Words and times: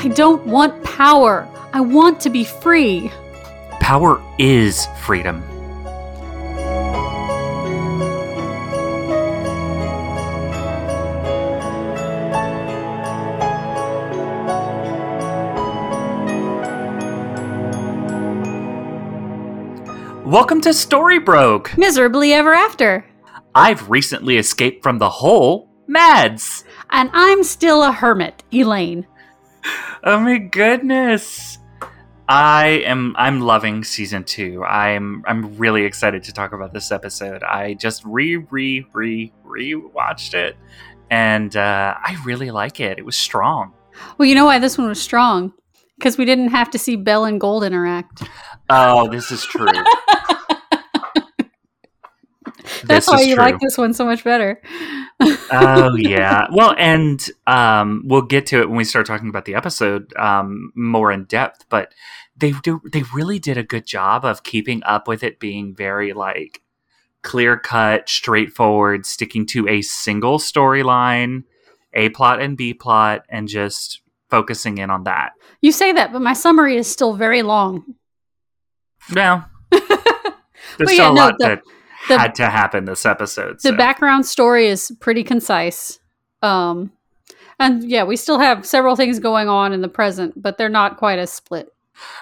I 0.00 0.06
don't 0.06 0.46
want 0.46 0.84
power. 0.84 1.48
I 1.72 1.80
want 1.80 2.20
to 2.20 2.30
be 2.30 2.44
free. 2.44 3.10
Power 3.80 4.22
is 4.38 4.86
freedom. 5.00 5.42
Welcome 20.24 20.60
to 20.60 20.68
Storybroke. 20.68 21.76
Miserably 21.76 22.32
ever 22.32 22.54
after. 22.54 23.04
I've 23.52 23.90
recently 23.90 24.36
escaped 24.36 24.84
from 24.84 24.98
the 24.98 25.10
hole, 25.10 25.68
Mads. 25.88 26.62
And 26.90 27.10
I'm 27.12 27.42
still 27.42 27.82
a 27.82 27.90
hermit, 27.90 28.44
Elaine. 28.52 29.04
Oh 30.04 30.20
my 30.20 30.38
goodness. 30.38 31.58
I 32.28 32.82
am 32.84 33.14
I'm 33.16 33.40
loving 33.40 33.84
season 33.84 34.24
2. 34.24 34.62
I'm 34.64 35.24
I'm 35.26 35.56
really 35.56 35.84
excited 35.84 36.22
to 36.24 36.32
talk 36.32 36.52
about 36.52 36.72
this 36.72 36.92
episode. 36.92 37.42
I 37.42 37.74
just 37.74 38.04
re 38.04 38.36
re 38.36 38.86
re 38.92 39.32
re 39.44 39.74
watched 39.74 40.34
it 40.34 40.56
and 41.10 41.56
uh, 41.56 41.94
I 41.96 42.20
really 42.24 42.50
like 42.50 42.80
it. 42.80 42.98
It 42.98 43.04
was 43.04 43.16
strong. 43.16 43.72
Well, 44.18 44.28
you 44.28 44.34
know 44.34 44.44
why 44.44 44.58
this 44.58 44.76
one 44.78 44.88
was 44.88 45.00
strong? 45.00 45.52
Because 45.96 46.18
we 46.18 46.24
didn't 46.24 46.48
have 46.48 46.70
to 46.70 46.78
see 46.78 46.96
Belle 46.96 47.24
and 47.24 47.40
Gold 47.40 47.64
interact. 47.64 48.22
Oh, 48.70 49.08
this 49.08 49.32
is 49.32 49.44
true. 49.44 49.66
That's 52.84 53.06
why 53.08 53.20
you 53.20 53.34
true. 53.34 53.44
like 53.44 53.58
this 53.60 53.76
one 53.78 53.92
so 53.94 54.04
much 54.04 54.24
better. 54.24 54.60
oh 55.20 55.94
yeah. 55.98 56.46
Well, 56.52 56.74
and 56.78 57.24
um, 57.46 58.02
we'll 58.06 58.22
get 58.22 58.46
to 58.46 58.60
it 58.60 58.68
when 58.68 58.76
we 58.78 58.84
start 58.84 59.06
talking 59.06 59.28
about 59.28 59.44
the 59.44 59.54
episode 59.54 60.14
um, 60.16 60.72
more 60.74 61.10
in 61.12 61.24
depth. 61.24 61.64
But 61.68 61.92
they 62.36 62.52
do 62.62 62.80
they 62.92 63.02
really 63.14 63.38
did 63.38 63.56
a 63.58 63.62
good 63.62 63.86
job 63.86 64.24
of 64.24 64.42
keeping 64.42 64.82
up 64.84 65.08
with 65.08 65.22
it 65.22 65.40
being 65.40 65.74
very 65.74 66.12
like 66.12 66.62
clear 67.22 67.58
cut, 67.58 68.08
straightforward, 68.08 69.04
sticking 69.06 69.44
to 69.46 69.68
a 69.68 69.82
single 69.82 70.38
storyline, 70.38 71.44
a 71.94 72.08
plot 72.10 72.40
and 72.40 72.56
b 72.56 72.74
plot, 72.74 73.24
and 73.28 73.48
just 73.48 74.00
focusing 74.30 74.78
in 74.78 74.90
on 74.90 75.04
that. 75.04 75.32
You 75.60 75.72
say 75.72 75.92
that, 75.92 76.12
but 76.12 76.22
my 76.22 76.32
summary 76.34 76.76
is 76.76 76.86
still 76.88 77.14
very 77.14 77.42
long. 77.42 77.94
No, 79.12 79.42
there's 79.70 79.82
But 80.78 80.88
still 80.88 80.96
yeah, 80.96 81.10
a 81.10 81.14
no, 81.14 81.20
lot 81.20 81.34
the- 81.38 81.46
that 81.46 81.62
the- 82.08 82.18
had 82.18 82.34
to 82.36 82.46
happen 82.50 82.84
this 82.84 83.06
episode. 83.06 83.56
The 83.56 83.70
so. 83.70 83.76
background 83.76 84.26
story 84.26 84.66
is 84.66 84.90
pretty 85.00 85.22
concise. 85.24 85.98
Um, 86.42 86.92
and 87.58 87.82
yeah, 87.84 88.04
we 88.04 88.16
still 88.16 88.38
have 88.38 88.64
several 88.66 88.94
things 88.96 89.18
going 89.18 89.48
on 89.48 89.72
in 89.72 89.80
the 89.80 89.88
present, 89.88 90.40
but 90.40 90.58
they're 90.58 90.68
not 90.68 90.96
quite 90.96 91.18
as 91.18 91.32
split. 91.32 91.68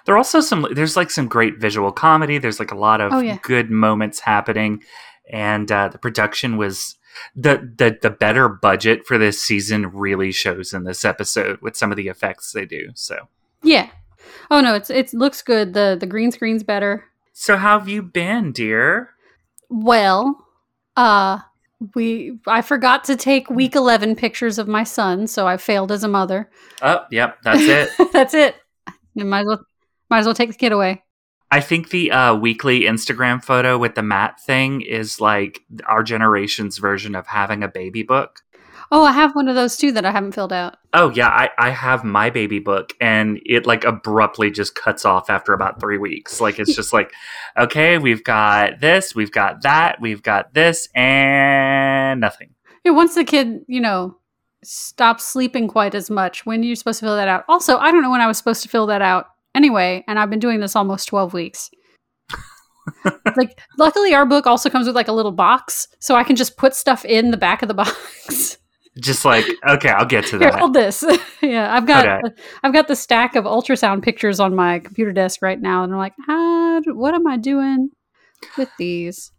There 0.06 0.14
are 0.14 0.18
also 0.18 0.40
some. 0.40 0.66
There's 0.72 0.96
like 0.96 1.10
some 1.10 1.28
great 1.28 1.58
visual 1.58 1.92
comedy. 1.92 2.38
There's 2.38 2.58
like 2.58 2.70
a 2.72 2.76
lot 2.78 3.00
of 3.02 3.12
Oh, 3.12 3.18
yeah. 3.20 3.36
good 3.42 3.70
moments 3.70 4.20
happening, 4.20 4.82
and 5.30 5.70
uh, 5.70 5.88
the 5.88 5.98
production 5.98 6.56
was 6.56 6.96
the 7.34 7.58
the 7.76 7.98
the 8.00 8.08
better 8.10 8.48
budget 8.48 9.06
for 9.06 9.18
this 9.18 9.38
season 9.40 9.90
really 9.90 10.32
shows 10.32 10.72
in 10.72 10.84
this 10.84 11.04
episode 11.04 11.60
with 11.60 11.76
some 11.76 11.90
of 11.90 11.96
the 11.98 12.08
effects 12.08 12.52
they 12.52 12.64
do. 12.64 12.88
So, 12.94 13.28
Yeah. 13.62 13.90
Oh 14.50 14.62
no, 14.62 14.74
it's 14.74 14.88
it 14.88 15.12
looks 15.12 15.42
good. 15.42 15.74
the 15.74 15.94
The 16.00 16.06
green 16.06 16.32
screen's 16.32 16.62
better. 16.62 17.04
so 17.34 17.58
how 17.58 17.78
have 17.78 17.86
you 17.88 18.00
been, 18.02 18.52
dear? 18.52 19.10
Well, 19.69 20.47
uh, 20.97 21.39
we 21.95 22.39
I 22.47 22.62
forgot 22.62 23.05
to 23.05 23.17
take 23.17 23.50
week 23.50 23.75
eleven 23.75 24.17
pictures 24.17 24.59
of 24.59 24.69
my 24.69 24.84
son, 24.84 25.27
so 25.27 25.47
I 25.47 25.56
failed 25.56 25.92
as 25.92 26.05
a 26.05 26.09
mother. 26.09 26.50
Oh, 26.83 27.05
yep, 27.11 27.39
that's 27.42 27.62
it. 27.62 27.91
That's 28.12 28.34
it. 28.34 28.56
You 29.14 29.25
might 29.25 29.41
as 29.41 29.47
well 29.47 29.67
might 30.10 30.19
as 30.19 30.26
well 30.26 30.34
take 30.34 30.50
the 30.50 30.56
kid 30.56 30.72
away. 30.72 31.03
I 31.50 31.60
think 31.60 31.91
the 31.91 32.10
uh, 32.10 32.34
weekly 32.34 32.82
Instagram 32.82 33.43
photo 33.43 33.78
with 33.78 33.94
the 33.94 34.03
mat 34.03 34.41
thing 34.41 34.81
is 34.81 35.21
like 35.21 35.60
our 35.87 36.03
generation's 36.03 36.78
version 36.78 37.15
of 37.15 37.26
having 37.26 37.62
a 37.62 37.69
baby 37.69 38.03
book. 38.03 38.41
Oh, 38.92 39.04
I 39.04 39.12
have 39.12 39.34
one 39.34 39.48
of 39.48 39.54
those 39.54 39.76
too 39.76 39.92
that 39.92 40.04
I 40.04 40.12
haven't 40.12 40.32
filled 40.32 40.52
out. 40.52 40.76
Oh 40.92 41.10
yeah, 41.10 41.28
I, 41.28 41.50
I 41.58 41.70
have 41.70 42.04
my 42.04 42.30
baby 42.30 42.58
book 42.58 42.92
and 43.00 43.41
it 43.44 43.66
like 43.66 43.84
abruptly 43.84 44.50
just 44.50 44.74
cuts 44.74 45.04
off 45.04 45.28
after 45.28 45.52
about 45.52 45.80
three 45.80 45.98
weeks. 45.98 46.41
Like 46.41 46.58
it's 46.58 46.74
just 46.74 46.92
like, 46.92 47.12
okay, 47.58 47.98
we've 47.98 48.22
got 48.22 48.80
this, 48.80 49.14
we've 49.14 49.32
got 49.32 49.62
that, 49.62 50.00
we've 50.00 50.22
got 50.22 50.54
this, 50.54 50.88
and 50.94 52.20
nothing. 52.20 52.54
Yeah, 52.84 52.92
once 52.92 53.16
the 53.16 53.25
kid, 53.25 53.62
you 53.66 53.80
know, 53.80 54.19
stops 54.62 55.26
sleeping 55.26 55.69
quite 55.69 55.94
as 55.94 56.10
much, 56.10 56.46
when 56.46 56.62
you're 56.62 56.76
supposed 56.76 57.00
to 57.00 57.06
fill 57.06 57.16
that 57.16 57.28
out. 57.28 57.44
Also, 57.48 57.78
I 57.78 57.91
don't 57.91 58.02
know 58.02 58.10
when 58.10 58.20
I 58.20 58.26
was 58.26 58.38
supposed 58.38 58.62
to 58.62 58.69
fill 58.69 58.86
that 58.86 59.02
out 59.02 59.26
anyway, 59.54 60.04
and 60.06 60.19
I've 60.19 60.30
been 60.30 60.38
doing 60.38 60.60
this 60.60 60.76
almost 60.76 61.08
12 61.08 61.32
weeks. 61.32 61.70
like, 63.36 63.60
luckily, 63.78 64.14
our 64.14 64.26
book 64.26 64.46
also 64.46 64.70
comes 64.70 64.86
with 64.86 64.96
like 64.96 65.08
a 65.08 65.12
little 65.12 65.32
box, 65.32 65.88
so 65.98 66.14
I 66.14 66.25
can 66.25 66.36
just 66.36 66.56
put 66.56 66.75
stuff 66.75 67.04
in 67.04 67.30
the 67.30 67.36
back 67.36 67.62
of 67.62 67.69
the 67.69 67.75
box. 67.82 68.58
Just 68.98 69.24
like, 69.24 69.44
okay, 69.68 69.90
I'll 69.90 70.06
get 70.06 70.24
to 70.26 70.38
Here, 70.38 70.50
that. 70.50 70.58
hold 70.58 70.72
this. 70.72 71.04
yeah, 71.42 71.74
I've 71.74 71.86
got 71.86 72.06
Okay. 72.06 72.34
I've 72.62 72.72
got 72.72 72.88
the 72.88 72.96
stack 72.96 73.36
of 73.36 73.44
ultrasound 73.44 74.02
pictures 74.02 74.40
on 74.40 74.54
my 74.54 74.78
computer 74.78 75.12
desk 75.12 75.42
right 75.42 75.60
now, 75.60 75.84
and 75.84 75.92
I'm 75.92 75.98
like, 75.98 76.14
how, 76.26 76.80
what 76.86 77.14
am 77.14 77.26
I 77.26 77.36
doing 77.36 77.90
with 78.56 78.70
these? 78.78 79.32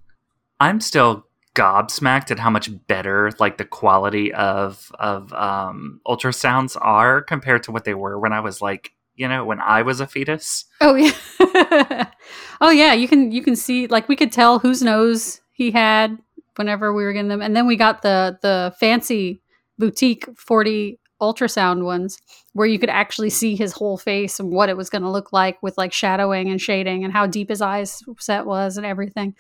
I'm 0.60 0.80
still 0.80 1.26
gobsmacked 1.56 2.30
at 2.30 2.38
how 2.38 2.52
much 2.52 2.70
better 2.88 3.32
like 3.40 3.58
the 3.58 3.66
quality 3.66 4.32
of 4.32 4.92
of 5.00 5.34
um 5.34 6.00
ultrasounds 6.08 6.78
are 6.80 7.24
compared 7.24 7.64
to 7.64 7.72
what 7.72 7.84
they 7.84 7.96
were 7.96 8.20
when 8.20 8.32
I 8.32 8.42
was 8.42 8.62
like, 8.62 8.92
you 9.16 9.28
know, 9.28 9.44
when 9.44 9.60
I 9.60 9.82
was 9.82 10.00
a 10.00 10.06
fetus. 10.06 10.66
Oh 10.82 10.94
yeah. 10.94 12.12
oh 12.62 12.70
yeah, 12.70 12.94
you 12.94 13.08
can 13.08 13.32
you 13.32 13.42
can 13.42 13.56
see 13.56 13.88
like 13.88 14.08
we 14.08 14.16
could 14.16 14.32
tell 14.32 14.60
whose 14.60 14.84
nose 14.84 15.42
he 15.52 15.72
had 15.72 16.16
whenever 16.58 16.94
we 16.94 17.04
were 17.04 17.14
getting 17.14 17.30
them. 17.30 17.42
And 17.42 17.56
then 17.56 17.66
we 17.66 17.76
got 17.76 18.04
the 18.04 18.38
the 18.44 18.76
fancy 18.80 19.42
boutique 19.78 20.26
4D 20.36 20.98
ultrasound 21.22 21.84
ones 21.84 22.18
where 22.54 22.68
you 22.68 22.78
could 22.78 22.90
actually 22.90 23.30
see 23.32 23.56
his 23.56 23.74
whole 23.74 23.98
face 23.98 24.40
and 24.40 24.52
what 24.52 24.70
it 24.70 24.78
was 24.78 24.90
going 24.90 25.02
to 25.02 25.10
look 25.10 25.34
like 25.34 25.62
with 25.64 25.76
like 25.78 25.92
shadowing 25.92 26.50
and 26.50 26.62
shading 26.62 27.04
and 27.04 27.12
how 27.12 27.26
deep 27.26 27.50
his 27.50 27.62
eyes 27.62 28.02
set 28.20 28.46
was 28.46 28.78
and 28.78 28.86
everything. 28.86 29.36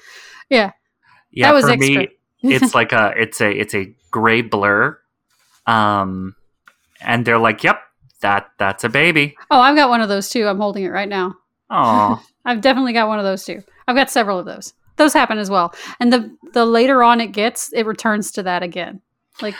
Yeah. 0.49 0.71
Yeah, 1.29 1.47
That 1.47 1.53
was 1.55 1.65
for 1.65 1.71
extra. 1.71 1.95
me, 2.03 2.07
it's 2.41 2.73
like 2.73 2.93
a 2.93 3.13
it's 3.17 3.41
a 3.41 3.49
it's 3.51 3.75
a 3.75 3.93
gray 4.11 4.41
blur 4.41 4.97
um 5.65 6.35
and 7.01 7.25
they're 7.25 7.37
like 7.39 7.63
yep 7.63 7.79
that 8.21 8.47
that's 8.57 8.83
a 8.83 8.89
baby 8.89 9.35
Oh, 9.51 9.59
I've 9.59 9.75
got 9.75 9.89
one 9.89 10.01
of 10.01 10.09
those 10.09 10.29
too. 10.29 10.47
I'm 10.47 10.57
holding 10.59 10.83
it 10.83 10.89
right 10.89 11.09
now. 11.09 11.35
oh 11.69 12.23
I've 12.45 12.61
definitely 12.61 12.93
got 12.93 13.07
one 13.09 13.19
of 13.19 13.25
those 13.25 13.43
too. 13.43 13.61
I've 13.87 13.95
got 13.95 14.09
several 14.09 14.39
of 14.39 14.45
those. 14.45 14.73
Those 14.95 15.13
happen 15.13 15.37
as 15.37 15.49
well. 15.49 15.73
And 15.99 16.11
the 16.11 16.35
the 16.53 16.65
later 16.65 17.03
on 17.03 17.19
it 17.21 17.27
gets, 17.33 17.71
it 17.73 17.85
returns 17.85 18.31
to 18.31 18.43
that 18.43 18.63
again. 18.63 19.01
Like 19.41 19.53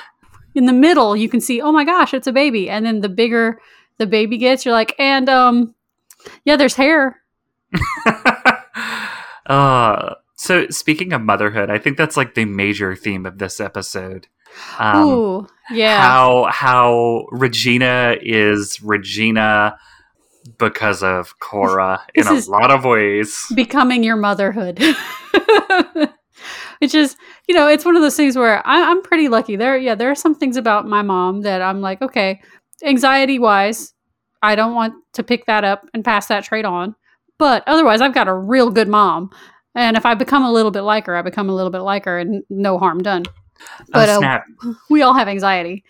in 0.58 0.66
the 0.66 0.74
middle, 0.74 1.16
you 1.16 1.30
can 1.30 1.40
see, 1.40 1.62
oh 1.62 1.72
my 1.72 1.84
gosh, 1.84 2.14
it's 2.14 2.28
a 2.28 2.32
baby. 2.32 2.70
And 2.70 2.86
then 2.86 3.02
the 3.02 3.10
bigger 3.10 3.60
the 3.98 4.08
baby 4.08 4.38
gets, 4.38 4.66
you're 4.66 4.74
like, 4.74 4.96
and 5.00 5.30
um, 5.30 5.76
yeah, 6.44 6.56
there's 6.56 6.76
hair. 6.76 7.22
uh 9.48 10.14
so 10.36 10.68
speaking 10.70 11.12
of 11.12 11.22
motherhood 11.22 11.70
i 11.70 11.78
think 11.78 11.98
that's 11.98 12.16
like 12.16 12.34
the 12.34 12.46
major 12.46 12.96
theme 12.96 13.26
of 13.26 13.40
this 13.40 13.60
episode 13.60 14.28
um 14.80 15.04
Ooh, 15.04 15.48
yeah. 15.72 16.00
how 16.00 16.48
how 16.50 17.26
regina 17.32 18.16
is 18.22 18.82
regina 18.82 19.78
because 20.58 21.04
of 21.04 21.40
cora 21.40 22.02
in 22.16 22.28
a 22.28 22.34
lot 22.48 22.72
of 22.72 22.86
ways 22.86 23.46
becoming 23.54 24.04
your 24.04 24.16
motherhood. 24.16 24.82
Which 26.80 26.94
is, 26.96 27.16
you 27.48 27.56
know, 27.56 27.68
it's 27.68 27.86
one 27.86 27.96
of 27.96 28.02
those 28.02 28.16
things 28.16 28.36
where 28.38 28.66
I, 28.68 28.90
I'm 28.92 29.02
pretty 29.02 29.28
lucky. 29.30 29.56
There, 29.56 29.78
yeah, 29.78 29.96
there 29.96 30.12
are 30.12 30.16
some 30.16 30.36
things 30.36 30.58
about 30.58 30.88
my 30.88 31.02
mom 31.02 31.42
that 31.42 31.62
I'm 31.62 31.82
like, 31.82 32.02
okay, 32.02 32.42
anxiety 32.84 33.40
wise, 33.40 33.94
I 34.42 34.56
don't 34.56 34.76
want 34.76 34.94
to 35.14 35.24
pick 35.24 35.46
that 35.48 35.64
up 35.64 35.88
and 35.94 36.06
pass 36.06 36.28
that 36.28 36.44
trait 36.44 36.66
on. 36.66 36.96
But 37.40 37.64
otherwise, 37.68 38.02
I've 38.02 38.14
got 38.14 38.28
a 38.28 38.34
real 38.34 38.70
good 38.70 38.88
mom. 38.88 39.32
And 39.76 39.96
if 39.98 40.06
I 40.06 40.14
become 40.16 40.44
a 40.44 40.52
little 40.52 40.72
bit 40.72 40.82
like 40.82 41.06
her, 41.08 41.16
I 41.16 41.22
become 41.22 41.50
a 41.50 41.56
little 41.56 41.72
bit 41.72 41.82
like 41.82 42.06
her 42.06 42.18
and 42.20 42.44
no 42.50 42.78
harm 42.80 43.02
done. 43.04 43.24
But 43.92 44.10
oh 44.10 44.14
uh, 44.14 44.18
snap 44.20 44.44
we 44.90 45.02
all 45.02 45.14
have 45.16 45.28
anxiety. 45.28 45.84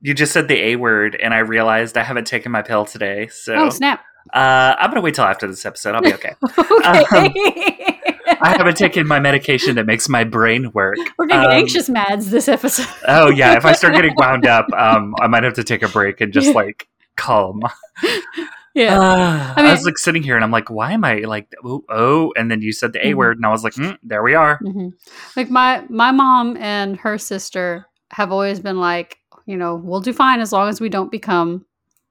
you 0.00 0.12
just 0.14 0.32
said 0.32 0.48
the 0.48 0.56
a 0.60 0.76
word 0.76 1.14
and 1.14 1.32
i 1.32 1.38
realized 1.38 1.96
i 1.96 2.02
haven't 2.02 2.26
taken 2.26 2.50
my 2.50 2.62
pill 2.62 2.84
today 2.84 3.28
so 3.28 3.54
Oh, 3.54 3.70
snap. 3.70 4.00
uh 4.34 4.74
i'm 4.76 4.90
gonna 4.90 5.00
wait 5.02 5.14
till 5.14 5.22
after 5.24 5.46
this 5.46 5.64
episode 5.64 5.94
i'll 5.94 6.02
be 6.02 6.12
okay 6.14 6.34
okay. 6.58 7.95
I 8.40 8.50
haven't 8.56 8.76
taken 8.76 9.06
my 9.06 9.20
medication 9.20 9.76
that 9.76 9.86
makes 9.86 10.08
my 10.08 10.24
brain 10.24 10.70
work. 10.72 10.96
We're 11.18 11.26
going 11.26 11.40
to 11.42 11.46
get 11.46 11.54
Um, 11.54 11.60
anxious 11.62 11.88
mads 11.88 12.30
this 12.30 12.48
episode. 12.48 12.86
Oh 13.06 13.30
yeah, 13.30 13.56
if 13.56 13.64
I 13.64 13.72
start 13.72 13.94
getting 13.94 14.14
wound 14.18 14.46
up, 14.46 14.66
um, 14.72 15.14
I 15.20 15.26
might 15.26 15.44
have 15.44 15.54
to 15.54 15.64
take 15.64 15.82
a 15.82 15.88
break 15.88 16.20
and 16.20 16.32
just 16.32 16.54
like 16.54 16.88
calm. 17.16 17.62
yeah. 18.74 18.98
Uh, 18.98 19.54
I, 19.56 19.68
I 19.68 19.70
was 19.72 19.84
like 19.84 19.98
sitting 19.98 20.22
here 20.22 20.34
and 20.36 20.44
I'm 20.44 20.50
like, 20.50 20.70
why 20.70 20.92
am 20.92 21.04
I 21.04 21.16
like, 21.20 21.52
oh, 21.64 21.84
oh, 21.88 22.32
and 22.36 22.50
then 22.50 22.62
you 22.62 22.72
said 22.72 22.92
the 22.92 23.06
A 23.06 23.12
Mhm. 23.12 23.16
word, 23.16 23.36
and 23.38 23.46
I 23.46 23.50
was 23.50 23.64
like, 23.64 23.74
mm, 23.74 23.96
there 24.02 24.22
we 24.22 24.34
are. 24.34 24.58
hmm 24.58 24.88
Like 25.36 25.50
my 25.50 25.84
my 25.88 26.10
mom 26.12 26.56
and 26.58 26.96
her 26.98 27.18
sister 27.18 27.86
have 28.12 28.32
always 28.32 28.60
been 28.60 28.78
like, 28.78 29.18
you 29.46 29.56
know, 29.56 29.76
we'll 29.76 30.00
do 30.00 30.12
fine 30.12 30.40
as 30.40 30.52
long 30.52 30.68
as 30.68 30.80
we 30.80 30.88
don't 30.88 31.10
become 31.10 31.64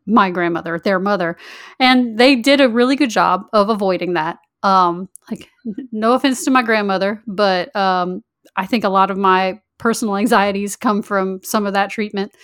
my 0.08 0.30
grandmother, 0.30 0.80
their 0.80 1.00
mother. 1.00 1.36
And 1.80 2.18
they 2.18 2.36
did 2.36 2.62
a 2.62 2.70
really 2.70 2.96
good 2.96 3.10
job 3.10 3.44
of 3.54 3.70
avoiding 3.70 4.14
that. 4.14 4.38
Um, 4.66 5.10
like, 5.30 5.50
no 5.92 6.14
offense 6.14 6.44
to 6.46 6.52
my 6.52 6.62
grandmother, 6.64 7.22
but 7.28 7.76
um, 7.76 8.24
I 8.56 8.66
think 8.66 8.84
a 8.84 8.90
lot 8.90 9.12
of 9.12 9.18
my 9.18 9.60
personal 9.78 10.16
anxieties 10.18 10.76
come 10.76 11.02
from 11.02 11.42
some 11.44 11.66
of 11.66 11.74
that 11.74 11.90
treatment. 11.90 12.32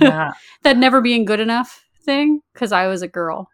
Yeah. 0.00 0.32
that 0.62 0.76
never 0.76 1.00
being 1.00 1.24
good 1.24 1.40
enough 1.40 1.84
thing 2.04 2.40
because 2.52 2.72
I 2.72 2.86
was 2.86 3.02
a 3.02 3.08
girl. 3.08 3.48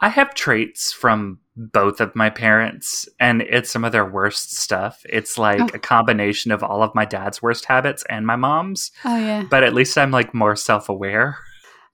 I 0.00 0.08
have 0.08 0.34
traits 0.34 0.92
from 0.92 1.38
both 1.56 2.00
of 2.02 2.14
my 2.14 2.28
parents, 2.28 3.08
and 3.18 3.40
it's 3.42 3.70
some 3.70 3.84
of 3.84 3.92
their 3.92 4.04
worst 4.04 4.54
stuff. 4.56 5.00
It's 5.08 5.38
like 5.38 5.60
Oh. 5.60 5.68
a 5.74 5.78
combination 5.78 6.52
of 6.52 6.62
all 6.62 6.82
of 6.82 6.94
my 6.94 7.04
dad's 7.06 7.40
worst 7.40 7.64
habits 7.64 8.04
and 8.10 8.26
my 8.26 8.36
mom's, 8.36 8.90
Oh 9.04 9.16
yeah. 9.16 9.44
but 9.50 9.62
at 9.64 9.72
least 9.74 9.96
I'm 9.96 10.10
like 10.10 10.34
more 10.34 10.54
self 10.56 10.88
aware. 10.88 11.38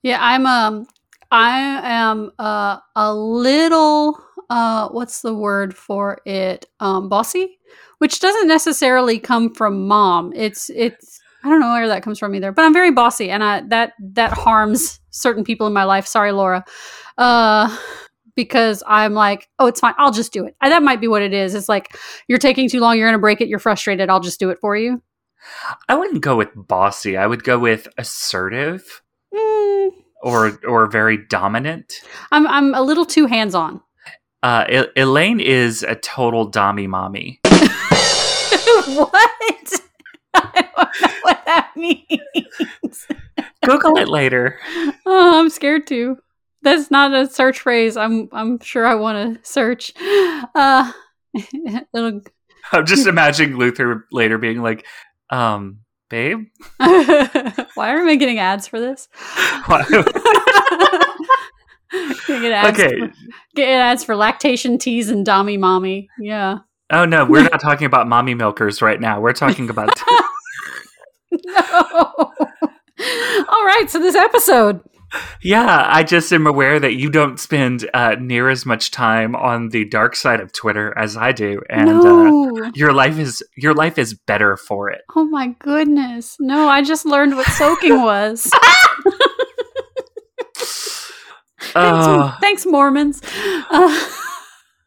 Yeah, 0.01 0.17
I'm 0.21 0.45
um 0.45 0.85
I 1.31 1.79
am 1.83 2.31
uh, 2.37 2.77
a 2.95 3.13
little 3.15 4.19
uh 4.53 4.89
what's 4.89 5.21
the 5.21 5.33
word 5.33 5.75
for 5.75 6.19
it? 6.25 6.65
Um 6.79 7.09
bossy, 7.09 7.59
which 7.99 8.19
doesn't 8.19 8.47
necessarily 8.47 9.19
come 9.19 9.53
from 9.53 9.87
mom. 9.87 10.33
It's 10.35 10.69
it's 10.69 11.19
I 11.43 11.49
don't 11.49 11.59
know 11.59 11.73
where 11.73 11.87
that 11.87 12.03
comes 12.03 12.19
from 12.19 12.35
either, 12.35 12.51
but 12.51 12.63
I'm 12.63 12.73
very 12.73 12.91
bossy 12.91 13.29
and 13.29 13.43
I 13.43 13.61
that 13.69 13.93
that 13.99 14.33
harms 14.33 14.99
certain 15.11 15.43
people 15.43 15.67
in 15.67 15.73
my 15.73 15.83
life. 15.85 16.07
Sorry, 16.07 16.31
Laura. 16.31 16.63
Uh 17.17 17.75
because 18.35 18.83
I'm 18.87 19.13
like, 19.13 19.47
oh, 19.59 19.67
it's 19.67 19.79
fine. 19.79 19.93
I'll 19.99 20.11
just 20.11 20.33
do 20.33 20.45
it. 20.45 20.55
And 20.61 20.71
that 20.71 20.81
might 20.81 20.99
be 21.01 21.07
what 21.07 21.21
it 21.21 21.33
is. 21.33 21.53
It's 21.53 21.69
like 21.69 21.95
you're 22.27 22.39
taking 22.39 22.67
too 22.69 22.79
long. 22.79 22.97
You're 22.97 23.07
going 23.07 23.19
to 23.19 23.21
break 23.21 23.41
it. 23.41 23.47
You're 23.47 23.59
frustrated. 23.59 24.09
I'll 24.09 24.19
just 24.19 24.39
do 24.39 24.49
it 24.49 24.57
for 24.59 24.75
you. 24.75 25.03
I 25.87 25.95
wouldn't 25.95 26.21
go 26.23 26.35
with 26.35 26.49
bossy. 26.55 27.15
I 27.17 27.27
would 27.27 27.43
go 27.43 27.59
with 27.59 27.87
assertive 27.97 29.03
Mm, 29.33 29.89
or 30.21 30.59
or 30.67 30.85
very 30.87 31.17
dominant. 31.17 32.01
I'm 32.31 32.45
I'm 32.47 32.75
a 32.75 32.81
little 32.81 33.05
too 33.05 33.25
hands 33.25 33.55
on. 33.55 33.81
Uh, 34.43 34.65
E- 34.69 35.01
Elaine 35.01 35.39
is 35.39 35.83
a 35.83 35.95
total 35.95 36.51
dommy 36.51 36.85
mommy. 36.85 37.39
what? 37.45 39.13
I 40.33 40.69
don't 40.75 41.01
know 41.01 41.13
what 41.21 41.45
that 41.45 41.71
means. 41.77 43.07
Google 43.63 43.97
it 43.97 44.09
later. 44.09 44.59
Oh, 45.05 45.39
I'm 45.39 45.49
scared 45.49 45.87
too. 45.87 46.17
That's 46.61 46.91
not 46.91 47.13
a 47.13 47.29
search 47.29 47.61
phrase. 47.61 47.95
I'm 47.95 48.27
I'm 48.33 48.59
sure 48.59 48.85
I 48.85 48.95
want 48.95 49.37
to 49.41 49.49
search. 49.49 49.93
Uh, 49.97 50.91
it'll, 51.33 52.21
I'm 52.73 52.85
just 52.85 53.07
imagining 53.07 53.57
Luther 53.57 54.07
later 54.11 54.37
being 54.37 54.61
like, 54.61 54.85
um, 55.29 55.79
babe, 56.09 56.47
why 56.77 57.93
are 57.93 58.03
we 58.03 58.17
getting 58.17 58.39
ads 58.39 58.67
for 58.67 58.81
this? 58.81 59.07
Why- 61.93 62.15
get 62.27 62.51
ads 62.51 62.79
okay. 62.79 62.99
For, 62.99 63.11
get 63.55 63.69
ads 63.69 64.03
for 64.03 64.15
lactation 64.15 64.77
teas 64.77 65.09
and 65.09 65.25
Dommy 65.25 65.59
Mommy. 65.59 66.09
Yeah. 66.19 66.59
Oh 66.91 67.05
no, 67.05 67.25
we're 67.25 67.43
not 67.43 67.61
talking 67.61 67.85
about 67.85 68.07
mommy 68.07 68.33
milkers 68.35 68.81
right 68.81 68.99
now. 68.99 69.19
We're 69.21 69.33
talking 69.33 69.69
about 69.69 69.89
No. 71.31 72.11
All 73.49 73.65
right. 73.65 73.85
So 73.89 73.99
this 73.99 74.15
episode. 74.15 74.81
yeah. 75.41 75.85
I 75.89 76.03
just 76.03 76.31
am 76.31 76.45
aware 76.47 76.79
that 76.79 76.93
you 76.93 77.09
don't 77.09 77.39
spend 77.39 77.89
uh, 77.93 78.15
near 78.19 78.49
as 78.49 78.65
much 78.65 78.91
time 78.91 79.35
on 79.35 79.69
the 79.69 79.85
dark 79.85 80.15
side 80.15 80.39
of 80.39 80.51
Twitter 80.53 80.93
as 80.97 81.17
I 81.17 81.31
do, 81.31 81.61
and 81.69 81.89
uh, 81.89 82.71
your 82.75 82.93
life 82.93 83.17
is 83.17 83.43
your 83.57 83.73
life 83.73 83.97
is 83.97 84.13
better 84.13 84.57
for 84.57 84.89
it. 84.89 85.01
Oh 85.15 85.25
my 85.25 85.47
goodness. 85.59 86.35
No, 86.39 86.67
I 86.67 86.81
just 86.83 87.05
learned 87.05 87.35
what 87.35 87.47
soaking 87.47 88.01
was. 88.01 88.51
thanks, 91.71 92.07
Uh, 92.07 92.37
thanks, 92.41 92.65
Mormons. 92.65 93.21
Uh, 93.23 94.09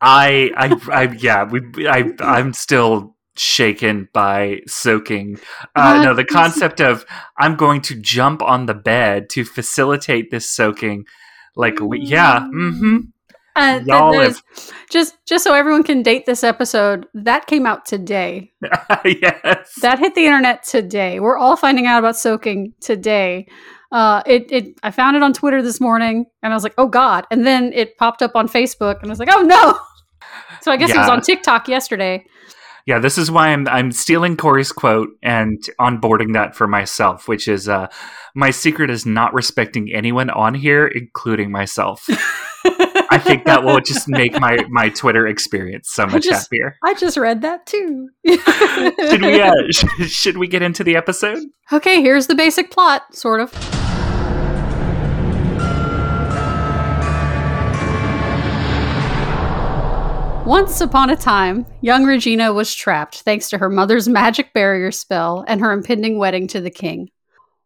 I, 0.00 0.50
I, 0.56 0.80
I, 0.92 1.02
yeah, 1.18 1.44
we, 1.44 1.88
I, 1.88 2.12
I'm 2.20 2.52
still 2.52 3.16
shaken 3.36 4.08
by 4.12 4.60
soaking. 4.66 5.38
Uh, 5.74 6.02
no, 6.02 6.14
the 6.14 6.24
concept 6.24 6.80
of 6.80 7.04
I'm 7.38 7.56
going 7.56 7.80
to 7.82 7.94
jump 7.94 8.42
on 8.42 8.66
the 8.66 8.74
bed 8.74 9.28
to 9.30 9.44
facilitate 9.44 10.30
this 10.30 10.50
soaking. 10.50 11.04
Like, 11.54 11.80
we, 11.80 12.00
yeah, 12.00 12.40
mm-hmm. 12.40 12.98
uh, 13.54 13.80
Y'all 13.86 14.18
have- 14.20 14.42
just 14.90 15.16
just 15.26 15.44
so 15.44 15.54
everyone 15.54 15.82
can 15.82 16.02
date 16.02 16.26
this 16.26 16.44
episode, 16.44 17.06
that 17.14 17.46
came 17.46 17.66
out 17.66 17.86
today. 17.86 18.52
yes. 19.04 19.72
That 19.80 19.98
hit 19.98 20.14
the 20.14 20.26
internet 20.26 20.62
today. 20.62 21.20
We're 21.20 21.38
all 21.38 21.56
finding 21.56 21.86
out 21.86 21.98
about 21.98 22.16
soaking 22.16 22.74
today. 22.80 23.46
Uh, 23.92 24.22
it, 24.26 24.50
it 24.50 24.78
I 24.82 24.90
found 24.90 25.16
it 25.16 25.22
on 25.22 25.32
Twitter 25.32 25.62
this 25.62 25.80
morning, 25.80 26.26
and 26.42 26.52
I 26.52 26.56
was 26.56 26.62
like, 26.64 26.74
"Oh 26.78 26.88
God!" 26.88 27.26
And 27.30 27.46
then 27.46 27.72
it 27.72 27.96
popped 27.98 28.22
up 28.22 28.32
on 28.34 28.48
Facebook, 28.48 29.00
and 29.00 29.06
I 29.06 29.10
was 29.10 29.18
like, 29.18 29.30
"Oh 29.32 29.42
no!" 29.42 29.78
So 30.60 30.72
I 30.72 30.76
guess 30.76 30.90
it 30.90 30.96
was 30.96 31.08
on 31.08 31.20
TikTok 31.22 31.68
yesterday. 31.68 32.24
yeah, 32.86 32.98
this 32.98 33.16
is 33.16 33.30
why 33.30 33.48
I'm 33.48 33.66
I'm 33.68 33.92
stealing 33.92 34.36
Corey's 34.36 34.72
quote 34.72 35.10
and 35.22 35.62
onboarding 35.80 36.32
that 36.34 36.56
for 36.56 36.66
myself, 36.66 37.28
which 37.28 37.46
is 37.46 37.68
uh, 37.68 37.86
my 38.34 38.50
secret 38.50 38.90
is 38.90 39.06
not 39.06 39.32
respecting 39.34 39.92
anyone 39.92 40.30
on 40.30 40.54
here, 40.54 40.86
including 40.86 41.50
myself. 41.52 42.06
I 43.08 43.18
think 43.18 43.44
that 43.44 43.62
will 43.64 43.80
just 43.80 44.08
make 44.08 44.38
my 44.40 44.58
my 44.68 44.88
Twitter 44.88 45.26
experience 45.26 45.90
so 45.90 46.06
much 46.06 46.24
just- 46.24 46.46
happier. 46.46 46.76
I 46.84 46.94
just 46.94 47.16
read 47.16 47.42
that 47.42 47.66
too. 47.66 48.08
Should 48.26 49.22
we 49.22 49.40
uh, 49.40 49.52
sh- 49.70 50.10
should 50.10 50.38
we 50.38 50.48
get 50.48 50.62
into 50.62 50.82
the 50.82 50.96
episode? 50.96 51.38
Okay, 51.72 52.02
here's 52.02 52.26
the 52.26 52.34
basic 52.34 52.70
plot, 52.72 53.14
sort 53.14 53.40
of. 53.40 53.75
Once 60.46 60.80
upon 60.80 61.10
a 61.10 61.16
time, 61.16 61.66
young 61.80 62.04
Regina 62.04 62.52
was 62.52 62.72
trapped 62.72 63.22
thanks 63.22 63.50
to 63.50 63.58
her 63.58 63.68
mother's 63.68 64.08
magic 64.08 64.52
barrier 64.52 64.92
spell 64.92 65.44
and 65.48 65.60
her 65.60 65.72
impending 65.72 66.18
wedding 66.18 66.46
to 66.46 66.60
the 66.60 66.70
king. 66.70 67.10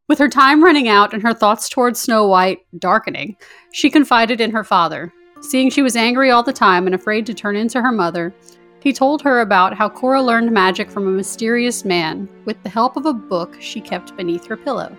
With 0.09 0.19
her 0.19 0.31
time 0.31 0.65
running 0.65 0.89
out 0.89 1.13
and 1.13 1.23
her 1.23 1.35
thoughts 1.35 1.69
towards 1.69 2.01
Snow 2.01 2.27
White 2.27 2.61
darkening, 2.79 3.37
she 3.71 3.91
confided 3.91 4.41
in 4.41 4.51
her 4.53 4.65
father. 4.65 5.13
Seeing 5.43 5.69
she 5.69 5.83
was 5.83 5.95
angry 5.95 6.31
all 6.31 6.43
the 6.43 6.55
time 6.55 6.87
and 6.87 6.95
afraid 6.95 7.27
to 7.27 7.35
turn 7.35 7.55
into 7.55 7.83
her 7.83 7.93
mother, 7.93 8.35
he 8.83 8.95
told 8.95 9.21
her 9.21 9.41
about 9.41 9.77
how 9.77 9.91
Cora 9.91 10.23
learned 10.23 10.51
magic 10.51 10.91
from 10.91 11.07
a 11.07 11.11
mysterious 11.11 11.85
man 11.85 12.31
with 12.47 12.63
the 12.63 12.71
help 12.71 12.97
of 12.97 13.05
a 13.05 13.13
book 13.13 13.61
she 13.61 13.83
kept 13.83 14.17
beneath 14.17 14.47
her 14.47 14.57
pillow. 14.57 14.97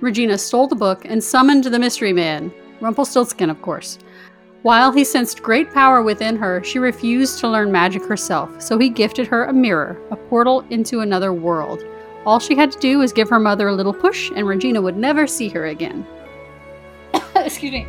Regina 0.00 0.38
stole 0.38 0.66
the 0.66 0.74
book 0.74 1.04
and 1.04 1.22
summoned 1.22 1.64
the 1.64 1.78
mystery 1.78 2.14
man, 2.14 2.50
Rumpelstiltskin, 2.80 3.50
of 3.50 3.60
course. 3.60 3.98
While 4.62 4.90
he 4.90 5.04
sensed 5.04 5.42
great 5.42 5.72
power 5.72 6.02
within 6.02 6.36
her, 6.36 6.62
she 6.64 6.80
refused 6.80 7.38
to 7.38 7.48
learn 7.48 7.70
magic 7.70 8.04
herself, 8.04 8.60
so 8.60 8.76
he 8.76 8.88
gifted 8.88 9.28
her 9.28 9.44
a 9.44 9.52
mirror, 9.52 10.00
a 10.10 10.16
portal 10.16 10.64
into 10.70 11.00
another 11.00 11.32
world. 11.32 11.84
All 12.26 12.40
she 12.40 12.56
had 12.56 12.72
to 12.72 12.78
do 12.80 12.98
was 12.98 13.12
give 13.12 13.30
her 13.30 13.38
mother 13.38 13.68
a 13.68 13.74
little 13.74 13.94
push, 13.94 14.32
and 14.34 14.46
Regina 14.48 14.82
would 14.82 14.96
never 14.96 15.28
see 15.28 15.48
her 15.50 15.66
again. 15.66 16.04
Excuse 17.36 17.72
me. 17.72 17.86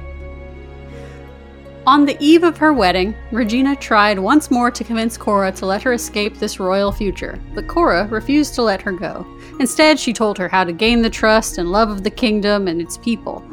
On 1.88 2.06
the 2.06 2.18
eve 2.20 2.44
of 2.44 2.58
her 2.60 2.72
wedding, 2.72 3.16
Regina 3.32 3.76
tried 3.76 4.20
once 4.20 4.52
more 4.52 4.70
to 4.70 4.84
convince 4.84 5.18
Cora 5.18 5.52
to 5.54 5.66
let 5.66 5.82
her 5.82 5.94
escape 5.94 6.38
this 6.38 6.60
royal 6.60 6.92
future, 6.92 7.40
but 7.56 7.68
Cora 7.68 8.06
refused 8.10 8.54
to 8.56 8.62
let 8.62 8.82
her 8.84 8.92
go. 8.92 9.26
Instead, 9.60 10.00
she 10.00 10.14
told 10.14 10.38
her 10.38 10.48
how 10.48 10.64
to 10.64 10.72
gain 10.72 11.02
the 11.02 11.10
trust 11.10 11.58
and 11.58 11.72
love 11.72 11.90
of 11.90 12.04
the 12.04 12.12
kingdom 12.12 12.68
and 12.68 12.80
its 12.80 12.98
people, 12.98 13.44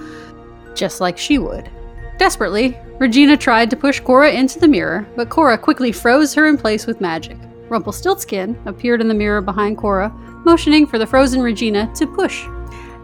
just 0.75 1.01
like 1.01 1.17
she 1.17 1.39
would. 1.39 1.71
Desperately, 2.19 2.79
Regina 2.99 3.37
tried 3.37 3.69
to 3.71 3.77
push 3.77 4.01
Cora 4.01 4.31
into 4.31 4.59
the 4.59 4.69
mirror, 4.69 5.07
but 5.17 5.29
Cora 5.29 5.59
quickly 5.59 5.93
froze 5.93 6.33
her 6.35 6.47
in 6.47 6.57
place 6.57 6.87
with 6.87 7.01
magic. 7.01 7.37
Rumpelstiltskin 7.69 8.59
appeared 8.65 9.01
in 9.03 9.09
the 9.09 9.15
mirror 9.15 9.43
behind 9.43 9.77
Cora, 9.77 10.09
motioning 10.45 10.87
for 10.87 10.99
the 10.99 11.07
frozen 11.07 11.43
Regina 11.43 11.93
to 11.95 12.07
push. 12.07 12.47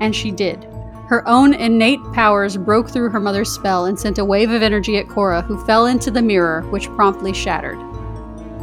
And 0.01 0.17
she 0.17 0.31
did. 0.31 0.65
Her 1.09 1.29
own 1.29 1.53
innate 1.53 2.01
powers 2.15 2.57
broke 2.57 2.89
through 2.89 3.11
her 3.11 3.21
mother's 3.21 3.51
spell 3.51 3.85
and 3.85 4.01
sent 4.01 4.19
a 4.19 4.25
wave 4.25 4.51
of 4.51 4.63
energy 4.63 4.97
at 4.97 5.09
Cora, 5.09 5.43
who 5.43 5.63
fell 5.67 5.87
into 5.87 6.11
the 6.11 6.23
mirror, 6.23 6.63
which 6.71 6.89
promptly 6.91 7.35
shattered. 7.35 7.79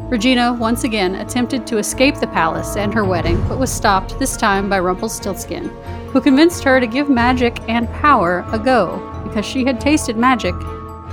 Regina 0.09 0.53
once 0.53 0.83
again 0.83 1.13
attempted 1.15 1.67
to 1.67 1.77
escape 1.77 2.15
the 2.15 2.25
palace 2.25 2.75
and 2.75 2.91
her 2.91 3.05
wedding, 3.05 3.39
but 3.47 3.59
was 3.59 3.71
stopped 3.71 4.17
this 4.17 4.35
time 4.35 4.67
by 4.67 4.79
Rumpelstiltskin, 4.79 5.65
who 6.11 6.19
convinced 6.19 6.63
her 6.63 6.79
to 6.79 6.87
give 6.87 7.07
magic 7.07 7.59
and 7.69 7.87
power 7.93 8.43
a 8.51 8.57
go 8.57 9.18
because 9.29 9.45
she 9.45 9.63
had 9.63 9.79
tasted 9.79 10.17
magic 10.17 10.53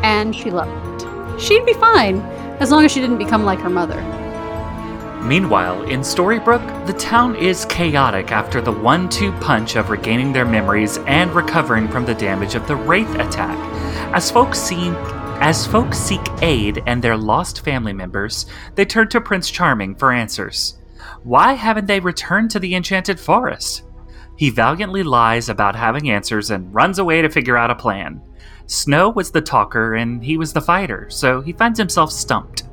and 0.02 0.34
she 0.34 0.50
loved 0.50 1.02
it. 1.02 1.40
She'd 1.40 1.64
be 1.64 1.74
fine 1.74 2.20
as 2.60 2.70
long 2.70 2.84
as 2.84 2.92
she 2.92 3.00
didn't 3.00 3.18
become 3.18 3.44
like 3.44 3.60
her 3.60 3.70
mother. 3.70 4.02
Meanwhile, 5.22 5.82
in 5.84 6.00
Storybrooke, 6.00 6.86
the 6.86 6.92
town 6.92 7.34
is 7.34 7.64
chaotic 7.64 8.30
after 8.30 8.60
the 8.60 8.72
one 8.72 9.08
two 9.08 9.32
punch 9.32 9.74
of 9.76 9.90
regaining 9.90 10.32
their 10.32 10.44
memories 10.44 10.98
and 11.06 11.32
recovering 11.34 11.88
from 11.88 12.06
the 12.06 12.14
damage 12.14 12.54
of 12.54 12.66
the 12.68 12.76
Wraith 12.76 13.12
attack. 13.16 13.58
As 14.14 14.30
folks 14.30 14.58
seek, 14.58 14.94
as 15.40 15.66
folks 15.66 15.98
seek 15.98 16.20
aid 16.42 16.82
and 16.86 17.02
their 17.02 17.16
lost 17.16 17.64
family 17.64 17.92
members, 17.92 18.46
they 18.76 18.84
turn 18.84 19.08
to 19.08 19.20
Prince 19.20 19.50
Charming 19.50 19.96
for 19.96 20.12
answers. 20.12 20.78
Why 21.24 21.54
haven't 21.54 21.86
they 21.86 21.98
returned 21.98 22.52
to 22.52 22.60
the 22.60 22.76
Enchanted 22.76 23.18
Forest? 23.18 23.82
He 24.36 24.50
valiantly 24.50 25.02
lies 25.02 25.48
about 25.48 25.74
having 25.74 26.10
answers 26.10 26.50
and 26.50 26.72
runs 26.74 26.98
away 26.98 27.22
to 27.22 27.30
figure 27.30 27.56
out 27.56 27.70
a 27.70 27.74
plan. 27.74 28.20
Snow 28.66 29.08
was 29.10 29.30
the 29.30 29.40
talker 29.40 29.94
and 29.94 30.22
he 30.22 30.36
was 30.36 30.52
the 30.52 30.60
fighter, 30.60 31.08
so 31.08 31.40
he 31.40 31.52
finds 31.52 31.78
himself 31.78 32.12
stumped. 32.12 32.64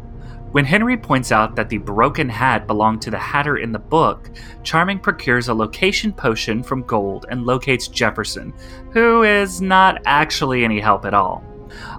When 0.52 0.66
Henry 0.66 0.98
points 0.98 1.32
out 1.32 1.56
that 1.56 1.70
the 1.70 1.80
broken 1.80 2.30
hat 2.30 2.68
belonged 2.68 3.02
to 3.04 3.12
the 3.12 3.18
hatter 3.18 3.58
in 3.58 3.72
the 3.72 3.80
book, 3.80 4.30
Charming 4.62 5.00
procures 5.00 5.48
a 5.48 5.54
location 5.54 6.14
potion 6.14 6.62
from 6.62 6.84
Gold 6.84 7.26
and 7.30 7.44
locates 7.46 7.88
Jefferson, 7.88 8.54
who 8.92 9.24
is 9.24 9.62
not 9.62 10.00
actually 10.06 10.64
any 10.64 10.80
help 10.80 11.06
at 11.06 11.16
all. 11.16 11.44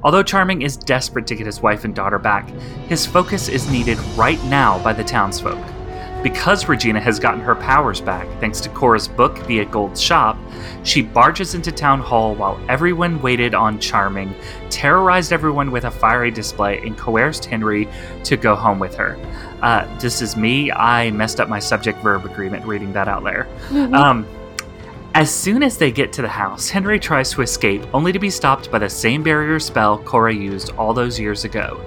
Although 0.04 0.22
Charming 0.22 0.62
is 0.62 0.76
desperate 0.76 1.26
to 1.26 1.34
get 1.34 1.46
his 1.46 1.62
wife 1.62 1.84
and 1.84 1.96
daughter 1.96 2.20
back, 2.20 2.48
his 2.88 3.06
focus 3.06 3.48
is 3.48 3.68
needed 3.68 3.98
right 4.16 4.42
now 4.44 4.78
by 4.84 4.92
the 4.92 5.02
townsfolk. 5.02 5.58
Because 6.24 6.68
Regina 6.68 7.00
has 7.02 7.20
gotten 7.20 7.40
her 7.40 7.54
powers 7.54 8.00
back 8.00 8.26
thanks 8.40 8.58
to 8.62 8.70
Cora's 8.70 9.06
book 9.06 9.36
via 9.40 9.66
Gold's 9.66 10.00
shop, 10.00 10.38
she 10.82 11.02
barges 11.02 11.54
into 11.54 11.70
town 11.70 12.00
hall 12.00 12.34
while 12.34 12.58
everyone 12.70 13.20
waited 13.20 13.54
on 13.54 13.78
Charming, 13.78 14.34
terrorized 14.70 15.34
everyone 15.34 15.70
with 15.70 15.84
a 15.84 15.90
fiery 15.90 16.30
display, 16.30 16.78
and 16.78 16.96
coerced 16.96 17.44
Henry 17.44 17.86
to 18.24 18.38
go 18.38 18.56
home 18.56 18.78
with 18.78 18.94
her. 18.94 19.18
Uh, 19.60 19.86
this 19.98 20.22
is 20.22 20.34
me. 20.34 20.72
I 20.72 21.10
messed 21.10 21.40
up 21.40 21.50
my 21.50 21.58
subject 21.58 21.98
verb 21.98 22.24
agreement 22.24 22.64
reading 22.64 22.94
that 22.94 23.06
out 23.06 23.22
there. 23.22 23.46
Mhm. 23.68 23.94
Um, 23.94 24.26
as 25.14 25.32
soon 25.32 25.62
as 25.62 25.78
they 25.78 25.92
get 25.92 26.12
to 26.12 26.22
the 26.22 26.28
house, 26.28 26.68
Henry 26.68 26.98
tries 26.98 27.30
to 27.30 27.42
escape, 27.42 27.82
only 27.94 28.10
to 28.10 28.18
be 28.18 28.30
stopped 28.30 28.68
by 28.72 28.80
the 28.80 28.90
same 28.90 29.22
barrier 29.22 29.60
spell 29.60 29.98
Cora 29.98 30.34
used 30.34 30.72
all 30.72 30.92
those 30.92 31.20
years 31.20 31.44
ago. 31.44 31.80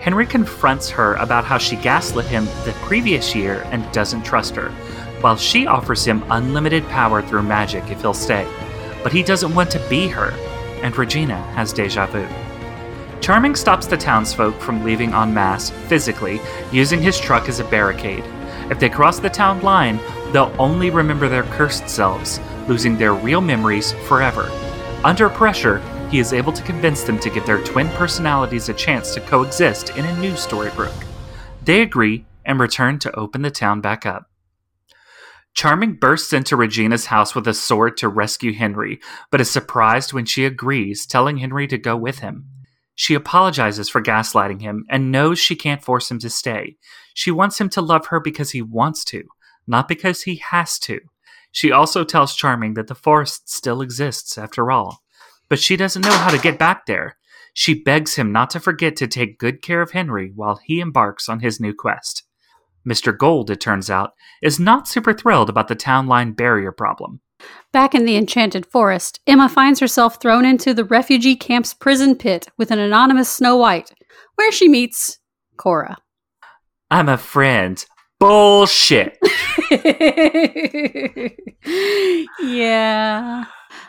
Henry 0.00 0.26
confronts 0.26 0.90
her 0.90 1.14
about 1.14 1.46
how 1.46 1.56
she 1.56 1.76
gaslit 1.76 2.26
him 2.26 2.44
the 2.66 2.76
previous 2.82 3.34
year 3.34 3.66
and 3.70 3.90
doesn't 3.90 4.22
trust 4.22 4.54
her, 4.54 4.68
while 5.22 5.34
she 5.34 5.66
offers 5.66 6.04
him 6.04 6.22
unlimited 6.28 6.86
power 6.88 7.22
through 7.22 7.42
magic 7.42 7.82
if 7.90 8.02
he'll 8.02 8.12
stay. 8.12 8.46
But 9.02 9.12
he 9.12 9.22
doesn't 9.22 9.54
want 9.54 9.70
to 9.70 9.88
be 9.88 10.06
her, 10.08 10.32
and 10.82 10.94
Regina 10.94 11.40
has 11.54 11.72
deja 11.72 12.06
vu. 12.08 12.28
Charming 13.22 13.54
stops 13.54 13.86
the 13.86 13.96
townsfolk 13.96 14.60
from 14.60 14.84
leaving 14.84 15.14
en 15.14 15.32
masse 15.32 15.70
physically, 15.88 16.38
using 16.70 17.00
his 17.00 17.18
truck 17.18 17.48
as 17.48 17.60
a 17.60 17.64
barricade. 17.64 18.24
If 18.70 18.78
they 18.78 18.90
cross 18.90 19.18
the 19.18 19.30
town 19.30 19.62
line, 19.62 19.98
they'll 20.34 20.54
only 20.58 20.90
remember 20.90 21.28
their 21.28 21.44
cursed 21.44 21.88
selves, 21.88 22.40
losing 22.66 22.98
their 22.98 23.14
real 23.14 23.40
memories 23.40 23.92
forever. 24.08 24.50
Under 25.04 25.28
pressure, 25.28 25.78
he 26.10 26.18
is 26.18 26.32
able 26.32 26.52
to 26.52 26.62
convince 26.64 27.04
them 27.04 27.20
to 27.20 27.30
give 27.30 27.46
their 27.46 27.62
twin 27.62 27.88
personalities 27.90 28.68
a 28.68 28.74
chance 28.74 29.14
to 29.14 29.20
coexist 29.20 29.90
in 29.90 30.04
a 30.04 30.18
new 30.18 30.32
Storybrooke. 30.32 31.06
They 31.62 31.82
agree 31.82 32.26
and 32.44 32.58
return 32.58 32.98
to 32.98 33.16
open 33.16 33.42
the 33.42 33.50
town 33.52 33.80
back 33.80 34.04
up. 34.04 34.28
Charming 35.54 35.94
bursts 35.94 36.32
into 36.32 36.56
Regina's 36.56 37.06
house 37.06 37.36
with 37.36 37.46
a 37.46 37.54
sword 37.54 37.96
to 37.98 38.08
rescue 38.08 38.52
Henry, 38.52 38.98
but 39.30 39.40
is 39.40 39.48
surprised 39.48 40.12
when 40.12 40.24
she 40.24 40.44
agrees, 40.44 41.06
telling 41.06 41.36
Henry 41.36 41.68
to 41.68 41.78
go 41.78 41.96
with 41.96 42.18
him. 42.18 42.46
She 42.96 43.14
apologizes 43.14 43.88
for 43.88 44.02
gaslighting 44.02 44.60
him 44.60 44.84
and 44.90 45.12
knows 45.12 45.38
she 45.38 45.54
can't 45.54 45.84
force 45.84 46.10
him 46.10 46.18
to 46.18 46.28
stay. 46.28 46.76
She 47.14 47.30
wants 47.30 47.60
him 47.60 47.68
to 47.68 47.80
love 47.80 48.06
her 48.06 48.18
because 48.18 48.50
he 48.50 48.62
wants 48.62 49.04
to, 49.06 49.22
not 49.66 49.88
because 49.88 50.22
he 50.22 50.36
has 50.36 50.78
to. 50.80 51.00
She 51.52 51.70
also 51.70 52.04
tells 52.04 52.34
Charming 52.34 52.74
that 52.74 52.88
the 52.88 52.94
forest 52.94 53.48
still 53.48 53.80
exists 53.80 54.36
after 54.36 54.70
all, 54.70 55.02
but 55.48 55.60
she 55.60 55.76
doesn't 55.76 56.02
know 56.02 56.10
how 56.10 56.30
to 56.30 56.38
get 56.38 56.58
back 56.58 56.86
there. 56.86 57.16
She 57.52 57.74
begs 57.74 58.16
him 58.16 58.32
not 58.32 58.50
to 58.50 58.60
forget 58.60 58.96
to 58.96 59.06
take 59.06 59.38
good 59.38 59.62
care 59.62 59.80
of 59.80 59.92
Henry 59.92 60.32
while 60.34 60.60
he 60.64 60.80
embarks 60.80 61.28
on 61.28 61.40
his 61.40 61.60
new 61.60 61.72
quest. 61.72 62.24
Mr. 62.86 63.16
Gold, 63.16 63.50
it 63.50 63.60
turns 63.60 63.88
out, 63.88 64.14
is 64.42 64.60
not 64.60 64.88
super 64.88 65.14
thrilled 65.14 65.48
about 65.48 65.68
the 65.68 65.74
town 65.74 66.06
line 66.06 66.32
barrier 66.32 66.72
problem. 66.72 67.20
Back 67.72 67.94
in 67.94 68.04
the 68.04 68.16
Enchanted 68.16 68.66
Forest, 68.66 69.20
Emma 69.26 69.48
finds 69.48 69.80
herself 69.80 70.20
thrown 70.20 70.44
into 70.44 70.74
the 70.74 70.84
refugee 70.84 71.36
camp's 71.36 71.74
prison 71.74 72.16
pit 72.16 72.48
with 72.56 72.70
an 72.70 72.78
anonymous 72.78 73.30
Snow 73.30 73.56
White, 73.56 73.92
where 74.34 74.52
she 74.52 74.68
meets 74.68 75.18
Cora. 75.56 75.98
I'm 76.90 77.08
a 77.08 77.18
friend. 77.18 77.84
Bullshit. 78.28 79.18
yeah. 82.42 83.44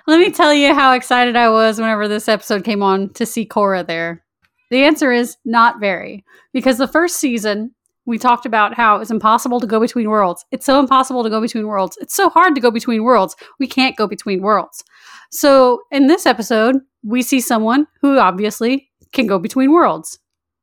Let 0.08 0.20
me 0.20 0.30
tell 0.32 0.54
you 0.54 0.74
how 0.74 0.92
excited 0.94 1.36
I 1.38 1.50
was 1.50 1.80
whenever 1.80 2.08
this 2.10 2.28
episode 2.28 2.66
came 2.66 2.84
on 2.84 3.14
to 3.14 3.26
see 3.26 3.46
Cora 3.46 3.84
there. 3.86 4.24
The 4.72 4.84
answer 4.84 5.12
is 5.14 5.38
not 5.46 5.80
very. 5.80 6.26
Because 6.54 6.78
the 6.78 6.88
first 6.88 7.16
season, 7.18 7.74
we 8.06 8.18
talked 8.18 8.46
about 8.46 8.74
how 8.74 8.98
it's 8.98 9.10
impossible 9.10 9.62
to 9.62 9.68
go 9.68 9.80
between 9.80 10.10
worlds. 10.10 10.44
It's 10.52 10.66
so 10.66 10.82
impossible 10.82 11.24
to 11.24 11.30
go 11.30 11.40
between 11.40 11.68
worlds. 11.68 11.98
It's 12.02 12.14
so 12.16 12.30
hard 12.30 12.56
to 12.56 12.62
go 12.62 12.72
between 12.72 13.04
worlds. 13.06 13.38
We 13.58 13.68
can't 13.68 13.96
go 13.96 14.06
between 14.06 14.42
worlds. 14.42 14.84
So 15.32 15.84
in 15.92 16.08
this 16.08 16.26
episode, 16.26 16.76
we 17.04 17.22
see 17.22 17.40
someone 17.40 17.88
who 18.02 18.20
obviously 18.20 18.90
can 19.14 19.28
go 19.28 19.40
between 19.40 19.72
worlds 19.72 20.20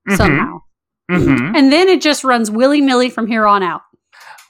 Mhm. 0.09 0.17
somehow. 0.19 0.61
Mhm. 1.11 1.57
And 1.57 1.73
then 1.73 1.89
it 1.89 2.01
just 2.01 2.25
runs 2.25 2.51
willy 2.51 2.81
nilly 2.81 3.11
from 3.11 3.27
here 3.27 3.47
on 3.47 3.63
out. 3.63 3.83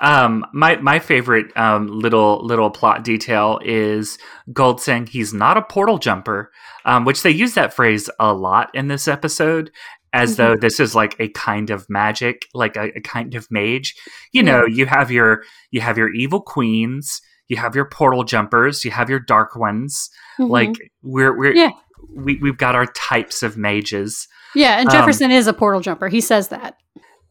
Um, 0.01 0.45
my 0.53 0.77
my 0.77 0.99
favorite 0.99 1.57
um, 1.57 1.87
little 1.87 2.45
little 2.45 2.71
plot 2.71 3.05
detail 3.05 3.61
is 3.65 4.19
Gold 4.53 4.81
saying 4.81 5.07
he's 5.07 5.33
not 5.33 5.57
a 5.57 5.63
portal 5.63 5.99
jumper, 5.99 6.51
um, 6.85 7.05
which 7.05 7.23
they 7.23 7.31
use 7.31 7.55
that 7.55 7.73
phrase 7.73 8.11
a 8.19 8.33
lot 8.35 8.71
in 8.75 8.89
this 8.89 9.07
episode, 9.07 9.71
as 10.13 10.33
Mhm. 10.33 10.37
though 10.37 10.57
this 10.57 10.81
is 10.81 10.95
like 10.97 11.15
a 11.21 11.29
kind 11.29 11.71
of 11.71 11.87
magic, 11.89 12.43
like 12.53 12.77
a, 12.77 12.91
a 12.97 13.01
kind 13.01 13.37
of 13.37 13.47
mage. 13.51 13.95
You 14.33 14.43
know, 14.43 14.65
you 14.67 14.87
have 14.87 15.13
your 15.13 15.45
you 15.71 15.81
have 15.81 15.97
your 15.97 16.13
evil 16.13 16.41
queens, 16.41 17.23
you 17.47 17.57
have 17.59 17.77
your 17.77 17.85
portal 17.89 18.25
jumpers, 18.25 18.85
you 18.85 18.91
have 18.91 19.09
your 19.09 19.21
dark 19.21 19.55
ones. 19.55 20.11
Mhm. 20.41 20.49
Like 20.51 20.75
we're 21.03 21.37
we're 21.39 21.55
Yeah. 21.55 21.71
We 22.15 22.39
we've 22.43 22.57
got 22.59 22.75
our 22.75 22.87
types 22.87 23.43
of 23.43 23.57
mages. 23.57 24.27
Yeah, 24.55 24.79
and 24.79 24.89
Um, 24.89 24.93
Jefferson 24.95 25.31
is 25.31 25.47
a 25.47 25.53
portal 25.53 25.81
jumper. 25.81 26.09
He 26.09 26.21
says 26.21 26.49
that. 26.49 26.77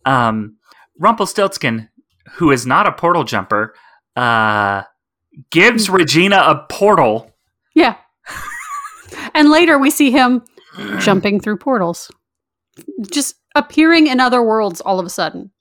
um, 0.05 0.57
Rumpelstiltskin, 0.99 1.89
who 2.33 2.51
is 2.51 2.65
not 2.65 2.87
a 2.87 2.91
portal 2.91 3.23
jumper, 3.23 3.73
uh, 4.15 4.83
gives 5.51 5.89
Regina 5.89 6.37
a 6.37 6.65
portal. 6.69 7.31
Yeah. 7.75 7.95
and 9.33 9.49
later 9.49 9.77
we 9.77 9.89
see 9.89 10.11
him 10.11 10.43
jumping 10.99 11.39
through 11.39 11.57
portals. 11.57 12.11
Just 13.09 13.35
appearing 13.55 14.07
in 14.07 14.19
other 14.19 14.41
worlds 14.41 14.81
all 14.81 14.99
of 14.99 15.05
a 15.05 15.09
sudden. 15.09 15.51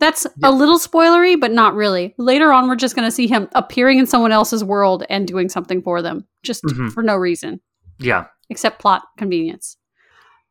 That's 0.00 0.26
Yeah. 0.38 0.48
a 0.48 0.52
little 0.52 0.78
spoilery, 0.78 1.38
but 1.38 1.52
not 1.52 1.74
really. 1.74 2.14
Later 2.18 2.52
on, 2.52 2.68
we're 2.68 2.76
just 2.76 2.96
going 2.96 3.06
to 3.06 3.12
see 3.12 3.26
him 3.26 3.48
appearing 3.54 3.98
in 3.98 4.06
someone 4.06 4.32
else's 4.32 4.64
world 4.64 5.04
and 5.10 5.26
doing 5.28 5.48
something 5.50 5.82
for 5.82 6.00
them, 6.02 6.26
just 6.42 6.62
Mhm. 6.64 6.92
for 6.92 7.02
no 7.02 7.16
reason, 7.16 7.60
Yeah, 7.98 8.26
except 8.50 8.80
plot 8.80 9.02
convenience. 9.16 9.76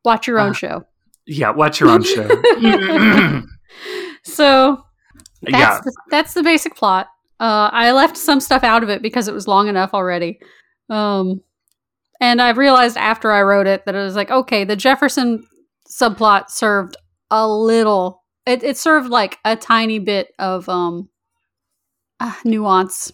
Watch 0.03 0.25
your 0.27 0.39
own 0.39 0.51
Uh, 0.51 0.53
show. 0.53 0.83
yeah. 1.27 1.51
Watch 1.51 1.79
your 1.79 1.89
own 1.89 2.03
show. 2.03 2.27
So 4.23 4.83
that's, 5.43 5.53
yeah, 5.57 5.79
the, 5.83 5.95
that's 6.09 6.33
the 6.33 6.43
basic 6.43 6.75
plot. 6.75 7.07
Uh, 7.39 7.69
I 7.71 7.91
left 7.93 8.17
some 8.17 8.39
stuff 8.41 8.63
out 8.63 8.83
of 8.83 8.89
it 8.89 9.01
because 9.01 9.27
it 9.27 9.33
was 9.33 9.47
long 9.47 9.67
enough 9.69 9.93
already. 9.93 10.39
Um, 10.89 11.41
and 12.19 12.41
I 12.41 12.49
realized 12.49 12.97
after 12.97 13.31
I 13.31 13.41
wrote 13.43 13.65
it 13.67 13.85
that 13.85 13.95
it 13.95 13.99
was 14.03 14.15
like, 14.15 14.29
okay, 14.29 14.65
the 14.65 14.75
Jefferson 14.75 15.47
subplot 15.89 16.49
served 16.49 16.97
a 17.31 17.47
little. 17.47 18.23
It, 18.45 18.61
it 18.63 18.77
served 18.77 19.09
like 19.09 19.37
a 19.45 19.55
tiny 19.55 19.99
bit 19.99 20.27
of 20.37 20.67
um, 20.67 21.09
uh, 22.19 22.33
nuance. 22.43 23.13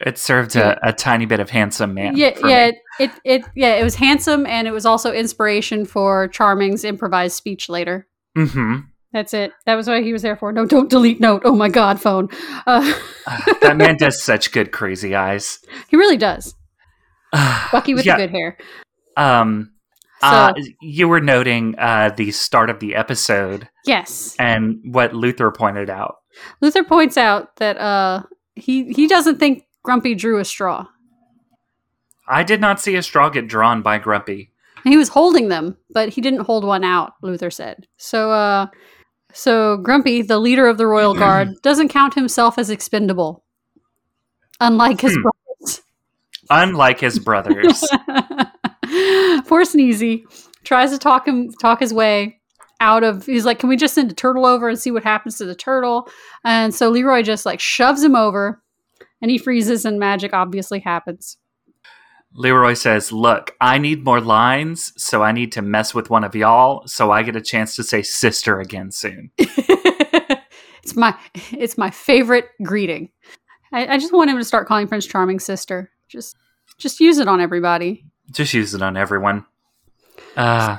it 0.00 0.18
served 0.18 0.56
a, 0.56 0.78
a 0.86 0.92
tiny 0.92 1.26
bit 1.26 1.38
of 1.38 1.50
handsome 1.50 1.94
man. 1.94 2.16
yeah, 2.16 2.34
for 2.34 2.48
yeah, 2.48 2.64
me. 2.64 2.68
it, 2.70 2.74
it, 2.98 3.10
it, 3.24 3.42
yeah, 3.54 3.74
it 3.76 3.82
was 3.84 3.94
handsome, 3.94 4.46
and 4.46 4.66
it 4.68 4.72
was 4.72 4.86
also 4.86 5.12
inspiration 5.12 5.84
for 5.84 6.28
Charming's 6.28 6.84
improvised 6.84 7.36
speech 7.36 7.68
later. 7.68 8.06
Mhm. 8.36 8.86
That's 9.12 9.34
it. 9.34 9.52
That 9.66 9.74
was 9.74 9.88
what 9.88 10.02
he 10.02 10.12
was 10.12 10.22
there 10.22 10.36
for. 10.36 10.52
No, 10.52 10.64
don't 10.64 10.88
delete 10.88 11.20
note. 11.20 11.42
Oh 11.44 11.54
my 11.54 11.68
god, 11.68 12.00
phone. 12.00 12.28
Uh, 12.66 12.94
that 13.60 13.76
man 13.76 13.96
does 13.98 14.22
such 14.24 14.52
good 14.52 14.72
crazy 14.72 15.14
eyes. 15.14 15.58
he 15.88 15.96
really 15.96 16.16
does. 16.16 16.54
Bucky 17.70 17.94
with 17.94 18.04
yeah, 18.06 18.16
the 18.16 18.26
good 18.26 18.30
hair. 18.30 18.58
Um, 19.16 19.72
So 20.20 20.26
uh, 20.28 20.52
you 20.80 21.08
were 21.08 21.20
noting 21.20 21.74
uh, 21.78 22.10
the 22.16 22.30
start 22.30 22.70
of 22.70 22.78
the 22.80 22.94
episode 22.94 23.68
yes, 23.84 24.36
and 24.38 24.78
what 24.84 25.14
Luther 25.14 25.50
pointed 25.50 25.90
out. 25.90 26.16
Luther 26.60 26.84
points 26.84 27.16
out 27.18 27.56
that 27.56 27.76
uh, 27.78 28.22
he 28.54 28.92
he 28.92 29.06
doesn't 29.08 29.38
think 29.38 29.64
Grumpy 29.82 30.14
drew 30.14 30.38
a 30.38 30.44
straw. 30.44 30.86
I 32.32 32.42
did 32.42 32.60
not 32.60 32.80
see 32.80 32.96
a 32.96 33.02
straw 33.02 33.28
get 33.28 33.46
drawn 33.46 33.82
by 33.82 33.98
Grumpy. 33.98 34.50
He 34.84 34.96
was 34.96 35.08
holding 35.10 35.48
them, 35.48 35.76
but 35.90 36.08
he 36.08 36.20
didn't 36.20 36.40
hold 36.46 36.64
one 36.64 36.82
out. 36.82 37.12
Luther 37.22 37.50
said 37.50 37.86
so. 37.98 38.30
Uh, 38.32 38.66
so 39.32 39.76
Grumpy, 39.76 40.22
the 40.22 40.38
leader 40.38 40.66
of 40.66 40.78
the 40.78 40.86
royal 40.86 41.14
guard, 41.14 41.50
doesn't 41.62 41.88
count 41.88 42.14
himself 42.14 42.58
as 42.58 42.70
expendable, 42.70 43.44
unlike 44.60 45.00
his 45.00 45.14
Hmm. 45.14 45.22
brothers. 45.22 45.82
Unlike 46.50 47.00
his 47.00 47.18
brothers. 47.18 47.80
Poor 49.46 49.64
Sneezy 49.64 50.24
tries 50.64 50.90
to 50.90 50.98
talk 50.98 51.26
him 51.28 51.50
talk 51.60 51.80
his 51.80 51.94
way 51.94 52.40
out 52.80 53.04
of. 53.04 53.24
He's 53.26 53.44
like, 53.46 53.58
"Can 53.58 53.68
we 53.68 53.76
just 53.76 53.94
send 53.94 54.10
a 54.10 54.14
turtle 54.14 54.44
over 54.44 54.68
and 54.68 54.78
see 54.78 54.90
what 54.90 55.04
happens 55.04 55.38
to 55.38 55.44
the 55.44 55.54
turtle?" 55.54 56.08
And 56.44 56.74
so 56.74 56.90
Leroy 56.90 57.22
just 57.22 57.46
like 57.46 57.60
shoves 57.60 58.02
him 58.02 58.16
over, 58.16 58.60
and 59.20 59.30
he 59.30 59.38
freezes, 59.38 59.84
and 59.84 59.98
magic 59.98 60.32
obviously 60.34 60.80
happens. 60.80 61.36
Leroy 62.34 62.74
says, 62.74 63.12
Look, 63.12 63.54
I 63.60 63.78
need 63.78 64.04
more 64.04 64.20
lines, 64.20 64.92
so 64.96 65.22
I 65.22 65.32
need 65.32 65.52
to 65.52 65.62
mess 65.62 65.94
with 65.94 66.10
one 66.10 66.24
of 66.24 66.34
y'all 66.34 66.86
so 66.86 67.10
I 67.10 67.22
get 67.22 67.36
a 67.36 67.40
chance 67.40 67.76
to 67.76 67.82
say 67.82 68.02
sister 68.02 68.60
again 68.60 68.90
soon. 68.90 69.30
it's 69.38 70.96
my 70.96 71.16
it's 71.52 71.78
my 71.78 71.90
favorite 71.90 72.46
greeting. 72.62 73.10
I, 73.72 73.94
I 73.94 73.98
just 73.98 74.12
want 74.12 74.30
him 74.30 74.38
to 74.38 74.44
start 74.44 74.66
calling 74.66 74.88
Prince 74.88 75.06
Charming 75.06 75.40
sister. 75.40 75.90
Just 76.08 76.36
just 76.78 77.00
use 77.00 77.18
it 77.18 77.28
on 77.28 77.40
everybody. 77.40 78.04
Just 78.30 78.54
use 78.54 78.74
it 78.74 78.82
on 78.82 78.96
everyone. 78.96 79.44
Uh 80.36 80.78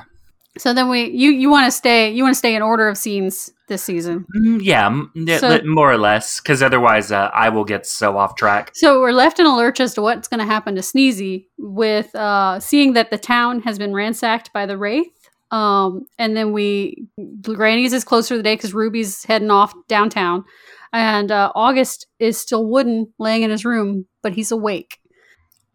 so 0.58 0.72
then 0.72 0.88
we 0.88 1.10
you 1.10 1.30
you 1.30 1.50
want 1.50 1.66
to 1.66 1.70
stay 1.70 2.10
you 2.10 2.22
want 2.22 2.34
to 2.34 2.38
stay 2.38 2.54
in 2.54 2.62
order 2.62 2.88
of 2.88 2.96
scenes 2.96 3.50
this 3.68 3.82
season. 3.82 4.26
Mm, 4.36 4.60
yeah, 4.62 5.38
So- 5.38 5.60
more 5.64 5.90
or 5.90 5.98
less, 5.98 6.40
because 6.40 6.62
otherwise 6.62 7.10
uh, 7.10 7.30
I 7.32 7.48
will 7.48 7.64
get 7.64 7.86
so 7.86 8.18
off 8.18 8.36
track. 8.36 8.70
So 8.74 9.00
we're 9.00 9.12
left 9.12 9.38
in 9.38 9.46
a 9.46 9.56
lurch 9.56 9.80
as 9.80 9.94
to 9.94 10.02
what's 10.02 10.28
going 10.28 10.40
to 10.40 10.46
happen 10.46 10.74
to 10.74 10.82
Sneezy 10.82 11.46
with 11.58 12.14
uh, 12.14 12.60
seeing 12.60 12.92
that 12.92 13.10
the 13.10 13.18
town 13.18 13.60
has 13.62 13.78
been 13.78 13.94
ransacked 13.94 14.52
by 14.52 14.66
the 14.66 14.76
Wraith. 14.76 15.06
Um, 15.50 16.06
and 16.18 16.36
then 16.36 16.52
we, 16.52 17.06
Granny's 17.42 17.92
is 17.92 18.04
closer 18.04 18.34
to 18.34 18.36
the 18.38 18.42
day 18.42 18.54
because 18.56 18.74
Ruby's 18.74 19.24
heading 19.24 19.50
off 19.50 19.72
downtown. 19.88 20.44
And 20.92 21.30
uh, 21.30 21.52
August 21.54 22.06
is 22.18 22.38
still 22.38 22.66
wooden, 22.66 23.12
laying 23.18 23.42
in 23.42 23.50
his 23.50 23.64
room, 23.64 24.06
but 24.22 24.32
he's 24.34 24.50
awake. 24.52 24.98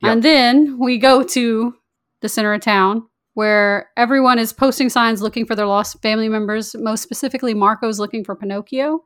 Yep. 0.01 0.11
And 0.11 0.23
then 0.23 0.79
we 0.79 0.97
go 0.97 1.23
to 1.23 1.73
the 2.21 2.29
center 2.29 2.53
of 2.53 2.61
town 2.61 3.07
where 3.39 3.89
everyone 3.95 4.37
is 4.37 4.51
posting 4.51 4.89
signs 4.89 5.21
looking 5.21 5.45
for 5.45 5.55
their 5.55 5.65
lost 5.65 6.01
family 6.01 6.27
members. 6.27 6.75
Most 6.75 7.01
specifically, 7.01 7.53
Marco's 7.53 7.97
looking 7.97 8.25
for 8.25 8.35
Pinocchio. 8.35 9.05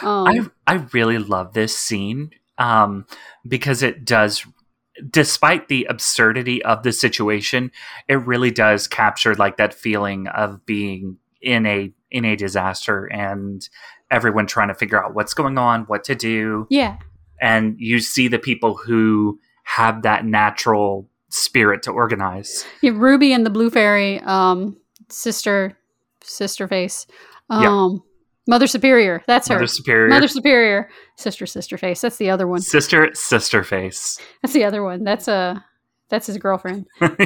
Um, 0.00 0.26
I 0.26 0.40
I 0.66 0.86
really 0.94 1.18
love 1.18 1.52
this 1.52 1.76
scene 1.76 2.30
um, 2.56 3.04
because 3.46 3.82
it 3.82 4.06
does, 4.06 4.46
despite 5.10 5.68
the 5.68 5.86
absurdity 5.90 6.64
of 6.64 6.82
the 6.82 6.92
situation, 6.92 7.70
it 8.08 8.14
really 8.14 8.50
does 8.50 8.88
capture 8.88 9.34
like 9.34 9.58
that 9.58 9.74
feeling 9.74 10.28
of 10.28 10.64
being 10.64 11.18
in 11.42 11.66
a 11.66 11.92
in 12.10 12.24
a 12.24 12.36
disaster 12.36 13.04
and 13.12 13.68
everyone 14.10 14.46
trying 14.46 14.68
to 14.68 14.74
figure 14.74 15.04
out 15.04 15.14
what's 15.14 15.34
going 15.34 15.58
on, 15.58 15.82
what 15.82 16.04
to 16.04 16.14
do, 16.14 16.66
yeah. 16.70 16.96
and 17.38 17.76
you 17.78 18.00
see 18.00 18.28
the 18.28 18.38
people 18.38 18.76
who 18.76 19.38
have 19.64 20.04
that 20.04 20.24
natural 20.24 21.10
spirit 21.34 21.82
to 21.82 21.90
organize. 21.90 22.64
Yeah, 22.82 22.92
Ruby 22.94 23.32
and 23.32 23.44
the 23.44 23.50
Blue 23.50 23.70
Fairy, 23.70 24.20
um, 24.20 24.76
sister, 25.08 25.76
sister 26.22 26.68
face, 26.68 27.06
um, 27.50 27.62
Yeah. 27.62 27.98
Mother 28.46 28.66
Superior. 28.66 29.22
That's 29.26 29.48
her. 29.48 29.54
Mother 29.54 29.66
Superior, 29.66 30.08
Mother 30.08 30.28
Superior, 30.28 30.90
sister, 31.16 31.46
sister 31.46 31.78
face. 31.78 32.00
That's 32.02 32.18
the 32.18 32.28
other 32.30 32.46
one. 32.46 32.60
sister, 32.60 33.10
sister 33.14 33.64
face. 33.64 34.18
That's 34.42 34.52
the 34.52 34.64
other 34.64 34.82
one. 34.82 35.02
That's 35.02 35.28
uh 35.28 35.60
that's 36.10 36.26
his 36.26 36.36
girlfriend. 36.36 36.86
but 37.00 37.18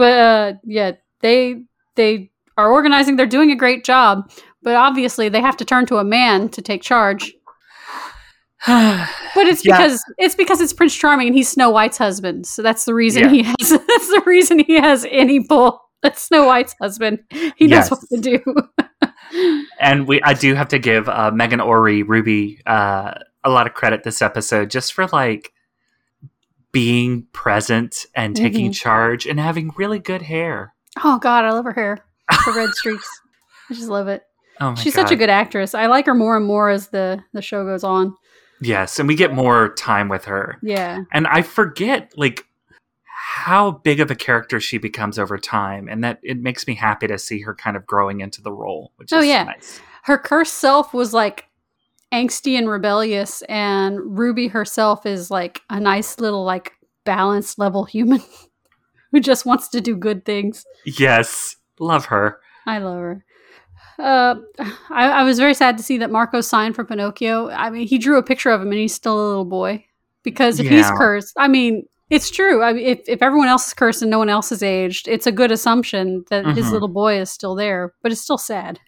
uh, 0.00 0.52
yeah, 0.64 0.92
they 1.20 1.62
they 1.96 2.30
are 2.56 2.70
organizing. 2.70 3.16
They're 3.16 3.26
doing 3.26 3.50
a 3.50 3.56
great 3.56 3.84
job, 3.84 4.30
but 4.62 4.76
obviously 4.76 5.28
they 5.28 5.40
have 5.40 5.56
to 5.58 5.64
turn 5.64 5.86
to 5.86 5.96
a 5.98 6.04
man 6.04 6.48
to 6.50 6.62
take 6.62 6.82
charge. 6.82 7.34
But 9.34 9.46
it's 9.46 9.64
Yeah. 9.64 9.76
because 9.76 10.04
it's 10.18 10.34
because 10.34 10.60
it's 10.60 10.72
Prince 10.72 10.94
Charming 10.96 11.28
and 11.28 11.36
he's 11.36 11.48
Snow 11.48 11.70
White's 11.70 11.98
husband. 11.98 12.46
So 12.46 12.62
that's 12.62 12.84
the 12.84 12.94
reason 12.94 13.22
Yeah. 13.24 13.28
he 13.30 13.42
has 13.44 13.70
that's 13.70 14.08
the 14.08 14.22
reason 14.26 14.58
he 14.58 14.74
has 14.80 15.06
any 15.10 15.40
pull. 15.44 15.80
That's 16.02 16.22
Snow 16.22 16.44
White's 16.46 16.74
husband. 16.80 17.20
He 17.56 17.66
knows 17.66 17.88
Yes. 17.88 17.90
what 17.90 18.00
to 18.10 18.20
do. 18.20 19.62
and 19.80 20.06
we 20.08 20.20
I 20.22 20.34
do 20.34 20.54
have 20.54 20.68
to 20.68 20.78
give 20.78 21.08
uh, 21.08 21.30
Meghan 21.32 21.64
Ory 21.64 22.02
Ruby 22.02 22.60
uh, 22.66 23.14
a 23.44 23.50
lot 23.50 23.66
of 23.66 23.74
credit 23.74 24.02
this 24.02 24.22
episode 24.22 24.70
just 24.70 24.92
for 24.92 25.06
like 25.08 25.52
being 26.72 27.26
present 27.32 28.06
and 28.14 28.36
taking 28.36 28.72
charge 28.72 29.26
and 29.26 29.40
having 29.40 29.72
really 29.76 29.98
good 29.98 30.22
hair. 30.22 30.74
oh 31.02 31.18
God, 31.18 31.44
I 31.44 31.50
love 31.52 31.64
her 31.64 31.72
hair. 31.72 31.98
The 32.28 32.52
red 32.54 32.70
streaks. 32.74 33.08
I 33.70 33.74
just 33.74 33.88
love 33.88 34.08
it. 34.08 34.22
Oh 34.60 34.70
my 34.70 34.74
She's 34.74 34.94
god! 34.96 35.02
such 35.02 35.12
a 35.12 35.16
good 35.16 35.30
actress. 35.30 35.74
I 35.74 35.86
like 35.86 36.06
her 36.06 36.14
more 36.14 36.36
and 36.36 36.44
more 36.46 36.68
as 36.70 36.88
the 36.88 37.22
the 37.32 37.42
show 37.42 37.64
goes 37.64 37.84
on. 37.84 38.14
Yes, 38.60 38.98
and 38.98 39.06
we 39.08 39.14
get 39.14 39.32
more 39.32 39.70
time 39.74 40.08
with 40.08 40.24
her, 40.26 40.58
Yeah. 40.62 41.04
and 41.12 41.26
I 41.26 41.42
forget 41.42 42.12
like 42.16 42.44
how 43.04 43.70
big 43.72 44.00
of 44.00 44.10
a 44.10 44.14
character 44.14 44.60
she 44.60 44.78
becomes 44.78 45.18
over 45.18 45.38
time, 45.38 45.88
and 45.88 46.02
that 46.04 46.18
it 46.22 46.38
makes 46.40 46.66
me 46.66 46.74
happy 46.74 47.06
to 47.08 47.18
see 47.18 47.40
her 47.42 47.54
kind 47.54 47.76
of 47.76 47.86
growing 47.86 48.20
into 48.20 48.40
the 48.42 48.52
role, 48.52 48.92
which 48.96 49.12
Oh, 49.12 49.20
is 49.20 49.26
yeah. 49.26 49.44
nice. 49.44 49.80
her 50.04 50.18
cursed 50.18 50.54
self 50.54 50.94
was 50.94 51.12
like 51.12 51.46
angsty 52.12 52.56
and 52.56 52.70
rebellious 52.70 53.42
and 53.50 53.98
ruby 54.18 54.48
herself 54.48 55.04
is 55.04 55.30
like 55.30 55.60
a 55.68 55.78
nice 55.78 56.18
little 56.18 56.42
like 56.42 56.72
balanced 57.04 57.58
level 57.58 57.84
human 57.84 58.22
who 59.12 59.20
just 59.20 59.44
wants 59.44 59.68
to 59.68 59.80
do 59.82 59.94
good 59.94 60.24
things 60.24 60.64
Yes, 60.86 61.56
love 61.78 62.06
her. 62.06 62.40
i 62.64 62.78
love 62.78 62.96
her 62.98 63.24
uh, 63.98 64.36
I, 64.90 65.08
I 65.10 65.22
was 65.24 65.38
very 65.38 65.54
sad 65.54 65.76
to 65.78 65.82
see 65.84 65.98
that 65.98 66.10
Marco 66.10 66.40
signed 66.40 66.74
for 66.74 66.84
Pinocchio. 66.84 67.50
I 67.50 67.70
mean, 67.70 67.86
he 67.86 67.98
drew 67.98 68.18
a 68.18 68.22
picture 68.22 68.50
of 68.50 68.60
him, 68.62 68.68
and 68.68 68.78
he's 68.80 68.94
still 68.94 69.18
a 69.18 69.26
little 69.28 69.44
boy. 69.44 69.84
Because 70.22 70.60
if 70.60 70.68
he's 70.68 70.90
cursed, 70.90 71.32
I 71.38 71.48
mean, 71.48 71.86
it's 72.10 72.30
true. 72.30 72.62
I 72.62 72.72
mean, 72.72 72.86
if 72.86 73.00
if 73.08 73.22
everyone 73.22 73.48
else 73.48 73.68
is 73.68 73.74
cursed 73.74 74.02
and 74.02 74.10
no 74.10 74.18
one 74.18 74.28
else 74.28 74.52
is 74.52 74.62
aged, 74.62 75.08
it's 75.08 75.26
a 75.26 75.32
good 75.32 75.50
assumption 75.50 76.24
that 76.30 76.44
his 76.46 76.66
Mhm. 76.66 76.72
little 76.72 76.88
boy 76.88 77.18
is 77.18 77.30
still 77.30 77.54
there. 77.54 77.94
But 78.02 78.12
it's 78.12 78.20
still 78.20 78.36
sad. 78.38 78.78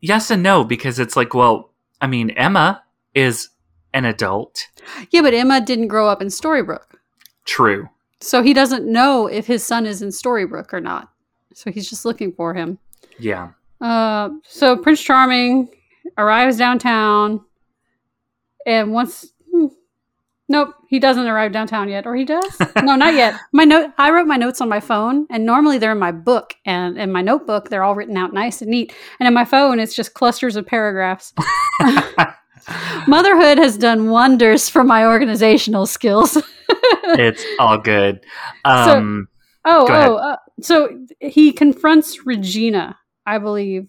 Yes 0.00 0.30
and 0.30 0.42
no 0.42 0.64
because 0.64 0.98
it's 0.98 1.16
like, 1.16 1.32
well, 1.32 1.70
I 2.00 2.06
mean, 2.06 2.30
Emma 2.30 2.82
is 3.14 3.48
an 3.94 4.04
adult. 4.04 4.66
Yeah, 5.10 5.22
but 5.22 5.32
Emma 5.34 5.60
didn't 5.60 5.88
grow 5.88 6.08
up 6.08 6.20
in 6.20 6.28
Storybrooke. 6.28 6.96
True. 7.44 7.88
So 8.20 8.42
he 8.42 8.52
doesn't 8.52 8.84
know 8.86 9.26
if 9.26 9.46
his 9.46 9.64
son 9.64 9.86
is 9.86 10.02
in 10.02 10.08
Storybrooke 10.08 10.72
or 10.72 10.80
not. 10.80 11.08
So 11.54 11.70
he's 11.70 11.88
just 11.88 12.04
looking 12.04 12.32
for 12.32 12.52
him. 12.54 12.78
Yeah. 13.18 13.50
Uh, 13.82 14.30
so 14.44 14.76
Prince 14.76 15.02
Charming 15.02 15.68
arrives 16.16 16.56
downtown, 16.56 17.40
and 18.64 18.92
once, 18.92 19.32
hmm, 19.50 19.66
nope, 20.48 20.74
he 20.88 20.98
doesn't 20.98 21.26
arrive 21.26 21.52
downtown 21.52 21.88
yet, 21.88 22.06
or 22.06 22.14
he 22.14 22.24
does? 22.24 22.56
no, 22.82 22.94
not 22.94 23.14
yet. 23.14 23.34
My 23.52 23.64
note, 23.64 23.90
I 23.98 24.10
wrote 24.10 24.26
my 24.26 24.36
notes 24.36 24.60
on 24.60 24.68
my 24.68 24.80
phone, 24.80 25.26
and 25.30 25.44
normally 25.44 25.78
they're 25.78 25.92
in 25.92 25.98
my 25.98 26.12
book, 26.12 26.54
and 26.64 26.96
in 26.96 27.10
my 27.10 27.22
notebook 27.22 27.68
they're 27.70 27.82
all 27.82 27.94
written 27.94 28.16
out 28.16 28.32
nice 28.32 28.62
and 28.62 28.70
neat, 28.70 28.94
and 29.18 29.26
in 29.26 29.34
my 29.34 29.44
phone 29.44 29.80
it's 29.80 29.94
just 29.94 30.14
clusters 30.14 30.56
of 30.56 30.66
paragraphs. 30.66 31.32
Motherhood 33.08 33.58
has 33.58 33.76
done 33.76 34.08
wonders 34.10 34.68
for 34.68 34.84
my 34.84 35.04
organizational 35.04 35.86
skills. 35.86 36.38
it's 36.68 37.44
all 37.58 37.78
good. 37.78 38.24
Um, 38.64 39.28
Oh, 39.64 39.86
Go 39.86 39.94
oh, 39.94 40.16
uh, 40.16 40.36
so 40.60 41.06
he 41.20 41.52
confronts 41.52 42.26
Regina, 42.26 42.98
I 43.26 43.38
believe, 43.38 43.88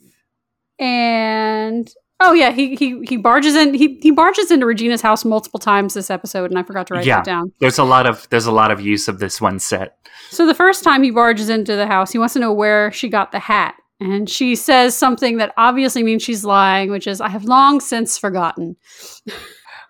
and 0.79 1.89
oh 2.19 2.33
yeah, 2.33 2.51
he 2.51 2.75
he 2.75 3.01
he 3.07 3.17
barges 3.17 3.55
in. 3.55 3.73
He 3.73 3.99
he 4.01 4.11
barges 4.11 4.51
into 4.51 4.65
Regina's 4.65 5.01
house 5.01 5.25
multiple 5.25 5.59
times 5.59 5.93
this 5.93 6.09
episode, 6.09 6.51
and 6.51 6.59
I 6.59 6.63
forgot 6.63 6.87
to 6.87 6.93
write 6.95 7.05
Yeah. 7.05 7.17
that 7.17 7.25
down. 7.25 7.51
there's 7.59 7.77
a 7.79 7.83
lot 7.83 8.05
of 8.05 8.27
there's 8.29 8.45
a 8.45 8.51
lot 8.51 8.71
of 8.71 8.81
use 8.81 9.07
of 9.07 9.19
this 9.19 9.39
one 9.41 9.59
set. 9.59 9.97
So 10.29 10.45
the 10.45 10.53
first 10.55 10.83
time 10.83 11.03
he 11.03 11.11
barges 11.11 11.49
into 11.49 11.75
the 11.75 11.87
house, 11.87 12.11
he 12.11 12.17
wants 12.17 12.33
to 12.33 12.39
know 12.39 12.53
where 12.53 12.91
she 12.91 13.09
got 13.09 13.31
the 13.31 13.39
hat, 13.39 13.75
and 13.99 14.29
she 14.29 14.55
says 14.55 14.95
something 14.95 15.37
that 15.37 15.53
obviously 15.57 16.03
means 16.03 16.23
she's 16.23 16.43
lying, 16.45 16.89
which 16.91 17.07
is, 17.07 17.21
"I 17.21 17.29
have 17.29 17.45
long 17.45 17.79
since 17.79 18.17
forgotten." 18.17 18.75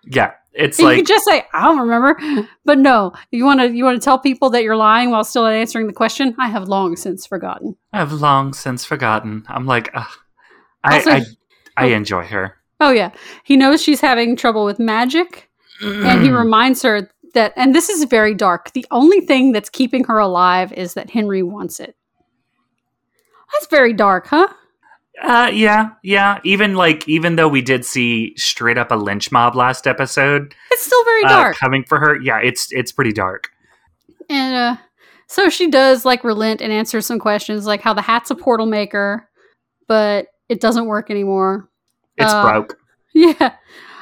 Yeah, 0.06 0.32
it's 0.54 0.78
you 0.78 0.84
like 0.86 0.96
could 0.98 1.06
just 1.06 1.24
say, 1.24 1.44
"I 1.52 1.64
don't 1.64 1.78
remember," 1.80 2.16
but 2.64 2.78
no, 2.78 3.12
you 3.30 3.44
want 3.44 3.60
to 3.60 3.70
you 3.74 3.84
want 3.84 4.00
to 4.00 4.04
tell 4.04 4.18
people 4.18 4.50
that 4.50 4.62
you're 4.62 4.76
lying 4.76 5.10
while 5.10 5.24
still 5.24 5.46
answering 5.46 5.86
the 5.86 5.92
question. 5.92 6.34
I 6.38 6.48
have 6.48 6.68
long 6.68 6.96
since 6.96 7.26
forgotten. 7.26 7.76
I've 7.92 8.12
long 8.12 8.52
since 8.52 8.84
forgotten. 8.84 9.44
I'm 9.48 9.66
like. 9.66 9.90
I, 9.94 10.06
Also- 10.96 11.10
I 11.10 11.24
I 11.76 11.86
enjoy 11.86 12.24
her. 12.24 12.56
Oh 12.80 12.90
yeah, 12.90 13.10
he 13.44 13.56
knows 13.56 13.82
she's 13.82 14.00
having 14.00 14.36
trouble 14.36 14.64
with 14.64 14.78
magic, 14.78 15.48
and 15.80 16.22
he 16.22 16.30
reminds 16.44 16.82
her 16.82 17.08
that. 17.34 17.52
And 17.56 17.74
this 17.74 17.88
is 17.88 18.04
very 18.04 18.34
dark. 18.34 18.72
The 18.72 18.86
only 18.90 19.20
thing 19.20 19.52
that's 19.52 19.70
keeping 19.70 20.04
her 20.04 20.18
alive 20.18 20.72
is 20.74 20.94
that 20.94 21.10
Henry 21.10 21.42
wants 21.42 21.80
it. 21.80 21.96
That's 23.52 23.66
very 23.68 23.92
dark, 23.92 24.26
huh? 24.26 24.48
Uh, 25.22 25.50
yeah, 25.52 25.90
yeah. 26.02 26.40
Even 26.44 26.74
like, 26.74 27.06
even 27.08 27.36
though 27.36 27.48
we 27.48 27.62
did 27.62 27.84
see 27.84 28.34
straight 28.36 28.76
up 28.78 28.90
a 28.90 28.96
lynch 28.96 29.30
mob 29.30 29.54
last 29.54 29.86
episode 29.86 30.54
It's 30.72 30.82
still 30.82 31.04
very 31.04 31.24
uh, 31.24 31.28
dark. 31.28 31.56
coming 31.56 31.84
for 31.84 31.98
her, 32.00 32.20
yeah, 32.20 32.38
it's 32.42 32.68
it's 32.72 32.90
pretty 32.92 33.12
dark. 33.12 33.48
and 34.28 34.54
uh, 34.56 34.76
so 35.28 35.48
she 35.48 35.70
does 35.70 36.04
like 36.04 36.24
relent 36.24 36.60
and 36.60 36.72
answer 36.72 37.00
some 37.00 37.18
questions, 37.18 37.64
like 37.66 37.80
how 37.80 37.94
the 37.94 38.02
hat's 38.02 38.30
a 38.30 38.34
portal 38.34 38.66
maker, 38.66 39.28
but 39.88 40.26
it 40.48 40.60
doesn't 40.60 40.86
work 40.86 41.10
anymore. 41.10 41.68
It's 42.16 42.32
Uh, 42.32 42.42
broke. 42.42 42.78
Yeah. 43.14 43.54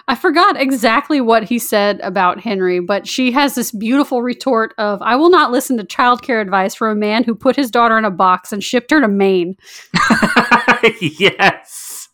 I 0.09 0.14
forgot 0.16 0.61
exactly 0.61 1.20
what 1.20 1.44
he 1.44 1.59
said 1.61 2.01
about 2.01 2.40
Henry, 2.40 2.81
but 2.81 3.07
she 3.07 3.31
has 3.33 3.55
this 3.55 3.70
beautiful 3.70 4.20
retort 4.22 4.75
of 4.79 5.01
I 5.03 5.14
will 5.16 5.31
not 5.31 5.53
listen 5.53 5.77
to 5.77 5.85
childcare 5.85 6.40
advice 6.42 6.75
from 6.75 6.88
a 6.90 6.94
man 6.98 7.22
who 7.22 7.35
put 7.35 7.55
his 7.55 7.70
daughter 7.70 7.96
in 7.98 8.05
a 8.05 8.11
box 8.11 8.53
and 8.53 8.64
shipped 8.64 8.90
her 8.90 9.01
to 9.01 9.07
Maine. 9.09 9.55
yes. 11.00 12.08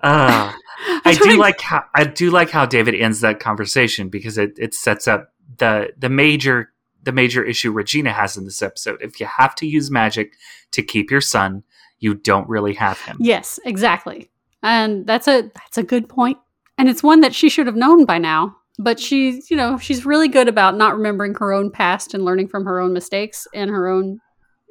Uh, 0.00 0.52
I 1.04 1.14
do 1.14 1.36
like 1.36 1.60
how 1.60 1.84
I 1.94 2.04
do 2.04 2.30
like 2.30 2.50
how 2.50 2.66
David 2.66 2.94
ends 2.94 3.20
that 3.20 3.40
conversation 3.40 4.08
because 4.08 4.38
it, 4.38 4.52
it 4.58 4.74
sets 4.74 5.08
up 5.08 5.32
the 5.58 5.92
the 5.96 6.08
major 6.08 6.72
the 7.02 7.12
major 7.12 7.44
issue 7.44 7.72
Regina 7.72 8.12
has 8.12 8.36
in 8.36 8.44
this 8.44 8.62
episode. 8.62 9.00
If 9.00 9.20
you 9.20 9.26
have 9.26 9.54
to 9.56 9.66
use 9.66 9.90
magic 9.90 10.34
to 10.72 10.82
keep 10.82 11.10
your 11.10 11.20
son, 11.20 11.62
you 11.98 12.14
don't 12.14 12.48
really 12.48 12.74
have 12.74 13.00
him. 13.00 13.16
Yes, 13.20 13.58
exactly. 13.64 14.30
And 14.62 15.06
that's 15.06 15.28
a 15.28 15.42
that's 15.54 15.78
a 15.78 15.82
good 15.82 16.08
point. 16.08 16.38
And 16.76 16.88
it's 16.88 17.02
one 17.02 17.20
that 17.20 17.34
she 17.34 17.48
should 17.48 17.66
have 17.66 17.76
known 17.76 18.04
by 18.04 18.18
now. 18.18 18.56
But 18.80 19.00
she's, 19.00 19.50
you 19.50 19.56
know, 19.56 19.76
she's 19.76 20.06
really 20.06 20.28
good 20.28 20.46
about 20.46 20.76
not 20.76 20.94
remembering 20.94 21.34
her 21.34 21.52
own 21.52 21.70
past 21.72 22.14
and 22.14 22.24
learning 22.24 22.46
from 22.46 22.64
her 22.64 22.78
own 22.78 22.92
mistakes 22.92 23.48
and 23.52 23.70
her 23.70 23.88
own 23.88 24.20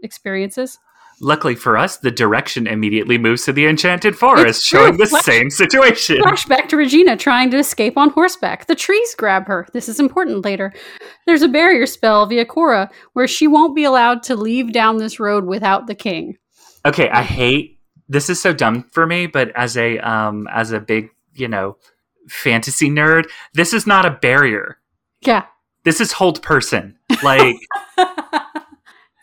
experiences. 0.02 0.80
Luckily 1.20 1.56
for 1.56 1.78
us, 1.78 1.98
the 1.98 2.12
direction 2.12 2.68
immediately 2.68 3.18
moves 3.18 3.46
to 3.46 3.54
the 3.54 3.66
Enchanted 3.66 4.16
Forest, 4.16 4.64
showing 4.64 4.98
the 4.98 5.08
Flash- 5.08 5.24
same 5.24 5.50
situation. 5.50 6.18
Flashback 6.18 6.68
to 6.70 6.78
Regina 6.78 7.18
trying 7.18 7.50
to 7.52 7.58
escape 7.58 7.98
on 7.98 8.12
horseback. 8.12 8.68
The 8.68 8.76
trees 8.76 9.16
grab 9.16 9.48
her. 9.48 9.68
This 9.74 9.90
is 9.90 10.00
important 10.00 10.46
later. 10.46 10.72
There's 11.26 11.42
a 11.42 11.48
barrier 11.48 11.88
spell 11.88 12.26
via 12.28 12.46
Cora 12.46 12.92
where 13.14 13.28
she 13.28 13.48
won't 13.48 13.76
be 13.76 13.84
allowed 13.84 14.22
to 14.24 14.36
leave 14.36 14.72
down 14.72 14.98
this 14.98 15.20
road 15.20 15.46
without 15.46 15.88
the 15.88 15.96
king. 15.96 16.38
Okay, 16.86 17.10
I 17.10 17.24
hate 17.24 17.80
this 18.08 18.30
is 18.30 18.40
so 18.40 18.54
dumb 18.54 18.84
for 18.92 19.06
me, 19.08 19.26
but 19.28 19.50
as 19.56 19.76
a 19.76 19.98
um 20.00 20.48
as 20.52 20.72
a 20.72 20.80
big, 20.80 21.10
you 21.34 21.48
know, 21.48 21.78
fantasy 22.30 22.90
nerd, 22.90 23.26
this 23.54 23.74
is 23.74 23.88
not 23.88 24.06
a 24.06 24.12
barrier. 24.12 24.78
Yeah, 25.22 25.46
This 25.84 26.00
is 26.00 26.12
hold 26.12 26.42
person. 26.44 26.98
Like 27.24 27.56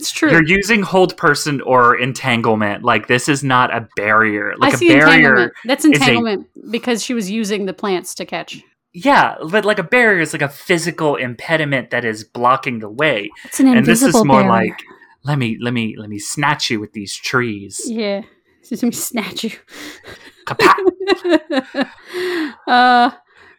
it's 0.05 0.13
true. 0.13 0.31
you're 0.31 0.45
using 0.47 0.83
hold 0.83 1.17
person 1.17 1.61
or 1.63 1.97
entanglement. 1.97 2.85
Like 2.85 3.07
this 3.09 3.29
is 3.29 3.43
not 3.43 3.75
a 3.75 3.89
barrier. 3.97 4.53
I 4.53 4.57
Like 4.59 4.75
a 4.75 4.79
barrier. 4.79 5.01
entanglement. 5.07 5.53
That's 5.65 5.85
a- 5.85 5.89
entanglement 5.93 6.47
because 6.71 7.03
she 7.03 7.15
was 7.15 7.31
using 7.31 7.67
the 7.67 7.73
plants 7.75 8.15
to 8.17 8.27
catch. 8.27 8.63
Yeah, 8.93 9.37
but 9.51 9.65
like 9.65 9.79
a 9.79 9.83
barrier 9.83 10.21
is 10.21 10.33
like 10.33 10.43
a 10.43 10.49
physical 10.49 11.17
impediment 11.17 11.91
that 11.91 12.05
is 12.05 12.23
blocking 12.25 12.79
the 12.79 12.89
way. 12.89 13.31
It's 13.45 13.59
an 13.61 13.67
invisible 13.67 13.79
and 13.79 13.87
this 13.87 14.03
is 14.03 14.15
more 14.25 14.43
barrier. 14.43 14.69
like 14.71 14.83
let 15.25 15.39
me 15.39 15.57
let 15.61 15.73
me 15.75 15.97
let 15.99 16.09
me 16.11 16.19
snatch 16.19 16.71
you 16.71 16.79
with 16.81 16.93
these 16.93 17.15
trees. 17.17 17.81
yeah. 17.87 18.23
Let 18.71 18.83
me 18.83 18.93
snatch 18.93 19.45
you. 19.45 19.51
Uh, 22.67 23.11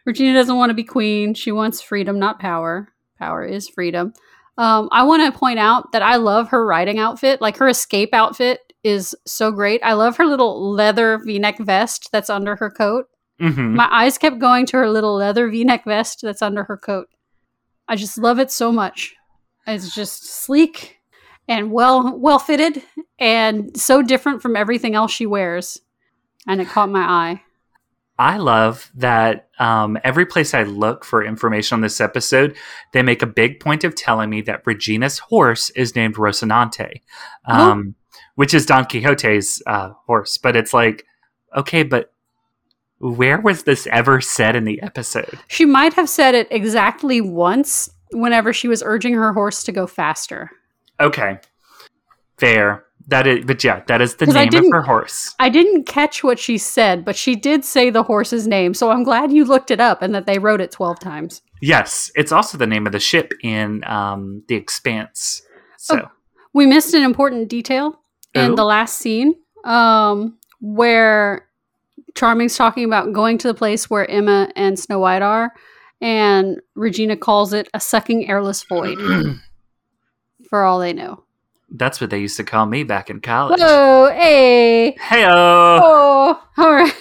Regina 0.04 0.34
doesn't 0.34 0.56
want 0.56 0.70
to 0.70 0.74
be 0.74 0.84
queen. 0.84 1.34
She 1.34 1.52
wants 1.52 1.80
freedom, 1.80 2.18
not 2.18 2.38
power. 2.40 2.92
Power 3.18 3.44
is 3.44 3.68
freedom. 3.68 4.12
Um, 4.58 4.88
I 4.90 5.02
want 5.04 5.22
to 5.32 5.38
point 5.38 5.58
out 5.58 5.92
that 5.92 6.02
I 6.02 6.16
love 6.16 6.48
her 6.48 6.64
riding 6.64 6.98
outfit. 6.98 7.40
Like 7.40 7.56
her 7.58 7.68
escape 7.68 8.10
outfit 8.14 8.60
is 8.82 9.14
so 9.26 9.50
great. 9.50 9.80
I 9.84 9.92
love 9.94 10.16
her 10.16 10.24
little 10.26 10.70
leather 10.72 11.18
v-neck 11.18 11.58
vest 11.58 12.08
that's 12.12 12.30
under 12.30 12.56
her 12.56 12.70
coat. 12.70 13.06
Mhm. 13.40 13.74
My 13.74 13.88
eyes 13.90 14.16
kept 14.16 14.38
going 14.38 14.64
to 14.66 14.78
her 14.78 14.88
little 14.88 15.16
leather 15.16 15.48
v-neck 15.50 15.84
vest 15.84 16.20
that's 16.22 16.40
under 16.40 16.64
her 16.64 16.76
coat. 16.76 17.08
I 17.88 17.96
just 17.96 18.16
love 18.16 18.38
it 18.38 18.50
so 18.50 18.72
much. 18.72 19.14
It's 19.66 19.94
just 19.94 20.24
sleek 20.24 20.96
and 21.48 21.70
well 21.70 22.16
well 22.16 22.38
fitted 22.38 22.82
and 23.18 23.76
so 23.78 24.00
different 24.02 24.40
from 24.40 24.56
everything 24.56 24.94
else 24.94 25.10
she 25.12 25.26
wears. 25.26 25.80
And 26.48 26.60
it 26.60 26.68
caught 26.68 26.88
my 26.90 27.00
eye. 27.02 27.42
I 28.18 28.38
love 28.38 28.90
that 28.94 29.48
um, 29.58 29.98
every 30.02 30.24
place 30.24 30.54
I 30.54 30.62
look 30.62 31.04
for 31.04 31.22
information 31.22 31.74
on 31.76 31.80
this 31.82 32.00
episode, 32.00 32.56
they 32.92 33.02
make 33.02 33.22
a 33.22 33.26
big 33.26 33.60
point 33.60 33.84
of 33.84 33.94
telling 33.94 34.30
me 34.30 34.40
that 34.42 34.62
Regina's 34.64 35.18
horse 35.18 35.70
is 35.70 35.94
named 35.94 36.14
Rocinante, 36.14 37.02
um, 37.44 37.94
which 38.36 38.54
is 38.54 38.64
Don 38.64 38.84
Quixote's 38.86 39.62
uh, 39.66 39.90
horse. 40.06 40.38
But 40.38 40.56
it's 40.56 40.72
like, 40.72 41.04
okay, 41.54 41.82
but 41.82 42.10
where 42.98 43.38
was 43.38 43.64
this 43.64 43.86
ever 43.88 44.22
said 44.22 44.56
in 44.56 44.64
the 44.64 44.80
episode? 44.80 45.38
She 45.48 45.66
might 45.66 45.92
have 45.94 46.08
said 46.08 46.34
it 46.34 46.48
exactly 46.50 47.20
once 47.20 47.90
whenever 48.12 48.54
she 48.54 48.68
was 48.68 48.82
urging 48.82 49.12
her 49.12 49.34
horse 49.34 49.62
to 49.64 49.72
go 49.72 49.86
faster. 49.86 50.50
Okay, 50.98 51.38
fair. 52.38 52.85
That 53.08 53.26
is, 53.26 53.44
but 53.44 53.62
yeah, 53.62 53.82
that 53.86 54.00
is 54.00 54.16
the 54.16 54.26
name 54.26 54.52
of 54.52 54.72
her 54.72 54.82
horse. 54.82 55.34
I 55.38 55.48
didn't 55.48 55.84
catch 55.84 56.24
what 56.24 56.38
she 56.40 56.58
said, 56.58 57.04
but 57.04 57.14
she 57.14 57.36
did 57.36 57.64
say 57.64 57.88
the 57.90 58.02
horse's 58.02 58.48
name, 58.48 58.74
so 58.74 58.90
I'm 58.90 59.04
glad 59.04 59.30
you 59.30 59.44
looked 59.44 59.70
it 59.70 59.78
up 59.80 60.02
and 60.02 60.12
that 60.14 60.26
they 60.26 60.40
wrote 60.40 60.60
it 60.60 60.72
12 60.72 60.98
times. 60.98 61.42
Yes, 61.62 62.10
it's 62.16 62.32
also 62.32 62.58
the 62.58 62.66
name 62.66 62.84
of 62.86 62.92
the 62.92 62.98
ship 62.98 63.32
in 63.42 63.84
um, 63.84 64.42
the 64.48 64.56
Expanse. 64.56 65.42
So. 65.78 66.00
Oh. 66.00 66.10
We 66.52 66.64
missed 66.66 66.94
an 66.94 67.02
important 67.02 67.48
detail 67.48 68.00
in 68.34 68.52
Oh. 68.52 68.56
the 68.56 68.64
last 68.64 68.96
scene 68.96 69.34
um, 69.64 70.38
where 70.60 71.46
Charming's 72.14 72.56
talking 72.56 72.84
about 72.84 73.12
going 73.12 73.36
to 73.38 73.48
the 73.48 73.54
place 73.54 73.90
where 73.90 74.10
Emma 74.10 74.50
and 74.56 74.78
Snow 74.78 74.98
White 74.98 75.20
are, 75.22 75.52
and 76.00 76.60
Regina 76.74 77.16
calls 77.16 77.52
it 77.52 77.68
a 77.74 77.78
sucking 77.80 78.28
airless 78.28 78.62
void, 78.64 78.96
for 80.48 80.64
all 80.64 80.78
they 80.78 80.94
know. 80.94 81.22
That's 81.70 82.00
what 82.00 82.10
they 82.10 82.20
used 82.20 82.36
to 82.36 82.44
call 82.44 82.66
me 82.66 82.84
back 82.84 83.10
in 83.10 83.20
college. 83.20 83.60
Whoa, 83.60 84.10
hey! 84.14 84.96
Heyo. 85.00 85.28
Oh, 85.82 86.42
all 86.58 86.72
right. 86.72 86.94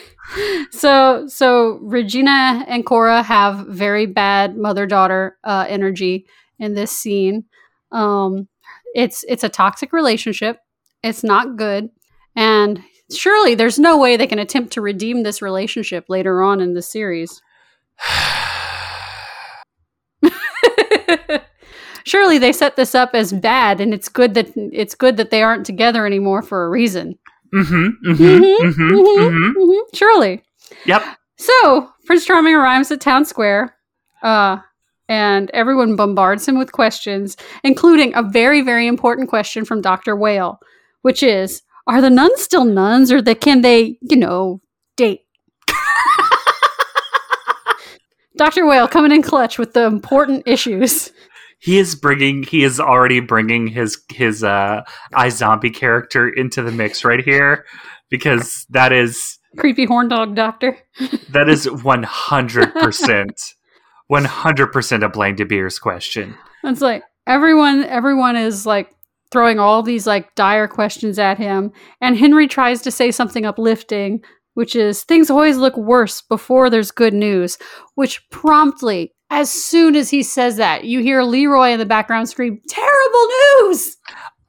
So, 0.71 1.27
so 1.27 1.79
Regina 1.81 2.65
and 2.67 2.85
Cora 2.85 3.21
have 3.21 3.67
very 3.67 4.05
bad 4.05 4.57
mother-daughter 4.57 5.37
uh, 5.43 5.65
energy 5.69 6.25
in 6.59 6.73
this 6.73 6.91
scene. 6.91 7.45
Um, 7.91 8.47
it's 8.95 9.23
it's 9.27 9.43
a 9.43 9.49
toxic 9.49 9.93
relationship. 9.93 10.59
It's 11.03 11.23
not 11.23 11.57
good, 11.57 11.89
and 12.35 12.81
surely 13.13 13.53
there's 13.53 13.77
no 13.77 13.97
way 13.97 14.17
they 14.17 14.27
can 14.27 14.39
attempt 14.39 14.73
to 14.73 14.81
redeem 14.81 15.23
this 15.23 15.41
relationship 15.41 16.05
later 16.09 16.41
on 16.41 16.59
in 16.59 16.73
the 16.73 16.81
series. 16.81 17.41
surely 22.05 22.37
they 22.37 22.53
set 22.53 22.75
this 22.75 22.95
up 22.95 23.11
as 23.13 23.33
bad, 23.33 23.81
and 23.81 23.93
it's 23.93 24.09
good 24.09 24.33
that 24.35 24.51
it's 24.55 24.95
good 24.95 25.17
that 25.17 25.29
they 25.31 25.43
aren't 25.43 25.65
together 25.65 26.05
anymore 26.05 26.41
for 26.41 26.65
a 26.65 26.69
reason. 26.69 27.17
Mm-hmm. 27.53 27.75
Mhm, 27.85 28.15
Mm-hmm. 28.15 28.33
Mm-hmm. 28.67 28.95
Mhm, 28.95 29.17
mm-hmm. 29.17 29.59
mhm, 29.71 29.81
Surely. 29.93 30.43
Yep. 30.85 31.03
So 31.37 31.89
Prince 32.05 32.25
Charming 32.25 32.55
arrives 32.55 32.91
at 32.91 33.01
town 33.01 33.25
square, 33.25 33.75
uh, 34.23 34.57
and 35.07 35.51
everyone 35.53 35.95
bombards 35.95 36.47
him 36.47 36.57
with 36.57 36.71
questions, 36.71 37.37
including 37.63 38.15
a 38.15 38.23
very, 38.23 38.61
very 38.61 38.87
important 38.87 39.29
question 39.29 39.65
from 39.65 39.81
Doctor 39.81 40.15
Whale, 40.15 40.59
which 41.03 41.21
is: 41.23 41.61
Are 41.87 42.01
the 42.01 42.09
nuns 42.09 42.41
still 42.41 42.65
nuns, 42.65 43.11
or 43.11 43.21
the, 43.21 43.35
can 43.35 43.61
they, 43.61 43.97
you 44.01 44.17
know, 44.17 44.61
date? 44.97 45.21
Doctor 48.37 48.65
Whale 48.65 48.87
coming 48.87 49.11
in 49.11 49.21
clutch 49.21 49.57
with 49.57 49.73
the 49.73 49.85
important 49.85 50.43
issues. 50.45 51.11
He 51.59 51.77
is 51.77 51.95
bringing. 51.95 52.43
He 52.43 52.63
is 52.63 52.79
already 52.79 53.19
bringing 53.19 53.67
his 53.67 53.97
his 54.09 54.43
uh 54.43 54.83
iZombie 55.13 55.73
character 55.73 56.29
into 56.29 56.61
the 56.61 56.71
mix 56.71 57.03
right 57.03 57.23
here, 57.23 57.65
because 58.09 58.65
that 58.69 58.91
is 58.91 59.39
Creepy 59.57 59.85
horn 59.85 60.09
dog 60.09 60.35
doctor. 60.35 60.77
that 61.29 61.49
is 61.49 61.69
one 61.83 62.03
hundred 62.03 62.73
percent, 62.73 63.41
one 64.07 64.25
hundred 64.25 64.67
percent 64.67 65.03
a 65.03 65.09
Blaine 65.09 65.35
De 65.35 65.45
Beers 65.45 65.79
question. 65.79 66.35
It's 66.63 66.81
like 66.81 67.03
everyone 67.27 67.83
everyone 67.83 68.35
is 68.35 68.65
like 68.65 68.91
throwing 69.31 69.59
all 69.59 69.81
these 69.81 70.05
like 70.05 70.33
dire 70.35 70.67
questions 70.67 71.17
at 71.17 71.37
him 71.37 71.71
and 72.01 72.17
Henry 72.17 72.47
tries 72.47 72.81
to 72.83 72.91
say 72.91 73.11
something 73.11 73.45
uplifting 73.45 74.23
which 74.53 74.75
is 74.75 75.03
things 75.03 75.29
always 75.29 75.57
look 75.57 75.75
worse 75.75 76.21
before 76.21 76.69
there's 76.69 76.91
good 76.91 77.13
news 77.13 77.57
which 77.95 78.29
promptly 78.29 79.13
as 79.29 79.49
soon 79.51 79.95
as 79.95 80.09
he 80.09 80.21
says 80.23 80.57
that 80.57 80.83
you 80.85 81.01
hear 81.01 81.23
Leroy 81.23 81.69
in 81.71 81.79
the 81.79 81.85
background 81.85 82.29
scream 82.29 82.61
terrible 82.69 83.27
news 83.61 83.97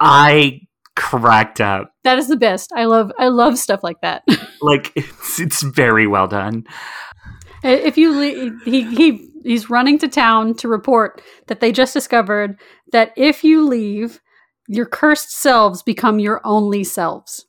I 0.01 0.61
cracked 0.95 1.61
up. 1.61 1.93
that 2.05 2.19
is 2.19 2.29
the 2.29 2.37
best 2.37 2.71
i 2.75 2.85
love 2.85 3.11
i 3.19 3.29
love 3.29 3.59
stuff 3.59 3.81
like 3.83 4.01
that 4.03 4.23
Like 4.63 4.93
it's 4.97 5.39
it's 5.41 5.63
very 5.63 6.07
well 6.07 6.27
done. 6.29 6.65
if 7.63 7.99
you 7.99 8.13
le- 8.19 8.59
he 8.65 8.83
he 8.95 9.29
he's 9.45 9.69
running 9.71 9.99
to 9.99 10.09
town 10.09 10.55
to 10.55 10.69
report 10.69 11.21
that 11.49 11.61
they 11.61 11.73
just 11.73 11.93
discovered 11.95 12.59
that 12.93 13.13
if 13.17 13.45
you 13.45 13.67
leave 13.67 14.21
your 14.69 14.87
cursed 14.87 15.31
selves 15.31 15.83
become 15.83 16.19
your 16.19 16.41
only 16.45 16.83
selves 16.85 17.46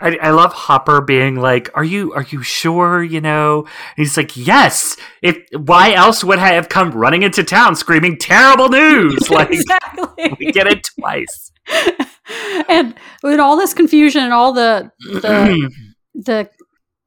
I, 0.00 0.16
I 0.16 0.30
love 0.30 0.52
Hopper 0.52 1.00
being 1.00 1.36
like, 1.36 1.70
"Are 1.74 1.84
you 1.84 2.12
are 2.14 2.26
you 2.28 2.42
sure?" 2.42 3.02
You 3.02 3.20
know, 3.20 3.60
and 3.60 3.68
he's 3.96 4.16
like, 4.16 4.36
"Yes." 4.36 4.96
If 5.22 5.38
why 5.52 5.92
else 5.92 6.24
would 6.24 6.38
I 6.38 6.52
have 6.52 6.68
come 6.68 6.90
running 6.90 7.22
into 7.22 7.44
town 7.44 7.76
screaming 7.76 8.18
terrible 8.18 8.68
news? 8.68 9.18
Like 9.30 9.50
exactly. 9.50 10.36
we 10.38 10.52
get 10.52 10.66
it 10.66 10.88
twice. 10.98 11.52
and 12.68 12.94
with 13.22 13.40
all 13.40 13.56
this 13.56 13.74
confusion 13.74 14.22
and 14.22 14.32
all 14.32 14.52
the 14.52 14.90
the 15.00 15.70
the 16.14 16.48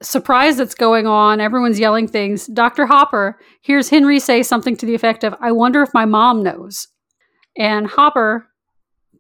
surprise 0.02 0.58
that's 0.58 0.76
going 0.76 1.08
on, 1.08 1.39
everyone's 1.41 1.80
yelling 1.80 2.08
things. 2.08 2.47
Dr. 2.47 2.86
Hopper 2.86 3.39
hears 3.62 3.89
Henry 3.89 4.19
say 4.19 4.43
something 4.43 4.76
to 4.78 4.86
the 4.86 4.95
effect 4.95 5.23
of, 5.23 5.36
I 5.41 5.52
wonder 5.52 5.82
if 5.82 5.93
my 5.93 6.06
mom 6.06 6.43
knows. 6.43 6.88
And 7.58 7.88
Hopper 7.88 8.47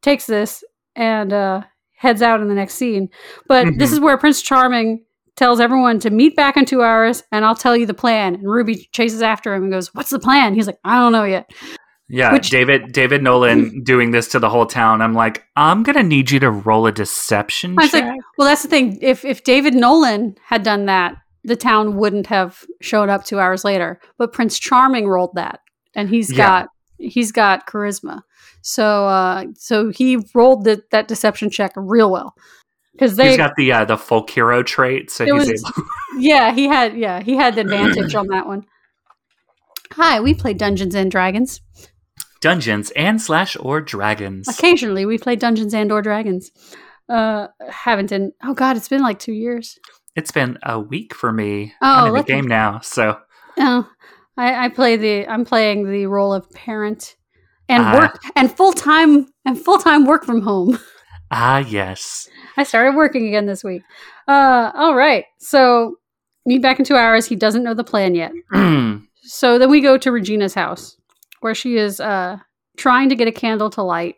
takes 0.01 0.27
this 0.27 0.63
and 0.95 1.33
uh, 1.33 1.61
heads 1.97 2.21
out 2.21 2.39
in 2.41 2.47
the 2.47 2.53
next 2.55 2.75
scene. 2.75 3.09
But 3.47 3.67
this 3.77 3.89
Mhm. 3.89 3.93
is 3.93 3.99
where 3.99 4.17
Prince 4.17 4.41
Charming 4.41 5.03
tells 5.35 5.59
everyone 5.59 5.99
to 5.99 6.09
meet 6.09 6.35
back 6.35 6.57
in 6.57 6.65
two 6.65 6.81
hours 6.81 7.23
and 7.31 7.43
I'll 7.45 7.55
tell 7.55 7.75
you 7.77 7.85
the 7.85 7.93
plan. 7.93 8.35
And 8.35 8.43
Ruby 8.49 8.87
chases 8.93 9.21
after 9.21 9.53
him 9.53 9.63
and 9.63 9.71
goes, 9.71 9.93
What's 9.93 10.09
the 10.09 10.19
plan? 10.19 10.53
He's 10.55 10.65
like, 10.67 10.79
I 10.83 10.97
don't 10.99 11.11
know 11.11 11.25
yet. 11.25 11.49
Yeah, 12.09 12.31
Which- 12.33 12.49
David 12.49 12.93
David 12.93 13.21
Nolan 13.21 13.81
doing 13.83 14.11
this 14.11 14.29
to 14.29 14.39
the 14.39 14.49
whole 14.49 14.65
town. 14.65 15.01
I'm 15.01 15.13
like, 15.13 15.43
I'm 15.55 15.83
gonna 15.83 16.03
need 16.03 16.31
you 16.31 16.39
to 16.39 16.49
roll 16.49 16.87
a 16.87 16.91
deception 16.91 17.75
I 17.77 17.83
was 17.83 17.91
check. 17.91 18.05
like, 18.05 18.19
Well, 18.37 18.47
that's 18.47 18.63
the 18.63 18.69
thing. 18.69 18.97
If 19.01 19.25
if 19.25 19.43
David 19.43 19.73
Nolan 19.75 20.35
had 20.45 20.63
done 20.63 20.85
that, 20.85 21.15
the 21.43 21.55
town 21.55 21.97
wouldn't 21.97 22.27
have 22.27 22.63
showed 22.81 23.09
up 23.09 23.23
two 23.25 23.39
hours 23.39 23.63
later. 23.65 23.99
But 24.17 24.33
Prince 24.33 24.57
Charming 24.59 25.07
rolled 25.07 25.35
that. 25.35 25.59
And 25.95 26.09
he's 26.09 26.31
Yeah. 26.31 26.37
got 26.47 26.67
he's 26.97 27.31
got 27.31 27.67
charisma. 27.67 28.21
So 28.67 29.07
uh 29.07 29.45
so 29.55 29.91
he 29.91 30.17
rolled 30.35 30.65
the, 30.65 30.83
that 30.91 31.07
deception 31.07 31.49
check 31.49 31.71
real 31.77 32.11
well. 32.11 32.35
Because 32.91 33.15
they 33.15 33.29
he's 33.29 33.37
got 33.37 33.55
the 33.55 33.71
uh, 33.71 33.85
the 33.85 33.97
folk 33.97 34.29
hero 34.29 34.61
trait, 34.61 35.09
so 35.09 35.23
he's 35.23 35.33
was- 35.33 35.63
able. 35.77 35.87
Yeah, 36.19 36.51
he 36.51 36.67
had 36.67 36.97
yeah, 36.97 37.21
he 37.21 37.35
had 37.37 37.55
the 37.55 37.61
advantage 37.61 38.13
on 38.15 38.27
that 38.27 38.47
one. 38.47 38.65
Hi, 39.93 40.19
we 40.19 40.33
play 40.33 40.53
Dungeons 40.53 40.95
and 40.95 41.09
Dragons. 41.09 41.61
Dungeons 42.41 42.91
and 42.91 43.21
slash 43.21 43.55
or 43.59 43.79
dragons. 43.79 44.47
Occasionally 44.49 45.05
we 45.05 45.17
play 45.17 45.35
Dungeons 45.37 45.73
and 45.73 45.91
or 45.91 46.01
Dragons. 46.01 46.51
Uh 47.07 47.47
haven't 47.69 48.11
in 48.11 48.33
oh 48.43 48.53
god, 48.53 48.75
it's 48.75 48.89
been 48.89 49.01
like 49.01 49.19
two 49.19 49.31
years. 49.31 49.79
It's 50.15 50.31
been 50.31 50.57
a 50.63 50.77
week 50.79 51.13
for 51.13 51.31
me. 51.31 51.73
Oh, 51.81 51.87
I'm 51.87 52.07
in 52.07 52.13
the 52.15 52.23
game 52.23 52.47
now, 52.47 52.79
so 52.81 53.19
Oh, 53.59 53.87
I, 54.35 54.65
I 54.65 54.69
play 54.69 54.97
the 54.97 55.27
I'm 55.27 55.45
playing 55.45 55.89
the 55.89 56.07
role 56.07 56.33
of 56.33 56.49
parent 56.51 57.15
and 57.69 57.83
Ah. 57.83 57.97
work 57.99 58.21
and 58.35 58.51
full 58.55 58.73
time 58.73 59.27
and 59.45 59.59
full 59.59 59.77
time 59.77 60.05
work 60.05 60.23
from 60.25 60.41
home. 60.41 60.79
ah 61.31 61.57
yes. 61.59 62.27
I 62.57 62.63
started 62.63 62.95
working 62.95 63.27
again 63.27 63.45
this 63.45 63.63
week. 63.63 63.81
Uh 64.27 64.71
all 64.75 64.95
right. 64.95 65.25
So 65.39 65.95
meet 66.45 66.61
back 66.61 66.79
in 66.79 66.85
two 66.85 66.95
hours. 66.95 67.25
He 67.27 67.35
doesn't 67.35 67.63
know 67.63 67.73
the 67.73 67.83
plan 67.83 68.15
yet. 68.15 68.31
So 69.29 69.59
then 69.59 69.69
we 69.69 69.81
go 69.81 69.97
to 69.97 70.09
Regina's 70.09 70.53
house 70.53 70.95
where 71.41 71.53
she 71.53 71.75
is 71.75 71.99
uh, 71.99 72.37
trying 72.77 73.09
to 73.09 73.15
get 73.15 73.27
a 73.27 73.31
candle 73.33 73.69
to 73.71 73.83
light. 73.83 74.15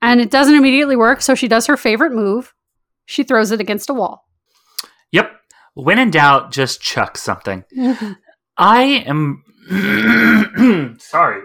And 0.00 0.20
it 0.20 0.30
doesn't 0.30 0.54
immediately 0.54 0.94
work. 0.94 1.22
So 1.22 1.34
she 1.34 1.48
does 1.48 1.66
her 1.66 1.76
favorite 1.76 2.12
move. 2.12 2.54
She 3.06 3.24
throws 3.24 3.50
it 3.50 3.60
against 3.60 3.90
a 3.90 3.94
wall. 3.94 4.22
yep. 5.10 5.32
When 5.74 5.98
in 5.98 6.12
doubt, 6.12 6.52
just 6.52 6.80
chuck 6.80 7.18
something. 7.18 7.64
I 8.56 8.82
am 9.06 9.42
sorry. 11.00 11.42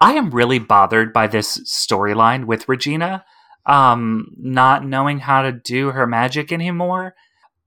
I 0.00 0.14
am 0.14 0.30
really 0.30 0.58
bothered 0.58 1.12
by 1.12 1.26
this 1.26 1.58
storyline 1.58 2.46
with 2.46 2.68
Regina 2.68 3.24
um 3.66 4.28
not 4.38 4.86
knowing 4.86 5.18
how 5.18 5.42
to 5.42 5.50
do 5.50 5.90
her 5.90 6.06
magic 6.06 6.52
anymore 6.52 7.14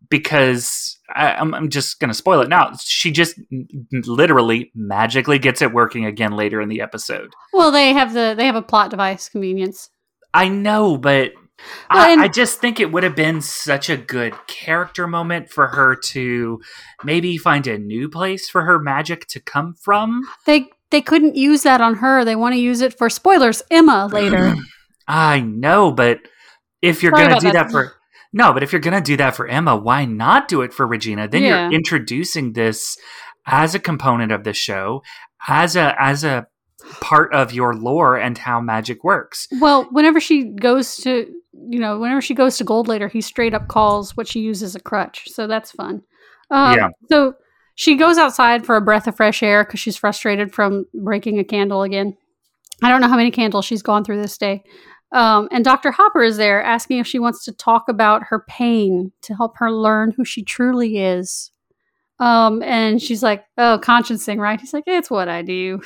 because 0.10 0.98
I, 1.13 1.34
I'm, 1.34 1.54
I'm 1.54 1.69
just 1.69 2.00
gonna 2.00 2.13
spoil 2.13 2.41
it 2.41 2.50
now. 2.50 2.72
She 2.82 3.12
just 3.12 3.39
literally 3.91 4.72
magically 4.74 5.39
gets 5.39 5.62
it 5.62 5.74
working 5.74 6.06
again 6.06 6.32
later 6.32 6.62
in 6.62 6.69
the 6.69 6.82
episode. 6.82 7.34
well, 7.54 7.72
they 7.72 7.93
have 7.93 8.13
the 8.13 8.34
they 8.38 8.45
have 8.45 8.56
a 8.56 8.62
plot 8.62 8.89
device 8.91 9.30
convenience. 9.30 9.89
I 10.34 10.48
know, 10.48 10.98
but 10.98 11.32
Well, 11.91 12.06
I, 12.06 12.10
and- 12.12 12.22
I 12.22 12.28
just 12.28 12.60
think 12.60 12.80
it 12.80 12.91
would 12.91 13.04
have 13.04 13.15
been 13.15 13.41
such 13.41 13.89
a 13.89 13.98
good 13.98 14.34
character 14.48 15.08
moment 15.08 15.50
for 15.50 15.67
her 15.67 15.95
to 15.95 16.62
maybe 17.04 17.38
find 17.38 17.65
a 17.67 17.78
new 17.78 18.10
place 18.10 18.50
for 18.50 18.63
her 18.63 18.80
magic 18.80 19.28
to 19.30 19.39
come 19.39 19.74
from. 19.74 20.22
They 20.45 20.69
they 20.91 21.02
couldn't 21.02 21.36
use 21.36 21.63
that 21.63 21.82
on 21.82 21.95
her. 21.95 22.26
They 22.26 22.36
want 22.36 22.54
to 22.56 22.60
use 22.60 22.82
it 22.82 22.98
for 22.98 23.10
spoilers. 23.10 23.62
Emma 23.69 24.08
later. 24.12 24.56
I 25.08 25.39
know, 25.41 25.91
but 25.91 26.19
if 26.82 27.04
you're 27.04 27.12
Sorry 27.12 27.28
gonna 27.28 27.39
do 27.39 27.52
that. 27.52 27.63
that. 27.65 27.72
for 27.72 27.95
no, 28.32 28.54
but 28.54 28.62
if 28.63 28.72
you're 28.72 28.80
gonna 28.82 29.02
do 29.02 29.17
that 29.17 29.36
for 29.36 29.48
Emma, 29.48 29.76
why 29.76 30.06
not 30.06 30.48
do 30.48 30.62
it 30.62 30.74
for 30.74 30.86
Regina? 30.88 31.28
Then 31.28 31.43
Yeah. 31.43 31.63
you're 31.65 31.74
introducing 31.74 32.54
this 32.54 32.95
as 33.48 33.74
a 33.76 33.80
component 33.80 34.32
of 34.32 34.43
the 34.43 34.54
show, 34.54 35.02
as 35.48 35.76
a 35.76 35.95
as 36.02 36.24
a 36.24 36.45
part 37.02 37.34
of 37.34 37.52
your 37.54 37.76
lore 37.76 38.15
and 38.17 38.38
how 38.38 38.62
magic 38.62 39.04
works. 39.04 39.48
well, 39.60 39.86
whenever 39.91 40.19
she 40.19 40.45
goes 40.45 40.95
to 40.98 41.28
you 41.69 41.80
know 41.80 42.00
whenever 42.00 42.22
she 42.22 42.34
goes 42.34 42.58
to 42.58 42.63
Gold 42.63 42.88
later, 42.88 43.08
he 43.08 43.22
straight 43.22 43.54
up 43.54 43.67
calls 43.67 44.15
what 44.15 44.28
she 44.28 44.39
uses 44.39 44.76
a 44.76 44.80
crutch. 44.80 45.28
So 45.30 45.48
that's 45.48 45.72
fun. 45.72 46.04
Um, 46.52 46.78
Yeah. 46.78 46.89
So 47.10 47.36
she 47.76 47.95
goes 47.95 48.17
outside 48.17 48.65
for 48.65 48.76
a 48.76 48.82
breath 48.82 49.08
of 49.08 49.15
fresh 49.15 49.41
air 49.41 49.63
because 49.63 49.80
she's 49.80 49.98
frustrated 49.98 50.54
from 50.54 50.86
breaking 50.93 51.39
a 51.39 51.43
candle 51.43 51.84
again. 51.84 52.17
I 52.84 52.89
don't 52.89 53.02
know 53.02 53.08
how 53.08 53.17
many 53.17 53.32
candles 53.32 53.65
she's 53.65 53.82
gone 53.82 54.04
through 54.04 54.22
this 54.22 54.38
day. 54.38 54.63
Um, 55.12 55.48
and 55.52 55.65
Dr. 55.65 55.91
Hopper 55.91 56.22
is 56.22 56.38
there 56.38 56.62
asking 56.62 57.00
if 57.00 57.08
she 57.08 57.19
wants 57.19 57.43
to 57.45 57.52
talk 57.52 57.89
about 57.89 58.24
her 58.30 58.45
pain 58.48 59.12
to 59.24 59.34
help 59.34 59.58
her 59.58 59.72
learn 59.72 60.12
who 60.12 60.24
she 60.24 60.43
truly 60.43 60.98
is. 61.00 61.52
Um, 62.19 62.62
and 62.63 63.02
she's 63.02 63.24
like, 63.24 63.45
Oh, 63.58 63.80
conscience 63.82 64.26
thing, 64.26 64.39
right? 64.39 64.60
He's 64.60 64.74
like, 64.74 64.84
It's 64.86 65.10
what 65.10 65.30
I 65.30 65.41
do. 65.41 65.82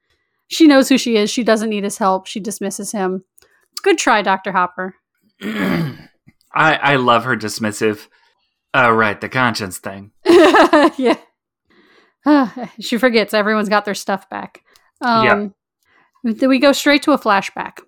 she 0.48 0.66
knows 0.66 0.88
who 0.88 0.98
she 0.98 1.16
is. 1.16 1.30
She 1.30 1.44
doesn't 1.44 1.70
need 1.70 1.84
his 1.84 1.98
help. 1.98 2.26
She 2.26 2.40
dismisses 2.40 2.92
him. 2.92 3.24
Good 3.82 3.98
try, 3.98 4.22
Dr. 4.22 4.52
Hopper. 4.52 4.94
I 5.42 6.74
I 6.74 6.96
love 6.96 7.24
her 7.24 7.36
dismissive. 7.36 8.08
Oh 8.74 8.90
right, 8.92 9.20
the 9.20 9.28
conscience 9.28 9.78
thing. 9.78 10.12
yeah. 10.26 11.16
she 12.80 12.98
forgets 12.98 13.32
everyone's 13.34 13.68
got 13.68 13.84
their 13.84 13.94
stuff 13.94 14.28
back. 14.28 14.62
Um, 15.00 15.54
Then 16.24 16.48
we 16.48 16.58
go 16.58 16.72
straight 16.72 17.02
to 17.04 17.12
a 17.12 17.18
flashback 17.18 17.78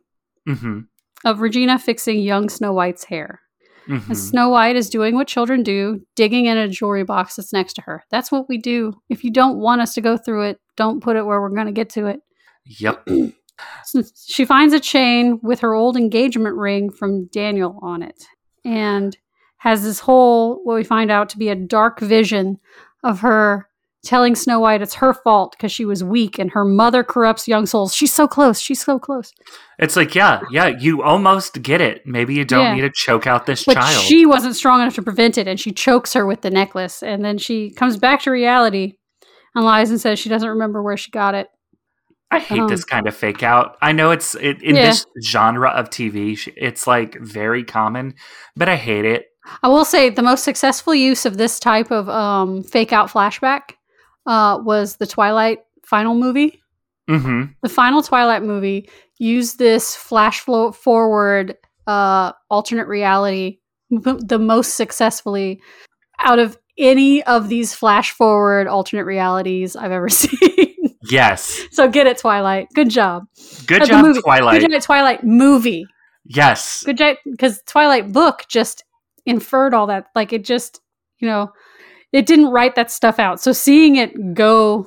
hmm 0.47 0.81
of 1.25 1.41
Regina 1.41 1.79
fixing 1.79 2.21
young 2.21 2.49
Snow 2.49 2.73
White's 2.73 3.05
hair. 3.05 3.41
hmm 3.87 3.99
And 4.09 4.17
Snow 4.17 4.49
White 4.49 4.77
is 4.77 4.89
doing 4.89 5.15
what 5.15 5.29
children 5.29 5.63
do, 5.63 6.01
digging 6.17 6.47
in 6.47 6.57
a 6.57 6.69
jewelry 6.69 7.05
box 7.05 7.37
that's 7.37 7.53
next 7.53 7.75
to 7.75 7.83
her. 7.83 8.05
That's 8.11 8.33
what 8.33 8.49
we 8.49 8.57
do. 8.57 8.95
If 9.11 9.23
you 9.25 9.31
don't 9.31 9.59
want 9.59 9.83
us 9.83 9.93
to 9.95 10.01
go 10.01 10.17
through 10.17 10.45
it, 10.45 10.61
don't 10.77 11.03
put 11.03 11.17
it 11.17 11.27
where 11.27 11.41
we're 11.41 11.51
going 11.51 11.67
to 11.67 11.73
get 11.73 11.91
to 11.91 12.07
it. 12.07 12.21
Yep. 12.65 13.07
She 14.27 14.45
finds 14.45 14.73
a 14.75 14.81
chain 14.81 15.41
with 15.43 15.61
her 15.61 15.75
old 15.75 15.97
engagement 15.97 16.57
ring 16.57 16.91
from 16.91 17.27
Daniel 17.27 17.79
on 17.83 18.03
it 18.03 18.25
and 18.65 19.17
has 19.59 19.83
this 19.83 20.01
whole, 20.01 20.61
what 20.65 20.75
we 20.75 20.85
find 20.85 21.11
out 21.11 21.29
to 21.31 21.39
be 21.39 21.49
a 21.49 21.55
dark 21.57 21.99
vision 22.01 22.59
of 23.03 23.21
her 23.21 23.67
telling 24.05 24.35
Snow 24.35 24.61
White 24.61 24.81
it's 24.81 24.95
her 24.95 25.13
fault 25.13 25.53
because 25.57 25.71
she 25.73 25.85
was 25.85 26.03
weak 26.03 26.39
and 26.39 26.51
her 26.53 26.65
mother 26.65 27.05
corrupts 27.05 27.47
young 27.49 27.67
souls. 27.67 27.95
She's 27.95 28.13
so 28.13 28.27
close. 28.27 28.59
She's 28.61 28.83
so 28.83 28.99
close. 28.99 29.33
It's 29.79 29.97
like, 29.97 30.15
yeah, 30.15 30.41
yeah, 30.51 30.69
you 30.69 31.03
almost 31.03 31.61
get 31.61 31.81
it. 31.83 32.07
Maybe 32.07 32.35
you 32.35 32.45
don't 32.47 32.65
Yeah. 32.65 32.75
need 32.77 32.81
to 32.83 32.93
choke 32.95 33.27
out 33.27 33.45
this 33.45 33.65
But 33.65 33.75
child. 33.75 34.03
she 34.05 34.25
wasn't 34.25 34.57
strong 34.57 34.81
enough 34.81 34.95
to 34.95 35.03
prevent 35.03 35.37
it 35.37 35.47
and 35.49 35.61
she 35.61 35.73
chokes 35.73 36.15
her 36.15 36.25
with 36.25 36.41
the 36.43 36.51
necklace. 36.51 37.03
And 37.03 37.23
then 37.25 37.37
she 37.37 37.71
comes 37.73 37.97
back 37.99 38.23
to 38.23 38.31
reality 38.31 38.95
and 39.55 39.65
lies 39.67 39.91
and 39.91 40.01
says 40.01 40.19
she 40.19 40.29
doesn't 40.31 40.49
remember 40.49 40.83
where 40.83 40.97
she 40.97 41.11
got 41.11 41.35
it. 41.35 41.49
I 42.31 42.39
hate 42.39 42.61
Um, 42.61 42.69
this 42.69 42.85
kind 42.85 43.09
of 43.09 43.15
fake 43.17 43.43
out. 43.43 43.77
I 43.83 43.93
know 43.93 44.11
it's 44.13 44.35
it, 44.37 44.63
in 44.63 44.77
Yeah. 44.77 44.87
this 44.91 45.05
genre 45.23 45.71
of 45.71 45.91
TV, 45.91 46.37
it's 46.57 46.87
like 46.87 47.19
very 47.21 47.65
common, 47.65 48.15
but 48.57 48.69
I 48.69 48.77
hate 48.77 49.05
it. 49.05 49.27
I 49.63 49.69
will 49.69 49.85
say 49.85 50.11
the 50.11 50.23
most 50.23 50.45
successful 50.45 50.95
use 50.95 51.27
of 51.27 51.37
this 51.39 51.59
type 51.59 51.91
of 51.91 52.09
um, 52.09 52.63
fake 52.63 52.93
out 52.93 53.09
flashback 53.11 53.73
uh, 54.27 54.59
was 54.63 54.97
the 54.97 55.07
Twilight 55.07 55.61
final 55.85 56.15
movie. 56.15 56.61
hmm 57.09 57.45
The 57.63 57.69
final 57.69 58.03
Twilight 58.03 58.43
movie 58.45 58.89
used 59.19 59.59
this 59.59 59.97
flash 59.97 60.41
forward 60.41 61.57
uh, 61.87 62.33
alternate 62.49 62.87
reality 62.87 63.59
the 63.91 64.39
most 64.39 64.75
successfully 64.75 65.61
out 66.21 66.39
of 66.39 66.57
any 66.79 67.23
of 67.25 67.49
these 67.49 67.75
flash 67.75 68.13
forward 68.13 68.69
alternate 68.69 69.05
realities 69.05 69.75
I've 69.75 69.91
ever 69.91 70.09
seen. 70.23 70.90
Yes, 71.09 71.63
so 71.73 71.89
get 71.89 72.07
it, 72.07 72.19
Twilight. 72.19 72.69
Good 72.75 72.91
job. 72.91 73.25
good 73.67 73.83
Uh, 73.83 73.87
job. 73.87 74.17
Twilight. 74.23 74.61
Good 74.61 74.71
job, 74.73 74.83
Twilight 74.83 75.25
movie. 75.25 75.87
Yes, 76.27 76.83
Good 76.85 76.99
job, 76.99 77.17
because 77.31 77.63
Twilight 77.67 78.13
book 78.13 78.45
just 78.49 78.85
inferred 79.25 79.73
all 79.75 79.87
that. 79.87 80.07
Like 80.15 80.33
it 80.33 80.45
just, 80.45 80.81
you 81.19 81.27
know, 81.27 81.51
it 82.13 82.27
didn't 82.27 82.51
write 82.51 82.75
that 82.75 82.91
stuff 82.91 83.19
out. 83.19 83.41
So 83.41 83.53
seeing 83.53 83.97
it 83.97 84.35
go 84.35 84.87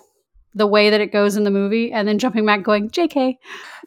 the 0.53 0.67
way 0.67 0.91
that 0.91 1.01
it 1.01 1.11
goes 1.11 1.35
in 1.35 1.43
the 1.43 1.51
movie, 1.51 1.91
and 1.91 2.07
then 2.07 2.19
jumping 2.19 2.45
back, 2.45 2.61
going 2.63 2.89
"Jk," 2.91 3.37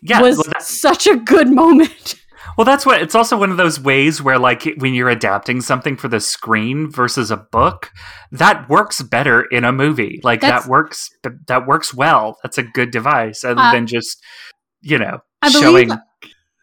yeah. 0.02 0.20
was 0.20 0.36
well, 0.36 0.60
such 0.60 1.06
a 1.06 1.16
good 1.16 1.48
moment. 1.48 2.16
well, 2.56 2.64
that's 2.64 2.86
what. 2.86 3.02
It's 3.02 3.14
also 3.14 3.36
one 3.38 3.50
of 3.50 3.56
those 3.56 3.78
ways 3.78 4.22
where, 4.22 4.38
like, 4.38 4.64
when 4.78 4.94
you're 4.94 5.08
adapting 5.10 5.60
something 5.60 5.96
for 5.96 6.08
the 6.08 6.20
screen 6.20 6.90
versus 6.90 7.30
a 7.30 7.36
book, 7.36 7.90
that 8.32 8.68
works 8.68 9.02
better 9.02 9.42
in 9.42 9.64
a 9.64 9.72
movie. 9.72 10.20
Like 10.24 10.40
That's- 10.40 10.64
that 10.64 10.70
works. 10.70 11.10
That 11.48 11.66
works 11.66 11.92
well. 11.94 12.38
That's 12.42 12.58
a 12.58 12.62
good 12.62 12.90
device, 12.90 13.44
other 13.44 13.60
Uh, 13.60 13.72
than 13.72 13.86
just, 13.86 14.22
you 14.80 14.98
know, 14.98 15.20
I 15.42 15.50
believe- 15.50 15.88
showing. 15.88 15.92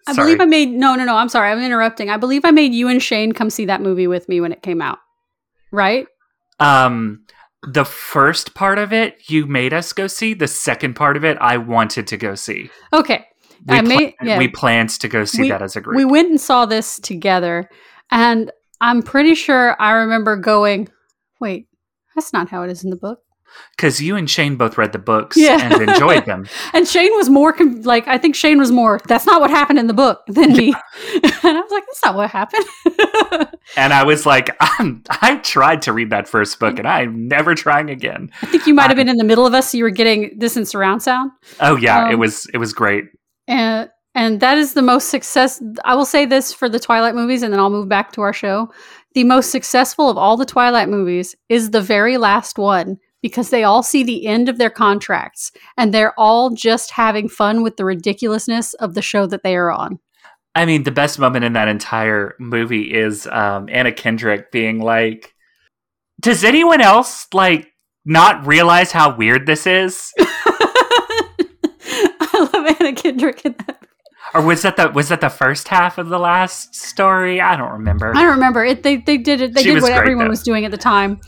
I 0.06 0.14
believe 0.14 0.42
I 0.42 0.46
made 0.46 0.70
no, 0.70 0.96
no, 0.96 1.06
no. 1.06 1.16
I'm 1.16 1.30
sorry, 1.30 1.50
I'm 1.50 1.60
interrupting. 1.62 2.10
I 2.10 2.18
believe 2.18 2.44
I 2.44 2.52
made 2.52 2.74
you 2.74 2.90
and 2.90 3.02
Shane 3.02 3.32
come 3.32 3.50
see 3.50 3.66
that 3.68 3.82
movie 3.82 4.08
with 4.08 4.28
me 4.28 4.42
when 4.42 4.52
it 4.52 4.62
came 4.62 4.82
out. 4.82 4.98
Right? 5.72 6.08
Um, 6.60 7.26
the 7.66 7.86
first 7.86 8.54
part 8.54 8.78
of 8.80 8.92
it 8.92 9.16
you 9.30 9.46
made 9.46 9.74
us 9.74 9.94
go 9.94 10.08
see. 10.08 10.34
The 10.34 10.48
second 10.48 10.96
part 10.96 11.16
of 11.16 11.24
it 11.24 11.38
I 11.40 11.56
wanted 11.56 12.08
to 12.08 12.18
go 12.18 12.36
see. 12.36 12.70
Okay. 12.92 13.26
We, 13.68 13.78
I 13.78 13.82
pla- 13.82 13.88
made- 13.96 14.14
yeah. 14.22 14.38
we 14.38 14.48
planned 14.48 14.90
to 14.90 15.08
go 15.08 15.26
see 15.26 15.44
We- 15.44 15.50
that 15.50 15.62
as 15.62 15.76
a 15.76 15.82
group. 15.82 15.98
We 15.98 16.06
went 16.06 16.30
and 16.30 16.40
saw 16.42 16.66
this 16.66 17.00
together, 17.00 17.70
and 18.12 18.52
I'm 18.82 19.02
pretty 19.04 19.36
sure 19.36 19.76
I 19.82 19.92
remember 19.92 20.36
going, 20.36 20.90
wait, 21.40 21.68
that's 22.16 22.34
not 22.34 22.50
how 22.50 22.64
it 22.64 22.70
is 22.72 22.84
in 22.84 22.90
the 22.90 22.96
book. 22.98 23.20
Because 23.78 24.02
you 24.02 24.16
and 24.16 24.28
Shane 24.28 24.56
both 24.56 24.80
read 24.80 24.94
the 24.94 24.98
books 25.00 25.38
Yeah. 25.38 25.60
and 25.62 25.88
enjoyed 25.90 26.26
them. 26.26 26.48
And 26.74 26.88
Shane 26.88 27.14
was 27.16 27.30
more 27.30 27.54
com- 27.54 27.84
like, 27.84 28.08
I 28.08 28.18
think 28.18 28.36
Shane 28.36 28.58
was 28.58 28.72
more, 28.72 29.00
that's 29.08 29.28
not 29.28 29.42
what 29.42 29.52
happened 29.52 29.78
in 29.78 29.86
the 29.86 29.94
book 29.94 30.22
than 30.28 30.54
me. 30.54 30.70
and 31.14 31.24
I 31.44 31.62
was 31.62 31.72
like, 31.72 31.84
that's 31.86 32.04
not 32.04 32.16
what 32.16 32.32
happened. 32.32 32.66
And 33.78 33.94
I 33.94 34.04
was 34.04 34.26
like, 34.26 34.56
I'm, 34.60 35.04
I 35.22 35.38
tried 35.38 35.84
to 35.84 35.94
read 35.94 36.10
that 36.10 36.28
first 36.28 36.60
book 36.60 36.80
and 36.80 36.88
I'm 36.88 37.28
never 37.28 37.54
trying 37.56 37.90
again. 37.92 38.32
I 38.42 38.48
think 38.48 38.66
you 38.68 38.74
might 38.74 38.88
have 38.88 38.96
been 38.98 39.10
in 39.10 39.18
the 39.18 39.24
middle 39.24 39.46
of 39.46 39.54
us. 39.54 39.72
So 39.72 39.78
you 39.78 39.84
were 39.84 39.90
getting 39.92 40.38
this 40.38 40.58
in 40.58 40.66
surround 40.66 41.04
sound. 41.04 41.32
Oh 41.60 41.76
yeah, 41.76 42.10
it 42.10 42.16
Um, 42.16 42.20
was 42.20 42.48
it 42.54 42.58
was 42.58 42.74
great. 42.74 43.06
And 43.48 43.90
and 44.16 44.40
that 44.42 44.58
is 44.58 44.74
the 44.74 44.82
most 44.82 45.10
success. 45.10 45.62
I 45.84 45.96
will 45.96 46.06
say 46.06 46.26
this 46.26 46.54
for 46.54 46.70
the 46.70 46.80
Twilight 46.80 47.16
movies, 47.16 47.42
and 47.42 47.52
then 47.52 47.60
I'll 47.60 47.70
move 47.70 47.90
back 47.90 48.12
to 48.14 48.22
our 48.22 48.34
show. 48.34 48.72
The 49.16 49.24
most 49.24 49.52
successful 49.52 50.10
of 50.10 50.18
all 50.18 50.38
the 50.38 50.46
Twilight 50.46 50.90
movies 50.90 51.36
is 51.50 51.72
the 51.72 51.82
very 51.82 52.18
last 52.18 52.58
one 52.58 53.00
because 53.22 53.50
they 53.50 53.64
all 53.64 53.82
see 53.82 54.04
the 54.04 54.28
end 54.28 54.50
of 54.50 54.58
their 54.58 54.70
contracts 54.70 55.52
and 55.78 55.94
they're 55.94 56.18
all 56.20 56.50
just 56.52 56.92
having 56.92 57.30
fun 57.30 57.64
with 57.64 57.78
the 57.78 57.86
ridiculousness 57.86 58.74
of 58.76 58.94
the 58.94 59.02
show 59.02 59.26
that 59.26 59.44
they 59.44 59.56
are 59.56 59.72
on. 59.72 60.00
I 60.56 60.66
mean, 60.66 60.84
the 60.84 60.92
best 60.92 61.18
moment 61.18 61.46
in 61.46 61.54
that 61.54 61.68
entire 61.68 62.36
movie 62.40 62.94
is 62.94 63.26
um, 63.28 63.68
Anna 63.72 63.92
Kendrick 63.92 64.52
being 64.52 64.80
like, 64.80 65.34
"Does 66.20 66.44
anyone 66.44 66.82
else 66.82 67.28
like 67.34 67.72
not 68.06 68.46
realize 68.46 68.92
how 68.92 69.16
weird 69.16 69.48
this 69.48 69.66
is?" 69.66 70.14
Kendrick 72.96 73.46
in 73.46 73.56
that. 73.68 73.80
Or 74.34 74.42
was 74.42 74.62
that 74.64 74.78
the 74.78 74.90
was 74.90 75.10
that 75.10 75.22
the 75.22 75.30
first 75.30 75.68
half 75.68 75.98
of 75.98 76.10
the 76.10 76.18
last 76.20 76.74
story? 76.76 77.40
I 77.42 77.56
don't 77.56 77.72
remember. 77.72 78.16
I 78.16 78.22
don't 78.22 78.32
remember 78.32 78.64
it. 78.66 78.84
They 78.84 78.98
they 78.98 79.18
did 79.18 79.42
it. 79.42 79.54
They 79.54 79.64
She 79.64 79.74
did 79.74 79.82
what 79.82 79.90
great, 79.90 79.98
everyone 80.00 80.26
though. 80.26 80.30
was 80.32 80.44
doing 80.44 80.66
at 80.66 80.72
the 80.72 80.78
time. 80.78 81.20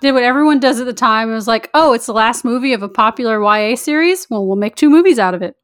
Did 0.00 0.12
what 0.12 0.22
everyone 0.22 0.60
does 0.60 0.78
at 0.80 0.86
the 0.86 0.92
time. 0.92 1.30
It 1.30 1.34
was 1.34 1.48
like, 1.48 1.70
oh, 1.74 1.92
it's 1.92 2.06
the 2.06 2.12
last 2.12 2.44
movie 2.44 2.72
of 2.72 2.82
a 2.82 2.88
popular 2.88 3.40
YA 3.42 3.76
series. 3.76 4.26
Well, 4.28 4.46
we'll 4.46 4.56
make 4.56 4.76
two 4.76 4.90
movies 4.90 5.18
out 5.18 5.34
of 5.34 5.42
it. 5.42 5.56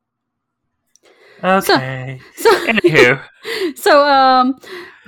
okay. 1.42 2.20
So, 2.36 2.50
Anywho, 2.66 3.22
so 3.76 4.04
um, 4.06 4.58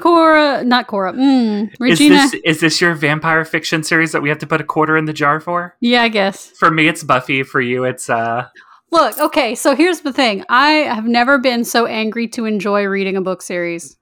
Cora, 0.00 0.62
not 0.64 0.86
Cora, 0.86 1.12
mm, 1.12 1.72
Regina. 1.78 2.16
is 2.16 2.30
this 2.32 2.40
is 2.44 2.60
this 2.60 2.80
your 2.80 2.94
vampire 2.94 3.44
fiction 3.44 3.82
series 3.82 4.12
that 4.12 4.20
we 4.22 4.28
have 4.28 4.38
to 4.38 4.46
put 4.46 4.60
a 4.60 4.64
quarter 4.64 4.96
in 4.96 5.04
the 5.06 5.12
jar 5.12 5.40
for? 5.40 5.76
yeah, 5.80 6.02
I 6.02 6.08
guess. 6.08 6.50
For 6.58 6.70
me, 6.70 6.88
it's 6.88 7.02
Buffy. 7.04 7.42
For 7.42 7.60
you, 7.60 7.84
it's 7.84 8.08
uh. 8.10 8.48
Look, 8.92 9.18
okay. 9.18 9.54
So 9.54 9.74
here's 9.76 10.00
the 10.00 10.12
thing. 10.12 10.44
I 10.48 10.70
have 10.70 11.06
never 11.06 11.38
been 11.38 11.64
so 11.64 11.86
angry 11.86 12.26
to 12.28 12.44
enjoy 12.44 12.84
reading 12.86 13.16
a 13.16 13.20
book 13.22 13.40
series. 13.42 13.96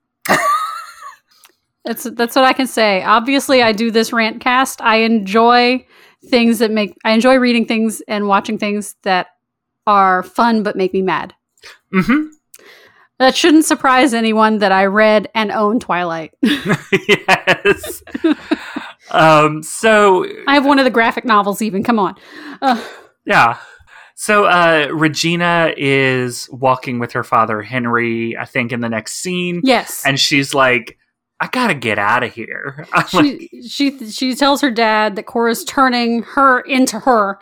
that's 1.84 2.04
that's 2.04 2.34
what 2.36 2.44
I 2.44 2.52
can 2.52 2.66
say. 2.66 3.02
Obviously, 3.02 3.62
I 3.62 3.72
do 3.72 3.90
this 3.90 4.12
rant 4.12 4.40
cast. 4.40 4.80
I 4.80 4.96
enjoy 4.98 5.86
things 6.26 6.58
that 6.58 6.70
make. 6.70 6.96
I 7.04 7.12
enjoy 7.12 7.36
reading 7.36 7.66
things 7.66 8.00
and 8.08 8.26
watching 8.28 8.58
things 8.58 8.96
that 9.02 9.28
are 9.86 10.22
fun 10.22 10.62
but 10.62 10.76
make 10.76 10.92
me 10.92 11.02
mad. 11.02 11.34
hmm 11.92 12.26
That 13.18 13.36
shouldn't 13.36 13.64
surprise 13.64 14.12
anyone 14.14 14.58
that 14.58 14.72
I 14.72 14.86
read 14.86 15.28
and 15.34 15.50
own 15.50 15.80
Twilight. 15.80 16.32
yes. 16.42 18.02
um. 19.10 19.62
So 19.62 20.26
I 20.46 20.54
have 20.54 20.66
one 20.66 20.78
of 20.78 20.84
the 20.84 20.90
graphic 20.90 21.24
novels. 21.24 21.62
Even 21.62 21.82
come 21.82 21.98
on. 21.98 22.14
Uh, 22.62 22.82
Yeah. 23.24 23.58
So 24.20 24.46
uh, 24.46 24.88
Regina 24.92 25.72
is 25.76 26.50
walking 26.50 26.98
with 26.98 27.12
her 27.12 27.22
father 27.22 27.62
Henry, 27.62 28.36
I 28.36 28.46
think, 28.46 28.72
in 28.72 28.80
the 28.80 28.88
next 28.88 29.12
scene, 29.14 29.60
yes. 29.62 30.04
and 30.04 30.18
she's 30.18 30.52
like, 30.52 30.98
"I 31.38 31.46
gotta 31.46 31.74
get 31.74 32.00
out 32.00 32.24
of 32.24 32.34
here." 32.34 32.84
I'm 32.92 33.06
like, 33.12 33.24
she 33.24 33.62
she 33.68 34.10
she 34.10 34.34
tells 34.34 34.60
her 34.60 34.72
dad 34.72 35.14
that 35.14 35.26
Cora's 35.26 35.62
turning 35.62 36.24
her 36.24 36.58
into 36.62 36.98
her. 36.98 37.38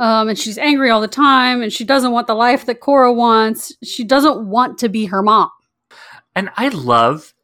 Um, 0.00 0.28
and 0.28 0.36
she's 0.36 0.58
angry 0.58 0.90
all 0.90 1.00
the 1.00 1.06
time, 1.06 1.62
and 1.62 1.72
she 1.72 1.84
doesn't 1.84 2.10
want 2.10 2.26
the 2.26 2.34
life 2.34 2.66
that 2.66 2.80
Cora 2.80 3.12
wants. 3.12 3.72
She 3.84 4.02
doesn't 4.02 4.48
want 4.48 4.78
to 4.78 4.88
be 4.88 5.06
her 5.06 5.22
mom. 5.22 5.50
and 6.34 6.50
I 6.56 6.68
love 6.68 7.34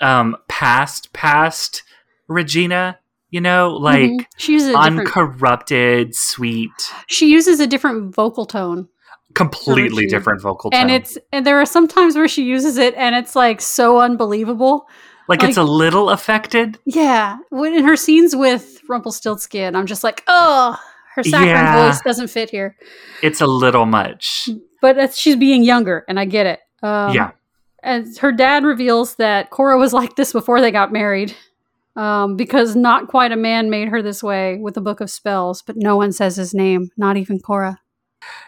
um, 0.00 0.36
past 0.46 1.12
past 1.12 1.82
Regina. 2.28 3.00
You 3.30 3.40
know, 3.42 3.70
like 3.78 4.10
Mhm. 4.10 4.26
she 4.38 4.52
uses 4.52 4.74
uncorrupted, 4.74 6.14
sweet, 6.14 6.70
she 7.08 7.30
uses 7.30 7.60
a 7.60 7.66
different 7.66 8.14
vocal 8.14 8.46
tone, 8.46 8.88
completely 9.34 10.06
different 10.06 10.40
vocal 10.40 10.70
tone. 10.70 10.80
and 10.80 10.90
it's 10.90 11.18
and 11.32 11.44
there 11.46 11.60
are 11.60 11.66
some 11.66 11.86
times 11.88 12.16
where 12.16 12.28
she 12.28 12.44
uses 12.44 12.78
it, 12.78 12.94
and 12.96 13.14
it's 13.14 13.36
like 13.36 13.60
so 13.60 14.00
unbelievable. 14.00 14.88
like, 15.30 15.42
it's 15.42 15.58
a 15.58 15.62
little 15.62 16.08
affected. 16.08 16.78
Yeah, 16.86 17.36
when 17.50 17.74
in 17.74 17.84
her 17.84 17.96
scenes 17.96 18.34
with 18.34 18.80
Rumpelstiltskin, 18.88 19.76
I'm 19.76 19.84
just 19.84 20.02
like, 20.02 20.24
oh, 20.26 20.80
her 21.16 21.22
saccharine 21.22 21.48
Yeah. 21.48 21.86
voice 21.90 22.00
doesn't 22.00 22.28
fit 22.28 22.48
here. 22.48 22.76
It's 23.22 23.42
a 23.42 23.46
little 23.46 23.84
much. 23.84 24.48
But 24.80 25.12
she's 25.14 25.36
being 25.36 25.64
younger, 25.64 26.06
and 26.08 26.18
I 26.18 26.24
get 26.24 26.46
it. 26.46 26.60
Um, 26.82 27.12
yeah. 27.12 27.32
and 27.82 28.06
her 28.18 28.32
dad 28.32 28.64
reveals 28.64 29.16
that 29.16 29.50
Cora 29.50 29.76
was 29.78 29.92
like 29.92 30.16
this 30.16 30.32
before 30.32 30.60
they 30.62 30.70
got 30.70 30.92
married. 30.92 31.34
Um, 31.98 32.36
because 32.36 32.76
not 32.76 33.08
quite 33.08 33.32
a 33.32 33.36
man 33.36 33.70
made 33.70 33.88
her 33.88 34.02
this 34.02 34.22
way 34.22 34.56
with 34.56 34.76
a 34.76 34.80
book 34.80 35.00
of 35.00 35.10
spells, 35.10 35.62
but 35.62 35.74
no 35.76 35.96
one 35.96 36.12
says 36.12 36.36
his 36.36 36.54
name, 36.54 36.90
not 36.96 37.16
even 37.16 37.40
Cora. 37.40 37.80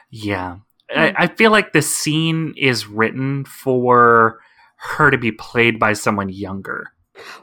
Yeah. 0.08 0.58
I, 0.88 1.12
I 1.18 1.26
feel 1.26 1.50
like 1.50 1.72
the 1.72 1.82
scene 1.82 2.54
is 2.56 2.86
written 2.86 3.44
for 3.44 4.38
her 4.76 5.10
to 5.10 5.18
be 5.18 5.32
played 5.32 5.80
by 5.80 5.94
someone 5.94 6.28
younger. 6.28 6.92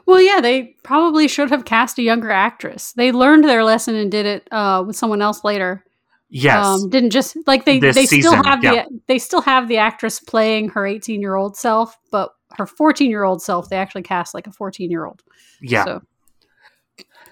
Well, 0.06 0.18
yeah, 0.18 0.40
they 0.40 0.76
probably 0.82 1.28
should 1.28 1.50
have 1.50 1.66
cast 1.66 1.98
a 1.98 2.02
younger 2.02 2.30
actress. 2.30 2.92
They 2.92 3.12
learned 3.12 3.44
their 3.44 3.62
lesson 3.62 3.94
and 3.94 4.10
did 4.10 4.24
it 4.24 4.48
uh, 4.50 4.84
with 4.86 4.96
someone 4.96 5.20
else 5.20 5.44
later. 5.44 5.84
Yes. 6.30 6.64
Um, 6.64 6.88
didn't 6.88 7.10
just 7.10 7.36
like 7.46 7.66
they 7.66 7.80
This 7.80 7.96
they 7.96 8.06
still 8.06 8.42
have 8.42 8.64
yeah. 8.64 8.84
the 8.84 9.00
they 9.08 9.18
still 9.18 9.40
have 9.42 9.68
the 9.68 9.78
actress 9.78 10.20
playing 10.20 10.70
her 10.70 10.86
18 10.86 11.20
year 11.20 11.36
old 11.36 11.56
self, 11.56 11.98
but 12.10 12.30
her 12.56 12.66
14 12.66 13.10
year 13.10 13.24
old 13.24 13.42
self 13.42 13.68
they 13.68 13.76
actually 13.76 14.02
cast 14.02 14.34
like 14.34 14.46
a 14.46 14.52
14 14.52 14.90
year 14.90 15.04
old. 15.04 15.22
yeah. 15.60 15.84
So. 15.84 16.02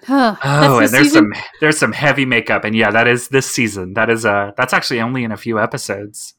Oh, 0.09 0.37
the 0.41 0.85
and 0.85 0.93
there's 0.93 1.07
season? 1.07 1.33
some 1.33 1.43
there's 1.59 1.77
some 1.77 1.91
heavy 1.91 2.23
makeup, 2.23 2.63
and 2.63 2.73
yeah, 2.73 2.91
that 2.91 3.07
is 3.07 3.27
this 3.27 3.49
season. 3.49 3.93
That 3.95 4.09
is 4.09 4.25
uh 4.25 4.51
that's 4.55 4.71
actually 4.71 5.01
only 5.01 5.23
in 5.25 5.31
a 5.31 5.37
few 5.37 5.59
episodes. 5.59 6.35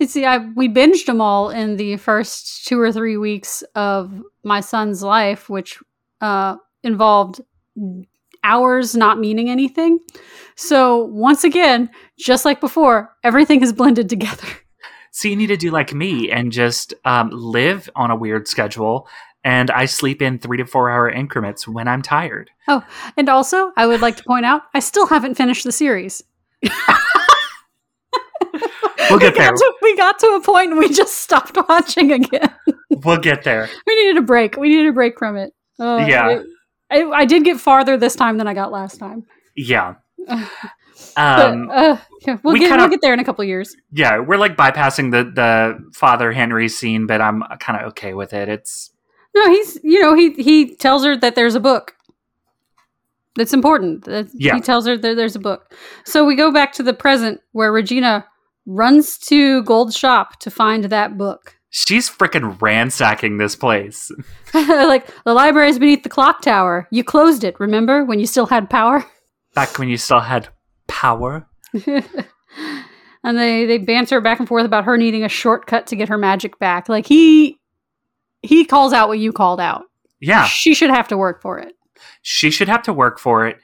You 0.00 0.06
see, 0.06 0.24
I 0.24 0.38
we 0.38 0.68
binged 0.68 1.06
them 1.06 1.20
all 1.20 1.50
in 1.50 1.76
the 1.76 1.96
first 1.96 2.66
two 2.66 2.80
or 2.80 2.92
three 2.92 3.16
weeks 3.16 3.62
of 3.74 4.22
my 4.44 4.60
son's 4.60 5.02
life, 5.02 5.48
which 5.48 5.78
uh, 6.20 6.56
involved 6.82 7.40
hours 8.44 8.94
not 8.94 9.18
meaning 9.18 9.50
anything. 9.50 9.98
So 10.56 11.04
once 11.04 11.44
again, 11.44 11.90
just 12.18 12.44
like 12.44 12.60
before, 12.60 13.14
everything 13.24 13.62
is 13.62 13.72
blended 13.72 14.08
together. 14.08 14.46
So 15.18 15.26
you 15.26 15.34
need 15.34 15.48
to 15.48 15.56
do 15.56 15.72
like 15.72 15.92
me 15.92 16.30
and 16.30 16.52
just 16.52 16.94
um, 17.04 17.30
live 17.32 17.90
on 17.96 18.12
a 18.12 18.14
weird 18.14 18.46
schedule, 18.46 19.08
and 19.42 19.68
I 19.68 19.86
sleep 19.86 20.22
in 20.22 20.38
three 20.38 20.58
to 20.58 20.64
four 20.64 20.90
hour 20.90 21.10
increments 21.10 21.66
when 21.66 21.88
I'm 21.88 22.02
tired. 22.02 22.52
Oh, 22.68 22.84
and 23.16 23.28
also, 23.28 23.72
I 23.76 23.88
would 23.88 24.00
like 24.00 24.16
to 24.18 24.22
point 24.22 24.46
out, 24.46 24.62
I 24.74 24.78
still 24.78 25.08
haven't 25.08 25.34
finished 25.34 25.64
the 25.64 25.72
series. 25.72 26.22
We'll 29.10 29.18
get 29.18 29.32
we, 29.32 29.38
there. 29.40 29.50
got 29.50 29.56
to, 29.56 29.74
we 29.82 29.96
got 29.96 30.18
to 30.18 30.26
a 30.26 30.40
point 30.42 30.70
and 30.70 30.78
we 30.78 30.90
just 30.90 31.14
stopped 31.22 31.56
watching 31.68 32.12
again. 32.12 32.54
We'll 32.90 33.16
get 33.16 33.42
there. 33.42 33.68
we 33.86 33.94
needed 33.96 34.18
a 34.18 34.22
break. 34.22 34.56
We 34.58 34.68
needed 34.68 34.88
a 34.88 34.92
break 34.92 35.18
from 35.18 35.36
it. 35.36 35.54
Uh, 35.80 36.04
Yeah. 36.06 36.28
it- 36.30 36.46
I, 36.90 37.04
I 37.04 37.24
did 37.24 37.42
get 37.44 37.58
farther 37.58 37.96
this 37.96 38.14
time 38.14 38.36
than 38.36 38.46
I 38.46 38.52
got 38.52 38.70
last 38.70 38.98
time. 38.98 39.24
Yeah. 39.56 39.94
But, 41.16 41.40
Um, 41.52 41.68
uh, 41.70 41.96
yeah, 42.26 42.38
we'll 42.42 42.52
we 42.54 42.60
get 42.60 42.68
kinda- 42.68 42.84
we'll 42.84 42.90
get 42.90 43.00
there 43.02 43.12
in 43.14 43.20
a 43.20 43.24
couple 43.24 43.44
years. 43.44 43.74
yeah, 43.92 44.18
we're 44.18 44.36
like 44.36 44.56
bypassing 44.56 45.10
the 45.10 45.24
the 45.24 45.78
Father 45.94 46.32
Henry 46.32 46.68
scene, 46.68 47.06
but 47.06 47.20
I'm 47.20 47.42
kind 47.60 47.80
of 47.80 47.88
okay 47.90 48.14
with 48.14 48.32
it. 48.32 48.48
It's 48.48 48.90
No, 49.34 49.48
he's 49.50 49.78
you 49.82 50.00
know 50.00 50.14
he 50.14 50.32
he 50.32 50.74
tells 50.76 51.04
her 51.04 51.16
that 51.16 51.34
there's 51.34 51.54
a 51.54 51.60
book. 51.60 51.94
That's 53.36 53.52
important. 53.52 54.04
That- 54.04 54.28
Yeah. 54.34 54.54
He 54.54 54.60
tells 54.60 54.86
her 54.86 54.96
that 54.96 55.14
there's 55.16 55.36
a 55.36 55.40
book. 55.40 55.72
So 56.04 56.24
we 56.24 56.34
go 56.34 56.50
back 56.52 56.72
to 56.74 56.82
the 56.82 56.94
present 56.94 57.40
where 57.52 57.70
Regina 57.72 58.26
runs 58.66 59.16
to 59.18 59.62
Gold's 59.62 59.96
shop 59.96 60.38
to 60.40 60.50
find 60.50 60.84
that 60.84 61.16
book. 61.16 61.54
she's 61.70 62.08
freaking 62.08 62.60
ransacking 62.62 63.36
this 63.38 63.54
place. 63.54 64.10
like 64.54 65.06
the 65.24 65.34
library's 65.34 65.78
beneath 65.78 66.02
the 66.02 66.08
clock 66.08 66.40
tower. 66.42 66.88
You 66.90 67.04
closed 67.04 67.44
it, 67.44 67.60
remember 67.60 68.04
when 68.04 68.18
you 68.18 68.26
still 68.26 68.46
had 68.46 68.70
power? 68.70 69.04
Back 69.54 69.78
when 69.78 69.88
you 69.90 69.98
still 69.98 70.20
had 70.20 70.48
power. 70.88 71.46
and 71.86 73.38
they 73.38 73.66
they 73.66 73.78
banter 73.78 74.20
back 74.20 74.38
and 74.38 74.48
forth 74.48 74.64
about 74.64 74.84
her 74.84 74.96
needing 74.96 75.24
a 75.24 75.28
shortcut 75.28 75.86
to 75.88 75.96
get 75.96 76.08
her 76.08 76.18
magic 76.18 76.58
back. 76.58 76.88
Like 76.88 77.06
he 77.06 77.58
he 78.42 78.64
calls 78.64 78.92
out 78.92 79.08
what 79.08 79.18
you 79.18 79.32
called 79.32 79.60
out. 79.60 79.84
Yeah, 80.20 80.44
She 80.46 80.74
should 80.74 80.90
have 80.90 81.08
to 81.08 81.16
work 81.16 81.40
for 81.42 81.58
it. 81.58 81.74
she 82.22 82.50
should 82.50 82.68
have 82.68 82.82
to 82.84 82.92
work 82.92 83.18
for 83.20 83.46
it. 83.46 83.58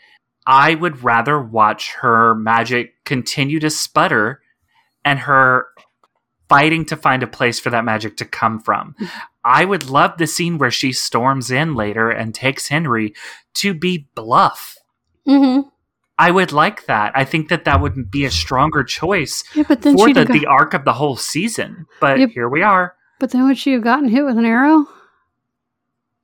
I 0.47 0.75
would 0.75 1.03
rather 1.03 1.41
watch 1.41 1.93
her 2.01 2.35
magic 2.35 3.03
continue 3.05 3.59
to 3.61 3.71
sputter 3.71 4.41
and 5.05 5.19
her 5.21 5.67
fighting 6.49 6.85
to 6.87 6.97
find 6.97 7.23
a 7.23 7.27
place 7.27 7.59
for 7.59 7.71
that 7.71 7.85
magic 7.85 8.17
to 8.19 8.25
come 8.25 8.61
from. 8.61 8.95
I 9.45 9.65
would 9.65 9.89
love 9.91 10.19
the 10.19 10.27
scene 10.27 10.59
where 10.59 10.71
she 10.71 10.93
storms 10.93 11.51
in 11.51 11.75
later 11.75 12.11
and 12.11 12.35
takes 12.35 12.69
Henry 12.69 13.15
to 13.55 13.75
be 13.75 14.07
bluff. 14.15 14.77
Mm-hmm. 15.27 15.69
I 16.19 16.31
would 16.31 16.53
like 16.53 16.87
that. 16.87 17.13
I 17.17 17.25
think 17.25 17.49
that 17.49 17.65
that 17.65 17.81
would 17.81 18.11
be 18.11 18.25
a 18.25 18.31
stronger 18.31 18.85
choice 18.85 19.43
Yeah, 19.55 19.65
but 19.67 19.83
then 19.83 19.97
for 19.99 20.07
the, 20.13 20.25
got- 20.25 20.33
the 20.33 20.47
arc 20.47 20.73
of 20.75 20.85
the 20.85 20.93
whole 20.93 21.17
season. 21.17 21.87
But 22.01 22.31
here 22.31 22.49
we 22.49 22.63
are. 22.63 22.95
but 23.19 23.31
then 23.31 23.47
would 23.49 23.59
she 23.59 23.73
have 23.73 23.83
gotten 23.83 24.09
hit 24.09 24.25
with 24.25 24.39
an 24.39 24.45
arrow? 24.45 24.87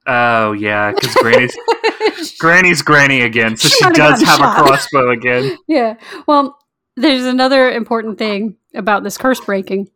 Oh 0.06 0.52
yeah, 0.52 0.92
because 0.92 1.14
Granny's 1.16 1.56
Granny's 2.38 2.82
Granny 2.82 3.20
again, 3.20 3.56
so 3.56 3.68
She 3.68 3.74
she 3.84 3.90
does 3.90 4.22
have 4.22 4.38
shot. 4.38 4.58
a 4.58 4.62
crossbow 4.62 5.10
again. 5.10 5.58
yeah. 5.68 5.94
Well, 6.26 6.58
there's 6.96 7.24
another 7.24 7.70
important 7.70 8.18
thing 8.18 8.56
about 8.74 9.02
this 9.04 9.18
curse 9.18 9.40
breaking 9.40 9.90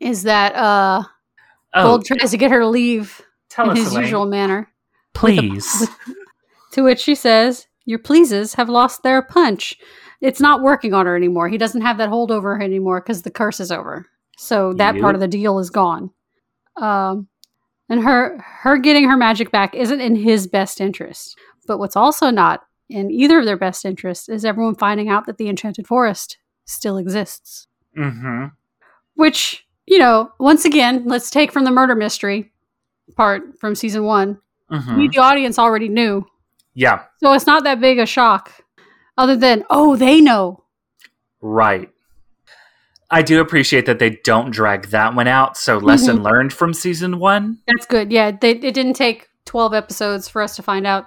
is 0.00 0.22
that 0.24 0.54
uh 0.54 1.02
Oh, 1.74 1.82
Gold 1.88 2.06
tries 2.06 2.30
to 2.30 2.38
get 2.38 2.50
her 2.50 2.60
to 2.60 2.66
leave 2.68 3.20
tell 3.50 3.70
in 3.70 3.76
his 3.76 3.90
Elaine. 3.92 4.04
usual 4.04 4.24
manner. 4.26 4.70
please. 5.12 5.80
with- 5.80 5.90
To 6.72 6.82
which 6.84 7.00
she 7.00 7.14
says, 7.14 7.66
Your 7.86 7.98
pleases 7.98 8.54
have 8.54 8.68
lost 8.68 9.02
their 9.02 9.22
punch. 9.22 9.76
It's 10.20 10.40
not 10.40 10.62
working 10.62 10.92
on 10.92 11.06
her 11.06 11.16
anymore. 11.16 11.48
He 11.48 11.58
doesn't 11.58 11.80
have 11.82 11.98
that 11.98 12.08
hold 12.08 12.30
over 12.30 12.56
her 12.56 12.62
anymore 12.62 13.00
because 13.00 13.22
the 13.22 13.30
curse 13.30 13.60
is 13.60 13.72
over. 13.72 14.06
So 14.36 14.72
that 14.74 14.94
Yep. 14.96 15.02
part 15.02 15.14
of 15.14 15.20
the 15.20 15.28
deal 15.28 15.58
is 15.58 15.70
gone. 15.70 16.10
Um, 16.76 17.28
and 17.88 18.02
her 18.02 18.38
her 18.62 18.76
getting 18.76 19.08
her 19.08 19.16
magic 19.16 19.50
back 19.50 19.74
isn't 19.74 20.00
in 20.00 20.16
his 20.16 20.46
best 20.46 20.80
interest. 20.80 21.38
But 21.66 21.78
what's 21.78 21.96
also 21.96 22.30
not 22.30 22.62
in 22.88 23.10
either 23.10 23.38
of 23.38 23.44
their 23.46 23.56
best 23.56 23.84
interests 23.84 24.28
is 24.28 24.44
everyone 24.44 24.74
finding 24.74 25.08
out 25.08 25.26
that 25.26 25.38
the 25.38 25.48
Enchanted 25.48 25.86
Forest 25.86 26.38
still 26.64 26.98
exists. 26.98 27.68
mm-hmm. 27.96 28.46
Which, 29.14 29.66
you 29.86 29.98
know, 29.98 30.30
once 30.38 30.64
again, 30.64 31.04
let's 31.06 31.30
take 31.30 31.50
from 31.52 31.64
the 31.64 31.70
murder 31.70 31.94
mystery 31.94 32.52
part 33.16 33.58
from 33.58 33.74
season 33.74 34.04
one. 34.04 34.38
Mm-hmm. 34.70 34.98
We, 34.98 35.08
the 35.08 35.18
audience, 35.18 35.58
already 35.58 35.88
knew 35.88 36.26
Yeah, 36.76 37.02
so 37.20 37.32
it's 37.32 37.46
not 37.46 37.64
that 37.64 37.80
big 37.80 37.98
a 37.98 38.06
shock, 38.06 38.52
other 39.18 39.34
than, 39.36 39.64
oh, 39.70 39.96
they 39.96 40.20
know. 40.20 40.62
right. 41.40 41.90
I 43.08 43.22
do 43.22 43.40
appreciate 43.40 43.86
that 43.86 44.00
they 44.00 44.18
don't 44.24 44.50
drag 44.50 44.88
that 44.88 45.14
one 45.14 45.28
out. 45.28 45.56
So 45.56 45.78
lesson 45.78 46.16
mm-hmm. 46.16 46.24
learned 46.24 46.52
from 46.52 46.74
season 46.74 47.20
one. 47.20 47.58
That's 47.68 47.86
good. 47.86 48.10
Yeah, 48.10 48.32
they, 48.32 48.50
it 48.50 48.74
didn't 48.74 48.94
take 48.94 49.28
12 49.44 49.74
episodes 49.74 50.28
for 50.28 50.42
us 50.42 50.56
to 50.56 50.62
find 50.62 50.88
out 50.88 51.06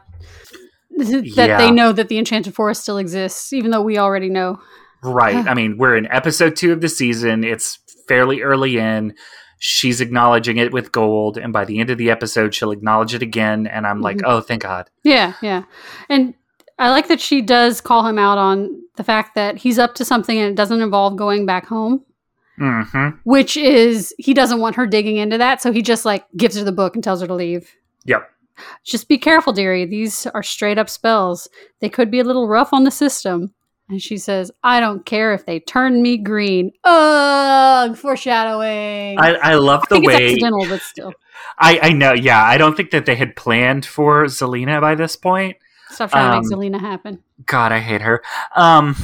that 0.98 1.24
Yeah. 1.26 1.58
they 1.58 1.72
know 1.72 1.92
that 1.92 2.08
the 2.08 2.18
Enchanted 2.18 2.56
Forest 2.56 2.84
still 2.84 2.98
exists, 3.00 3.52
even 3.52 3.72
though 3.72 3.82
we 3.82 3.98
already 3.98 4.30
know. 4.30 4.60
Right. 5.04 5.46
I 5.46 5.54
mean, 5.54 5.78
we're 5.78 5.98
in 5.98 6.08
episode 6.08 6.56
two 6.56 6.72
of 6.72 6.80
the 6.80 6.88
season. 6.90 7.44
It's 7.44 7.80
fairly 8.08 8.42
early 8.42 8.78
in. 8.78 9.14
She's 9.60 10.00
acknowledging 10.02 10.58
it 10.58 10.72
with 10.72 10.92
gold, 10.92 11.38
and 11.38 11.52
by 11.54 11.66
the 11.66 11.80
end 11.80 11.90
of 11.90 11.98
the 11.98 12.10
episode, 12.10 12.56
she'll 12.56 12.72
acknowledge 12.72 13.14
it 13.14 13.22
again. 13.22 13.68
And 13.68 13.86
I'm 13.86 14.02
like, 14.02 14.18
Mhm. 14.18 14.24
oh, 14.26 14.42
thank 14.42 14.64
God. 14.64 14.90
Yeah, 15.04 15.34
yeah. 15.42 15.64
And 16.08 16.34
I 16.80 16.90
like 16.90 17.10
that 17.10 17.20
she 17.20 17.42
does 17.42 17.82
call 17.82 18.06
him 18.08 18.18
out 18.18 18.38
on 18.38 18.82
the 18.96 19.04
fact 19.04 19.36
that 19.36 19.58
he's 19.58 19.78
up 19.78 19.96
to 19.96 20.06
something 20.06 20.38
and 20.38 20.50
it 20.52 20.56
doesn't 20.56 20.82
involve 20.82 21.18
going 21.18 21.46
back 21.46 21.66
home, 21.66 22.04
Mm-hmm. 22.60 23.18
which 23.24 23.56
is 23.58 24.14
he 24.18 24.34
doesn't 24.34 24.60
want 24.60 24.76
her 24.78 24.88
digging 24.88 25.18
into 25.18 25.38
that. 25.38 25.62
So 25.62 25.72
he 25.72 25.82
just 25.82 26.06
like 26.06 26.26
gives 26.38 26.58
her 26.58 26.64
the 26.64 26.72
book 26.72 26.96
and 26.96 27.04
tells 27.04 27.22
her 27.22 27.28
to 27.28 27.34
leave. 27.34 27.70
Yep. 28.06 28.30
Just 28.86 29.08
be 29.08 29.18
careful, 29.18 29.54
dearie. 29.54 29.86
These 29.86 30.26
are 30.28 30.44
straight 30.44 30.78
up 30.78 30.90
spells. 30.90 31.48
They 31.80 31.88
could 31.90 32.12
be 32.12 32.20
a 32.20 32.24
little 32.26 32.48
rough 32.48 32.74
on 32.74 32.84
the 32.84 32.92
system. 32.92 33.54
And 33.90 34.00
she 34.02 34.18
says, 34.18 34.52
I 34.64 34.80
don't 34.80 35.04
care 35.06 35.34
if 35.34 35.46
they 35.48 35.60
turn 35.60 36.02
me 36.02 36.18
green. 36.18 36.72
Ugh, 36.84 37.98
foreshadowing. 37.98 39.20
I, 39.20 39.34
I 39.42 39.56
love 39.56 39.82
I 39.84 39.86
the 39.90 39.96
it's 39.98 40.08
way 40.08 40.26
accidental, 40.34 40.68
but 40.70 40.82
still. 40.82 41.14
I, 41.60 41.80
I 41.82 41.94
know. 41.94 42.14
Yeah, 42.14 42.44
I 42.44 42.58
don't 42.60 42.78
think 42.78 42.92
that 42.92 43.06
they 43.08 43.16
had 43.16 43.36
planned 43.36 43.86
for 43.86 44.26
Zelena 44.26 44.80
by 44.80 44.94
this 44.96 45.16
point. 45.16 45.58
Stop 45.90 46.12
trying 46.12 46.38
Um, 46.38 46.44
to 46.44 46.56
make 46.58 46.72
Zelena 46.74 46.80
happen. 46.80 47.24
God, 47.46 47.72
I 47.72 47.80
hate 47.80 48.02
her. 48.02 48.22
Um, 48.56 48.96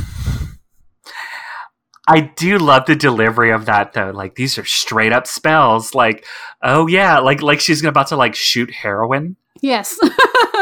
I 2.07 2.21
do 2.21 2.59
love 2.59 2.85
the 2.85 2.95
delivery 2.95 3.51
of 3.51 3.65
that 3.65 3.93
though. 3.93 4.11
Like 4.11 4.35
these 4.35 4.57
are 4.59 4.65
straight 4.65 5.11
up 5.11 5.25
spells. 5.25 5.95
Like, 5.95 6.25
oh 6.61 6.85
yeah, 6.87 7.17
like 7.19 7.41
like 7.41 7.59
she's 7.59 7.83
about 7.83 8.07
to 8.07 8.15
like 8.15 8.35
shoot 8.35 8.71
heroin. 8.71 9.35
Yes. 9.61 9.97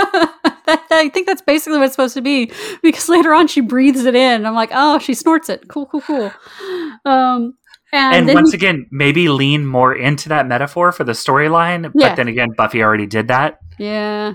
I 0.91 1.09
think 1.09 1.27
that's 1.27 1.41
basically 1.41 1.77
what 1.79 1.85
it's 1.85 1.93
supposed 1.93 2.13
to 2.15 2.21
be 2.21 2.51
because 2.81 3.09
later 3.09 3.33
on 3.33 3.47
she 3.47 3.61
breathes 3.61 4.05
it 4.05 4.15
in. 4.15 4.45
I'm 4.45 4.55
like, 4.55 4.69
oh, 4.73 4.99
she 4.99 5.13
snorts 5.13 5.49
it. 5.49 5.67
Cool, 5.67 5.85
cool, 5.87 6.01
cool. 6.01 6.31
Um, 7.05 7.55
and, 7.91 8.27
And 8.29 8.33
once 8.33 8.51
he- 8.51 8.57
again, 8.57 8.87
maybe 8.91 9.29
lean 9.29 9.65
more 9.65 9.93
into 9.95 10.29
that 10.29 10.47
metaphor 10.47 10.91
for 10.91 11.03
the 11.03 11.11
storyline. 11.11 11.91
Yeah. 11.95 12.09
But 12.09 12.15
then 12.15 12.27
again, 12.27 12.49
Buffy 12.57 12.81
already 12.81 13.05
did 13.05 13.27
that. 13.27 13.59
yeah, 13.77 14.33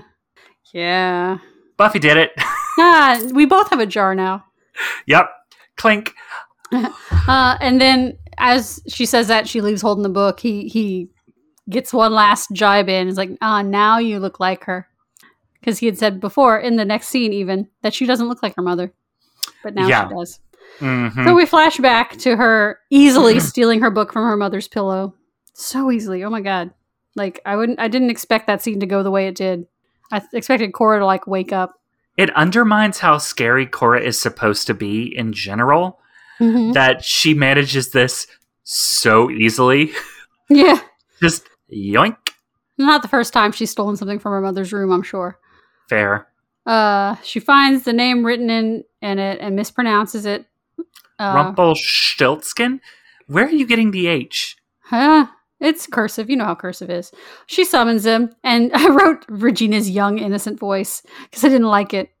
yeah. 0.73 1.37
Buffy 1.77 1.99
did 1.99 2.17
it. 2.17 2.31
Ah, 2.81 3.19
we 3.33 3.45
both 3.45 3.69
have 3.71 3.81
a 3.81 3.85
jar 3.85 4.15
now. 4.15 4.45
yep. 5.05 5.29
Clink. 5.77 6.13
Uh, 7.27 7.57
and 7.59 7.81
then 7.81 8.17
as 8.37 8.79
she 8.87 9.05
says 9.05 9.27
that, 9.27 9.47
she 9.47 9.59
leaves 9.59 9.81
holding 9.81 10.03
the 10.03 10.07
book. 10.09 10.39
He 10.39 10.67
he 10.69 11.09
gets 11.69 11.91
one 11.91 12.13
last 12.13 12.47
jibe 12.53 12.87
in. 12.89 13.07
It's 13.09 13.17
like, 13.17 13.31
ah, 13.41 13.61
now 13.61 13.97
you 13.97 14.19
look 14.19 14.39
like 14.39 14.63
her. 14.65 14.87
Because 15.59 15.79
he 15.79 15.85
had 15.87 15.97
said 15.97 16.19
before 16.19 16.57
in 16.57 16.75
the 16.77 16.85
next 16.85 17.09
scene, 17.09 17.33
even 17.33 17.67
that 17.81 17.93
she 17.93 18.05
doesn't 18.05 18.27
look 18.29 18.41
like 18.41 18.55
her 18.55 18.61
mother, 18.61 18.93
but 19.63 19.75
now 19.75 19.87
Yeah. 19.87 20.07
she 20.07 20.15
does. 20.15 20.39
Mhm. 20.79 21.25
So 21.25 21.35
we 21.35 21.45
flash 21.45 21.77
back 21.77 22.17
to 22.19 22.35
her 22.37 22.79
easily 22.89 23.39
stealing 23.39 23.81
her 23.81 23.91
book 23.91 24.13
from 24.13 24.23
her 24.23 24.37
mother's 24.37 24.67
pillow. 24.67 25.15
So 25.53 25.91
easily. 25.91 26.23
Oh 26.23 26.29
my 26.29 26.41
god. 26.41 26.71
Like 27.15 27.41
I 27.45 27.55
wouldn't 27.57 27.79
I 27.79 27.87
didn't 27.89 28.11
expect 28.11 28.47
that 28.47 28.61
scene 28.61 28.79
to 28.79 28.85
go 28.85 29.03
the 29.03 29.11
way 29.11 29.27
it 29.27 29.35
did. 29.35 29.65
I 30.11 30.19
th- 30.19 30.29
expected 30.33 30.71
Cora 30.73 30.99
to 30.99 31.05
like 31.05 31.27
wake 31.27 31.51
up. 31.51 31.73
It 32.17 32.33
undermines 32.35 32.99
how 32.99 33.17
scary 33.17 33.65
Cora 33.65 34.01
is 34.01 34.19
supposed 34.19 34.67
to 34.67 34.73
be 34.73 35.13
in 35.17 35.33
general. 35.33 35.99
Mhm. 36.39 36.73
That 36.73 37.03
she 37.03 37.33
manages 37.33 37.89
this 37.91 38.25
so 38.63 39.29
easily. 39.29 39.91
Yeah. 40.49 40.79
Just 41.21 41.49
yoink. 41.73 42.15
Not 42.77 43.01
the 43.01 43.07
first 43.09 43.33
time 43.33 43.51
she's 43.51 43.71
stolen 43.71 43.97
something 43.97 44.19
from 44.19 44.31
her 44.31 44.39
mother's 44.41 44.71
room, 44.71 44.91
I'm 44.91 45.03
sure. 45.03 45.37
Fair. 45.89 46.27
Uh 46.65 47.15
she 47.23 47.39
finds 47.39 47.83
the 47.83 47.93
name 47.93 48.25
written 48.25 48.49
in 48.49 48.83
in 49.01 49.19
it 49.19 49.39
and 49.41 49.57
mispronounces 49.57 50.25
it. 50.25 50.45
Uh, 51.17 51.33
Rumpelstiltskin? 51.35 52.79
Where 53.27 53.45
are 53.45 53.51
you 53.51 53.67
getting 53.67 53.91
the 53.91 54.07
H? 54.07 54.55
Huh? 54.83 55.27
It's 55.59 55.85
cursive. 55.85 56.29
You 56.29 56.37
know 56.37 56.45
how 56.45 56.55
cursive 56.55 56.89
is. 56.89 57.11
She 57.45 57.65
summons 57.65 58.05
him, 58.05 58.33
and 58.43 58.71
I 58.73 58.87
wrote 58.89 59.25
Regina's 59.27 59.89
young, 59.89 60.17
innocent 60.17 60.59
voice 60.59 61.03
because 61.23 61.43
I 61.43 61.49
didn't 61.49 61.67
like 61.67 61.93
it. 61.93 62.11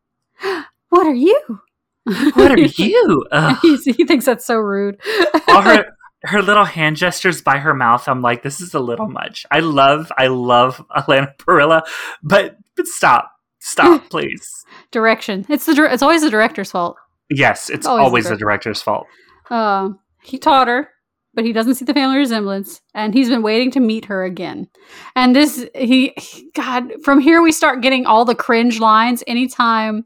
What 0.89 1.05
are 1.05 1.13
you? 1.13 1.61
What 2.03 2.51
are 2.51 2.57
you? 2.77 3.25
He 3.61 4.05
thinks 4.05 4.25
that's 4.25 4.43
so 4.43 4.55
rude. 4.55 4.99
All 5.47 5.61
her 5.61 5.85
her 6.23 6.41
little 6.41 6.65
hand 6.65 6.97
gestures 6.97 7.43
by 7.43 7.59
her 7.59 7.75
mouth. 7.75 8.07
I'm 8.07 8.23
like, 8.23 8.41
this 8.41 8.59
is 8.59 8.73
a 8.73 8.79
little 8.79 9.07
much. 9.07 9.45
I 9.51 9.59
love, 9.59 10.11
I 10.17 10.27
love 10.27 10.83
Alana 10.89 11.37
Parrilla, 11.37 11.83
but 12.23 12.57
but 12.75 12.87
stop, 12.87 13.31
stop, 13.59 14.09
please. 14.09 14.65
Direction. 14.91 15.45
It's 15.49 15.65
the. 15.65 15.75
dir- 15.75 15.85
It's 15.85 16.01
always 16.03 16.21
the 16.21 16.29
director's 16.29 16.71
fault. 16.71 16.97
Yes, 17.29 17.69
it's 17.69 17.85
Always 17.85 18.01
the 18.01 18.05
always 18.05 18.23
the 18.25 18.29
director. 18.29 18.43
director's 18.45 18.81
fault. 18.81 19.07
Uh, 19.51 19.89
he 20.23 20.37
taught 20.39 20.67
her, 20.67 20.89
but 21.35 21.45
he 21.45 21.53
doesn't 21.53 21.75
see 21.75 21.85
the 21.85 21.93
family 21.93 22.17
resemblance, 22.17 22.81
and 22.95 23.13
he's 23.13 23.29
been 23.29 23.43
waiting 23.43 23.69
to 23.71 23.79
meet 23.79 24.05
her 24.05 24.23
again. 24.23 24.67
And 25.15 25.35
this, 25.35 25.67
he, 25.75 26.13
he- 26.17 26.49
God, 26.55 26.91
from 27.03 27.19
here 27.19 27.41
we 27.41 27.51
start 27.51 27.81
getting 27.81 28.05
all 28.07 28.25
the 28.25 28.33
cringe 28.35 28.79
lines. 28.79 29.23
Anytime, 29.27 30.03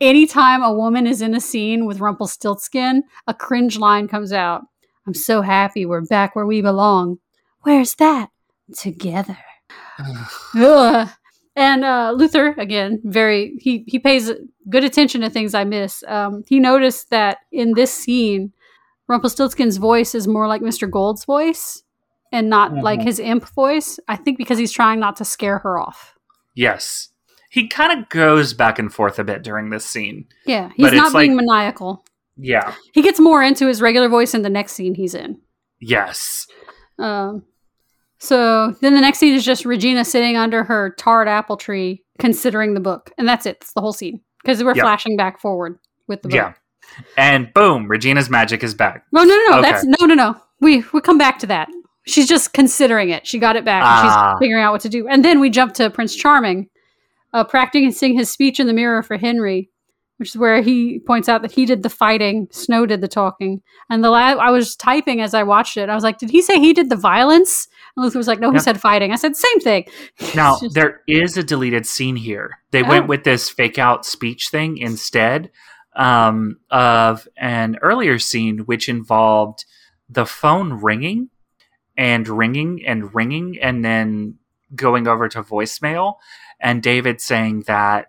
anytime 0.00 0.62
a 0.62 0.72
woman 0.72 1.06
is 1.06 1.22
in 1.22 1.34
a 1.36 1.40
scene 1.40 1.86
with 1.86 2.00
Rumpelstiltskin, 2.00 3.02
a 3.28 3.34
cringe 3.34 3.78
line 3.78 4.08
comes 4.08 4.32
out. 4.32 4.62
I'm 5.06 5.14
so 5.14 5.42
happy 5.42 5.86
we're 5.86 6.04
back 6.04 6.34
where 6.34 6.46
we 6.46 6.62
belong. 6.62 7.18
Where's 7.60 7.94
that? 7.96 8.30
Together. 8.76 9.38
Ugh. 10.56 11.08
And 11.56 11.84
uh, 11.84 12.12
Luther, 12.14 12.54
again, 12.58 13.00
very 13.04 13.56
he 13.60 13.84
he 13.86 13.98
pays 13.98 14.30
good 14.68 14.84
attention 14.84 15.22
to 15.22 15.30
things 15.30 15.54
I 15.54 15.64
miss. 15.64 16.04
Um, 16.06 16.44
he 16.46 16.60
noticed 16.60 17.08
that 17.10 17.38
in 17.50 17.72
this 17.74 17.92
scene, 17.92 18.52
Rumpelstiltskin's 19.08 19.78
voice 19.78 20.14
is 20.14 20.28
more 20.28 20.48
like 20.48 20.60
Mr. 20.62 20.90
Gold's 20.90 21.24
voice 21.24 21.82
and 22.32 22.50
not 22.50 22.74
like 22.74 23.00
Mhm. 23.00 23.04
his 23.04 23.18
imp 23.20 23.48
voice. 23.48 23.98
I 24.08 24.16
think 24.16 24.36
because 24.36 24.58
he's 24.58 24.72
trying 24.72 25.00
not 25.00 25.16
to 25.16 25.24
scare 25.24 25.58
her 25.60 25.78
off. 25.78 26.14
Yes, 26.54 27.08
he 27.50 27.68
kind 27.68 27.98
of 27.98 28.08
goes 28.10 28.52
back 28.52 28.78
and 28.78 28.92
forth 28.92 29.18
a 29.18 29.24
bit 29.24 29.42
during 29.42 29.70
this 29.70 29.84
scene. 29.86 30.26
Yeah, 30.44 30.70
he's 30.76 30.92
not 30.92 31.12
being 31.14 31.36
like- 31.36 31.46
maniacal. 31.46 32.04
Yeah. 32.36 32.74
He 32.92 33.00
gets 33.00 33.18
more 33.18 33.42
into 33.42 33.66
his 33.66 33.80
regular 33.80 34.10
voice 34.10 34.34
in 34.34 34.42
the 34.42 34.50
next 34.50 34.72
scene 34.72 34.94
he's 34.94 35.14
in. 35.14 35.40
Yes. 35.80 36.46
Um, 36.98 37.44
so 38.18 38.72
then 38.80 38.94
the 38.94 39.00
next 39.00 39.18
scene 39.18 39.34
is 39.34 39.44
just 39.44 39.64
Regina 39.64 40.04
sitting 40.04 40.36
under 40.36 40.64
her 40.64 40.94
tarred 40.98 41.28
apple 41.28 41.56
tree, 41.56 42.02
considering 42.18 42.74
the 42.74 42.80
book, 42.80 43.10
and 43.18 43.28
that's 43.28 43.46
it. 43.46 43.58
It's 43.60 43.72
the 43.74 43.80
whole 43.80 43.92
scene 43.92 44.20
because 44.42 44.62
we're 44.64 44.74
Yeah. 44.74 44.82
flashing 44.82 45.16
back 45.16 45.40
forward 45.40 45.78
with 46.08 46.22
the 46.22 46.28
book. 46.28 46.36
Yeah. 46.36 46.52
And 47.16 47.52
boom, 47.52 47.88
Regina's 47.88 48.30
magic 48.30 48.62
is 48.62 48.72
back. 48.74 49.04
No, 49.12 49.22
no, 49.24 49.28
no, 49.34 49.44
no. 49.50 49.58
Okay. 49.58 49.70
That's 49.72 49.84
no, 49.84 50.06
no, 50.06 50.14
no. 50.14 50.36
We 50.60 50.84
we 50.92 51.00
come 51.00 51.18
back 51.18 51.38
to 51.40 51.46
that. 51.48 51.68
she's 52.08 52.28
just 52.28 52.52
considering 52.52 53.10
it. 53.10 53.26
She 53.26 53.38
got 53.40 53.56
it 53.56 53.64
back. 53.64 53.82
and 53.82 54.08
Ah. 54.08 54.30
She's 54.34 54.38
figuring 54.46 54.62
out 54.62 54.70
what 54.72 54.80
to 54.82 54.88
do. 54.88 55.08
And 55.08 55.24
then 55.24 55.40
we 55.40 55.50
jump 55.50 55.74
to 55.74 55.90
Prince 55.90 56.14
Charming, 56.14 56.68
uh, 57.32 57.42
practicing 57.42 58.14
his 58.16 58.30
speech 58.30 58.60
in 58.60 58.68
the 58.68 58.72
mirror 58.72 59.02
for 59.02 59.16
Henry, 59.16 59.70
which 60.18 60.30
is 60.30 60.36
where 60.36 60.62
he 60.62 60.98
points 61.00 61.28
out 61.28 61.42
that 61.42 61.52
he 61.52 61.66
did 61.66 61.82
the 61.82 61.90
fighting, 61.90 62.48
Snow 62.50 62.86
did 62.86 63.00
the 63.00 63.08
talking. 63.08 63.60
And 63.90 64.02
the 64.02 64.10
la- 64.10 64.18
I 64.18 64.50
was 64.50 64.74
typing 64.76 65.20
as 65.20 65.34
I 65.34 65.42
watched 65.42 65.76
it. 65.76 65.88
I 65.88 65.94
was 65.94 66.04
like, 66.04 66.18
"Did 66.18 66.30
he 66.30 66.40
say 66.42 66.58
he 66.58 66.72
did 66.72 66.88
the 66.90 66.96
violence?" 66.96 67.68
And 67.96 68.04
Luther 68.04 68.18
was 68.18 68.26
like, 68.28 68.40
"No, 68.40 68.50
he 68.50 68.58
said 68.58 68.80
fighting." 68.80 69.12
I 69.12 69.16
said, 69.16 69.36
"Same 69.36 69.60
thing." 69.60 69.84
Now 70.34 70.58
just- 70.60 70.74
there 70.74 71.00
is 71.06 71.36
a 71.36 71.42
deleted 71.42 71.86
scene 71.86 72.16
here. 72.16 72.58
They 72.70 72.82
Oh. 72.82 72.88
went 72.88 73.08
with 73.08 73.24
this 73.24 73.48
fake 73.50 73.78
out 73.78 74.04
speech 74.06 74.48
thing 74.50 74.78
instead 74.78 75.50
um, 75.94 76.58
of 76.70 77.26
an 77.38 77.78
earlier 77.82 78.18
scene, 78.18 78.58
which 78.60 78.88
involved 78.88 79.64
the 80.10 80.26
phone 80.26 80.74
ringing 80.74 81.30
and 81.96 82.28
ringing 82.28 82.84
and 82.86 83.14
ringing, 83.14 83.58
and 83.62 83.82
then 83.84 84.34
going 84.74 85.08
over 85.08 85.28
to 85.28 85.42
voicemail, 85.42 86.16
and 86.60 86.82
David 86.82 87.20
saying 87.22 87.62
that 87.66 88.08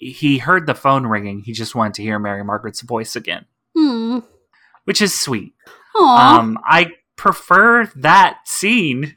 he 0.00 0.38
heard 0.38 0.66
the 0.66 0.74
phone 0.74 1.06
ringing. 1.06 1.40
He 1.40 1.52
just 1.52 1.74
wanted 1.74 1.94
to 1.94 2.02
hear 2.02 2.18
Mary 2.18 2.42
Margaret's 2.42 2.80
voice 2.80 3.14
again, 3.16 3.44
Hmm. 3.76 4.18
which 4.84 5.00
is 5.02 5.18
sweet. 5.18 5.54
Aw. 5.96 6.38
Um, 6.38 6.58
I 6.64 6.92
prefer 7.16 7.86
that 7.96 8.38
scene 8.46 9.16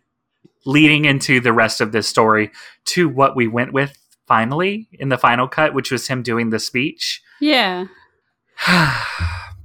leading 0.66 1.06
into 1.06 1.40
the 1.40 1.54
rest 1.54 1.82
of 1.82 1.92
this 1.92 2.08
story 2.08 2.52
to 2.86 3.08
what 3.10 3.36
we 3.36 3.48
went 3.48 3.74
with 3.74 3.98
finally 4.28 4.88
in 4.94 5.10
the 5.10 5.18
final 5.18 5.48
cut, 5.48 5.74
which 5.74 5.92
was 5.92 6.08
him 6.08 6.22
doing 6.24 6.50
the 6.50 6.60
speech. 6.60 7.22
yeah. 7.42 7.86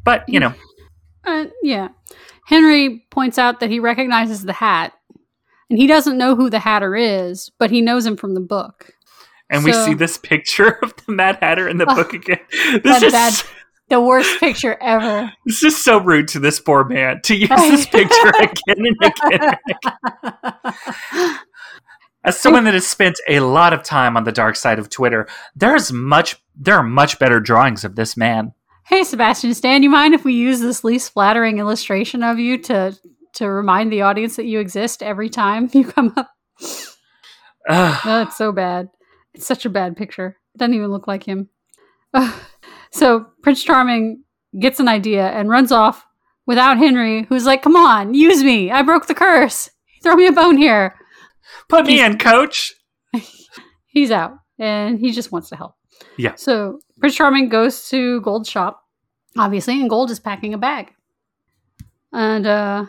but 0.04 0.24
you 0.28 0.40
know, 0.40 0.54
Uh, 1.24 1.46
yeah. 1.62 1.88
Henry 2.46 3.04
points 3.10 3.38
out 3.38 3.60
that 3.60 3.70
he 3.70 3.78
recognizes 3.80 4.42
the 4.44 4.52
hat, 4.54 4.94
and 5.68 5.78
he 5.78 5.86
doesn't 5.86 6.16
know 6.16 6.34
who 6.34 6.48
the 6.48 6.58
Hatter 6.60 6.96
is, 6.96 7.50
but 7.58 7.70
he 7.70 7.82
knows 7.82 8.06
him 8.06 8.16
from 8.16 8.32
the 8.34 8.40
book. 8.40 8.92
And 9.50 9.64
we 9.64 9.72
see 9.72 9.94
this 9.94 10.18
picture 10.18 10.68
of 10.82 10.94
the 11.06 11.12
Mad 11.12 11.38
Hatter 11.40 11.68
in 11.68 11.78
the 11.78 11.86
Oh, 11.88 11.94
book 11.94 12.12
again. 12.12 12.40
This 12.82 13.02
is 13.02 13.12
bad- 13.12 13.34
The 13.90 14.00
worst 14.02 14.38
picture 14.38 14.76
ever. 14.82 15.32
this 15.46 15.62
is 15.62 15.82
so 15.82 15.96
rude 15.98 16.28
to 16.28 16.38
this 16.38 16.60
poor 16.60 16.84
man 16.84 17.22
to 17.22 17.34
use 17.34 17.48
this 17.48 17.86
picture 17.86 18.28
again 18.38 18.52
and 18.76 18.96
again. 19.02 19.40
and 19.40 19.56
again. 19.70 21.38
As 22.24 22.38
someone 22.38 22.64
that 22.64 22.74
has 22.74 22.86
spent 22.86 23.16
a 23.28 23.40
lot 23.40 23.72
of 23.72 23.82
time 23.82 24.14
on 24.16 24.24
the 24.24 24.32
dark 24.32 24.56
side 24.56 24.78
of 24.78 24.90
Twitter, 24.90 25.26
there's 25.56 25.90
much 25.90 26.36
there 26.54 26.74
are 26.76 26.82
much 26.82 27.18
better 27.18 27.40
drawings 27.40 27.82
of 27.84 27.96
this 27.96 28.14
man. 28.14 28.52
hey, 28.86 29.04
Sebastian 29.04 29.54
Stan, 29.54 29.82
you 29.82 29.88
mind 29.88 30.12
if 30.12 30.22
we 30.24 30.34
use 30.34 30.60
this 30.60 30.84
least 30.84 31.12
flattering 31.14 31.58
illustration 31.58 32.22
of 32.22 32.38
you 32.38 32.58
to 32.64 32.94
to 33.36 33.48
remind 33.48 33.90
the 33.90 34.02
audience 34.02 34.36
that 34.36 34.44
you 34.46 34.58
exist 34.60 35.02
every 35.02 35.30
time 35.30 35.70
you 35.72 35.84
come 35.84 36.12
up? 36.16 36.28
Ugh. 37.70 38.00
Oh, 38.04 38.28
so 38.34 38.52
bad. 38.52 38.88
It's 39.34 39.46
such 39.46 39.64
a 39.64 39.70
bad 39.70 39.96
picture. 39.96 40.36
It 40.54 40.58
doesn't 40.58 40.74
even 40.74 40.90
look 40.90 41.06
like 41.06 41.24
him. 41.24 41.48
Ugh. 42.14 42.40
so 42.90 43.26
Prince 43.42 43.62
Charming 43.62 44.24
gets 44.58 44.80
an 44.80 44.88
idea 44.88 45.28
and 45.28 45.48
runs 45.48 45.72
off 45.72 46.06
without 46.46 46.78
Henry, 46.78 47.24
who's 47.28 47.46
like, 47.46 47.62
"Come 47.62 47.76
on, 47.76 48.14
use 48.14 48.42
me! 48.42 48.70
I 48.70 48.82
broke 48.82 49.06
the 49.06 49.14
curse. 49.14 49.70
Throw 50.02 50.14
me 50.14 50.26
a 50.26 50.32
bone 50.32 50.56
here." 50.56 50.94
Put 51.68 51.86
me 51.86 52.02
in, 52.02 52.18
coach. 52.18 52.72
He's 53.86 54.10
out, 54.10 54.34
and 54.58 54.98
he 54.98 55.12
just 55.12 55.32
wants 55.32 55.48
to 55.50 55.56
help. 55.56 55.74
Yeah. 56.16 56.34
So 56.34 56.80
Prince 57.00 57.16
Charming 57.16 57.48
goes 57.48 57.88
to 57.90 58.20
Gold's 58.22 58.48
shop, 58.48 58.82
obviously, 59.36 59.80
and 59.80 59.90
Gold 59.90 60.10
is 60.10 60.20
packing 60.20 60.54
a 60.54 60.58
bag. 60.58 60.92
And 62.12 62.46
uh 62.46 62.86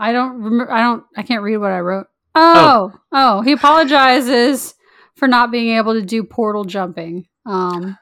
I 0.00 0.12
don't 0.12 0.40
remember. 0.40 0.72
I 0.72 0.80
don't. 0.80 1.04
I 1.14 1.22
can't 1.22 1.42
read 1.42 1.58
what 1.58 1.72
I 1.72 1.80
wrote. 1.80 2.06
Oh, 2.34 2.90
oh, 3.12 3.42
he 3.42 3.52
apologizes 3.52 4.74
for 5.20 5.28
not 5.28 5.52
being 5.52 5.76
able 5.76 5.94
to 5.94 6.02
do 6.02 6.24
portal 6.24 6.64
jumping, 6.64 7.26
um, 7.46 7.96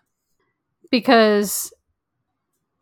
because 0.90 1.70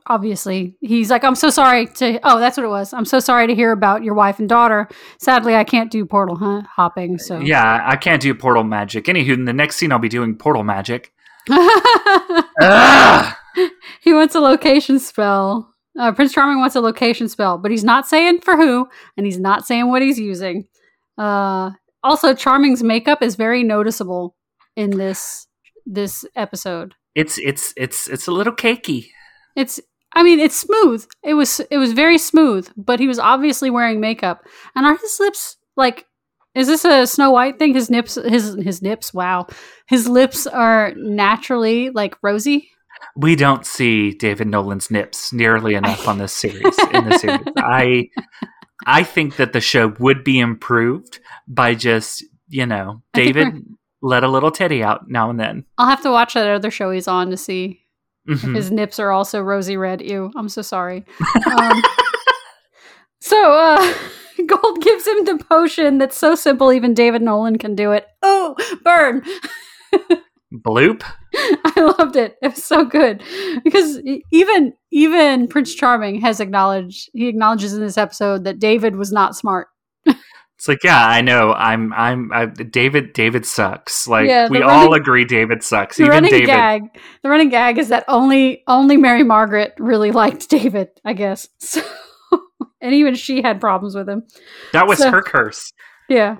obviously 0.07 0.77
he's 0.81 1.11
like, 1.11 1.25
I'm 1.25 1.35
so 1.35 1.51
sorry 1.51 1.87
to. 1.87 2.21
Oh, 2.23 2.39
that's 2.39 2.57
what 2.57 2.65
it 2.65 2.69
was. 2.69 2.93
I'm 2.93 3.07
so 3.07 3.19
sorry 3.19 3.49
to 3.49 3.55
hear 3.55 3.73
about 3.73 4.05
your 4.05 4.15
wife 4.15 4.39
and 4.39 4.49
daughter. 4.49 4.89
Sadly, 5.19 5.57
I 5.57 5.65
can't 5.65 5.91
do 5.91 6.05
portal 6.07 6.37
huh, 6.37 6.63
hopping. 6.63 7.19
So 7.19 7.41
Yeah, 7.41 7.83
I 7.85 7.97
can't 7.97 8.23
do 8.23 8.33
portal 8.35 8.63
magic. 8.63 9.07
Anywho, 9.07 9.33
in 9.35 9.45
the 9.47 9.53
next 9.53 9.77
scene, 9.77 9.91
I'll 9.91 9.99
be 9.99 10.09
doing 10.09 10.37
portal 10.37 10.63
magic. 10.63 11.13
He 14.01 14.13
wants 14.13 14.35
a 14.35 14.41
location 14.41 14.99
spell. 14.99 15.73
Uh, 15.99 16.13
Prince 16.13 16.33
Charming 16.33 16.59
wants 16.59 16.77
a 16.77 16.81
location 16.81 17.29
spell, 17.29 17.57
but 17.57 17.71
he's 17.71 17.85
not 17.85 18.07
saying 18.07 18.43
for 18.43 18.55
who, 18.55 18.87
and 19.17 19.25
he's 19.25 19.39
not 19.39 19.67
saying 19.67 19.89
what 19.89 20.03
he's 20.03 20.19
using. 20.19 20.69
Uh, 21.17 21.71
also, 22.07 22.35
Charming's 22.35 22.83
makeup 22.83 23.21
is 23.21 23.35
very 23.35 23.63
noticeable 23.63 24.37
in 24.77 24.91
this 24.91 25.47
this 25.85 26.25
episode. 26.37 26.95
It's 27.15 27.39
it's 27.39 27.75
it's 27.77 28.09
it's 28.09 28.29
a 28.29 28.33
little 28.33 28.55
cakey. 28.55 29.09
It's, 29.57 29.81
I 30.15 30.23
mean, 30.23 30.39
it's 30.39 30.57
smooth. 30.57 31.07
It 31.25 31.35
was 31.35 31.61
it 31.71 31.79
was 31.79 31.93
very 31.93 32.19
smooth, 32.19 32.71
but 32.77 33.01
he 33.01 33.09
was 33.09 33.19
obviously 33.19 33.71
wearing 33.71 34.01
makeup. 34.01 34.43
And 34.75 34.87
are 34.87 34.97
his 34.97 35.19
lips 35.19 35.57
like? 35.77 36.07
Is 36.55 36.69
this 36.69 36.87
a 36.87 37.07
Snow 37.07 37.33
White 37.33 37.59
thing? 37.59 37.75
His 37.75 37.91
nips, 37.91 38.15
his 38.15 38.55
his 38.55 38.83
nips. 38.83 39.13
Wow, 39.13 39.49
his 39.89 40.09
lips 40.09 40.47
are 40.47 40.93
naturally 40.97 41.91
like 41.91 42.17
rosy. 42.23 42.71
We 43.15 43.37
don't 43.37 43.67
see 43.67 44.13
David 44.13 44.47
Nolan's 44.47 44.91
nips 44.91 45.33
nearly 45.33 45.75
enough 45.75 46.09
on 46.09 46.19
this 46.19 46.33
series. 46.33 46.79
In 46.93 47.09
the 47.09 47.19
series, 47.19 47.47
I 47.59 48.09
I 48.85 49.03
think 49.05 49.37
that 49.37 49.53
the 49.53 49.61
show 49.61 49.95
would 49.99 50.23
be 50.25 50.39
improved 50.39 51.21
by 51.49 51.75
just 51.75 52.25
you 52.49 52.67
know 52.67 53.03
David 53.15 53.55
let 54.03 54.23
a 54.25 54.29
little 54.29 54.51
teddy 54.51 54.83
out 54.83 55.09
now 55.09 55.31
and 55.31 55.41
then. 55.41 55.65
I'll 55.79 55.89
have 55.89 56.03
to 56.03 56.11
watch 56.11 56.35
that 56.35 56.47
other 56.47 56.71
show 56.71 56.91
he's 56.91 57.09
on 57.09 57.31
to 57.31 57.37
see 57.37 57.81
if 58.27 58.43
Mhm. 58.43 58.55
his 58.55 58.71
nips 58.71 58.99
are 58.99 59.11
also 59.11 59.41
rosy 59.41 59.77
red. 59.77 60.03
Ew, 60.03 60.31
I'm 60.37 60.49
so 60.49 60.63
sorry. 60.63 61.05
Um, 61.59 61.83
so 63.21 63.53
uh, 63.53 63.95
Gold 64.47 64.83
gives 64.83 65.07
him 65.07 65.25
the 65.25 65.43
potion 65.49 65.99
that's 65.99 66.17
so 66.19 66.35
simple, 66.35 66.73
even 66.73 66.93
David 66.95 67.23
Nolan 67.23 67.57
can 67.59 67.75
do 67.75 67.93
it. 67.93 68.07
Oh, 68.23 68.55
burn! 68.85 69.23
Bloop. 70.55 71.03
I 71.35 71.95
loved 71.99 72.17
it. 72.17 72.37
It 72.43 72.55
was 72.55 72.65
so 72.65 72.85
good 72.85 73.23
because 73.65 74.01
even 74.33 74.73
even 74.91 75.49
Prince 75.49 75.75
Charming 75.75 76.21
has 76.21 76.41
acknowledged 76.41 77.11
he 77.13 77.29
acknowledges 77.29 77.75
in 77.75 77.81
this 77.81 77.99
episode 77.99 78.45
that 78.45 78.59
David 78.59 78.97
was 78.97 79.13
not 79.13 79.37
smart. 79.37 79.69
It's 80.59 80.69
like, 80.69 80.83
yeah, 80.85 81.07
I 81.07 81.21
know. 81.21 81.53
I'm, 81.53 81.93
I'm, 81.93 82.33
I, 82.33 82.47
David. 82.47 83.13
David 83.13 83.45
sucks. 83.45 84.09
Like 84.09 84.27
Yeah, 84.27 84.49
we 84.49 84.59
running- 84.63 84.87
all 84.87 84.95
agree, 84.95 85.27
David 85.27 85.63
sucks. 85.63 85.99
The 85.99 86.05
Even 86.05 86.13
running 86.15 86.31
David. 86.31 86.47
gag, 86.47 86.83
the 87.23 87.29
running 87.29 87.51
gag 87.51 87.77
is 87.77 87.91
that 87.91 88.07
only 88.09 88.63
only 88.67 88.97
Mary 88.97 89.23
Margaret 89.23 89.75
really 89.79 90.13
liked 90.13 90.49
David, 90.49 90.89
I 91.05 91.13
guess. 91.13 91.47
So, 91.59 91.83
and 92.81 92.95
even 92.95 93.17
she 93.17 93.43
had 93.43 93.61
problems 93.61 93.95
with 93.95 94.09
him. 94.09 94.23
That 94.73 94.87
was 94.87 94.97
So- 94.99 95.11
her 95.11 95.21
curse. 95.21 95.75
Yeah, 96.09 96.39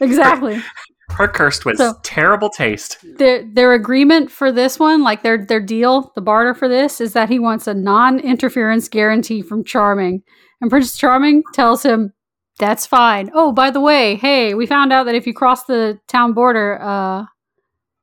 exactly. 0.00 0.62
Her 1.10 1.26
curse 1.26 1.64
was 1.64 1.78
So- 1.78 1.94
terrible 2.02 2.50
taste. 2.50 2.98
their 3.16 3.42
their 3.42 3.72
agreement 3.72 4.30
for 4.30 4.52
this 4.52 4.78
one, 4.78 5.02
like 5.02 5.22
their 5.22 5.38
their 5.44 5.60
deal, 5.60 6.12
the 6.14 6.20
barter 6.20 6.54
for 6.54 6.68
this, 6.68 7.00
is 7.00 7.12
that 7.14 7.28
he 7.28 7.38
wants 7.38 7.66
a 7.66 7.74
non-interference 7.74 8.88
guarantee 8.88 9.42
from 9.42 9.64
Charming, 9.64 10.22
and 10.60 10.70
Prince 10.70 10.96
Charming 10.96 11.42
tells 11.54 11.82
him 11.82 12.12
that's 12.58 12.86
fine. 12.86 13.30
Oh, 13.34 13.52
by 13.52 13.70
the 13.70 13.80
way, 13.80 14.16
hey, 14.16 14.52
we 14.54 14.66
found 14.66 14.92
out 14.92 15.04
that 15.04 15.14
if 15.14 15.26
you 15.26 15.32
cross 15.34 15.64
the 15.64 15.98
town 16.08 16.32
border, 16.34 16.80
uh, 16.82 17.24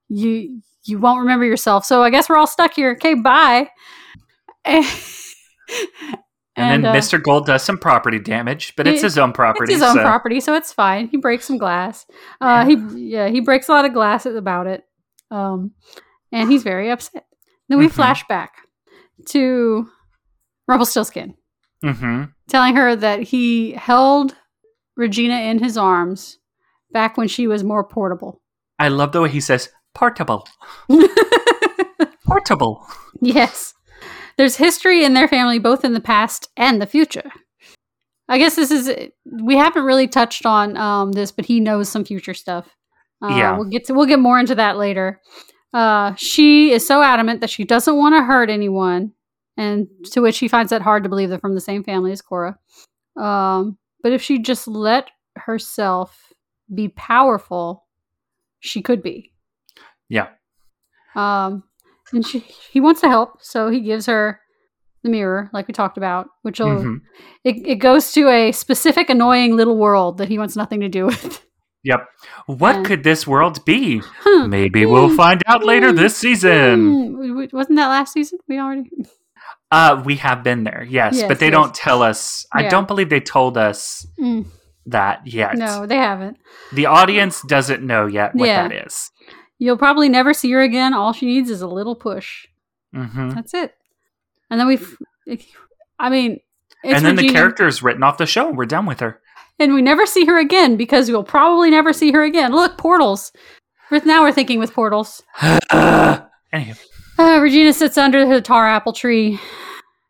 you 0.10 0.62
you 0.86 1.00
won't 1.00 1.20
remember 1.22 1.46
yourself. 1.46 1.84
So 1.86 2.04
I 2.04 2.10
guess 2.10 2.28
we're 2.30 2.38
all 2.38 2.48
stuck 2.48 2.74
here. 2.74 2.92
Okay, 2.92 3.14
bye. 3.14 3.70
And, 4.68 4.86
then 6.56 6.86
uh, 6.86 6.94
Mr. 6.94 7.22
Gold 7.22 7.46
does 7.46 7.64
some 7.64 7.78
property 7.78 8.20
damage, 8.20 8.74
but 8.78 8.88
it's 8.88 9.02
It- 9.02 9.06
his 9.08 9.18
own 9.18 9.34
property. 9.34 9.74
It's 9.74 9.82
his 9.82 9.90
own 9.90 9.96
so- 9.98 10.02
property, 10.04 10.40
so 10.40 10.54
it's 10.56 10.72
fine. 10.72 11.08
He 11.10 11.18
breaks 11.18 11.46
some 11.46 11.58
glass. 11.58 12.06
Uh, 12.40 12.66
he 12.66 12.76
yeah, 13.10 13.28
he 13.28 13.40
breaks 13.42 13.68
a 13.70 13.72
lot 13.74 13.86
of 13.86 13.94
glass 13.94 14.26
about 14.26 14.68
it, 14.68 14.84
um, 15.32 15.72
and 16.32 16.50
he's 16.52 16.64
very 16.64 16.90
upset. 16.92 17.26
Then 17.70 17.80
we 17.80 17.88
Mhm. 17.88 17.92
flash 17.92 18.26
back 18.28 18.54
to 19.30 19.88
Rumpelstiltskin, 20.68 21.36
Mhm. 21.84 22.32
telling 22.48 22.76
her 22.76 22.96
that 22.96 23.22
he 23.24 23.72
held 23.74 24.36
Regina 24.96 25.36
in 25.36 25.60
his 25.60 25.78
arms 25.78 26.40
back 26.92 27.18
when 27.18 27.28
she 27.28 27.48
was 27.48 27.64
more 27.64 27.84
portable. 27.84 28.42
I 28.80 28.88
love 28.88 29.12
the 29.12 29.22
way 29.22 29.30
he 29.30 29.42
says 29.42 29.70
portable. 29.94 30.48
Portable. 32.26 32.86
yes, 33.22 33.74
there's 34.38 34.56
history 34.58 35.04
in 35.04 35.14
their 35.14 35.28
family, 35.28 35.60
both 35.60 35.84
in 35.86 35.94
the 35.94 36.00
past 36.02 36.50
and 36.58 36.82
the 36.82 36.86
future. 36.88 37.32
I 38.28 38.38
guess 38.38 38.56
this 38.56 38.72
is 38.72 38.92
we 39.26 39.56
haven't 39.56 39.84
really 39.84 40.08
touched 40.08 40.46
on 40.46 40.76
um, 40.78 41.12
this, 41.12 41.32
but 41.32 41.46
he 41.46 41.60
knows 41.60 41.90
some 41.90 42.04
future 42.04 42.34
stuff. 42.34 42.76
Uh, 43.24 43.30
Yeah. 43.30 43.56
we'll 43.58 43.70
get 43.70 43.86
to 43.86 43.94
we'll 43.94 44.08
get 44.08 44.20
more 44.20 44.40
into 44.40 44.56
that 44.56 44.78
later. 44.78 45.22
Uh, 45.74 46.16
she 46.16 46.72
is 46.72 46.88
so 46.88 47.02
adamant 47.04 47.42
that 47.42 47.50
she 47.50 47.64
doesn't 47.66 47.98
want 47.98 48.16
to 48.16 48.24
hurt 48.24 48.50
anyone, 48.50 49.12
and 49.58 49.88
to 50.12 50.22
which 50.22 50.40
he 50.40 50.48
finds 50.48 50.70
that 50.72 50.82
hard 50.82 51.04
to 51.04 51.10
believe 51.10 51.30
they're 51.30 51.40
from 51.40 51.54
the 51.56 51.62
same 51.62 51.84
family 51.84 52.12
as 52.12 52.22
Cora. 52.22 52.58
Um, 53.20 53.78
but 54.02 54.12
if 54.12 54.22
she 54.22 54.40
just 54.40 54.68
let 54.68 55.10
herself 55.36 56.34
be 56.74 56.88
powerful, 56.90 57.86
she 58.60 58.82
could 58.82 59.04
be. 59.04 59.32
Yeah. 60.10 60.30
Um, 61.16 61.64
and 62.14 62.26
she 62.26 62.40
he 62.72 62.80
wants 62.80 63.02
to 63.02 63.08
help, 63.10 63.38
so 63.42 63.70
he 63.70 63.80
gives 63.82 64.06
her 64.06 64.40
the 65.04 65.10
mirror, 65.10 65.50
like 65.54 65.68
we 65.68 65.74
talked 65.74 65.98
about, 65.98 66.28
which 66.42 66.60
will 66.60 66.78
Mhm. 66.84 67.02
it, 67.44 67.56
it 67.68 67.76
goes 67.76 68.12
to 68.14 68.28
a 68.30 68.52
specific 68.52 69.10
annoying 69.10 69.56
little 69.56 69.78
world 69.78 70.18
that 70.18 70.28
he 70.30 70.38
wants 70.40 70.56
nothing 70.56 70.80
to 70.82 70.90
do 70.90 71.06
with. 71.06 71.46
Yep. 71.84 72.08
What 72.48 72.78
Yeah. 72.78 72.84
could 72.84 73.04
this 73.04 73.28
world 73.28 73.64
be? 73.66 74.02
Huh. 74.24 74.48
Maybe 74.48 74.88
we'll 74.88 75.10
Hmm. 75.10 75.16
find 75.16 75.42
out 75.46 75.64
later 75.64 75.92
this 75.92 76.18
season. 76.18 77.14
Hmm. 77.16 77.46
Wasn't 77.54 77.76
that 77.76 77.90
last 77.90 78.14
season? 78.14 78.40
We 78.48 78.58
already. 78.60 78.90
Uh, 79.72 80.02
we 80.04 80.16
have 80.16 80.44
been 80.44 80.64
there, 80.64 80.84
yes, 80.90 81.18
Yes, 81.18 81.28
but 81.28 81.38
they 81.40 81.48
yes. 81.48 81.54
don't 81.54 81.74
tell 81.76 82.02
us. 82.02 82.46
I 82.52 82.64
don't 82.68 82.88
believe 82.88 83.10
they 83.10 83.20
told 83.20 83.56
us 83.58 84.08
Mm, 84.20 84.46
that 84.88 85.28
yet. 85.28 85.56
no, 85.58 85.86
they 85.86 85.98
haven't. 85.98 86.38
The 86.74 86.88
audience 86.88 87.42
doesn't 87.44 87.84
know 87.84 88.08
yet 88.08 88.34
what 88.34 88.48
Yeah. 88.48 88.68
that 88.68 88.88
is. 88.88 89.12
You'll 89.60 89.78
probably 89.78 90.10
never 90.10 90.34
see 90.34 90.52
her 90.52 90.62
again. 90.62 90.94
All 90.94 91.14
she 91.14 91.26
needs 91.28 91.50
is 91.50 91.62
a 91.62 91.68
little 91.68 91.96
push. 91.96 92.46
hmm 92.94 93.30
That's 93.30 93.54
it. 93.54 93.74
And 94.50 94.60
then 94.60 94.68
we've. 94.68 94.98
I 95.98 96.10
mean, 96.10 96.40
it's 96.84 96.98
And 96.98 97.06
then 97.06 97.16
the 97.16 97.30
character 97.34 97.66
is 97.68 97.82
written 97.82 98.04
off 98.04 98.18
the 98.18 98.26
show. 98.26 98.52
We're 98.52 98.66
done 98.66 98.86
with 98.86 99.00
her. 99.00 99.22
and 99.60 99.74
we 99.74 99.82
never 99.82 100.06
see 100.06 100.26
her 100.26 100.38
again 100.38 100.76
because 100.78 101.10
we'll 101.10 101.24
probably 101.24 101.70
never 101.72 101.94
see 101.94 102.12
her 102.12 102.24
again. 102.24 102.52
Look, 102.54 102.78
portals. 102.78 103.32
Now 103.92 104.24
we're 104.24 104.32
thinking 104.34 104.60
with 104.60 104.74
portals. 104.74 105.24
Anywho, 105.42 106.78
Uh, 107.18 107.40
Regina 107.42 107.72
sits 107.74 107.98
under 107.98 108.26
the 108.28 108.42
tar 108.42 108.68
apple 108.68 108.94
tree, 108.94 109.40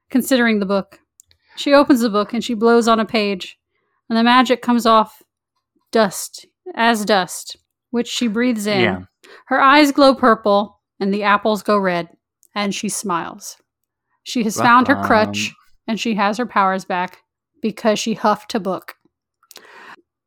considering 0.10 0.60
the 0.60 0.66
book. 0.66 1.00
She 1.56 1.74
opens 1.74 2.02
the 2.02 2.10
book 2.10 2.34
and 2.34 2.44
she 2.44 2.54
blows 2.56 2.88
on 2.88 3.00
a 3.00 3.06
page, 3.06 3.58
and 4.10 4.18
the 4.18 4.24
magic 4.24 4.62
comes 4.62 4.86
off 4.86 5.22
dust 5.92 6.46
as 6.74 7.06
dust, 7.06 7.58
which 7.92 8.08
she 8.08 8.28
breathes 8.28 8.66
in. 8.68 8.82
Yeah. 8.82 9.02
Her 9.46 9.62
eyes 9.62 9.92
glow 9.92 10.16
purple, 10.16 10.82
and 11.00 11.14
the 11.14 11.24
apples 11.24 11.64
go 11.64 11.78
red, 11.78 12.10
and 12.56 12.74
she 12.74 12.90
smiles. 12.90 13.58
She 14.24 14.44
has 14.44 14.58
found 14.60 14.88
her 14.88 15.02
crutch, 15.04 15.54
and 15.88 16.00
she 16.00 16.16
has 16.16 16.38
her 16.38 16.48
powers 16.48 16.84
back 16.84 17.20
because 17.62 18.00
she 18.00 18.16
huffed 18.16 18.56
a 18.56 18.60
book. 18.60 18.96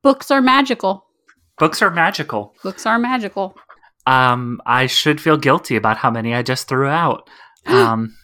Books 0.03 0.31
are 0.31 0.41
magical. 0.41 1.05
books 1.59 1.83
are 1.83 1.91
magical. 1.91 2.55
Books 2.63 2.87
are 2.87 2.99
magical. 2.99 3.57
Um, 4.07 4.61
I 4.65 4.87
should 4.87 5.21
feel 5.21 5.37
guilty 5.37 5.75
about 5.77 5.97
how 5.97 6.11
many 6.11 6.35
I 6.35 6.43
just 6.43 6.69
threw 6.69 6.87
out. 6.89 7.29
Um, 7.67 8.15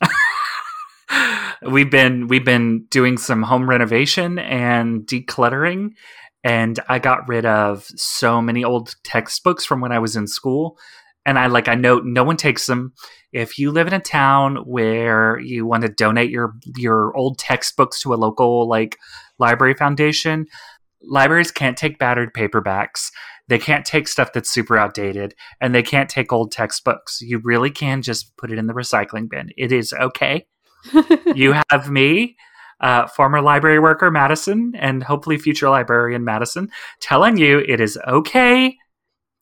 we've 1.62 1.90
been 1.90 2.28
we've 2.28 2.44
been 2.44 2.86
doing 2.90 3.18
some 3.18 3.42
home 3.42 3.68
renovation 3.68 4.38
and 4.38 5.00
decluttering, 5.02 5.90
and 6.44 6.78
I 6.88 6.98
got 6.98 7.26
rid 7.26 7.46
of 7.46 7.86
so 7.96 8.42
many 8.42 8.62
old 8.62 8.94
textbooks 9.02 9.64
from 9.64 9.80
when 9.80 9.92
I 9.92 9.98
was 9.98 10.14
in 10.14 10.26
school. 10.26 10.78
And 11.26 11.38
I 11.38 11.46
like 11.46 11.68
I 11.68 11.74
know 11.74 12.00
no 12.00 12.22
one 12.22 12.36
takes 12.36 12.66
them. 12.66 12.92
If 13.32 13.58
you 13.58 13.70
live 13.72 13.86
in 13.86 13.94
a 13.94 14.00
town 14.00 14.56
where 14.66 15.38
you 15.40 15.64
want 15.64 15.82
to 15.82 15.88
donate 15.88 16.30
your 16.30 16.54
your 16.76 17.16
old 17.16 17.38
textbooks 17.38 18.02
to 18.02 18.12
a 18.12 18.16
local 18.16 18.68
like 18.68 18.98
library 19.38 19.72
foundation, 19.72 20.46
libraries 21.02 21.50
can't 21.50 21.78
take 21.78 21.98
battered 21.98 22.34
paperbacks. 22.34 23.10
They 23.48 23.58
can't 23.58 23.86
take 23.86 24.06
stuff 24.06 24.34
that's 24.34 24.50
super 24.50 24.76
outdated 24.76 25.34
and 25.62 25.74
they 25.74 25.82
can't 25.82 26.10
take 26.10 26.30
old 26.30 26.52
textbooks. 26.52 27.22
You 27.22 27.40
really 27.42 27.70
can 27.70 28.02
just 28.02 28.36
put 28.36 28.50
it 28.50 28.58
in 28.58 28.66
the 28.66 28.74
recycling 28.74 29.30
bin. 29.30 29.50
It 29.56 29.72
is 29.72 29.94
okay. 29.94 30.46
you 31.34 31.54
have 31.70 31.90
me, 31.90 32.36
uh, 32.84 33.06
former 33.06 33.40
library 33.40 33.78
worker 33.78 34.10
Madison, 34.10 34.74
and 34.78 35.02
hopefully 35.02 35.38
future 35.38 35.70
librarian 35.70 36.22
Madison, 36.22 36.68
telling 37.00 37.38
you 37.38 37.64
it 37.66 37.80
is 37.80 37.98
okay 38.06 38.76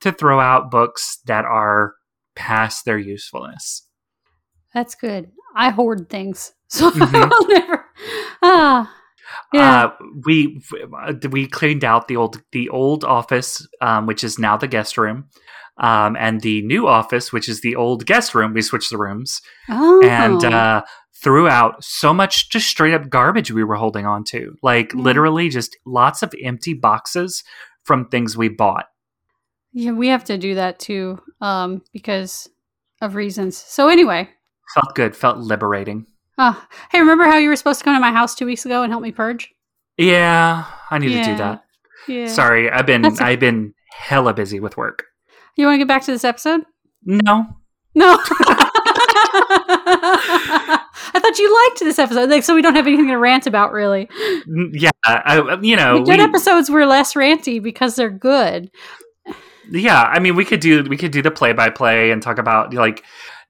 to 0.00 0.12
throw 0.12 0.38
out 0.38 0.70
books 0.70 1.18
that 1.26 1.44
are 1.44 1.94
past 2.36 2.84
their 2.84 2.98
usefulness. 2.98 3.86
That's 4.72 4.94
good. 4.94 5.32
I 5.56 5.70
hoard 5.70 6.08
things, 6.08 6.52
so 6.68 6.90
Mhm. 6.92 7.30
I'll 7.32 7.48
never. 7.48 7.84
Ah, 8.42 8.96
yeah. 9.52 9.84
Uh, 9.84 9.92
we 10.24 10.62
we 11.30 11.48
cleaned 11.48 11.84
out 11.84 12.06
the 12.06 12.16
old 12.16 12.40
the 12.52 12.68
old 12.68 13.02
office, 13.02 13.66
um, 13.80 14.06
which 14.06 14.22
is 14.22 14.38
now 14.38 14.56
the 14.56 14.68
guest 14.68 14.96
room, 14.96 15.24
um, 15.78 16.16
and 16.16 16.42
the 16.42 16.62
new 16.62 16.86
office, 16.86 17.32
which 17.32 17.48
is 17.48 17.60
the 17.60 17.74
old 17.74 18.06
guest 18.06 18.36
room. 18.36 18.54
We 18.54 18.62
switched 18.62 18.90
the 18.90 18.98
rooms 18.98 19.40
oh, 19.68 20.00
and 20.04 20.44
uh, 20.44 20.82
threw 21.22 21.48
out 21.48 21.82
so 21.84 22.12
much 22.12 22.50
just 22.50 22.66
straight 22.68 22.94
up 22.94 23.08
garbage 23.08 23.50
we 23.52 23.62
were 23.64 23.76
holding 23.76 24.06
on 24.06 24.24
to, 24.24 24.56
like 24.62 24.92
literally 24.94 25.48
just 25.48 25.76
lots 25.86 26.22
of 26.22 26.34
empty 26.42 26.74
boxes 26.74 27.44
from 27.84 28.08
things 28.08 28.36
we 28.36 28.48
bought. 28.48 28.86
yeah, 29.72 29.92
we 29.92 30.08
have 30.08 30.24
to 30.24 30.36
do 30.38 30.54
that 30.56 30.78
too, 30.78 31.20
um, 31.40 31.82
because 31.92 32.48
of 33.00 33.14
reasons. 33.14 33.56
So 33.56 33.88
anyway, 33.88 34.28
Felt 34.74 34.94
good, 34.94 35.14
felt 35.16 35.38
liberating. 35.38 36.06
uh, 36.38 36.54
hey, 36.90 37.00
remember 37.00 37.24
how 37.24 37.36
you 37.38 37.48
were 37.48 37.56
supposed 37.56 37.78
to 37.80 37.84
come 37.84 37.94
to 37.94 38.00
my 38.00 38.12
house 38.12 38.34
two 38.34 38.46
weeks 38.46 38.64
ago 38.64 38.82
and 38.82 38.92
help 38.92 39.02
me 39.02 39.12
purge? 39.12 39.52
Yeah, 39.98 40.64
I 40.90 40.98
need 40.98 41.12
to 41.12 41.22
do 41.24 41.36
that. 41.36 41.64
Yeah. 42.08 42.26
Sorry, 42.26 42.70
I've 42.70 42.86
been 42.86 43.02
That's. 43.02 43.20
I've 43.20 43.38
been 43.40 43.74
hella 43.90 44.32
busy 44.34 44.58
with 44.58 44.76
work. 44.76 45.04
You 45.56 45.66
want 45.66 45.74
to 45.74 45.78
get 45.78 45.88
back 45.88 46.02
to 46.04 46.10
this 46.12 46.24
episode? 46.24 46.62
No, 47.04 47.46
No. 47.94 48.18
I 51.14 51.20
thought 51.20 51.38
you 51.38 51.52
liked 51.68 51.80
this 51.80 51.98
episode, 51.98 52.30
like, 52.30 52.42
so 52.42 52.54
we 52.54 52.62
don't 52.62 52.74
have 52.74 52.86
anything 52.86 53.08
to 53.08 53.16
rant 53.16 53.46
about, 53.46 53.72
really. 53.72 54.08
Mm, 54.48 54.70
yeah, 54.72 54.90
I, 55.04 55.58
you 55.62 55.76
know, 55.76 55.98
the 55.98 56.04
good 56.04 56.18
we- 56.18 56.24
episodes 56.24 56.70
were 56.70 56.86
less 56.86 57.14
ranty 57.14 57.62
because 57.62 57.96
they're 57.96 58.10
good. 58.10 58.70
yeah. 59.70 60.02
I 60.02 60.18
mean, 60.18 60.34
we 60.36 60.44
could 60.44 60.60
do 60.60 60.82
we 60.84 60.96
could 60.96 61.12
do 61.12 61.22
the 61.22 61.30
play 61.30 61.52
by 61.52 61.70
play 61.70 62.10
and 62.10 62.22
talk 62.22 62.38
about 62.38 62.74
like 62.74 63.04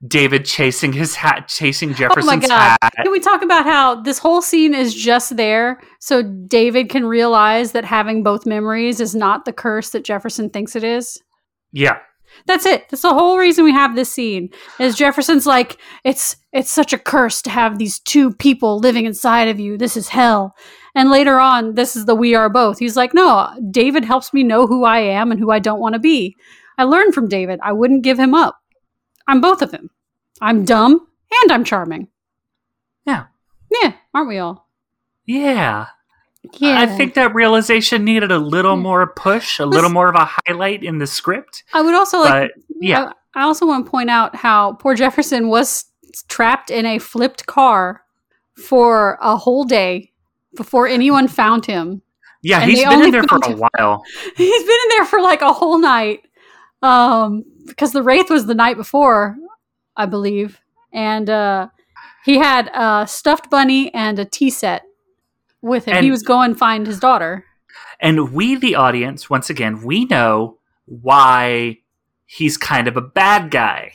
David 0.05 0.45
chasing 0.45 0.91
his 0.93 1.15
hat, 1.15 1.47
chasing 1.47 1.91
oh 1.91 1.93
Jefferson's 1.93 2.45
Oh 2.49 2.53
hat. 2.53 2.77
Can 3.01 3.11
we 3.11 3.19
talk 3.19 3.41
about 3.41 3.65
how 3.65 4.01
this 4.01 4.17
whole 4.19 4.41
scene 4.41 4.73
is 4.73 4.93
just 4.93 5.37
there 5.37 5.81
so 5.99 6.21
David 6.21 6.89
can 6.89 7.05
realize 7.05 7.71
that 7.71 7.85
having 7.85 8.21
both 8.23 8.45
memories 8.45 8.99
is 8.99 9.15
not 9.15 9.45
the 9.45 9.53
curse 9.53 9.91
that 9.91 10.03
Jefferson 10.03 10.49
thinks 10.49 10.75
it 10.75 10.83
is? 10.83 11.21
Yeah, 11.71 11.99
That's 12.45 12.65
it. 12.65 12.89
That's 12.89 13.01
the 13.01 13.13
whole 13.13 13.37
reason 13.37 13.63
we 13.63 13.71
have 13.71 13.95
this 13.95 14.11
scene. 14.11 14.49
Is 14.79 14.95
Jefferson's 14.95 15.45
like, 15.45 15.77
it's 16.03 16.35
it's 16.51 16.71
such 16.71 16.93
a 16.93 16.97
curse 16.97 17.41
to 17.43 17.49
have 17.49 17.77
these 17.77 17.99
two 17.99 18.33
people 18.33 18.79
living 18.79 19.05
inside 19.05 19.47
of 19.47 19.59
you. 19.59 19.77
This 19.77 19.97
is 19.97 20.09
hell. 20.09 20.55
And 20.95 21.09
later 21.09 21.39
on, 21.39 21.73
this 21.73 21.95
is 21.95 22.05
the 22.05 22.15
we 22.15 22.35
are 22.35 22.49
both. 22.49 22.79
He's 22.79 22.95
like, 22.95 23.13
no, 23.13 23.49
David 23.71 24.05
helps 24.05 24.33
me 24.33 24.43
know 24.43 24.67
who 24.67 24.83
I 24.83 24.99
am 24.99 25.31
and 25.31 25.39
who 25.39 25.51
I 25.51 25.59
don't 25.59 25.79
want 25.79 25.93
to 25.93 25.99
be. 25.99 26.35
I 26.77 26.83
learned 26.83 27.13
from 27.13 27.27
David. 27.29 27.59
I 27.63 27.73
wouldn't 27.73 28.03
give 28.03 28.19
him 28.19 28.33
up. 28.35 28.59
I'm 29.27 29.41
both 29.41 29.61
of 29.61 29.71
him. 29.71 29.89
I'm 30.41 30.65
dumb 30.65 31.07
and 31.43 31.51
I'm 31.51 31.63
charming. 31.63 32.09
Yeah. 33.05 33.25
Yeah, 33.81 33.93
aren't 34.13 34.27
we 34.29 34.37
all? 34.37 34.67
yeah. 35.25 35.87
Yeah. 36.59 36.79
I 36.79 36.85
think 36.87 37.13
that 37.13 37.33
realization 37.33 38.03
needed 38.03 38.31
a 38.31 38.37
little 38.37 38.75
more 38.75 39.13
push, 39.13 39.59
a 39.59 39.65
little 39.65 39.89
more 39.89 40.09
of 40.09 40.15
a 40.15 40.29
highlight 40.29 40.83
in 40.83 40.97
the 40.97 41.07
script. 41.07 41.63
I 41.73 41.81
would 41.81 41.93
also 41.95 42.19
like 42.19 42.51
But 42.55 42.63
yeah, 42.81 43.11
I, 43.33 43.41
I 43.41 43.43
also 43.43 43.65
want 43.65 43.85
to 43.85 43.91
point 43.91 44.09
out 44.09 44.35
how 44.35 44.73
poor 44.73 44.93
Jefferson 44.93 45.47
was 45.47 45.85
trapped 46.27 46.69
in 46.69 46.85
a 46.85 46.99
flipped 46.99 47.45
car 47.45 48.01
for 48.55 49.17
a 49.21 49.37
whole 49.37 49.63
day 49.63 50.11
before 50.55 50.85
anyone 50.87 51.27
found 51.27 51.65
him. 51.65 52.01
yeah, 52.43 52.59
and 52.59 52.69
he's 52.69 52.83
been 52.83 53.01
in 53.03 53.11
there 53.11 53.23
for 53.23 53.39
a 53.43 53.55
while. 53.55 54.03
He's 54.35 54.63
been 54.63 54.79
in 54.83 54.89
there 54.89 55.05
for 55.05 55.21
like 55.21 55.41
a 55.41 55.53
whole 55.53 55.79
night. 55.79 56.21
Um 56.81 57.45
because 57.65 57.93
the 57.93 58.03
wraith 58.03 58.29
was 58.29 58.45
the 58.45 58.53
night 58.53 58.75
before, 58.75 59.37
I 59.95 60.05
believe. 60.05 60.59
And 60.91 61.29
uh 61.29 61.69
he 62.25 62.37
had 62.37 62.69
a 62.73 63.07
stuffed 63.07 63.49
bunny 63.49 63.93
and 63.93 64.19
a 64.19 64.25
tea 64.25 64.49
set 64.49 64.83
with 65.63 65.85
him. 65.85 66.03
he 66.03 66.11
was 66.11 66.21
going 66.21 66.53
to 66.53 66.59
find 66.59 66.85
his 66.85 66.99
daughter. 66.99 67.45
And 67.99 68.33
we, 68.33 68.55
the 68.55 68.75
audience, 68.75 69.29
once 69.29 69.49
again, 69.49 69.83
we 69.83 70.05
know 70.05 70.59
why 70.85 71.79
he's 72.25 72.57
kind 72.57 72.87
of 72.87 72.97
a 72.97 73.01
bad 73.01 73.49
guy. 73.49 73.93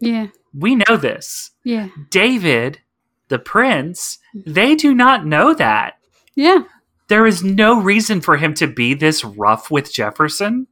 Yeah. 0.00 0.28
We 0.52 0.74
know 0.74 0.96
this. 0.96 1.50
Yeah. 1.62 1.88
David, 2.08 2.80
the 3.28 3.38
prince, 3.38 4.18
they 4.34 4.74
do 4.74 4.94
not 4.94 5.26
know 5.26 5.54
that. 5.54 5.98
Yeah. 6.34 6.64
There 7.08 7.26
is 7.26 7.44
no 7.44 7.80
reason 7.80 8.20
for 8.20 8.36
him 8.36 8.54
to 8.54 8.66
be 8.66 8.94
this 8.94 9.24
rough 9.24 9.70
with 9.70 9.92
Jefferson 9.92 10.66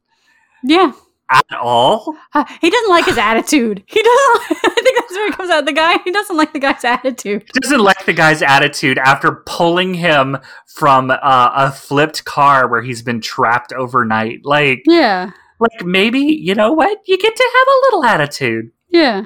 Yeah. 0.63 0.93
At 1.29 1.45
all. 1.59 2.15
Uh, 2.33 2.43
he 2.61 2.69
doesn't 2.69 2.89
like 2.89 3.05
his 3.05 3.17
attitude. 3.17 3.83
He 3.87 4.01
doesn't. 4.01 4.41
I 4.65 4.81
think 4.83 4.97
that's 4.97 5.11
where 5.13 5.27
it 5.27 5.33
comes 5.37 5.49
out. 5.49 5.65
The 5.65 5.73
guy. 5.73 5.97
He 6.03 6.11
doesn't 6.11 6.35
like 6.37 6.53
the 6.53 6.59
guy's 6.59 6.83
attitude. 6.83 7.45
Doesn't 7.61 7.79
like 7.81 8.05
the 8.05 8.13
guy's 8.13 8.41
attitude 8.41 8.97
after 8.97 9.43
pulling 9.45 9.93
him 9.93 10.37
from 10.67 11.11
uh, 11.11 11.17
a 11.21 11.71
flipped 11.71 12.25
car 12.25 12.67
where 12.67 12.81
he's 12.81 13.01
been 13.01 13.21
trapped 13.21 13.73
overnight. 13.73 14.39
Like, 14.43 14.83
Yeah. 14.85 15.31
like 15.59 15.85
maybe 15.85 16.19
you 16.19 16.55
know 16.55 16.73
what? 16.73 16.99
You 17.05 17.17
get 17.17 17.35
to 17.35 17.49
have 17.55 17.67
a 17.67 17.79
little 17.85 18.05
attitude. 18.05 18.71
Yeah. 18.89 19.25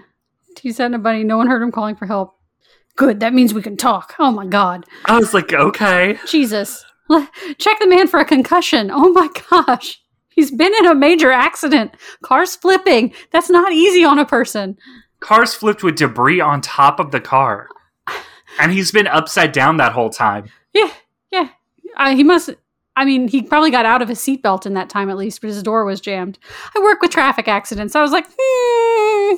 He 0.62 0.74
in 0.80 0.94
a 0.94 1.00
bunny. 1.00 1.24
No 1.24 1.38
one 1.38 1.48
heard 1.48 1.62
him 1.62 1.72
calling 1.72 1.96
for 1.96 2.06
help. 2.06 2.36
Good, 2.96 3.20
that 3.22 3.34
means 3.34 3.54
we 3.54 3.62
can 3.62 3.76
talk. 3.76 4.14
Oh 4.20 4.32
my 4.32 4.46
god. 4.46 4.86
I 5.06 5.18
was 5.18 5.34
like, 5.34 5.52
okay. 5.52 6.18
Jesus. 6.28 6.86
Check 7.58 7.80
the 7.80 7.88
man 7.88 8.08
for 8.08 8.20
a 8.20 8.26
concussion. 8.26 8.90
Oh 8.92 9.12
my 9.12 9.30
gosh. 9.50 10.00
He's 10.36 10.52
been 10.52 10.74
in 10.76 10.86
a 10.88 10.96
major 10.96 11.32
accident. 11.32 11.94
Car's 12.24 12.56
flipping. 12.56 13.14
That's 13.32 13.50
not 13.50 13.72
easy 13.72 14.04
on 14.04 14.20
a 14.20 14.26
person. 14.26 14.78
Car's 15.20 15.54
flipped 15.54 15.84
with 15.84 15.96
debris 15.96 16.42
on 16.42 16.62
top 16.62 17.00
of 17.00 17.12
the 17.12 17.22
car. 17.22 17.70
And 18.60 18.72
he's 18.72 18.92
been 18.92 19.08
upside 19.08 19.52
down 19.52 19.78
that 19.78 19.94
whole 19.94 20.10
time. 20.10 20.46
Yeah, 20.74 20.92
yeah. 21.32 21.50
Uh, 21.98 22.16
he 22.16 22.24
must. 22.24 22.50
I 22.96 23.06
mean, 23.06 23.28
he 23.28 23.42
probably 23.42 23.72
got 23.72 23.86
out 23.88 24.02
of 24.04 24.10
his 24.10 24.20
seatbelt 24.20 24.66
in 24.68 24.76
that 24.76 24.90
time 24.90 25.10
at 25.10 25.18
least, 25.18 25.42
but 25.42 25.48
his 25.48 25.64
door 25.64 25.84
was 25.86 26.00
jammed. 26.00 26.38
I 26.76 26.80
work 26.80 27.02
with 27.02 27.10
traffic 27.10 27.48
accidents. 27.48 27.96
I 27.96 28.02
was 28.04 28.12
like, 28.12 28.28
hmm, 28.38 29.36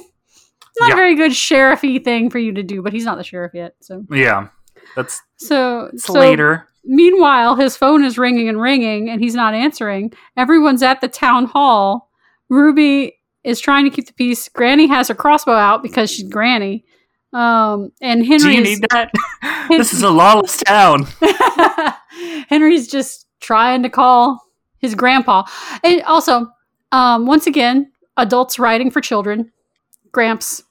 not 0.80 0.90
Yeah. 0.90 0.94
a 0.94 0.98
very 0.98 1.16
good 1.16 1.34
sheriffy 1.34 2.00
thing 2.04 2.30
for 2.30 2.38
you 2.40 2.52
to 2.54 2.64
do, 2.64 2.82
but 2.82 2.92
he's 2.92 3.06
not 3.06 3.18
the 3.18 3.24
sheriff 3.24 3.54
yet. 3.54 3.76
So, 3.80 4.04
Yeah. 4.12 4.50
That's 4.98 5.22
so, 5.38 5.90
it's 5.94 6.04
so 6.04 6.14
later. 6.14 6.68
Meanwhile, 6.86 7.56
his 7.56 7.76
phone 7.76 8.04
is 8.04 8.18
ringing 8.18 8.48
and 8.48 8.62
ringing, 8.62 9.10
and 9.10 9.20
he's 9.22 9.36
not 9.36 9.54
answering. 9.54 10.14
Everyone's 10.38 10.84
at 10.84 11.02
the 11.02 11.08
town 11.08 11.46
hall. 11.46 12.12
Ruby 12.50 13.18
is 13.44 13.60
trying 13.60 13.86
to 13.86 13.90
keep 13.90 14.08
the 14.08 14.14
peace. 14.14 14.50
Granny 14.50 14.88
has 14.88 15.08
her 15.08 15.16
crossbow 15.16 15.54
out 15.54 15.84
because 15.84 16.12
she's 16.12 16.30
Granny. 16.30 16.86
Um, 17.34 17.92
and 18.02 18.26
Henry 18.26 18.52
Do 18.54 18.58
you 18.58 18.64
need 18.64 18.86
that? 18.92 19.12
this 19.70 19.94
is 19.94 20.04
a 20.04 20.10
lawless 20.10 20.58
town. 20.58 21.08
Henry's 22.50 22.88
just 22.88 23.28
trying 23.40 23.84
to 23.84 23.90
call 23.90 24.42
his 24.78 24.96
grandpa. 24.96 25.44
And 25.84 26.02
also, 26.04 26.48
um, 26.92 27.26
once 27.26 27.46
again, 27.48 27.92
adults 28.18 28.58
writing 28.58 28.90
for 28.90 29.02
children. 29.02 29.52
Gramps. 30.12 30.64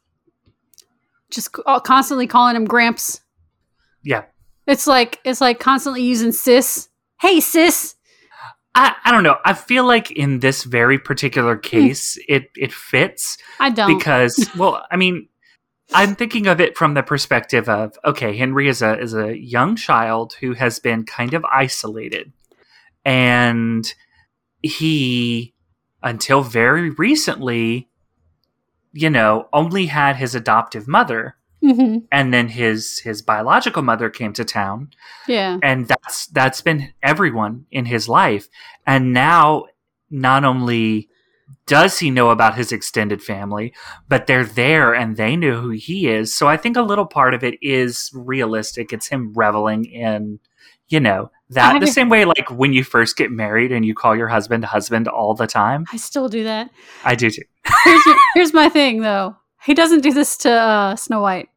Just 1.31 1.55
uh, 1.67 1.81
constantly 1.81 2.27
calling 2.27 2.57
him 2.57 2.65
Gramps. 2.65 3.21
Yeah. 4.03 4.25
It's 4.67 4.87
like 4.87 5.21
it's 5.25 5.41
like 5.41 5.61
constantly 5.61 6.03
using 6.03 6.33
sis. 6.33 6.89
Hey 7.21 7.41
sis. 7.41 7.97
I, 8.75 8.95
I 9.05 9.13
don't 9.13 9.23
know. 9.23 9.39
I 9.45 9.53
feel 9.53 9.87
like 9.87 10.11
in 10.11 10.41
this 10.41 10.65
very 10.65 10.99
particular 10.99 11.55
hmm. 11.55 11.61
case, 11.61 12.19
it, 12.29 12.51
it 12.57 12.73
fits 12.73 13.39
I 13.61 13.71
don't. 13.71 13.97
because, 13.97 14.51
well, 14.57 14.85
I 14.91 14.97
mean, 14.97 15.29
I'm 15.93 16.15
thinking 16.17 16.47
of 16.47 16.61
it 16.61 16.77
from 16.77 16.95
the 16.95 17.03
perspective 17.03 17.69
of 17.69 17.97
okay, 18.05 18.37
Henry 18.37 18.69
is 18.69 18.83
a 18.83 18.99
is 18.99 19.15
a 19.15 19.39
young 19.39 19.77
child 19.77 20.35
who 20.41 20.55
has 20.55 20.79
been 20.79 21.05
kind 21.05 21.35
of 21.35 21.45
isolated, 21.45 22.33
and 23.05 23.93
he, 24.63 25.55
until 26.03 26.41
very 26.41 26.91
recently, 26.91 27.91
you 28.93 29.11
know, 29.11 29.49
only 29.53 29.87
had 29.87 30.17
his 30.17 30.35
adoptive 30.35 30.89
mother, 30.89 31.37
hmm 31.65 31.99
and 32.13 32.33
then 32.35 32.49
his 32.49 32.99
his 32.99 33.23
biological 33.23 33.83
mother 33.83 34.11
came 34.11 34.33
to 34.35 34.45
town, 34.45 34.91
Yeah. 35.27 35.59
and 35.63 35.89
that's 35.89 36.27
that's 36.29 36.61
been 36.61 36.93
everyone 37.03 37.65
in 37.71 37.87
his 37.87 38.09
life 38.09 38.49
and 38.87 39.13
now 39.13 39.65
not 40.11 40.45
only 40.45 41.09
does 41.67 41.99
he 41.99 42.11
know 42.11 42.29
about 42.31 42.55
his 42.57 42.73
extended 42.73 43.23
family 43.23 43.73
but 44.09 44.27
they're 44.27 44.45
there 44.45 44.95
and 44.95 45.17
they 45.17 45.37
know 45.37 45.61
who 45.61 45.71
he 45.71 46.09
is 46.09 46.35
so 46.35 46.47
i 46.47 46.57
think 46.57 46.77
a 46.77 46.83
little 46.83 47.07
part 47.07 47.33
of 47.35 47.43
it 47.43 47.55
is 47.63 48.11
realistic 48.15 48.93
it's 48.93 49.07
him 49.09 49.33
reveling 49.35 49.85
in 49.87 50.39
you 50.89 51.01
know 51.01 51.31
that 51.51 51.79
the 51.81 51.87
same 51.87 52.09
way 52.11 52.25
like 52.27 52.51
when 52.51 52.73
you 52.75 52.85
first 52.85 53.17
get 53.17 53.31
married 53.31 53.73
and 53.73 53.85
you 53.87 53.95
call 53.95 54.15
your 54.15 54.29
husband 54.29 54.65
husband 54.65 55.09
all 55.09 55.35
the 55.35 55.47
time 55.47 55.85
I 55.93 55.97
still 55.97 56.29
do 56.29 56.45
that. 56.45 56.71
i 57.05 57.15
do 57.15 57.31
too 57.31 57.43
Here's, 57.85 58.03
here's 58.35 58.53
my 58.55 58.69
thing 58.69 59.01
though. 59.01 59.37
He 59.65 59.73
doesn't 59.73 60.03
do 60.03 60.13
this 60.13 60.37
to 60.39 60.51
uh, 60.51 60.97
Snow 60.97 61.23
White. 61.23 61.49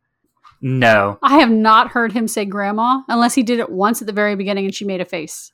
No 0.61 1.19
I 1.21 1.37
have 1.39 1.51
not 1.51 1.89
heard 1.89 2.11
him 2.13 2.27
say 2.27 2.45
grandma 2.45 3.01
unless 3.07 3.35
he 3.35 3.43
did 3.43 3.59
it 3.59 3.69
once 3.69 4.01
at 4.01 4.07
the 4.07 4.13
very 4.13 4.35
beginning 4.35 4.65
and 4.65 4.73
she 4.75 4.85
made 4.85 5.01
a 5.01 5.05
face. 5.05 5.51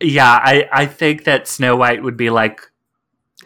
yeah 0.00 0.40
i 0.42 0.68
i 0.72 0.86
think 0.86 1.24
that 1.24 1.48
snow 1.48 1.76
white 1.76 2.02
would 2.02 2.16
be 2.16 2.30
like 2.30 2.60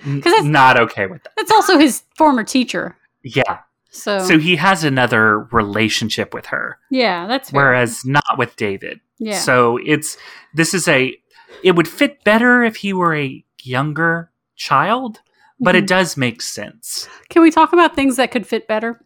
n- 0.05 0.22
not 0.51 0.78
okay 0.80 1.07
with 1.07 1.22
that 1.24 1.32
That's 1.36 1.51
also 1.53 1.78
his 1.78 2.03
former 2.16 2.44
teacher. 2.44 2.96
yeah 3.22 3.61
So, 3.90 4.18
so 4.20 4.38
he 4.38 4.57
has 4.57 4.84
another 4.84 5.40
relationship 5.53 6.32
with 6.34 6.46
her 6.46 6.78
yeah, 6.90 7.26
that's 7.26 7.51
fair. 7.51 7.61
whereas 7.62 8.05
not 8.05 8.38
with 8.38 8.57
David. 8.57 9.01
yeah. 9.18 9.38
So 9.38 9.78
it's 9.84 10.16
this 10.55 10.74
is 10.74 10.86
a 10.88 11.16
it 11.64 11.74
would 11.76 11.88
fit 11.88 12.22
better 12.24 12.62
if 12.62 12.76
he 12.76 12.92
were 12.92 13.14
a 13.14 13.44
younger 13.62 14.30
child, 14.57 15.20
but 15.59 15.74
it 15.74 15.84
Mhm. 15.84 15.88
does 15.88 16.16
make 16.16 16.40
sense. 16.40 17.09
Can 17.28 17.42
we 17.42 17.51
talk 17.51 17.72
about 17.72 17.94
things 17.96 18.16
that 18.16 18.30
could 18.30 18.46
fit 18.46 18.66
better? 18.68 19.01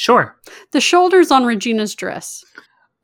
Sure. 0.00 0.34
The 0.70 0.80
shoulders 0.80 1.30
on 1.30 1.44
Regina's 1.44 1.94
dress 1.94 2.42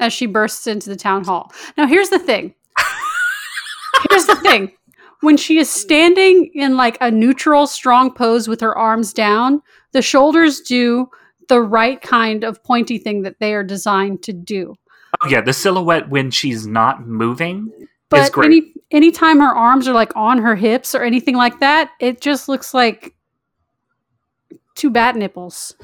as 0.00 0.14
she 0.14 0.24
bursts 0.24 0.66
into 0.66 0.88
the 0.88 0.96
town 0.96 1.24
hall. 1.24 1.52
Now, 1.76 1.86
here's 1.86 2.08
the 2.08 2.18
thing. 2.18 2.54
here's 4.08 4.24
the 4.24 4.36
thing. 4.36 4.72
When 5.20 5.36
she 5.36 5.58
is 5.58 5.68
standing 5.68 6.50
in 6.54 6.78
like 6.78 6.96
a 7.02 7.10
neutral, 7.10 7.66
strong 7.66 8.14
pose 8.14 8.48
with 8.48 8.62
her 8.62 8.74
arms 8.78 9.12
down, 9.12 9.60
the 9.92 10.00
shoulders 10.00 10.62
do 10.62 11.10
the 11.50 11.60
right 11.60 12.00
kind 12.00 12.44
of 12.44 12.64
pointy 12.64 12.96
thing 12.96 13.20
that 13.24 13.40
they 13.40 13.52
are 13.52 13.62
designed 13.62 14.22
to 14.22 14.32
do. 14.32 14.74
Oh 15.20 15.28
yeah, 15.28 15.42
the 15.42 15.52
silhouette 15.52 16.08
when 16.08 16.30
she's 16.30 16.66
not 16.66 17.06
moving 17.06 17.70
is 17.78 17.88
But 18.08 18.32
great. 18.32 18.46
any 18.46 18.72
anytime 18.90 19.40
her 19.40 19.54
arms 19.54 19.86
are 19.86 19.92
like 19.92 20.16
on 20.16 20.38
her 20.38 20.56
hips 20.56 20.94
or 20.94 21.02
anything 21.02 21.36
like 21.36 21.60
that, 21.60 21.90
it 22.00 22.22
just 22.22 22.48
looks 22.48 22.72
like 22.72 23.14
two 24.74 24.88
bat 24.88 25.14
nipples. 25.14 25.74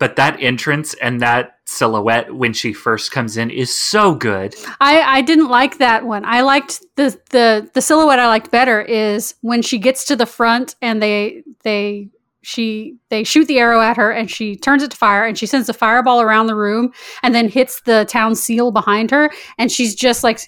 But 0.00 0.16
that 0.16 0.42
entrance 0.42 0.94
and 0.94 1.20
that 1.20 1.58
silhouette 1.66 2.34
when 2.34 2.52
she 2.52 2.72
first 2.72 3.12
comes 3.12 3.36
in 3.36 3.50
is 3.50 3.72
so 3.72 4.14
good. 4.14 4.56
I, 4.80 5.02
I 5.02 5.20
didn't 5.20 5.48
like 5.48 5.78
that 5.78 6.06
one. 6.06 6.24
I 6.24 6.40
liked 6.40 6.82
the, 6.96 7.16
the 7.30 7.70
the 7.74 7.82
silhouette 7.82 8.18
I 8.18 8.26
liked 8.26 8.50
better 8.50 8.80
is 8.80 9.36
when 9.42 9.62
she 9.62 9.78
gets 9.78 10.06
to 10.06 10.16
the 10.16 10.26
front 10.26 10.74
and 10.82 11.00
they 11.00 11.44
they 11.62 12.08
she 12.42 12.96
they 13.10 13.22
shoot 13.22 13.46
the 13.46 13.58
arrow 13.58 13.82
at 13.82 13.98
her 13.98 14.10
and 14.10 14.30
she 14.30 14.56
turns 14.56 14.82
it 14.82 14.90
to 14.92 14.96
fire 14.96 15.26
and 15.26 15.38
she 15.38 15.46
sends 15.46 15.68
a 15.68 15.74
fireball 15.74 16.22
around 16.22 16.46
the 16.46 16.56
room 16.56 16.92
and 17.22 17.34
then 17.34 17.48
hits 17.48 17.82
the 17.82 18.06
town 18.06 18.34
seal 18.34 18.70
behind 18.72 19.10
her 19.10 19.30
and 19.58 19.70
she's 19.70 19.94
just 19.94 20.24
like 20.24 20.40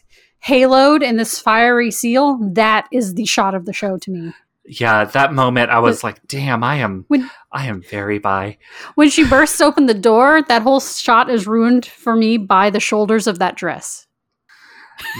haloed 0.45 1.03
in 1.03 1.17
this 1.19 1.39
fiery 1.39 1.91
seal. 1.91 2.39
That 2.41 2.89
is 2.91 3.15
the 3.15 3.27
shot 3.27 3.55
of 3.55 3.67
the 3.67 3.73
show 3.75 3.99
to 3.99 4.11
me. 4.11 4.33
Yeah, 4.65 5.05
that 5.05 5.33
moment 5.35 5.71
I 5.71 5.81
was 5.81 6.05
like, 6.05 6.21
damn, 6.27 6.63
I 6.63 6.77
am 6.77 7.05
When- 7.09 7.29
I 7.51 7.67
am 7.67 7.83
very 7.83 8.19
by. 8.19 8.59
When 8.95 9.11
she 9.11 9.29
bursts 9.29 9.61
open 9.61 9.87
the 9.87 9.95
door, 9.95 10.43
that 10.49 10.63
whole 10.63 10.79
shot 10.81 11.29
is 11.29 11.47
ruined 11.47 11.85
for 11.85 12.15
me 12.15 12.37
by 12.39 12.71
the 12.71 12.79
shoulders 12.81 13.27
of 13.27 13.41
that 13.41 13.57
dress. 13.57 14.07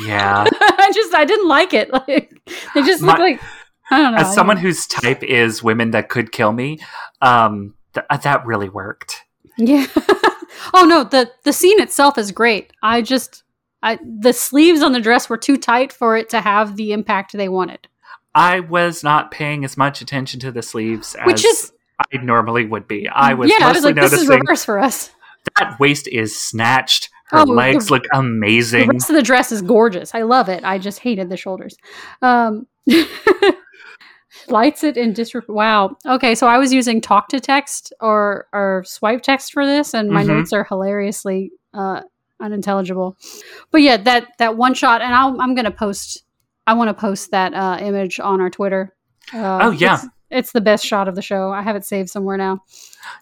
Yeah. 0.05 0.45
I 0.53 0.91
just 0.95 1.15
I 1.15 1.25
didn't 1.25 1.49
like 1.49 1.75
it. 1.75 1.91
Like 2.09 2.31
they 2.75 2.83
just 2.83 3.03
look 3.03 3.19
like 3.19 3.41
I 3.91 3.99
don't 4.01 4.13
know. 4.13 4.19
As 4.19 4.33
someone 4.35 4.57
whose 4.57 4.87
type 4.87 5.23
is 5.23 5.63
women 5.63 5.91
that 5.91 6.09
could 6.09 6.31
kill 6.33 6.53
me, 6.53 6.79
um 7.21 7.75
th- 7.95 8.07
that 8.23 8.47
really 8.47 8.69
worked. 8.69 9.25
Yeah. 9.59 9.87
oh 10.75 10.85
no, 10.87 11.05
the 11.05 11.31
the 11.45 11.53
scene 11.53 11.81
itself 11.81 12.17
is 12.17 12.31
great. 12.33 12.73
I 12.83 13.03
just 13.03 13.43
I 13.83 13.99
the 14.21 14.33
sleeves 14.33 14.83
on 14.83 14.93
the 14.93 15.01
dress 15.01 15.29
were 15.29 15.37
too 15.37 15.57
tight 15.57 15.93
for 15.93 16.17
it 16.17 16.29
to 16.31 16.41
have 16.41 16.77
the 16.77 16.93
impact 16.93 17.33
they 17.33 17.49
wanted. 17.49 17.89
I 18.35 18.61
was 18.61 19.03
not 19.05 19.31
paying 19.31 19.65
as 19.65 19.77
much 19.77 20.01
attention 20.01 20.41
to 20.41 20.51
the 20.53 20.63
sleeves 20.63 21.15
as 21.15 21.27
Which 21.27 21.45
is 21.45 21.73
I 22.13 22.17
normally 22.19 22.65
would 22.67 22.89
be. 22.89 23.09
I 23.09 23.35
was 23.35 23.51
yeah, 23.51 23.67
I 23.69 23.73
was 23.73 23.85
like, 23.85 23.95
this 23.95 24.13
is 24.13 24.27
reverse 24.29 24.65
for 24.65 24.79
us. 24.79 25.11
that 25.59 25.79
waist 25.79 26.09
is 26.09 26.37
snatched. 26.39 27.11
Her 27.27 27.39
Oh, 27.41 27.45
the- 27.47 27.53
legs 27.53 27.91
look 27.91 28.05
amazing. 28.15 28.87
The 28.89 28.93
rest 28.95 29.11
of 29.11 29.17
the 29.17 29.23
dress 29.23 29.53
is 29.53 29.63
gorgeous. 29.63 30.15
I 30.15 30.23
love 30.23 30.49
it. 30.49 30.65
I 30.65 30.79
just 30.79 30.99
hated 31.01 31.29
the 31.31 31.37
shoulders. 31.37 31.77
Um, 32.23 32.67
lights 34.49 34.83
it 34.85 34.97
in 34.97 35.13
disrepute. 35.13 35.55
Wow. 35.55 35.97
Okay, 36.07 36.35
so 36.35 36.47
I 36.47 36.59
was 36.59 36.73
using 36.73 37.01
talk 37.01 37.29
to 37.29 37.41
text 37.41 37.93
or 38.01 38.47
or 38.53 38.83
swipe 38.87 39.23
text 39.23 39.53
for 39.53 39.65
this, 39.67 39.95
and 39.95 40.11
my 40.11 40.25
Mhm. 40.25 40.29
notes 40.29 40.53
are 40.53 40.65
hilariously 40.65 41.53
uh, 41.75 42.03
unintelligible. 42.41 43.17
But 43.71 43.83
yeah, 43.83 43.97
that 43.99 44.29
that 44.39 44.57
one 44.57 44.75
shot, 44.75 45.01
and 45.03 45.15
I'll, 45.15 45.41
I'm 45.41 45.55
gonna 45.55 45.71
post. 45.71 46.23
I 46.67 46.75
want 46.75 46.89
to 46.89 46.95
post 46.95 47.31
that 47.33 47.55
uh, 47.55 47.79
image 47.81 48.21
on 48.21 48.41
our 48.41 48.51
Twitter. 48.51 48.95
Uh, 49.35 49.59
Oh, 49.63 49.71
yeah. 49.71 49.95
it's, 49.95 50.07
it's 50.31 50.53
the 50.53 50.61
best 50.61 50.85
shot 50.85 51.09
of 51.09 51.15
the 51.15 51.23
show. 51.23 51.51
I 51.53 51.63
have 51.63 51.77
it 51.77 51.85
saved 51.85 52.09
somewhere 52.09 52.37
now. 52.37 52.63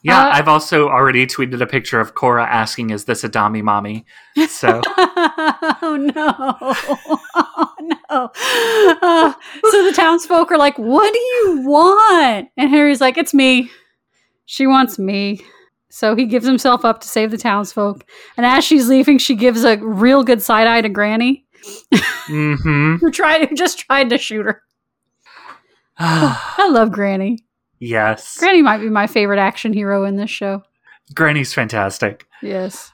yeah, 0.02 0.18
uh, 0.26 0.30
I've 0.32 0.48
also 0.48 0.88
already 0.88 1.26
tweeted 1.26 1.60
a 1.60 1.66
picture 1.66 2.00
of 2.00 2.14
Cora 2.14 2.44
asking, 2.46 2.90
"Is 2.90 3.04
this 3.06 3.24
a 3.24 3.28
Dami 3.28 3.62
mommy?" 3.62 4.04
So 4.48 4.80
oh 4.86 5.98
no! 6.14 6.34
Oh 7.34 7.74
no! 7.80 8.30
Uh, 9.02 9.32
so 9.70 9.84
the 9.86 9.92
townsfolk 9.94 10.50
are 10.52 10.58
like, 10.58 10.78
"What 10.78 11.12
do 11.12 11.18
you 11.18 11.62
want?" 11.66 12.48
And 12.56 12.70
Harry's 12.70 13.00
like, 13.00 13.16
"It's 13.18 13.34
me. 13.34 13.70
She 14.46 14.66
wants 14.66 14.98
me." 14.98 15.40
So 15.92 16.14
he 16.14 16.26
gives 16.26 16.46
himself 16.46 16.84
up 16.84 17.00
to 17.00 17.08
save 17.08 17.30
the 17.32 17.38
townsfolk. 17.38 18.04
And 18.36 18.46
as 18.46 18.64
she's 18.64 18.88
leaving, 18.88 19.18
she 19.18 19.34
gives 19.34 19.64
a 19.64 19.76
real 19.78 20.22
good 20.22 20.40
side 20.40 20.68
eye 20.68 20.80
to 20.82 20.88
Granny, 20.88 21.46
hmm 22.26 22.96
who 22.96 23.10
tried 23.10 23.48
who 23.48 23.54
just 23.54 23.80
tried 23.80 24.10
to 24.10 24.18
shoot 24.18 24.44
her. 24.46 24.62
I 25.98 26.68
love 26.70 26.92
Granny. 26.92 27.40
yes. 27.78 28.38
Granny 28.38 28.62
might 28.62 28.78
be 28.78 28.88
my 28.88 29.06
favorite 29.06 29.38
action 29.38 29.72
hero 29.72 30.04
in 30.04 30.16
this 30.16 30.30
show. 30.30 30.62
Granny's 31.14 31.52
fantastic. 31.52 32.26
Yes. 32.42 32.92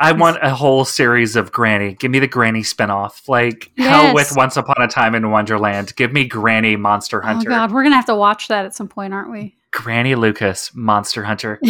I 0.00 0.12
want 0.12 0.38
a 0.42 0.54
whole 0.54 0.84
series 0.84 1.36
of 1.36 1.52
Granny. 1.52 1.94
Give 1.94 2.10
me 2.10 2.18
the 2.18 2.26
Granny 2.26 2.62
spinoff. 2.62 3.28
Like 3.28 3.70
hell 3.78 4.12
with 4.14 4.32
Once 4.36 4.56
Upon 4.56 4.82
a 4.82 4.88
Time 4.88 5.14
in 5.14 5.30
Wonderland. 5.30 5.94
Give 5.96 6.12
me 6.12 6.24
Granny 6.26 6.76
Monster 6.76 7.20
Hunter. 7.20 7.50
Oh 7.50 7.54
God, 7.54 7.72
we're 7.72 7.84
gonna 7.84 7.94
have 7.94 8.06
to 8.06 8.16
watch 8.16 8.48
that 8.48 8.66
at 8.66 8.74
some 8.74 8.88
point, 8.88 9.14
aren't 9.14 9.30
we? 9.30 9.56
Granny 9.70 10.14
Lucas 10.14 10.72
Monster 10.74 11.22
Hunter. 11.24 11.60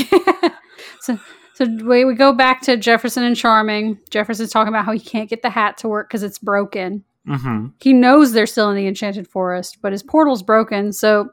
so, 1.01 1.18
so 1.55 1.66
we, 1.84 2.05
we 2.05 2.14
go 2.14 2.32
back 2.32 2.61
to 2.62 2.76
Jefferson 2.76 3.24
and 3.24 3.36
Charming. 3.36 3.98
Jefferson's 4.11 4.50
talking 4.50 4.68
about 4.68 4.84
how 4.84 4.92
he 4.92 5.00
can't 5.00 5.30
get 5.30 5.42
the 5.42 5.50
hat 5.50 5.78
to 5.78 5.88
work 5.88 6.09
because 6.09 6.22
it's 6.22 6.38
broken. 6.38 7.05
hmm 7.26 7.66
He 7.80 7.92
knows 7.92 8.32
they're 8.32 8.46
still 8.46 8.70
in 8.70 8.76
the 8.76 8.86
Enchanted 8.86 9.28
Forest, 9.28 9.78
but 9.80 9.92
his 9.92 10.02
portal's 10.02 10.42
broken. 10.42 10.92
So, 10.92 11.30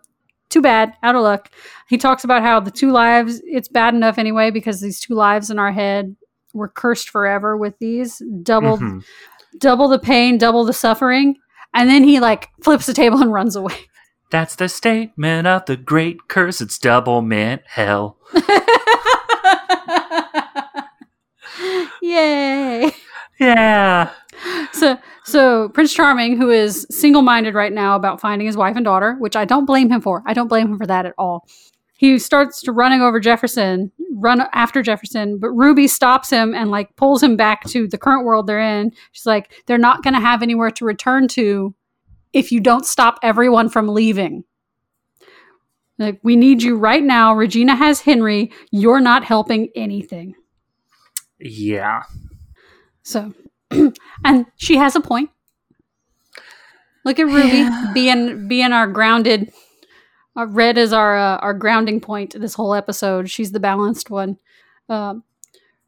too 0.49 0.61
bad, 0.61 0.93
out 1.01 1.15
of 1.15 1.22
luck. 1.22 1.49
He 1.88 1.97
talks 1.97 2.24
about 2.24 2.41
how 2.43 2.59
the 2.59 2.72
two 2.72 2.91
lives, 2.91 3.41
it's 3.45 3.67
bad 3.69 3.93
enough 3.93 4.17
anyway 4.17 4.51
because 4.51 4.82
these 4.82 4.99
two 4.99 5.15
lives 5.15 5.49
in 5.49 5.57
our 5.59 5.72
head 5.72 6.15
were 6.53 6.67
cursed 6.67 7.09
forever 7.09 7.55
with 7.57 7.78
these 7.80 8.22
double, 8.43 8.78
hmm 8.78 8.99
double 9.59 9.89
the 9.89 9.99
pain, 9.99 10.38
double 10.38 10.63
the 10.65 10.74
suffering. 10.74 11.36
And 11.74 11.89
then 11.89 12.03
he 12.03 12.19
like 12.19 12.49
flips 12.61 12.86
the 12.86 12.93
table 12.93 13.22
and 13.22 13.32
runs 13.34 13.55
away. 13.55 13.76
That's 14.30 14.55
the 14.55 14.69
statement 14.69 15.45
of 15.47 15.65
the 15.65 15.76
great 15.76 16.28
curse. 16.30 16.61
It's 16.61 16.78
double 16.78 17.22
mint 17.22 17.61
hell. 17.65 18.17
Yay. 22.01 22.91
Yeah. 23.39 24.12
So 24.74 24.97
so 25.26 25.70
Prince 25.70 25.93
Charming, 25.93 26.38
who 26.38 26.49
is 26.49 26.86
single-minded 26.89 27.53
right 27.53 27.72
now 27.72 27.95
about 27.95 28.20
finding 28.20 28.47
his 28.47 28.57
wife 28.57 28.76
and 28.76 28.86
daughter, 28.86 29.16
which 29.20 29.36
I 29.36 29.45
don't 29.45 29.66
blame 29.66 29.89
him 29.89 30.01
for. 30.01 30.24
I 30.26 30.34
don't 30.34 30.47
blame 30.47 30.68
him 30.72 30.78
for 30.78 30.88
that 30.88 31.05
at 31.05 31.14
all. 31.18 31.47
He 31.97 32.18
starts 32.18 32.62
to 32.62 32.72
running 32.72 33.01
over 33.01 33.20
Jefferson, 33.20 33.91
run 34.16 34.41
after 34.53 34.82
Jefferson, 34.82 35.38
but 35.38 35.51
Ruby 35.51 35.88
stops 35.88 36.32
him 36.32 36.55
and 36.55 36.72
like 36.72 36.95
pulls 36.95 37.22
him 37.22 37.38
back 37.38 37.64
to 37.66 37.88
the 37.88 37.97
current 37.97 38.26
world 38.26 38.47
they're 38.47 38.59
in. 38.59 38.91
She's 39.12 39.28
like, 39.28 39.51
they're 39.68 39.78
not 39.78 40.03
going 40.03 40.16
to 40.16 40.20
have 40.20 40.41
anywhere 40.41 40.72
to 40.72 40.86
return 40.86 41.28
to 41.30 41.76
if 42.34 42.51
you 42.51 42.59
don't 42.59 42.86
stop 42.86 43.20
everyone 43.22 43.70
from 43.70 43.88
leaving. 43.88 44.43
Like, 45.99 46.20
we 46.24 46.36
need 46.36 46.64
you 46.64 46.76
right 46.76 47.03
now. 47.03 47.36
Regina 47.36 47.76
has 47.76 48.01
Henry. 48.01 48.51
You're 48.72 49.01
not 49.01 49.24
helping 49.24 49.70
anything. 49.76 50.34
Yeah. 51.42 52.04
So, 53.04 53.34
and 54.26 54.46
she 54.58 54.78
has 54.78 54.96
a 54.96 55.02
point. 55.02 55.30
Look 57.04 57.20
at 57.20 57.26
Ruby 57.26 57.58
Yeah. 57.60 57.92
being 57.94 58.48
being 58.48 58.72
our 58.74 58.88
grounded. 58.88 59.52
Uh, 60.38 60.46
Red 60.48 60.78
is 60.78 60.94
our 60.94 61.18
uh, 61.18 61.38
our 61.38 61.54
grounding 61.54 62.00
point 62.00 62.39
this 62.39 62.54
whole 62.54 62.74
episode. 62.74 63.30
She's 63.30 63.52
the 63.52 63.60
balanced 63.60 64.10
one. 64.10 64.38
Um, 64.88 65.24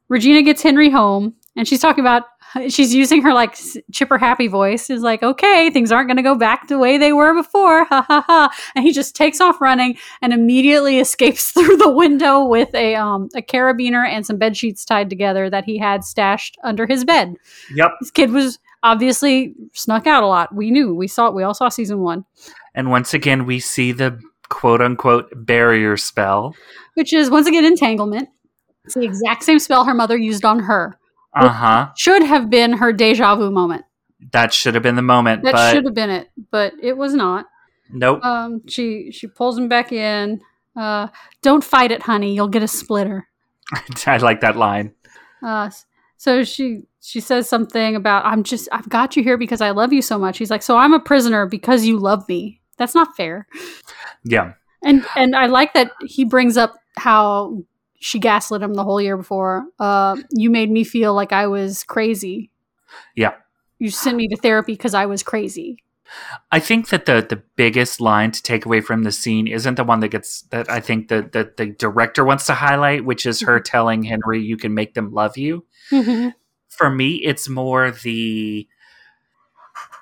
Regina 0.08 0.42
gets 0.42 0.62
Henry 0.62 0.90
home, 0.90 1.34
and 1.56 1.66
she's 1.68 1.80
talking 1.80 2.02
about. 2.04 2.24
She's 2.68 2.94
using 2.94 3.22
her 3.22 3.32
like 3.32 3.56
chipper 3.92 4.18
happy 4.18 4.48
voice. 4.48 4.90
Is 4.90 5.02
like, 5.02 5.22
okay, 5.22 5.70
things 5.70 5.90
aren't 5.92 6.08
going 6.08 6.16
to 6.16 6.22
go 6.22 6.34
back 6.34 6.68
the 6.68 6.78
way 6.78 6.98
they 6.98 7.12
were 7.12 7.34
before. 7.34 7.84
Ha 7.84 8.04
ha 8.06 8.24
ha! 8.26 8.50
And 8.74 8.84
he 8.84 8.92
just 8.92 9.14
takes 9.14 9.40
off 9.40 9.60
running 9.60 9.96
and 10.22 10.32
immediately 10.32 10.98
escapes 10.98 11.50
through 11.52 11.76
the 11.76 11.90
window 11.90 12.44
with 12.44 12.74
a 12.74 12.94
um 12.96 13.28
a 13.34 13.42
carabiner 13.42 14.06
and 14.06 14.26
some 14.26 14.36
bed 14.38 14.56
sheets 14.56 14.84
tied 14.84 15.10
together 15.10 15.48
that 15.50 15.64
he 15.64 15.78
had 15.78 16.04
stashed 16.04 16.56
under 16.64 16.86
his 16.86 17.04
bed. 17.04 17.34
Yep. 17.74 17.92
This 18.00 18.10
kid 18.10 18.30
was 18.32 18.58
obviously 18.82 19.54
snuck 19.72 20.06
out 20.06 20.22
a 20.22 20.26
lot. 20.26 20.54
We 20.54 20.70
knew. 20.70 20.94
We 20.94 21.08
saw 21.08 21.28
it. 21.28 21.34
We 21.34 21.42
all 21.42 21.54
saw 21.54 21.68
season 21.68 22.00
one, 22.00 22.24
And 22.74 22.90
once 22.90 23.14
again, 23.14 23.46
we 23.46 23.58
see 23.60 23.92
the 23.92 24.20
quote 24.48 24.80
unquote 24.80 25.30
barrier 25.34 25.96
spell. 25.96 26.54
which 26.94 27.12
is 27.12 27.30
once 27.30 27.46
again 27.46 27.64
entanglement. 27.64 28.28
It's 28.84 28.94
the 28.94 29.02
exact 29.02 29.42
same 29.44 29.58
spell 29.58 29.84
her 29.84 29.94
mother 29.94 30.16
used 30.16 30.44
on 30.44 30.60
her. 30.60 30.98
Uh 31.34 31.48
huh. 31.48 31.88
Should 31.96 32.22
have 32.22 32.48
been 32.50 32.74
her 32.74 32.92
deja 32.92 33.34
vu 33.36 33.50
moment. 33.50 33.84
That 34.32 34.52
should 34.52 34.74
have 34.74 34.82
been 34.82 34.96
the 34.96 35.02
moment, 35.02 35.44
That 35.44 35.72
should 35.72 35.84
have 35.84 35.94
been 35.94 36.10
it, 36.10 36.30
but 36.50 36.72
it 36.82 36.96
was 36.96 37.14
not. 37.14 37.46
nope. 37.90 38.24
Um, 38.24 38.62
she 38.68 39.10
she 39.12 39.26
pulls 39.26 39.58
him 39.58 39.68
back 39.68 39.92
in. 39.92 40.40
Uh, 40.76 41.08
don't 41.42 41.62
fight 41.62 41.92
it, 41.92 42.02
honey. 42.02 42.34
You'll 42.34 42.48
get 42.48 42.62
a 42.62 42.68
splitter. 42.68 43.28
I 44.06 44.16
like 44.18 44.40
that 44.40 44.56
line. 44.56 44.92
Uh, 45.42 45.70
so 46.16 46.42
she 46.42 46.82
she 47.00 47.20
says 47.20 47.48
something 47.48 47.96
about 47.96 48.24
I'm 48.24 48.42
just 48.44 48.68
I've 48.72 48.88
got 48.88 49.14
you 49.16 49.22
here 49.22 49.36
because 49.36 49.60
I 49.60 49.70
love 49.70 49.92
you 49.92 50.00
so 50.02 50.18
much. 50.18 50.38
He's 50.38 50.50
like, 50.50 50.62
so 50.62 50.76
I'm 50.76 50.94
a 50.94 51.00
prisoner 51.00 51.46
because 51.46 51.84
you 51.84 51.98
love 51.98 52.26
me. 52.28 52.60
That's 52.78 52.94
not 52.94 53.14
fair. 53.16 53.46
Yeah. 54.24 54.52
And 54.82 55.04
and 55.16 55.36
I 55.36 55.46
like 55.46 55.74
that 55.74 55.92
he 56.06 56.24
brings 56.24 56.56
up 56.56 56.74
how 56.96 57.62
she 58.04 58.18
gaslit 58.18 58.60
him 58.60 58.74
the 58.74 58.84
whole 58.84 59.00
year 59.00 59.16
before. 59.16 59.64
Uh, 59.78 60.14
you 60.30 60.50
made 60.50 60.70
me 60.70 60.84
feel 60.84 61.14
like 61.14 61.32
I 61.32 61.46
was 61.46 61.84
crazy. 61.84 62.50
Yeah. 63.16 63.32
You 63.78 63.88
sent 63.88 64.18
me 64.18 64.28
to 64.28 64.36
therapy 64.36 64.74
because 64.74 64.92
I 64.92 65.06
was 65.06 65.22
crazy. 65.22 65.82
I 66.52 66.60
think 66.60 66.88
that 66.90 67.06
the 67.06 67.26
the 67.26 67.42
biggest 67.56 68.02
line 68.02 68.30
to 68.32 68.42
take 68.42 68.66
away 68.66 68.82
from 68.82 69.04
the 69.04 69.10
scene 69.10 69.46
isn't 69.46 69.76
the 69.76 69.84
one 69.84 70.00
that 70.00 70.08
gets 70.08 70.42
that 70.50 70.70
I 70.70 70.80
think 70.80 71.08
that 71.08 71.32
that 71.32 71.56
the 71.56 71.68
director 71.68 72.26
wants 72.26 72.44
to 72.46 72.52
highlight, 72.52 73.06
which 73.06 73.24
is 73.24 73.40
her 73.40 73.58
telling 73.58 74.02
Henry 74.02 74.42
you 74.42 74.58
can 74.58 74.74
make 74.74 74.92
them 74.92 75.14
love 75.14 75.38
you. 75.38 75.64
For 76.68 76.90
me, 76.90 77.14
it's 77.24 77.48
more 77.48 77.90
the 77.90 78.68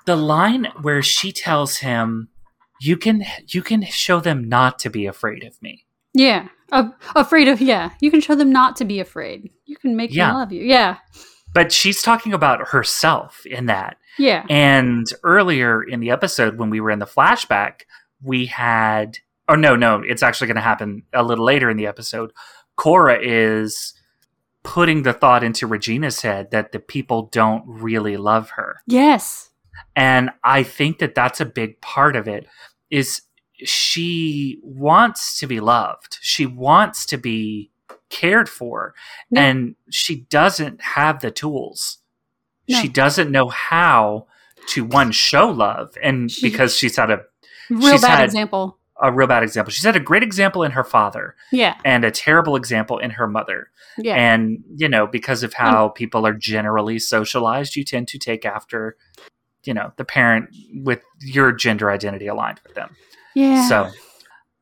the 0.05 0.17
line 0.17 0.67
where 0.81 1.01
she 1.01 1.31
tells 1.31 1.77
him 1.77 2.27
you 2.81 2.97
can 2.97 3.23
you 3.47 3.61
can 3.61 3.83
show 3.83 4.19
them 4.19 4.49
not 4.49 4.77
to 4.79 4.89
be 4.89 5.05
afraid 5.05 5.45
of 5.45 5.61
me. 5.61 5.85
Yeah. 6.13 6.49
Afraid 7.15 7.47
of 7.47 7.61
yeah. 7.61 7.91
You 7.99 8.09
can 8.11 8.21
show 8.21 8.35
them 8.35 8.51
not 8.51 8.75
to 8.77 8.85
be 8.85 8.99
afraid. 8.99 9.49
You 9.65 9.77
can 9.77 9.95
make 9.95 10.13
Yeah. 10.13 10.27
them 10.27 10.35
love 10.37 10.51
you. 10.51 10.63
Yeah. 10.63 10.97
But 11.53 11.71
she's 11.71 12.01
talking 12.01 12.33
about 12.33 12.69
herself 12.69 13.45
in 13.45 13.67
that. 13.67 13.97
Yeah. 14.17 14.45
And 14.49 15.05
earlier 15.23 15.83
in 15.83 15.99
the 15.99 16.09
episode, 16.09 16.57
when 16.57 16.69
we 16.69 16.79
were 16.81 16.91
in 16.91 16.99
the 16.99 17.05
flashback, 17.05 17.81
we 18.21 18.45
had, 18.47 19.17
oh 19.49 19.55
no, 19.55 19.75
no, 19.75 20.01
it's 20.05 20.23
actually 20.23 20.47
going 20.47 20.55
to 20.55 20.61
happen 20.61 21.03
a 21.13 21.23
little 21.23 21.45
later 21.45 21.69
in 21.69 21.77
the 21.77 21.87
episode. 21.87 22.31
Cora 22.75 23.19
is 23.21 23.93
putting 24.63 25.03
the 25.03 25.13
thought 25.13 25.43
into 25.43 25.67
Regina's 25.67 26.21
head 26.21 26.49
that 26.51 26.71
the 26.71 26.79
people 26.79 27.23
don't 27.31 27.63
really 27.67 28.17
love 28.17 28.51
her. 28.51 28.77
Yes. 28.87 29.49
And 29.95 30.31
I 30.43 30.63
think 30.63 30.99
that 30.99 31.15
that's 31.15 31.41
a 31.41 31.45
big 31.45 31.81
part 31.81 32.15
of 32.15 32.27
it 32.27 32.47
is 32.89 33.21
she 33.59 34.59
wants 34.63 35.37
to 35.39 35.47
be 35.47 35.59
loved. 35.59 36.17
She 36.21 36.45
wants 36.45 37.05
to 37.07 37.17
be 37.17 37.71
cared 38.09 38.47
for 38.49 38.93
No. 39.31 39.41
and 39.41 39.75
she 39.89 40.21
doesn't 40.29 40.81
have 40.81 41.21
the 41.21 41.31
tools. 41.31 41.99
No. 42.69 42.79
She 42.79 42.87
doesn't 42.87 43.31
know 43.31 43.49
how 43.49 44.27
to 44.67 44.83
one 44.85 45.11
show 45.11 45.49
love 45.49 45.97
and 46.01 46.31
She- 46.31 46.49
because 46.49 46.75
she's 46.77 46.95
had 46.95 47.11
a 47.11 47.21
Real 47.69 47.99
bad 47.99 48.23
example. 48.23 48.77
a 49.01 49.11
real 49.11 49.27
bad 49.27 49.43
example. 49.43 49.71
She's 49.71 49.83
had 49.83 49.95
a 49.95 49.99
great 49.99 50.23
example 50.23 50.63
in 50.63 50.71
her 50.71 50.83
father 50.83 51.35
Yeah. 51.51 51.75
and 51.83 52.05
a 52.05 52.11
terrible 52.11 52.55
example 52.55 52.99
in 52.99 53.11
her 53.11 53.27
mother. 53.27 53.69
Yeah. 53.97 54.15
And, 54.15 54.63
you 54.75 54.87
know, 54.87 55.07
because 55.07 55.43
of 55.43 55.53
how 55.55 55.89
people 55.89 56.25
are 56.25 56.33
generally 56.33 56.99
socialized, 56.99 57.75
you 57.75 57.83
tend 57.83 58.07
to 58.09 58.17
take 58.19 58.45
after, 58.45 58.95
you 59.65 59.73
know, 59.73 59.91
the 59.97 60.05
parent 60.05 60.49
with 60.73 61.01
your 61.19 61.51
gender 61.51 61.89
identity 61.91 62.27
aligned 62.27 62.59
with 62.63 62.75
them. 62.75 62.95
Yeah. 63.35 63.67
So 63.67 63.89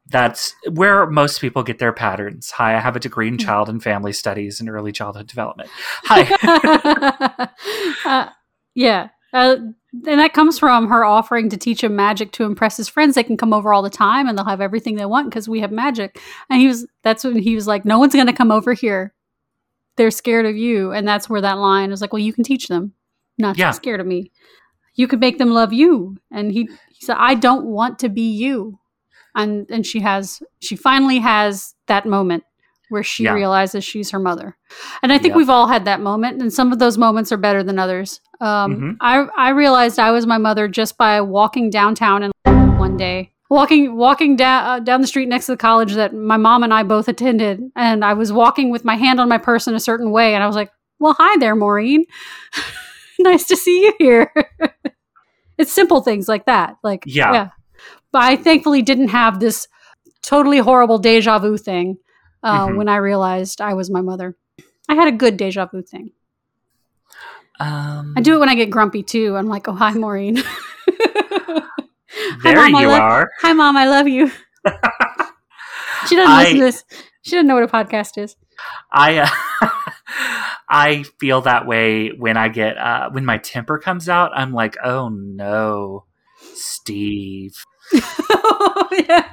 that's 0.08 0.54
where 0.70 1.06
most 1.08 1.40
people 1.40 1.64
get 1.64 1.80
their 1.80 1.94
patterns. 1.94 2.52
Hi, 2.52 2.76
I 2.76 2.80
have 2.80 2.96
a 2.96 3.00
degree 3.00 3.28
in 3.28 3.36
Hmm. 3.36 3.46
child 3.46 3.70
and 3.70 3.82
family 3.82 4.12
studies 4.14 4.60
and 4.60 4.70
early 4.70 4.92
childhood 4.92 5.28
development. 5.28 5.70
Hi. 6.06 7.48
uh, 8.06 8.30
yeah. 8.76 9.10
Uh, 9.34 9.56
and 10.08 10.20
that 10.20 10.34
comes 10.34 10.60
from 10.60 10.88
her 10.90 11.04
offering 11.06 11.50
to 11.50 11.58
teach 11.58 11.84
him 11.84 11.96
magic 11.96 12.32
to 12.34 12.44
impress 12.44 12.78
his 12.78 12.90
friends. 12.90 13.16
They 13.16 13.24
can 13.24 13.38
come 13.38 13.54
over 13.54 13.74
all 13.74 13.82
the 13.82 13.90
time 13.90 14.28
and 14.28 14.38
they'll 14.38 14.46
have 14.46 14.62
everything 14.62 14.96
they 14.96 15.06
want 15.06 15.30
because 15.30 15.48
we 15.50 15.60
have 15.62 15.72
magic. 15.72 16.20
And 16.50 16.60
he 16.62 16.68
was, 16.68 16.86
that's 17.04 17.24
when 17.24 17.38
he 17.38 17.56
was 17.56 17.68
like, 17.68 17.86
no 17.86 18.00
one's 18.00 18.14
going 18.14 18.28
to 18.28 18.34
come 18.34 18.52
over 18.52 18.74
here. 18.74 19.14
They're 19.98 20.12
scared 20.12 20.46
of 20.46 20.56
you. 20.58 20.92
And 20.92 21.08
that's 21.08 21.30
where 21.30 21.42
that 21.42 21.58
line 21.58 21.92
is 21.92 22.02
like, 22.02 22.14
well, 22.14 22.22
you 22.22 22.34
can 22.34 22.44
teach 22.44 22.68
them 22.68 22.94
not 23.38 23.56
to 23.56 23.60
Yeah. 23.60 23.72
be 23.72 23.76
scared 23.76 24.00
of 24.00 24.08
me. 24.08 24.32
You 24.96 25.08
could 25.08 25.20
make 25.20 25.38
them 25.38 25.52
love 25.52 25.72
you. 25.74 26.18
And 26.32 26.52
he, 26.52 26.70
he 27.02 27.06
said, 27.08 27.18
I 27.20 27.34
don't 27.34 27.66
want 27.66 27.98
to 28.00 28.10
be 28.10 28.30
you. 28.32 28.78
And, 29.36 29.66
and 29.72 29.86
she 29.88 30.02
has, 30.02 30.40
she 30.60 30.76
finally 30.76 31.18
has 31.18 31.74
that 31.88 32.06
moment 32.06 32.44
where 32.90 33.02
she 33.02 33.24
Yeah. 33.24 33.34
realizes 33.34 33.84
she's 33.84 34.12
her 34.12 34.20
mother. 34.20 34.56
And 35.02 35.12
I 35.12 35.18
think 35.18 35.32
Yep. 35.32 35.38
we've 35.38 35.50
all 35.50 35.66
had 35.68 35.86
that 35.86 36.00
moment, 36.00 36.40
and 36.42 36.54
some 36.54 36.72
of 36.72 36.78
those 36.78 36.98
moments 37.00 37.32
are 37.32 37.38
better 37.38 37.64
than 37.64 37.80
others. 37.80 38.22
Um, 38.40 38.76
Mhm. 38.76 38.98
I 39.02 39.26
I 39.36 39.50
realized 39.50 39.98
I 39.98 40.12
was 40.12 40.28
my 40.28 40.38
mother 40.38 40.68
just 40.68 40.96
by 40.98 41.22
walking 41.22 41.70
downtown 41.72 42.22
and 42.46 42.80
one 42.80 42.98
day 42.98 43.32
walking 43.50 43.96
walking 43.96 44.36
down 44.36 44.66
uh, 44.66 44.80
down 44.80 45.02
the 45.02 45.08
street 45.08 45.28
next 45.30 45.46
to 45.48 45.54
the 45.54 45.58
college 45.58 45.94
that 45.96 46.14
my 46.14 46.38
mom 46.38 46.62
and 46.64 46.74
I 46.74 46.84
both 46.84 47.08
attended, 47.08 47.62
and 47.76 48.06
I 48.06 48.14
was 48.14 48.32
walking 48.32 48.70
with 48.70 48.84
my 48.86 48.96
hand 48.96 49.20
on 49.20 49.28
my 49.30 49.38
purse 49.40 49.66
in 49.68 49.74
a 49.76 49.80
certain 49.80 50.12
way, 50.12 50.34
and 50.36 50.44
I 50.44 50.48
was 50.48 50.56
like, 50.56 50.72
"Well, 51.00 51.16
hi 51.18 51.38
there, 51.40 51.56
Maureen. 51.56 52.04
nice 53.20 53.46
to 53.48 53.56
see 53.56 53.82
you 53.84 53.94
here." 53.98 54.32
it's 55.62 55.72
simple 55.72 56.02
things 56.02 56.28
like 56.28 56.46
that, 56.46 56.76
like 56.84 57.04
Yeah. 57.06 57.50
But 58.12 58.24
I 58.24 58.36
thankfully 58.36 58.82
didn't 58.82 59.10
have 59.10 59.40
this 59.40 59.68
totally 60.22 60.58
horrible 60.60 60.98
deja 61.00 61.40
vu 61.40 61.58
thing 61.58 61.98
uh, 62.44 62.68
Mhm. 62.68 62.76
when 62.78 62.90
I 62.90 62.98
realized 62.98 63.62
I 63.62 63.74
was 63.76 63.90
my 63.90 64.02
mother. 64.02 64.36
I 64.90 64.96
had 64.96 65.08
a 65.08 65.12
good 65.12 65.38
deja 65.38 65.66
vu 65.68 65.82
thing. 65.82 66.12
Um, 67.60 68.14
I 68.18 68.22
do 68.22 68.36
it 68.36 68.40
when 68.40 68.50
I 68.50 68.56
get 68.56 68.70
grumpy 68.72 69.04
too. 69.04 69.36
I'm 69.38 69.48
like, 69.48 69.68
oh 69.68 69.74
hi, 69.74 69.94
Maureen. 69.94 70.42
There 72.44 72.56
Mom, 72.56 72.76
you 72.82 72.88
love- 72.88 73.02
are. 73.02 73.32
hi, 73.42 73.54
mom. 73.54 73.78
I 73.78 73.88
love 73.88 74.08
you. 74.08 74.28
she 76.08 76.16
doesn't 76.16 76.36
listen 76.38 76.56
to 76.58 76.62
this. 76.62 76.84
She 77.24 77.32
doesn't 77.32 77.48
know 77.48 77.56
what 77.56 77.64
a 77.64 77.68
podcast 77.68 78.18
is. 78.22 78.36
I 78.92 79.18
uh, 79.20 79.28
I 80.74 81.04
feel 81.20 81.42
that 81.42 81.68
way 81.68 82.10
when 82.10 82.38
I 82.38 82.48
get 82.48 82.78
uh, 82.78 83.10
when 83.12 83.26
my 83.26 83.38
temper 83.38 83.78
comes 83.78 84.08
out. 84.08 84.32
I'm 84.34 84.54
like, 84.54 84.78
oh 84.84 85.10
no, 85.10 86.06
Steve. 86.54 87.62
yeah. 87.94 89.28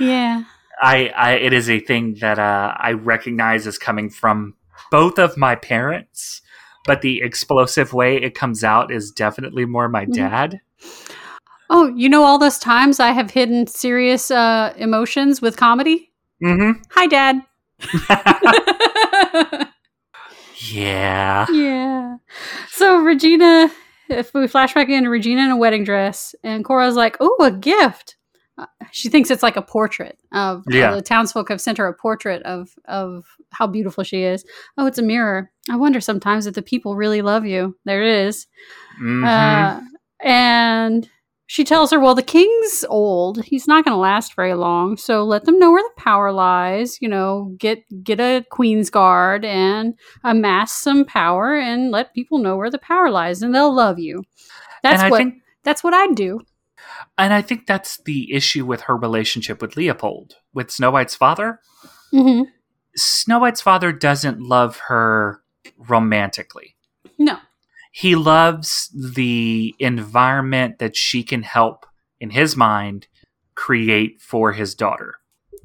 Yeah. 0.00 0.42
I, 0.82 1.12
I 1.16 1.32
it 1.34 1.52
is 1.52 1.70
a 1.70 1.78
thing 1.78 2.16
that 2.20 2.40
uh, 2.40 2.74
I 2.76 2.92
recognize 2.92 3.68
as 3.68 3.78
coming 3.78 4.10
from 4.10 4.54
both 4.90 5.18
of 5.20 5.36
my 5.36 5.54
parents, 5.54 6.42
but 6.86 7.02
the 7.02 7.22
explosive 7.22 7.92
way 7.92 8.16
it 8.16 8.34
comes 8.34 8.64
out 8.64 8.90
is 8.92 9.12
definitely 9.12 9.64
more 9.64 9.88
my 9.88 10.06
Mhm. 10.06 10.14
dad. 10.14 10.60
Oh, 11.70 11.86
you 11.94 12.08
know 12.08 12.24
all 12.24 12.38
those 12.38 12.58
times 12.58 12.98
I 12.98 13.12
have 13.12 13.30
hidden 13.30 13.68
serious 13.68 14.30
uh, 14.30 14.74
emotions 14.76 15.40
with 15.40 15.56
comedy? 15.56 16.10
Mm-hmm. 16.42 16.82
Hi, 16.90 17.06
Dad. 17.06 17.42
yeah. 20.72 21.46
yeah. 21.50 22.16
So 22.70 22.98
Regina, 22.98 23.70
if 24.08 24.32
we 24.34 24.46
flash 24.48 24.74
back 24.74 24.88
into 24.88 25.10
Regina 25.10 25.42
in 25.42 25.50
a 25.50 25.56
wedding 25.56 25.84
dress, 25.84 26.34
and 26.42 26.64
Cora's 26.64 26.96
like, 26.96 27.16
"Oh, 27.20 27.36
a 27.40 27.50
gift." 27.50 28.16
Uh, 28.58 28.66
She 28.90 29.08
thinks 29.08 29.30
it's 29.30 29.42
like 29.42 29.56
a 29.56 29.62
portrait 29.62 30.18
of 30.32 30.62
Yeah. 30.68 30.94
the 30.94 31.00
townsfolk 31.02 31.48
have 31.48 31.60
sent 31.60 31.78
her 31.78 31.86
a 31.86 31.94
portrait 31.94 32.42
of 32.42 32.70
of 32.86 33.24
how 33.50 33.66
beautiful 33.66 34.04
she 34.04 34.22
is. 34.24 34.44
Oh, 34.76 34.86
it's 34.86 34.98
a 34.98 35.02
mirror. 35.02 35.50
I 35.70 35.76
wonder 35.76 36.00
sometimes 36.00 36.46
if 36.46 36.54
the 36.54 36.62
people 36.62 36.96
really 36.96 37.22
love 37.22 37.46
you. 37.46 37.76
There 37.86 38.02
it 38.02 38.26
is. 38.26 38.46
Mhm. 39.00 39.24
Uh, 39.26 39.80
and 40.24 41.08
she 41.52 41.64
tells 41.64 41.90
her, 41.90 42.00
Well, 42.00 42.14
the 42.14 42.22
king's 42.22 42.82
old. 42.88 43.44
He's 43.44 43.68
not 43.68 43.84
going 43.84 43.94
to 43.94 43.98
last 44.00 44.34
very 44.34 44.54
long. 44.54 44.96
So 44.96 45.22
let 45.22 45.44
them 45.44 45.58
know 45.58 45.70
where 45.70 45.82
the 45.82 46.00
power 46.02 46.32
lies. 46.32 46.96
You 47.02 47.08
know, 47.10 47.54
get 47.58 47.84
get 48.02 48.20
a 48.20 48.42
queen's 48.50 48.88
guard 48.88 49.44
and 49.44 49.92
amass 50.24 50.72
some 50.72 51.04
power 51.04 51.54
and 51.54 51.90
let 51.90 52.14
people 52.14 52.38
know 52.38 52.56
where 52.56 52.70
the 52.70 52.78
power 52.78 53.10
lies 53.10 53.42
and 53.42 53.54
they'll 53.54 53.74
love 53.74 53.98
you. 53.98 54.22
That's 54.82 55.02
what 55.10 55.18
think 55.18 55.34
that's 55.62 55.84
what 55.84 55.92
I'd 55.92 56.14
do. 56.14 56.40
and 57.18 57.34
I 57.34 57.42
think 57.42 57.66
that's 57.66 57.98
the 58.04 58.32
issue 58.32 58.64
with 58.64 58.80
her 58.82 58.96
relationship 58.96 59.60
with 59.60 59.76
Leopold, 59.76 60.36
with 60.54 60.70
Snow 60.70 60.90
White's 60.90 61.14
father. 61.14 61.60
hmm 62.12 62.44
Snow 62.96 63.40
White's 63.40 63.60
father 63.60 63.92
doesn't 63.92 64.40
love 64.40 64.78
her 64.88 65.42
romantically. 65.76 66.76
No. 67.18 67.36
He 67.92 68.16
loves 68.16 68.90
the 68.94 69.74
environment 69.78 70.78
that 70.78 70.96
she 70.96 71.22
can 71.22 71.42
help, 71.42 71.86
in 72.20 72.30
his 72.30 72.56
mind, 72.56 73.06
create 73.54 74.20
for 74.20 74.52
his 74.52 74.74
daughter. 74.74 75.14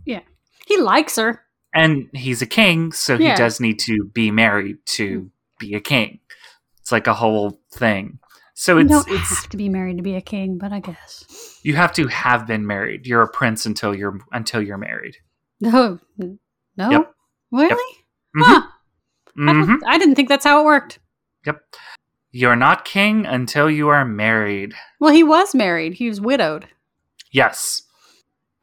Yeah. 0.05 0.21
He 0.67 0.77
likes 0.77 1.15
her. 1.15 1.41
And 1.73 2.09
he's 2.13 2.41
a 2.41 2.45
king, 2.45 2.91
so 2.91 3.15
Yeah. 3.15 3.31
he 3.31 3.37
does 3.37 3.59
need 3.59 3.79
to 3.79 4.03
be 4.13 4.29
married 4.31 4.77
to 4.97 5.31
be 5.59 5.73
a 5.75 5.79
king. 5.79 6.19
It's 6.81 6.91
like 6.91 7.07
a 7.07 7.13
whole 7.13 7.61
thing. 7.71 8.19
So 8.55 8.77
You 8.77 8.87
don't 8.87 9.07
it's 9.09 9.29
have 9.41 9.49
to 9.49 9.57
be 9.57 9.69
married 9.69 9.97
to 9.97 10.03
be 10.03 10.15
a 10.15 10.21
king, 10.21 10.57
but 10.57 10.73
I 10.73 10.79
guess. 10.79 11.59
you 11.63 11.75
have 11.75 11.93
to 11.93 12.07
have 12.07 12.45
been 12.47 12.65
married. 12.65 13.05
You're 13.05 13.21
a 13.21 13.29
prince 13.31 13.65
until 13.65 13.95
you're 13.95 14.19
until 14.31 14.61
you're 14.61 14.77
married. 14.79 15.15
No. 15.61 15.99
No. 16.17 16.89
Yep. 16.89 17.13
Really? 17.51 17.93
Mhm. 18.35 18.43
Huh. 18.43 18.67
I, 19.37 19.39
Mhm. 19.39 19.67
don't- 19.67 19.83
I 19.87 19.97
didn't 19.99 20.15
think 20.15 20.27
that's 20.29 20.45
how 20.45 20.61
it 20.61 20.65
worked. 20.65 20.99
Yep. 21.45 21.61
You're 22.31 22.55
not 22.55 22.85
king 22.85 23.25
until 23.25 23.69
you 23.69 23.87
are 23.89 24.05
married. 24.05 24.73
Well, 24.99 25.13
he 25.13 25.23
was 25.23 25.55
married. 25.55 25.93
He 25.93 26.09
was 26.09 26.19
widowed. 26.21 26.67
Yes. 27.31 27.83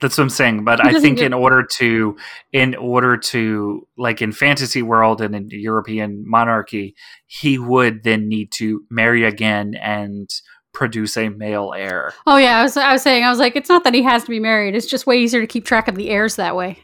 That's 0.00 0.18
what 0.18 0.24
I'm 0.24 0.30
saying. 0.30 0.64
But 0.64 0.84
I 0.84 1.00
think 1.00 1.18
get- 1.18 1.26
in 1.26 1.32
order 1.32 1.62
to 1.78 2.16
in 2.52 2.74
order 2.74 3.16
to 3.16 3.86
like 3.96 4.20
in 4.20 4.32
fantasy 4.32 4.82
world 4.82 5.20
and 5.20 5.34
in 5.34 5.48
European 5.50 6.24
monarchy, 6.26 6.94
he 7.26 7.58
would 7.58 8.02
then 8.02 8.28
need 8.28 8.52
to 8.52 8.82
marry 8.90 9.24
again 9.24 9.74
and 9.80 10.28
produce 10.74 11.16
a 11.16 11.28
male 11.30 11.72
heir. 11.74 12.12
Oh 12.26 12.36
yeah, 12.36 12.58
I 12.58 12.62
was 12.64 12.76
I 12.76 12.92
was 12.92 13.02
saying 13.02 13.24
I 13.24 13.30
was 13.30 13.38
like, 13.38 13.56
it's 13.56 13.68
not 13.68 13.84
that 13.84 13.94
he 13.94 14.02
has 14.02 14.24
to 14.24 14.30
be 14.30 14.40
married. 14.40 14.74
It's 14.74 14.86
just 14.86 15.06
way 15.06 15.18
easier 15.18 15.40
to 15.40 15.46
keep 15.46 15.64
track 15.64 15.88
of 15.88 15.94
the 15.94 16.10
heirs 16.10 16.36
that 16.36 16.54
way. 16.56 16.78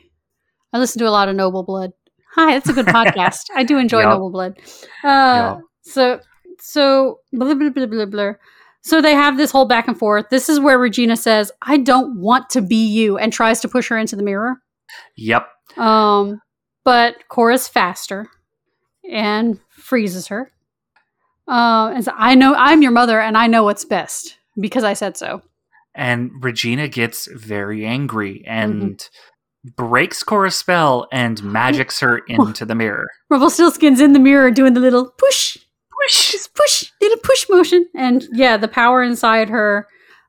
I 0.72 0.78
listen 0.78 1.00
to 1.00 1.08
a 1.08 1.10
lot 1.10 1.28
of 1.28 1.36
Noble 1.36 1.64
Blood. 1.64 1.90
Hi, 2.36 2.54
that's 2.54 2.68
a 2.68 2.72
good 2.72 2.86
podcast. 2.94 3.46
I 3.54 3.64
do 3.64 3.76
enjoy 3.76 4.00
Yup. 4.00 4.10
Noble 4.10 4.30
Blood. 4.30 4.58
Uh, 5.04 5.56
Yup. 5.58 5.60
So 5.82 6.20
so 6.60 7.20
blah 7.32 7.54
blah 7.54 7.70
blah 7.70 7.86
blah 7.86 8.04
blah. 8.06 8.32
So 8.82 9.02
they 9.02 9.12
have 9.14 9.36
this 9.36 9.50
whole 9.50 9.66
back 9.66 9.88
and 9.88 9.98
forth. 9.98 10.30
This 10.30 10.48
is 10.48 10.58
where 10.60 10.78
Regina 10.78 11.16
says, 11.16 11.52
"I 11.62 11.76
don't 11.76 12.16
want 12.20 12.48
to 12.50 12.62
be 12.62 12.86
you," 12.86 13.18
and 13.18 13.32
tries 13.32 13.60
to 13.60 13.68
push 13.68 13.88
her 13.88 13.98
into 13.98 14.16
the 14.16 14.22
mirror. 14.22 14.56
Yep. 15.16 15.48
Um, 15.76 16.40
but 16.84 17.28
Cora's 17.28 17.68
faster 17.68 18.26
and 19.10 19.60
freezes 19.68 20.28
her. 20.28 20.50
Uh, 21.46 21.92
and 21.94 22.04
so 22.04 22.12
I 22.16 22.34
know 22.34 22.54
I'm 22.54 22.82
your 22.82 22.92
mother, 22.92 23.20
and 23.20 23.36
I 23.36 23.46
know 23.48 23.64
what's 23.64 23.84
best 23.84 24.38
because 24.58 24.84
I 24.84 24.94
said 24.94 25.16
so. 25.16 25.42
And 25.94 26.30
Regina 26.42 26.88
gets 26.88 27.26
very 27.26 27.84
angry 27.84 28.44
and 28.46 28.98
Mm-hmm. 28.98 29.84
breaks 29.84 30.22
Cora's 30.22 30.56
spell 30.56 31.06
and 31.12 31.42
magics 31.44 32.00
her 32.00 32.18
into 32.28 32.64
the 32.64 32.74
mirror. 32.74 33.06
Rumpelstiltskin's 33.30 34.00
in 34.00 34.12
the 34.12 34.18
mirror 34.20 34.50
doing 34.50 34.74
the 34.74 34.80
little 34.80 35.10
push, 35.18 35.58
Whoosh! 36.00 36.32
just 36.32 36.54
push, 36.54 36.90
little 37.00 37.18
push 37.18 37.46
motion, 37.50 37.88
and 37.94 38.26
yeah, 38.32 38.56
the 38.56 38.68
power 38.68 39.02
inside 39.02 39.48
her 39.50 39.86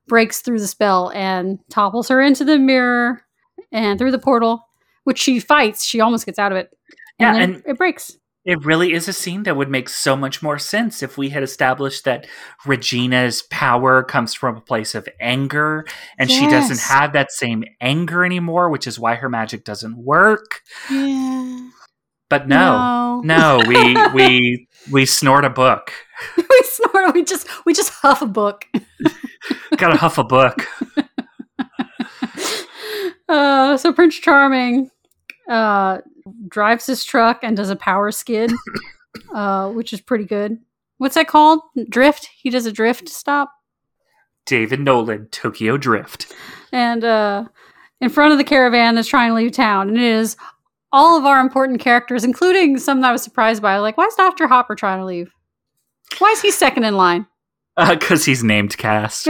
breaks 0.08 0.42
through 0.42 0.60
the 0.60 0.68
spell 0.68 1.12
and 1.16 1.60
topples 1.70 2.10
her 2.10 2.22
into 2.22 2.44
the 2.44 2.60
mirror 2.60 3.24
and 3.72 3.98
through 3.98 4.12
the 4.12 4.20
portal, 4.20 4.68
which 5.06 5.20
she 5.20 5.40
fights. 5.40 5.86
She 5.86 6.02
almost 6.02 6.26
gets 6.26 6.38
out 6.40 6.52
of 6.52 6.58
it, 6.58 6.70
Yeah, 7.20 7.30
and, 7.34 7.36
then 7.38 7.54
and- 7.56 7.64
it 7.66 7.78
breaks. 7.78 8.18
It 8.44 8.66
really 8.66 8.94
is 8.94 9.08
a 9.08 9.14
scene 9.14 9.44
that 9.44 9.56
would 9.56 9.70
make 9.70 9.88
so 9.88 10.16
much 10.16 10.42
more 10.42 10.58
sense 10.58 11.04
if 11.04 11.16
we 11.16 11.30
had 11.30 11.44
established 11.44 12.06
that 12.06 12.26
Regina's 12.66 13.44
power 13.52 14.02
comes 14.02 14.34
from 14.34 14.58
a 14.58 14.62
place 14.62 14.96
of 14.96 15.08
anger 15.20 15.86
and 16.18 16.32
she 16.32 16.48
doesn't 16.50 16.80
have 16.80 17.14
that 17.14 17.32
same 17.32 17.64
anger 17.82 18.26
anymore, 18.26 18.72
which 18.72 18.88
is 18.88 18.98
why 18.98 19.14
her 19.14 19.30
magic 19.30 19.64
doesn't 19.64 19.96
work. 19.96 20.62
Yeah. 20.90 21.70
But 22.32 22.48
no, 22.48 23.22
no, 23.24 23.62
we 23.68 23.96
we 24.16 24.68
we 24.90 25.06
snort 25.06 25.46
a 25.46 25.50
book. 25.50 25.92
we 26.38 26.62
snort. 26.64 27.14
We 27.14 27.24
just 27.24 27.48
we 27.66 27.74
just 27.74 27.92
huff 27.92 28.22
a 28.22 28.26
book. 28.28 28.66
Gotta 29.78 29.98
huff 29.98 30.18
a 30.18 30.24
book. 30.24 30.68
Uh, 33.30 33.78
so 33.78 33.94
Prince 33.94 34.16
Charming 34.20 34.92
uh, 35.50 36.00
drives 36.50 36.86
his 36.86 37.06
truck 37.06 37.40
and 37.44 37.56
does 37.56 37.70
a 37.70 37.78
power 37.78 38.12
skid, 38.12 38.52
uh, 39.34 39.70
which 39.70 39.94
is 39.94 40.02
pretty 40.02 40.26
good. 40.26 40.58
What's 40.98 41.16
that 41.16 41.30
called? 41.30 41.62
Drift. 41.88 42.28
He 42.36 42.50
does 42.50 42.66
a 42.66 42.74
drift 42.74 43.08
stop, 43.08 43.50
David 44.46 44.82
Nolan, 44.82 45.28
Tokyo 45.32 45.78
Drift. 45.78 46.34
and 46.74 47.06
uh, 47.06 47.46
in 48.02 48.10
front 48.10 48.34
of 48.34 48.38
the 48.38 48.44
caravan 48.44 48.96
that's 48.96 49.08
trying 49.08 49.30
to 49.30 49.36
leave 49.36 49.54
town, 49.54 49.88
and 49.88 49.96
it 49.98 50.04
is 50.04 50.36
all 50.92 51.18
of 51.18 51.26
our 51.26 51.40
important 51.40 51.80
characters, 51.80 52.24
including 52.24 52.78
some 52.78 53.02
that 53.02 53.10
I 53.10 53.12
was 53.12 53.24
surprised 53.24 53.62
by. 53.62 53.78
Like, 53.78 53.98
why 53.98 54.06
is 54.06 54.16
Doctor 54.16 54.48
Hopper 54.48 54.76
trying 54.76 55.00
to 55.00 55.06
leave? 55.06 55.34
Why 56.20 56.30
is 56.30 56.42
he 56.42 56.52
second 56.52 56.84
in 56.84 56.96
line? 56.96 57.28
Uh, 57.78 57.96
because 57.96 58.26
he's 58.26 58.44
named 58.44 58.78
cast. 58.78 59.28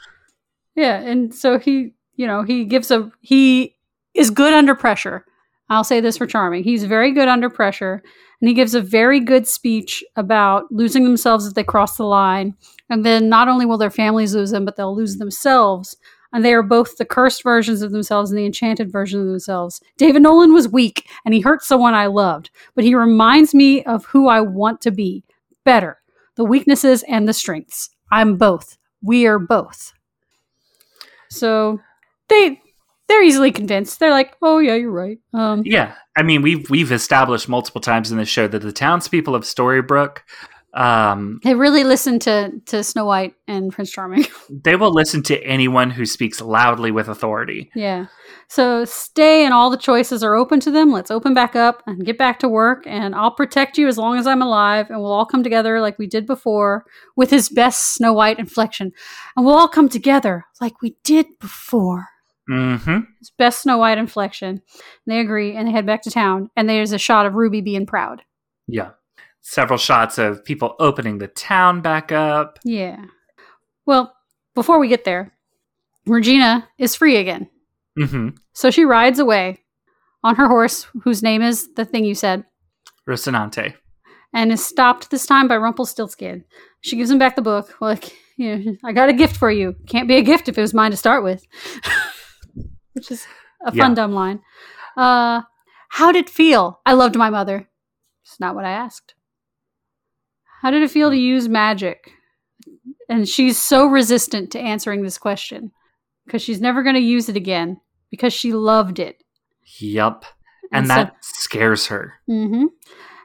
yeah, 0.76 1.00
and 1.00 1.34
so 1.34 1.58
he, 1.58 1.94
you 2.16 2.26
know, 2.26 2.42
he 2.42 2.64
gives 2.64 2.90
a 2.90 3.10
he 3.20 3.76
is 4.14 4.30
good 4.30 4.52
under 4.52 4.74
pressure. 4.74 5.24
I'll 5.70 5.84
say 5.84 6.00
this 6.00 6.18
for 6.18 6.26
Charming. 6.26 6.62
He's 6.62 6.84
very 6.84 7.12
good 7.12 7.26
under 7.26 7.48
pressure, 7.48 8.02
and 8.40 8.48
he 8.48 8.54
gives 8.54 8.74
a 8.74 8.82
very 8.82 9.18
good 9.18 9.48
speech 9.48 10.04
about 10.14 10.64
losing 10.70 11.04
themselves 11.04 11.46
if 11.46 11.54
they 11.54 11.64
cross 11.64 11.96
the 11.96 12.04
line. 12.04 12.54
And 12.90 13.04
then 13.04 13.30
not 13.30 13.48
only 13.48 13.64
will 13.64 13.78
their 13.78 13.90
families 13.90 14.34
lose 14.34 14.50
them, 14.50 14.66
but 14.66 14.76
they'll 14.76 14.94
lose 14.94 15.16
themselves. 15.16 15.96
And 16.34 16.44
they 16.44 16.52
are 16.52 16.62
both 16.62 16.98
the 16.98 17.06
cursed 17.06 17.42
versions 17.42 17.80
of 17.80 17.92
themselves 17.92 18.30
and 18.30 18.38
the 18.38 18.44
enchanted 18.44 18.92
version 18.92 19.20
of 19.20 19.26
themselves. 19.26 19.80
David 19.96 20.20
Nolan 20.20 20.52
was 20.52 20.68
weak, 20.68 21.08
and 21.24 21.32
he 21.32 21.40
hurt 21.40 21.62
someone 21.62 21.94
I 21.94 22.06
loved, 22.06 22.50
but 22.74 22.84
he 22.84 22.94
reminds 22.94 23.54
me 23.54 23.82
of 23.84 24.04
who 24.04 24.28
I 24.28 24.42
want 24.42 24.82
to 24.82 24.90
be 24.90 25.24
better 25.64 25.98
the 26.36 26.44
weaknesses 26.44 27.04
and 27.08 27.28
the 27.28 27.32
strengths. 27.32 27.90
I'm 28.10 28.36
both. 28.36 28.76
We 29.02 29.26
are 29.26 29.38
both. 29.38 29.92
So 31.30 31.80
they 32.28 32.60
they're 33.08 33.22
easily 33.22 33.52
convinced. 33.52 34.00
They're 34.00 34.10
like, 34.10 34.34
"Oh 34.40 34.58
yeah, 34.58 34.74
you're 34.74 34.90
right." 34.90 35.18
Um, 35.32 35.62
Yeah, 35.64 35.94
I 36.16 36.22
mean 36.22 36.42
we've 36.42 36.68
we've 36.70 36.92
established 36.92 37.48
multiple 37.48 37.80
times 37.80 38.10
in 38.10 38.18
the 38.18 38.24
show 38.24 38.48
that 38.48 38.62
the 38.62 38.72
townspeople 38.72 39.34
of 39.34 39.42
Storybrooke 39.42 40.18
Um, 40.74 41.38
They 41.44 41.54
really 41.54 41.84
listen 41.84 42.18
to 42.20 42.50
to 42.66 42.82
Snow 42.82 43.04
White 43.04 43.34
and 43.46 43.72
Prince 43.72 43.90
Charming. 43.92 44.26
they 44.50 44.74
will 44.74 44.92
listen 44.92 45.22
to 45.24 45.40
anyone 45.44 45.90
who 45.90 46.04
speaks 46.04 46.40
loudly 46.40 46.90
with 46.90 47.08
authority. 47.08 47.70
yeah. 47.74 48.06
So 48.48 48.84
stay 48.84 49.44
and 49.44 49.54
all 49.54 49.70
the 49.70 49.76
choices 49.76 50.22
are 50.22 50.34
open 50.34 50.60
to 50.60 50.70
them. 50.70 50.92
Let's 50.92 51.10
open 51.10 51.32
back 51.32 51.56
up 51.56 51.82
and 51.86 52.04
get 52.04 52.18
back 52.18 52.38
to 52.40 52.48
work 52.48 52.84
and 52.86 53.14
I'll 53.14 53.30
protect 53.30 53.78
you 53.78 53.88
as 53.88 53.96
long 53.98 54.18
as 54.18 54.26
I'm 54.26 54.42
alive 54.42 54.90
and 54.90 55.00
we'll 55.00 55.12
all 55.12 55.26
come 55.26 55.42
together 55.42 55.80
like 55.80 55.98
we 55.98 56.06
did 56.06 56.26
before 56.26 56.84
with 57.16 57.30
his 57.30 57.48
best 57.48 57.94
Snow 57.94 58.12
White 58.12 58.38
inflection. 58.38 58.92
And 59.36 59.46
we'll 59.46 59.54
all 59.56 59.68
come 59.68 59.88
together 59.88 60.44
like 60.60 60.82
we 60.82 60.96
did 61.04 61.26
before. 61.40 62.08
Mm-hmm. 62.50 62.98
His 63.18 63.30
best 63.38 63.62
Snow 63.62 63.78
White 63.78 63.98
inflection. 63.98 64.48
And 64.48 64.60
they 65.06 65.20
agree 65.20 65.56
and 65.56 65.66
they 65.66 65.72
head 65.72 65.86
back 65.86 66.02
to 66.02 66.10
town 66.10 66.50
and 66.56 66.68
there's 66.68 66.92
a 66.92 66.98
shot 66.98 67.26
of 67.26 67.34
Ruby 67.34 67.60
being 67.60 67.86
proud. 67.86 68.22
Yeah. 68.66 68.90
Several 69.46 69.78
shots 69.78 70.16
of 70.16 70.42
people 70.44 70.74
opening 70.80 71.18
the 71.18 71.28
town 71.28 71.82
back 71.82 72.10
up. 72.10 72.58
Yeah. 72.64 73.04
Well, 73.84 74.14
before 74.54 74.78
we 74.78 74.88
get 74.88 75.04
there, 75.04 75.34
Regina 76.06 76.66
is 76.78 76.94
free 76.94 77.16
again. 77.18 77.48
hmm 77.94 78.30
So 78.54 78.70
she 78.70 78.84
rides 78.86 79.18
away 79.18 79.62
on 80.22 80.36
her 80.36 80.48
horse, 80.48 80.86
whose 81.02 81.22
name 81.22 81.42
is 81.42 81.68
the 81.74 81.84
thing 81.84 82.06
you 82.06 82.14
said, 82.14 82.44
Rocinante. 83.06 83.74
and 84.32 84.50
is 84.50 84.64
stopped 84.64 85.10
this 85.10 85.26
time 85.26 85.46
by 85.46 85.58
Rumpelstiltskin. 85.58 86.44
She 86.80 86.96
gives 86.96 87.10
him 87.10 87.18
back 87.18 87.36
the 87.36 87.42
book. 87.42 87.76
Like, 87.82 88.16
you 88.38 88.56
know, 88.56 88.76
I 88.82 88.92
got 88.92 89.10
a 89.10 89.12
gift 89.12 89.36
for 89.36 89.50
you. 89.50 89.76
Can't 89.86 90.08
be 90.08 90.16
a 90.16 90.22
gift 90.22 90.48
if 90.48 90.56
it 90.56 90.62
was 90.62 90.72
mine 90.72 90.90
to 90.92 90.96
start 90.96 91.22
with. 91.22 91.44
Which 92.94 93.10
is 93.10 93.26
a 93.64 93.70
fun, 93.72 93.90
Yeah. 93.90 93.94
dumb 93.94 94.12
line. 94.12 94.40
Uh, 94.96 95.42
how 95.90 96.12
did 96.12 96.20
it 96.26 96.30
feel? 96.30 96.80
I 96.86 96.94
loved 96.94 97.16
my 97.16 97.28
mother. 97.28 97.68
It's 98.24 98.40
not 98.40 98.54
what 98.54 98.64
I 98.64 98.70
asked. 98.70 99.14
How 100.64 100.70
did 100.70 100.82
it 100.82 100.90
feel 100.90 101.10
to 101.10 101.16
use 101.16 101.46
magic? 101.46 102.10
And 103.10 103.28
she's 103.28 103.58
so 103.62 103.86
resistant 103.86 104.50
to 104.52 104.58
answering 104.58 105.02
this 105.02 105.18
question 105.18 105.72
because 106.24 106.40
she's 106.40 106.58
never 106.60 106.82
going 106.82 106.94
to 106.94 107.02
use 107.02 107.28
it 107.28 107.36
again 107.36 107.78
because 108.10 108.32
she 108.32 108.54
loved 108.54 108.98
it. 108.98 109.22
Yep. 109.78 110.24
And, 110.72 110.84
And 110.84 110.86
so- 110.88 110.94
that 110.94 111.16
scares 111.20 111.86
her. 111.88 112.14
hmm 112.26 112.64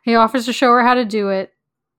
He 0.04 0.16
offers 0.16 0.46
to 0.48 0.54
show 0.54 0.68
her 0.74 0.84
how 0.84 0.96
to 0.96 1.06
do 1.06 1.30
it, 1.30 1.54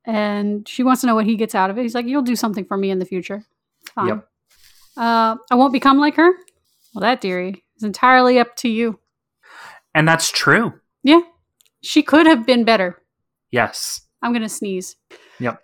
and 0.05 0.69
she 0.69 0.83
wants 0.83 1.01
to 1.01 1.07
know 1.07 1.15
what 1.15 1.25
he 1.25 1.37
gets 1.37 1.55
out 1.55 1.71
of 1.71 1.79
it. 1.79 1.83
He's 1.83 1.95
like, 1.95 2.07
"You'll 2.07 2.21
do 2.23 2.37
something 2.37 2.67
for 2.67 2.77
me 2.77 2.91
in 2.91 2.99
the 2.99 3.05
future. 3.07 3.43
It's 3.81 3.91
fine. 3.93 4.09
Yep. 4.09 4.29
Uh, 4.97 5.37
I 5.51 5.55
won't 5.55 5.73
become 5.73 5.99
like 5.99 6.17
her. 6.17 6.33
Well, 6.95 7.01
that 7.01 7.21
dearie 7.23 7.65
is 7.77 7.83
entirely 7.83 8.39
up 8.39 8.57
to 8.57 8.69
you. 8.69 8.99
And 9.95 10.07
that's 10.07 10.31
true. 10.31 10.75
Yeah, 11.03 11.21
she 11.83 12.03
could 12.03 12.27
have 12.27 12.45
been 12.45 12.65
better. 12.65 13.01
Yes. 13.51 14.03
I'm 14.23 14.33
gonna 14.35 14.49
sneeze. 14.51 14.97
Yep. 15.41 15.61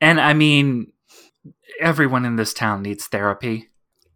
And 0.00 0.20
I 0.20 0.34
mean, 0.34 0.92
everyone 1.80 2.24
in 2.24 2.36
this 2.36 2.52
town 2.52 2.82
needs 2.82 3.06
therapy, 3.06 3.70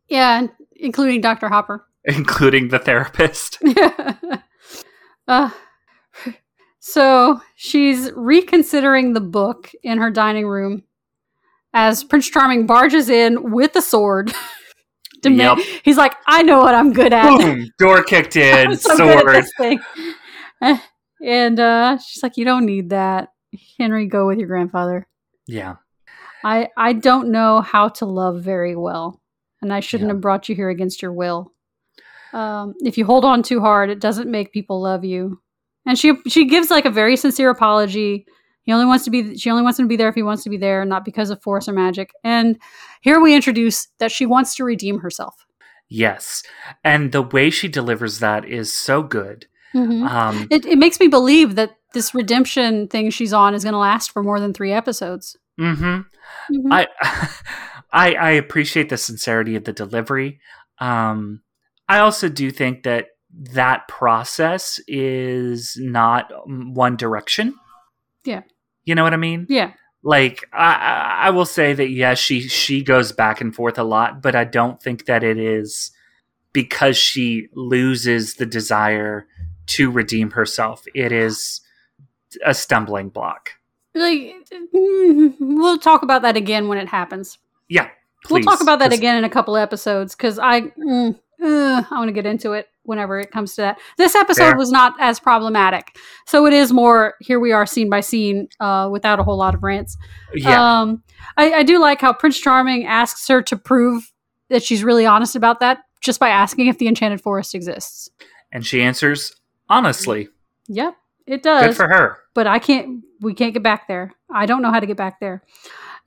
Yeah, 0.08 0.46
including 0.76 1.20
Dr. 1.20 1.48
Hopper. 1.48 1.86
including 2.04 2.68
the 2.68 2.78
therapist. 2.78 3.58
uh, 5.28 5.50
so 6.80 7.40
she's 7.56 8.10
reconsidering 8.14 9.12
the 9.14 9.20
book 9.20 9.70
in 9.82 9.98
her 9.98 10.10
dining 10.10 10.46
room 10.46 10.84
as 11.72 12.04
Prince 12.04 12.28
Charming 12.30 12.66
barges 12.66 13.08
in 13.08 13.50
with 13.50 13.74
a 13.76 13.82
sword. 13.82 14.32
Demand- 15.22 15.58
Yep. 15.58 15.66
He's 15.82 15.96
like, 15.98 16.14
I 16.26 16.42
know 16.42 16.60
what 16.60 16.74
I'm 16.74 16.92
good 16.94 17.12
at. 17.12 17.36
Boom! 17.38 17.68
Door 17.78 18.04
kicked 18.04 18.36
in, 18.36 18.76
so 18.76 18.96
good 18.96 19.36
at 19.36 19.44
sword. 19.56 20.80
And 21.24 21.58
uh, 21.60 21.98
she's 21.98 22.22
like, 22.22 22.36
You 22.36 22.44
don't 22.44 22.66
need 22.66 22.90
that. 22.90 23.28
Henry, 23.78 24.06
go 24.06 24.26
with 24.26 24.38
your 24.38 24.48
grandfather. 24.48 25.06
Yeah. 25.46 25.76
I, 26.44 26.68
I 26.76 26.92
don't 26.94 27.30
know 27.30 27.60
how 27.60 27.88
to 27.88 28.06
love 28.06 28.42
very 28.42 28.74
well, 28.76 29.20
and 29.60 29.72
I 29.72 29.80
shouldn't 29.80 30.08
Yeah. 30.08 30.14
have 30.14 30.20
brought 30.22 30.48
you 30.48 30.54
here 30.54 30.70
against 30.70 31.02
your 31.02 31.12
will. 31.12 31.52
Um, 32.32 32.74
if 32.80 32.96
you 32.96 33.04
hold 33.04 33.24
on 33.24 33.42
too 33.42 33.60
hard, 33.60 33.90
it 33.90 34.00
doesn't 34.00 34.30
make 34.30 34.52
people 34.52 34.80
love 34.80 35.04
you. 35.04 35.40
And 35.86 35.98
she 35.98 36.12
she 36.28 36.44
gives 36.46 36.70
like 36.70 36.84
a 36.84 36.90
very 36.90 37.16
sincere 37.16 37.50
apology. 37.50 38.26
He 38.62 38.72
only 38.72 38.86
wants 38.86 39.04
to 39.06 39.10
be 39.10 39.36
she 39.36 39.50
only 39.50 39.62
wants 39.62 39.78
him 39.78 39.86
to 39.86 39.88
be 39.88 39.96
there 39.96 40.08
if 40.08 40.14
he 40.14 40.22
wants 40.22 40.44
to 40.44 40.50
be 40.50 40.56
there, 40.58 40.84
not 40.84 41.04
because 41.04 41.30
of 41.30 41.42
force 41.42 41.68
or 41.68 41.72
magic. 41.72 42.12
And 42.22 42.56
here 43.00 43.20
we 43.20 43.34
introduce 43.34 43.88
that 43.98 44.12
she 44.12 44.26
wants 44.26 44.54
to 44.56 44.64
redeem 44.64 45.00
herself. 45.00 45.46
Yes. 45.88 46.42
And 46.84 47.10
the 47.10 47.22
way 47.22 47.50
she 47.50 47.66
delivers 47.66 48.20
that 48.20 48.44
is 48.44 48.72
so 48.72 49.02
good. 49.02 49.46
Mhm. 49.74 50.08
Um, 50.08 50.46
It, 50.50 50.66
it 50.66 50.78
makes 50.78 50.98
me 51.00 51.08
believe 51.08 51.54
that 51.54 51.76
this 51.92 52.14
redemption 52.14 52.88
thing 52.88 53.10
she's 53.10 53.32
on 53.32 53.54
is 53.54 53.64
going 53.64 53.72
to 53.74 53.78
last 53.78 54.10
for 54.12 54.22
more 54.22 54.40
than 54.40 54.52
three 54.52 54.72
episodes. 54.72 55.36
mhm. 55.58 56.06
Mhm. 56.50 56.72
I, 56.72 56.86
I 57.92 58.14
I 58.14 58.30
appreciate 58.32 58.88
the 58.88 58.96
sincerity 58.96 59.56
of 59.56 59.64
the 59.64 59.72
delivery. 59.72 60.40
Um, 60.78 61.42
I 61.88 61.98
also 61.98 62.28
do 62.28 62.50
think 62.50 62.84
that 62.84 63.08
that 63.52 63.86
process 63.88 64.80
is 64.88 65.76
not 65.80 66.32
um, 66.32 66.74
one 66.74 66.96
direction. 66.96 67.54
Yeah. 68.24 68.42
You 68.84 68.94
know 68.94 69.02
what 69.02 69.12
I 69.14 69.18
mean? 69.18 69.46
yeah, 69.48 69.72
Like 70.02 70.48
I, 70.52 70.74
I 70.74 71.26
I 71.26 71.30
will 71.30 71.44
say 71.46 71.72
that 71.74 71.90
yes, 71.90 72.18
she 72.18 72.40
she 72.48 72.82
goes 72.82 73.12
back 73.12 73.40
and 73.40 73.54
forth 73.54 73.78
a 73.78 73.84
lot, 73.84 74.22
but 74.22 74.34
I 74.34 74.44
don't 74.44 74.80
think 74.82 75.06
that 75.06 75.22
it 75.22 75.38
is 75.38 75.90
because 76.52 76.96
she 76.96 77.48
loses 77.54 78.34
the 78.34 78.46
desire 78.46 79.26
to 79.66 79.90
redeem 79.90 80.32
herself. 80.32 80.84
It 80.94 81.12
is 81.12 81.60
a 82.44 82.54
stumbling 82.54 83.08
block. 83.08 83.50
like 83.94 84.34
we'll 84.72 85.78
talk 85.78 86.02
about 86.02 86.22
that 86.22 86.36
again 86.36 86.68
when 86.68 86.78
it 86.78 86.88
happens. 86.88 87.38
Yeah, 87.68 87.88
we'll 88.28 88.42
talk 88.42 88.60
about 88.60 88.78
that 88.80 88.92
again 88.92 89.16
in 89.16 89.24
a 89.24 89.30
couple 89.30 89.56
episodes 89.56 90.14
because 90.14 90.38
I 90.38 90.62
mm, 90.62 91.18
uh, 91.42 91.82
I 91.90 91.98
want 91.98 92.08
to 92.08 92.12
get 92.12 92.26
into 92.26 92.52
it 92.52 92.68
whenever 92.82 93.18
it 93.18 93.30
comes 93.30 93.54
to 93.54 93.62
that. 93.62 93.78
This 93.96 94.14
episode 94.14 94.50
Fair. 94.50 94.56
was 94.56 94.70
not 94.70 94.94
as 95.00 95.20
problematic, 95.20 95.96
so 96.26 96.46
it 96.46 96.52
is 96.52 96.72
more 96.72 97.14
here 97.20 97.40
we 97.40 97.52
are 97.52 97.66
scene 97.66 97.88
by 97.90 98.00
scene 98.00 98.48
uh, 98.60 98.88
without 98.90 99.20
a 99.20 99.22
whole 99.22 99.36
lot 99.36 99.54
of 99.54 99.62
rants. 99.62 99.96
Yeah, 100.34 100.80
Um, 100.80 101.02
I, 101.36 101.52
I 101.52 101.62
do 101.62 101.80
like 101.80 102.00
how 102.00 102.12
Prince 102.12 102.38
Charming 102.38 102.86
asks 102.86 103.26
her 103.28 103.42
to 103.42 103.56
prove 103.56 104.12
that 104.48 104.62
she's 104.62 104.82
really 104.82 105.06
honest 105.06 105.36
about 105.36 105.60
that 105.60 105.78
just 106.00 106.18
by 106.18 106.28
asking 106.28 106.66
if 106.66 106.78
the 106.78 106.88
Enchanted 106.88 107.20
Forest 107.20 107.54
exists. 107.54 108.10
and 108.52 108.66
she 108.66 108.82
answers 108.82 109.32
honestly. 109.70 110.28
Yep, 110.68 110.94
it 111.26 111.42
does. 111.42 111.68
Good 111.68 111.76
for 111.76 111.88
her. 111.88 112.18
but 112.34 112.46
I 112.46 112.58
can't. 112.58 113.02
We 113.20 113.32
can't 113.34 113.54
get 113.54 113.62
back 113.62 113.88
there. 113.88 114.12
I 114.32 114.46
don't 114.46 114.62
know 114.62 114.70
how 114.70 114.80
to 114.80 114.86
get 114.86 114.96
back 114.96 115.20
there. 115.20 115.42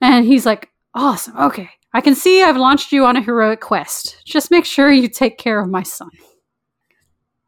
And 0.01 0.25
he's 0.25 0.45
like, 0.45 0.69
"Awesome. 0.93 1.37
Okay, 1.37 1.69
I 1.93 2.01
can 2.01 2.15
see 2.15 2.43
I've 2.43 2.57
launched 2.57 2.91
you 2.91 3.05
on 3.05 3.15
a 3.17 3.21
heroic 3.21 3.61
quest. 3.61 4.21
Just 4.25 4.51
make 4.51 4.65
sure 4.65 4.91
you 4.91 5.07
take 5.07 5.37
care 5.37 5.59
of 5.59 5.69
my 5.69 5.83
son." 5.83 6.09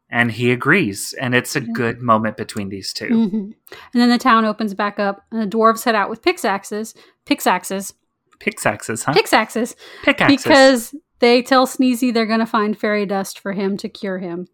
And 0.08 0.30
he 0.30 0.52
agrees, 0.52 1.14
and 1.20 1.34
it's 1.34 1.56
a 1.56 1.60
Yeah. 1.62 1.72
good 1.74 2.00
moment 2.00 2.36
between 2.36 2.68
these 2.68 2.92
2 2.92 3.08
hmm 3.28 3.36
And 3.36 3.54
then 3.94 4.08
the 4.08 4.18
town 4.18 4.44
opens 4.44 4.72
back 4.72 5.00
up, 5.00 5.24
and 5.32 5.40
the 5.42 5.56
dwarves 5.56 5.84
head 5.84 5.96
out 5.96 6.08
with 6.08 6.22
pickaxes, 6.22 6.94
pickaxes, 7.24 7.92
Pickaxes, 8.38 9.02
huh? 9.02 9.14
pickaxes, 9.14 9.74
Pickaxes. 10.04 10.36
because 10.44 10.94
they 11.20 11.42
tell 11.42 11.66
Sneezy 11.66 12.12
they're 12.12 12.26
going 12.26 12.38
to 12.40 12.46
find 12.46 12.78
fairy 12.78 13.04
dust 13.06 13.38
for 13.40 13.52
him 13.52 13.76
to 13.78 13.88
cure 13.88 14.18
him. 14.18 14.46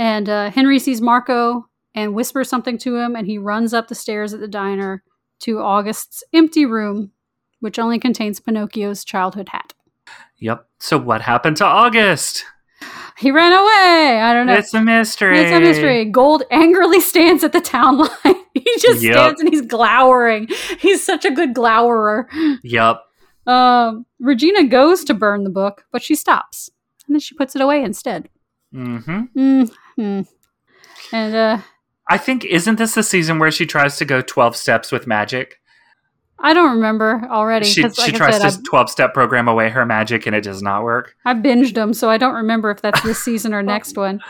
And 0.00 0.30
uh, 0.30 0.50
Henry 0.50 0.78
sees 0.78 1.02
Marco 1.02 1.68
and 1.94 2.14
whispers 2.14 2.48
something 2.48 2.78
to 2.78 2.96
him, 2.96 3.14
and 3.14 3.26
he 3.26 3.36
runs 3.36 3.74
up 3.74 3.88
the 3.88 3.94
stairs 3.94 4.32
at 4.32 4.40
the 4.40 4.48
diner 4.48 5.02
to 5.40 5.58
August's 5.60 6.24
empty 6.32 6.64
room, 6.64 7.12
which 7.60 7.78
only 7.78 7.98
contains 7.98 8.40
Pinocchio's 8.40 9.04
childhood 9.04 9.50
hat. 9.50 9.74
Yep. 10.38 10.66
So 10.78 10.96
what 10.96 11.20
happened 11.20 11.58
to 11.58 11.66
August? 11.66 12.46
He 13.18 13.30
ran 13.30 13.52
away. 13.52 14.22
I 14.22 14.32
don't 14.32 14.46
know. 14.46 14.54
It's 14.54 14.72
a 14.72 14.80
mystery. 14.80 15.38
It's 15.38 15.52
a 15.52 15.60
mystery. 15.60 16.06
Gold 16.06 16.44
angrily 16.50 17.00
stands 17.02 17.44
at 17.44 17.52
the 17.52 17.60
town 17.60 17.98
line. 17.98 18.08
he 18.54 18.64
just 18.78 19.02
Yep. 19.02 19.12
stands 19.14 19.40
and 19.40 19.50
he's 19.50 19.60
glowering. 19.66 20.48
He's 20.78 21.04
such 21.04 21.26
a 21.26 21.30
good 21.30 21.52
glowerer. 21.54 22.24
Yep. 22.62 23.02
Um, 23.46 24.06
Regina 24.18 24.64
goes 24.64 25.04
to 25.04 25.12
burn 25.12 25.44
the 25.44 25.50
book, 25.50 25.84
but 25.92 26.02
she 26.02 26.14
stops. 26.14 26.70
And 27.06 27.14
then 27.14 27.20
she 27.20 27.34
puts 27.34 27.54
it 27.54 27.60
away 27.60 27.82
instead. 27.82 28.30
Hmm. 29.96 30.22
And 31.12 31.34
uh, 31.34 31.58
I 32.08 32.18
think 32.18 32.44
isn't 32.44 32.76
this 32.76 32.94
the 32.94 33.02
season 33.02 33.38
where 33.38 33.50
she 33.50 33.66
tries 33.66 33.96
to 33.98 34.04
go 34.04 34.20
twelve 34.22 34.56
steps 34.56 34.92
with 34.92 35.06
magic? 35.06 35.60
I 36.42 36.54
don't 36.54 36.72
remember 36.72 37.26
already. 37.30 37.66
She 37.66 37.82
she 37.82 37.88
like 37.88 38.14
I 38.14 38.16
tries 38.16 38.40
said, 38.40 38.50
to 38.50 38.62
twelve 38.62 38.90
step 38.90 39.12
program 39.12 39.48
away 39.48 39.68
her 39.70 39.84
magic, 39.84 40.26
and 40.26 40.34
it 40.34 40.42
does 40.42 40.62
not 40.62 40.82
work. 40.82 41.14
I, 41.24 41.32
I 41.32 41.34
binged 41.34 41.74
them, 41.74 41.92
so 41.92 42.08
I 42.08 42.18
don't 42.18 42.34
remember 42.34 42.70
if 42.70 42.80
that's 42.80 43.02
this 43.02 43.22
season 43.22 43.52
or 43.52 43.62
next 43.64 43.96
one. 43.96 44.20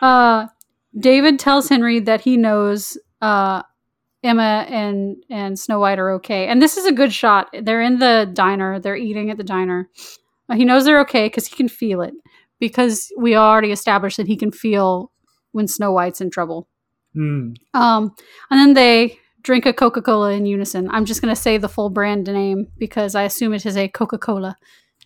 Uh, 0.00 0.46
David 0.98 1.38
tells 1.38 1.68
Henry 1.68 2.00
that 2.00 2.20
he 2.20 2.36
knows 2.36 2.98
uh, 3.20 3.62
Emma 4.22 4.66
and 4.68 5.16
and 5.30 5.58
Snow 5.58 5.78
White 5.78 5.98
are 5.98 6.10
okay, 6.12 6.48
and 6.48 6.60
this 6.60 6.76
is 6.76 6.86
a 6.86 6.92
good 6.92 7.12
shot. 7.12 7.48
They're 7.62 7.82
in 7.82 7.98
the 7.98 8.30
diner. 8.32 8.80
They're 8.80 8.96
eating 8.96 9.30
at 9.30 9.36
the 9.36 9.44
diner. 9.44 9.88
Uh, 10.48 10.56
he 10.56 10.64
knows 10.64 10.84
they're 10.84 11.00
okay 11.00 11.26
because 11.26 11.46
he 11.46 11.56
can 11.56 11.68
feel 11.68 12.02
it. 12.02 12.14
Because 12.60 13.10
we 13.18 13.34
already 13.34 13.72
established 13.72 14.18
that 14.18 14.26
he 14.28 14.36
can 14.36 14.52
feel 14.52 15.10
when 15.52 15.66
Snow 15.66 15.90
White's 15.90 16.20
in 16.20 16.30
trouble. 16.30 16.68
Mm. 17.16 17.56
Um, 17.74 18.14
and 18.50 18.60
then 18.60 18.74
they 18.74 19.18
drink 19.42 19.66
a 19.66 19.72
Coca 19.72 20.02
Cola 20.02 20.30
in 20.32 20.46
unison. 20.46 20.88
I'm 20.90 21.04
just 21.06 21.20
going 21.22 21.34
to 21.34 21.40
say 21.40 21.56
the 21.58 21.68
full 21.68 21.88
brand 21.90 22.26
name 22.26 22.68
because 22.78 23.14
I 23.16 23.22
assume 23.24 23.54
it 23.54 23.66
is 23.66 23.76
a 23.76 23.88
Coca 23.88 24.18
Cola 24.18 24.56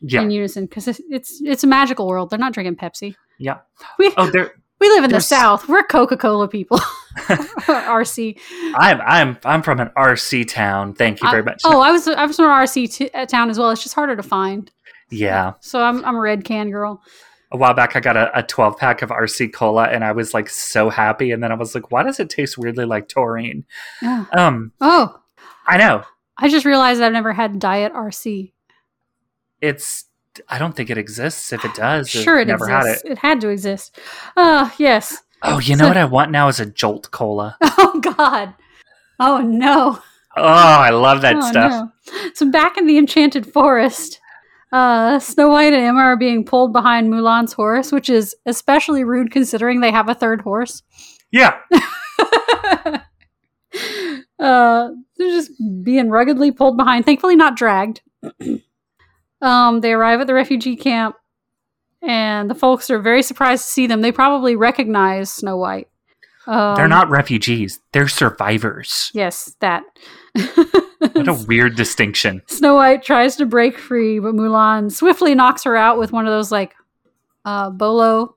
Yeah. 0.03 0.21
in 0.23 0.31
unison 0.33 0.67
because 0.67 0.89
it's, 0.89 1.01
it's 1.09 1.41
it's 1.43 1.65
a 1.65 1.67
magical 1.69 2.07
world. 2.09 2.29
They're 2.31 2.39
not 2.39 2.53
drinking 2.53 2.77
Pepsi. 2.77 3.15
Yeah. 3.39 3.59
We 3.99 4.13
Oh, 4.19 4.29
there. 4.31 4.53
we 4.81 4.89
live 4.91 5.05
in 5.05 5.11
the 5.13 5.21
South. 5.21 5.69
We're 5.69 5.85
Coca 5.85 6.17
Cola 6.17 6.49
people. 6.49 6.79
RC. 7.29 8.39
I'm 8.75 9.01
I'm 9.01 9.39
I'm 9.45 9.63
from 9.63 9.81
an 9.81 9.91
RC 9.97 10.49
town. 10.49 10.95
Thank 10.95 11.23
you 11.23 11.31
very 11.31 11.43
I- 11.43 11.47
much. 11.47 11.63
oh, 11.65 11.81
I 11.81 11.91
was 11.93 12.07
I 12.09 12.27
was 12.27 12.37
from 12.37 12.47
an 12.47 12.51
RC 12.67 12.93
t- 12.95 13.11
uh, 13.15 13.27
town 13.27 13.51
as 13.51 13.59
well. 13.59 13.71
It's 13.71 13.83
just 13.83 13.95
harder 13.95 14.17
to 14.17 14.23
find. 14.23 14.71
yeah. 15.11 15.53
So 15.61 15.81
I'm 15.83 16.05
I'm 16.05 16.17
a 16.17 16.21
red 16.21 16.45
can 16.45 16.71
girl. 16.71 17.03
A 17.55 17.57
while 17.57 17.73
back, 17.73 17.95
I 17.95 18.01
got 18.01 18.17
a, 18.17 18.37
a 18.37 18.43
12 18.43 18.77
pack 18.79 19.01
of 19.03 19.11
RC 19.11 19.53
cola, 19.53 19.85
and 19.85 20.03
I 20.05 20.11
was 20.11 20.35
like 20.35 20.49
so 20.51 20.91
happy. 20.91 21.31
And 21.31 21.41
then 21.41 21.53
I 21.53 21.55
was 21.55 21.73
like, 21.73 21.93
"Why 21.93 22.03
does 22.03 22.19
it 22.19 22.29
taste 22.29 22.59
weirdly 22.59 22.85
like 22.85 23.09
taurine?" 23.09 23.65
Yeah. 24.03 24.25
Um, 24.33 24.73
Oh, 24.81 25.21
I 25.67 25.77
know 25.77 26.03
I 26.37 26.49
just 26.49 26.67
realized 26.67 27.01
I've 27.01 27.13
never 27.13 27.33
had 27.33 27.61
Diet 27.61 27.93
RC. 27.95 28.51
it's. 29.61 30.07
I 30.49 30.59
don't 30.59 30.75
think 30.75 30.91
it 30.91 30.99
exists. 30.99 31.53
If 31.53 31.65
it 31.65 31.75
does, 31.77 32.11
Sure, 32.11 32.41
it 32.41 32.49
never 32.49 32.65
exists. 32.69 33.03
had 33.05 33.09
it. 33.09 33.13
It 33.13 33.19
had 33.19 33.41
to 33.43 33.49
exist. 33.51 33.99
Uh 34.37 34.69
yes. 34.79 35.23
Oh, 35.43 35.61
you 35.61 35.77
know 35.77 35.85
So- 35.85 35.89
what 35.89 35.97
I 35.97 36.05
want 36.07 36.33
now 36.33 36.49
is 36.49 36.59
a 36.59 36.67
Jolt 36.67 37.11
cola. 37.13 37.57
Oh 37.87 38.01
God. 38.01 38.53
Oh 39.21 39.39
no. 39.41 40.01
Oh, 40.37 40.43
I 40.43 40.91
love 40.91 41.21
that 41.23 41.37
oh, 41.37 41.41
stuff. 41.49 41.71
No. 41.71 42.31
So 42.35 42.51
back 42.51 42.77
in 42.77 42.89
the 42.89 42.99
Enchanted 42.99 43.47
Forest, 43.53 44.19
uh, 44.75 45.21
Snow 45.21 45.51
White 45.51 45.73
and 45.73 45.85
Emma 45.85 46.01
are 46.01 46.17
being 46.17 46.45
pulled 46.45 46.73
behind 46.73 47.09
Mulan's 47.09 47.53
horse, 47.53 47.93
which 47.93 48.11
is 48.11 48.35
especially 48.45 49.05
rude 49.05 49.31
considering 49.31 49.81
they 49.81 49.93
have 49.93 50.09
a 50.09 50.17
third 50.17 50.41
horse. 50.41 50.83
Yeah, 51.31 51.57
uh, 54.41 54.91
they're 55.17 55.31
just 55.31 55.53
being 55.85 56.11
ruggedly 56.11 56.51
pulled 56.51 56.77
behind. 56.77 57.07
Thankfully, 57.07 57.37
not 57.37 57.55
dragged. 57.55 58.03
um, 59.41 59.81
they 59.81 59.93
arrive 59.93 60.21
at 60.21 60.27
the 60.27 60.35
refugee 60.35 60.75
camp, 60.75 61.15
and 62.03 62.51
the 62.51 62.55
folks 62.57 62.91
are 62.91 62.99
very 62.99 63.23
surprised 63.23 63.67
to 63.67 63.71
see 63.71 63.87
them. 63.87 64.01
They 64.01 64.11
probably 64.11 64.57
recognize 64.57 65.33
Snow 65.33 65.57
White. 65.57 65.87
Um, 66.49 66.75
they're 66.75 66.89
not 66.89 67.09
refugees; 67.11 67.79
they're 67.93 68.09
survivors. 68.09 69.13
Yes, 69.15 69.55
that. 69.61 69.85
What 71.13 71.29
a 71.29 71.45
weird 71.47 71.77
distinction. 71.77 72.43
Snow 72.47 72.75
White 72.75 73.03
tries 73.03 73.37
to 73.37 73.47
break 73.47 73.79
free, 73.79 74.19
but 74.19 74.35
Mulan 74.35 74.91
swiftly 74.91 75.35
knocks 75.35 75.65
her 75.65 75.77
out 75.77 75.99
with 75.99 76.13
one 76.13 76.27
of 76.27 76.33
those 76.33 76.51
like 76.51 76.75
uh 77.45 77.71
bolo 77.71 78.37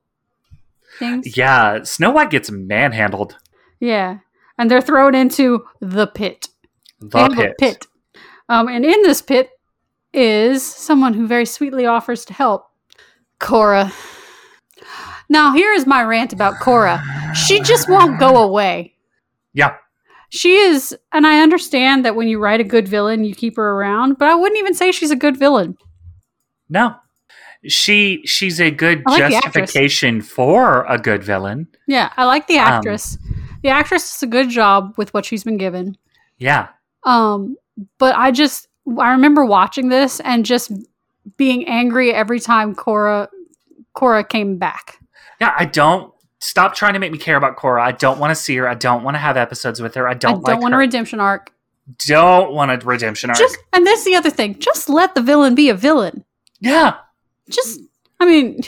things. 0.99 1.37
Yeah, 1.37 1.83
Snow 1.83 2.11
White 2.11 2.29
gets 2.29 2.51
manhandled. 2.51 3.37
Yeah. 3.79 4.19
And 4.57 4.71
they're 4.71 4.81
thrown 4.81 5.15
into 5.15 5.65
the 5.79 6.07
pit. 6.07 6.47
The 6.99 7.29
pit. 7.29 7.55
pit. 7.59 7.87
Um, 8.49 8.67
and 8.67 8.83
in 8.83 9.03
this 9.03 9.21
pit 9.21 9.51
is 10.13 10.65
someone 10.65 11.13
who 11.13 11.27
very 11.27 11.45
sweetly 11.45 11.85
offers 11.85 12.25
to 12.25 12.33
help. 12.33 12.65
Cora. 13.39 13.91
Now 15.29 15.53
here 15.53 15.73
is 15.73 15.85
my 15.85 16.03
rant 16.03 16.33
about 16.33 16.59
Cora. 16.59 17.03
She 17.35 17.61
just 17.61 17.89
won't 17.89 18.19
go 18.19 18.37
away. 18.37 18.95
Yeah, 19.53 19.75
She 20.29 20.55
is, 20.57 20.95
and 21.13 21.25
I 21.25 21.39
understand 21.41 22.03
that 22.05 22.15
when 22.15 22.27
you 22.27 22.39
write 22.39 22.59
a 22.59 22.63
good 22.65 22.87
villain, 22.87 23.23
you 23.23 23.33
keep 23.33 23.55
her 23.55 23.71
around, 23.71 24.17
but 24.17 24.27
I 24.27 24.35
wouldn't 24.35 24.59
even 24.59 24.73
say 24.73 24.91
she's 24.91 25.11
a 25.11 25.15
good 25.15 25.37
villain. 25.37 25.77
no, 26.69 26.95
she 27.67 28.21
she's 28.25 28.59
a 28.61 28.69
good 28.69 29.01
like 29.07 29.31
justification 29.31 30.21
for 30.21 30.83
a 30.85 30.97
good 30.97 31.23
villain. 31.23 31.67
Yeah, 31.87 32.11
I 32.17 32.25
like 32.25 32.47
the 32.47 32.59
Um, 32.59 32.67
actress. 32.67 33.17
the 33.63 33.69
actress 33.69 34.11
does 34.11 34.23
a 34.23 34.27
good 34.27 34.49
job 34.49 34.93
with 34.97 35.13
what 35.13 35.25
she's 35.25 35.43
been 35.43 35.57
given. 35.57 35.97
Yeah, 36.37 36.67
Um, 37.03 37.55
but 37.97 38.15
I 38.15 38.31
just 38.31 38.67
I 38.99 39.11
remember 39.11 39.45
watching 39.45 39.89
this 39.89 40.19
and 40.21 40.45
just 40.45 40.71
being 41.37 41.67
angry 41.67 42.13
every 42.13 42.39
time 42.39 42.75
Cora 42.75 43.27
Cora 43.93 44.23
came 44.23 44.57
back. 44.57 44.99
yeah. 45.41 45.53
I 45.57 45.65
don't 45.65 46.13
stop 46.39 46.75
trying 46.75 46.93
to 46.93 46.99
make 46.99 47.11
me 47.11 47.17
care 47.17 47.35
about 47.37 47.55
Cora. 47.55 47.83
I 47.83 47.91
don't 47.91 48.19
want 48.19 48.31
to 48.31 48.35
see 48.35 48.55
her. 48.57 48.67
I 48.67 48.73
don't 48.75 49.03
want 49.03 49.15
to 49.15 49.19
have 49.19 49.37
episodes 49.37 49.81
with 49.81 49.95
her. 49.95 50.07
I 50.07 50.13
don't, 50.13 50.29
I 50.31 50.33
don't 50.35 50.43
like 50.43 50.61
want 50.61 50.73
her. 50.73 50.79
a 50.79 50.83
redemption 50.85 51.19
arc. 51.19 51.51
don't 52.05 52.51
want 52.53 52.71
a 52.71 52.85
redemption 52.85 53.29
arc. 53.29 53.39
Just 53.39 53.57
and 53.73 53.85
that's 53.85 54.03
the 54.05 54.15
other 54.15 54.29
thing. 54.29 54.57
Just 54.59 54.89
let 54.89 55.15
the 55.15 55.21
villain 55.21 55.55
be 55.55 55.69
a 55.69 55.73
villain. 55.73 56.23
yeah, 56.59 56.95
Just 57.49 57.79
I 58.19 58.25
mean, 58.25 58.61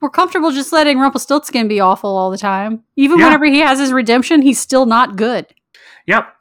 we're 0.00 0.10
comfortable 0.10 0.50
just 0.50 0.72
letting 0.72 0.98
Rumpelstiltskin 0.98 1.68
be 1.68 1.80
awful 1.80 2.16
all 2.16 2.30
the 2.30 2.38
time. 2.38 2.84
Even 2.96 3.18
Yeah. 3.18 3.26
whenever 3.26 3.44
he 3.46 3.60
has 3.60 3.78
his 3.78 3.92
redemption, 3.92 4.42
he's 4.42 4.58
still 4.60 4.86
not 4.86 5.16
good. 5.16 5.46
yep, 6.06 6.34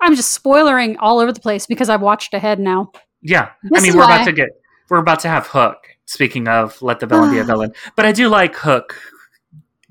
I'm 0.00 0.14
just 0.14 0.40
spoilering 0.42 0.96
all 1.00 1.18
over 1.18 1.32
the 1.32 1.40
place 1.40 1.66
because 1.66 1.88
I've 1.88 2.00
watched 2.02 2.32
ahead 2.34 2.60
now. 2.60 2.92
yeah. 3.22 3.50
This 3.64 3.82
I 3.82 3.86
mean, 3.86 3.94
we're 3.96 4.04
why- 4.06 4.16
about 4.16 4.24
to 4.26 4.32
get 4.32 4.48
we're 4.88 4.98
about 4.98 5.20
to 5.20 5.28
have 5.28 5.46
Hook. 5.48 5.84
Speaking 6.06 6.48
of, 6.48 6.80
let 6.80 6.98
the 7.00 7.06
villain 7.06 7.30
be 7.30 7.38
a 7.38 7.44
villain. 7.52 7.72
But 7.94 8.06
I 8.06 8.12
do 8.12 8.28
like 8.28 8.54
Hook 8.56 8.98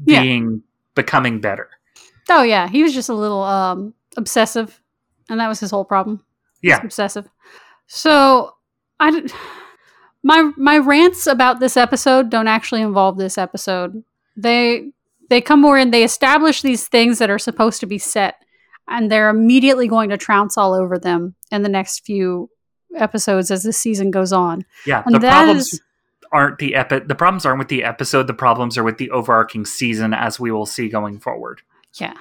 Yeah. 0.06 0.22
being 0.22 0.64
becoming 0.96 1.42
better. 1.42 1.70
Oh 2.30 2.44
yeah, 2.44 2.68
he 2.68 2.84
was 2.84 2.94
just 2.94 3.10
a 3.10 3.14
little 3.14 3.42
um 3.44 3.94
obsessive, 4.18 4.82
and 5.30 5.40
that 5.40 5.48
was 5.48 5.60
his 5.60 5.72
whole 5.72 5.86
problem. 5.86 6.24
Yeah. 6.62 6.82
obsessive. 6.84 7.28
So 7.88 8.54
I 9.00 9.12
did, 9.12 9.32
my 10.24 10.52
my 10.58 10.78
rants 10.78 11.28
about 11.28 11.60
this 11.60 11.78
episode 11.78 12.30
don't 12.30 12.48
actually 12.48 12.82
involve 12.82 13.18
this 13.18 13.38
episode. 13.38 14.04
They 14.36 14.92
they 15.30 15.42
come 15.42 15.62
more 15.62 15.78
in. 15.78 15.92
They 15.92 16.04
establish 16.04 16.62
these 16.62 16.88
things 16.88 17.20
that 17.20 17.30
are 17.30 17.40
supposed 17.40 17.80
to 17.82 17.86
be 17.86 17.98
set, 17.98 18.36
and 18.88 19.10
they're 19.12 19.30
immediately 19.30 19.88
going 19.88 20.10
to 20.10 20.18
trounce 20.18 20.58
all 20.58 20.74
over 20.74 20.98
them 21.00 21.36
in 21.52 21.62
the 21.64 21.70
next 21.70 22.06
few 22.06 22.50
episodes 22.96 23.52
as 23.52 23.64
the 23.64 23.74
season 23.74 24.10
goes 24.12 24.34
on. 24.34 24.66
Yeah, 24.86 25.04
And 25.06 25.14
the 25.16 25.20
problems 25.20 25.74
is- 25.74 25.82
aren't 26.32 26.60
the 26.60 26.76
epi- 26.76 27.00
The 27.00 27.16
problems 27.16 27.46
aren't 27.46 27.60
with 27.60 27.68
the 27.68 27.84
episode. 27.84 28.28
The 28.28 28.34
problems 28.34 28.78
are 28.78 28.84
with 28.84 28.98
the 28.98 29.10
overarching 29.12 29.66
season, 29.66 30.14
as 30.14 30.40
we 30.40 30.52
will 30.52 30.66
see 30.66 30.90
going 30.90 31.20
forward. 31.20 31.62
Yeah. 31.94 32.14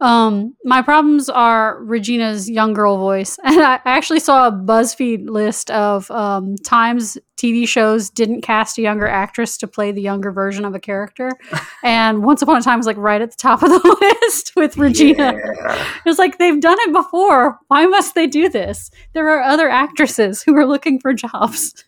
Um, 0.00 0.54
my 0.64 0.82
problems 0.82 1.28
are 1.28 1.82
Regina's 1.82 2.50
young 2.50 2.74
girl 2.74 2.98
voice. 2.98 3.38
And 3.44 3.60
I 3.62 3.80
actually 3.84 4.20
saw 4.20 4.48
a 4.48 4.52
BuzzFeed 4.52 5.30
list 5.30 5.70
of 5.70 6.10
um, 6.10 6.56
times 6.56 7.16
TV 7.36 7.66
shows 7.66 8.10
didn't 8.10 8.42
cast 8.42 8.76
a 8.78 8.82
younger 8.82 9.06
actress 9.06 9.56
to 9.58 9.66
play 9.68 9.92
the 9.92 10.02
younger 10.02 10.32
version 10.32 10.64
of 10.64 10.74
a 10.74 10.80
character. 10.80 11.30
and 11.84 12.24
Once 12.24 12.42
Upon 12.42 12.56
a 12.56 12.62
Time 12.62 12.78
was 12.78 12.86
like 12.86 12.96
right 12.96 13.22
at 13.22 13.30
the 13.30 13.36
top 13.36 13.62
of 13.62 13.70
the 13.70 14.18
list 14.22 14.56
with 14.56 14.76
Regina. 14.76 15.34
Yeah. 15.34 15.86
It's 16.04 16.18
like 16.18 16.38
they've 16.38 16.60
done 16.60 16.78
it 16.80 16.92
before. 16.92 17.58
Why 17.68 17.86
must 17.86 18.14
they 18.14 18.26
do 18.26 18.48
this? 18.48 18.90
There 19.12 19.28
are 19.28 19.42
other 19.42 19.68
actresses 19.68 20.42
who 20.42 20.56
are 20.56 20.66
looking 20.66 20.98
for 20.98 21.14
jobs. 21.14 21.84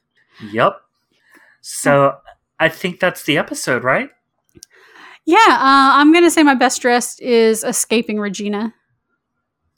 Yep. 0.53 0.81
So 1.69 2.17
I 2.61 2.69
think 2.69 3.01
that's 3.01 3.25
the 3.25 3.39
episode, 3.39 3.83
right? 3.83 4.11
Yeah, 5.25 5.37
uh, 5.39 5.99
I'm 5.99 6.13
going 6.13 6.23
to 6.23 6.31
say 6.31 6.45
my 6.45 6.55
best 6.55 6.81
dressed 6.81 7.21
is 7.21 7.65
Escaping 7.65 8.21
Regina. 8.21 8.73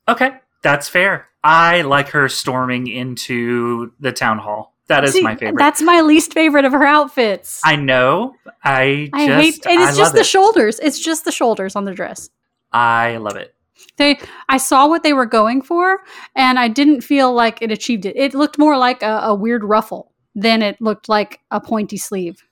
Okay, 0.06 0.32
that's 0.62 0.86
fair. 0.86 1.28
I 1.43 1.81
like 1.81 2.10
her 2.10 2.28
storming 2.28 2.89
into 2.89 3.93
the 4.01 4.12
town 4.12 4.36
hall. 4.36 4.74
That 4.89 5.05
is 5.05 5.15
See, 5.15 5.23
my 5.23 5.35
favorite. 5.35 5.59
That's 5.59 5.81
my 5.81 6.02
least 6.02 6.35
favorite 6.35 6.66
of 6.66 6.73
her 6.73 6.85
outfits. 6.85 7.62
I 7.65 7.77
know. 7.77 8.35
I 8.62 9.09
I 9.15 9.27
just 9.27 9.65
hate, 9.65 9.73
and 9.73 9.81
it's 9.82 9.93
love 9.93 9.97
just 9.97 10.15
the 10.15 10.20
it. 10.20 10.27
shoulders. 10.27 10.78
It's 10.81 11.01
just 11.01 11.24
the 11.24 11.32
shoulders 11.32 11.74
on 11.74 11.86
the 11.86 11.94
dress. 11.94 12.28
I 12.70 13.16
love 13.16 13.36
it. 13.36 13.55
They, 13.97 14.19
I 14.51 14.59
saw 14.59 14.86
what 14.86 15.02
they 15.02 15.15
were 15.15 15.27
going 15.27 15.62
for, 15.62 16.01
and 16.36 16.59
I 16.59 16.69
didn't 16.69 17.01
feel 17.01 17.32
like 17.32 17.62
it 17.62 17.73
achieved 17.73 18.05
it. 18.05 18.15
It 18.16 18.35
looked 18.35 18.59
more 18.59 18.77
like 18.77 19.02
a, 19.02 19.20
a 19.24 19.35
weird 19.35 19.65
ruffle 19.65 20.12
than 20.40 20.62
it 20.62 20.81
looked 20.81 21.09
like 21.09 21.40
a 21.51 21.60
pointy 21.60 21.97
sleeve. 21.97 22.43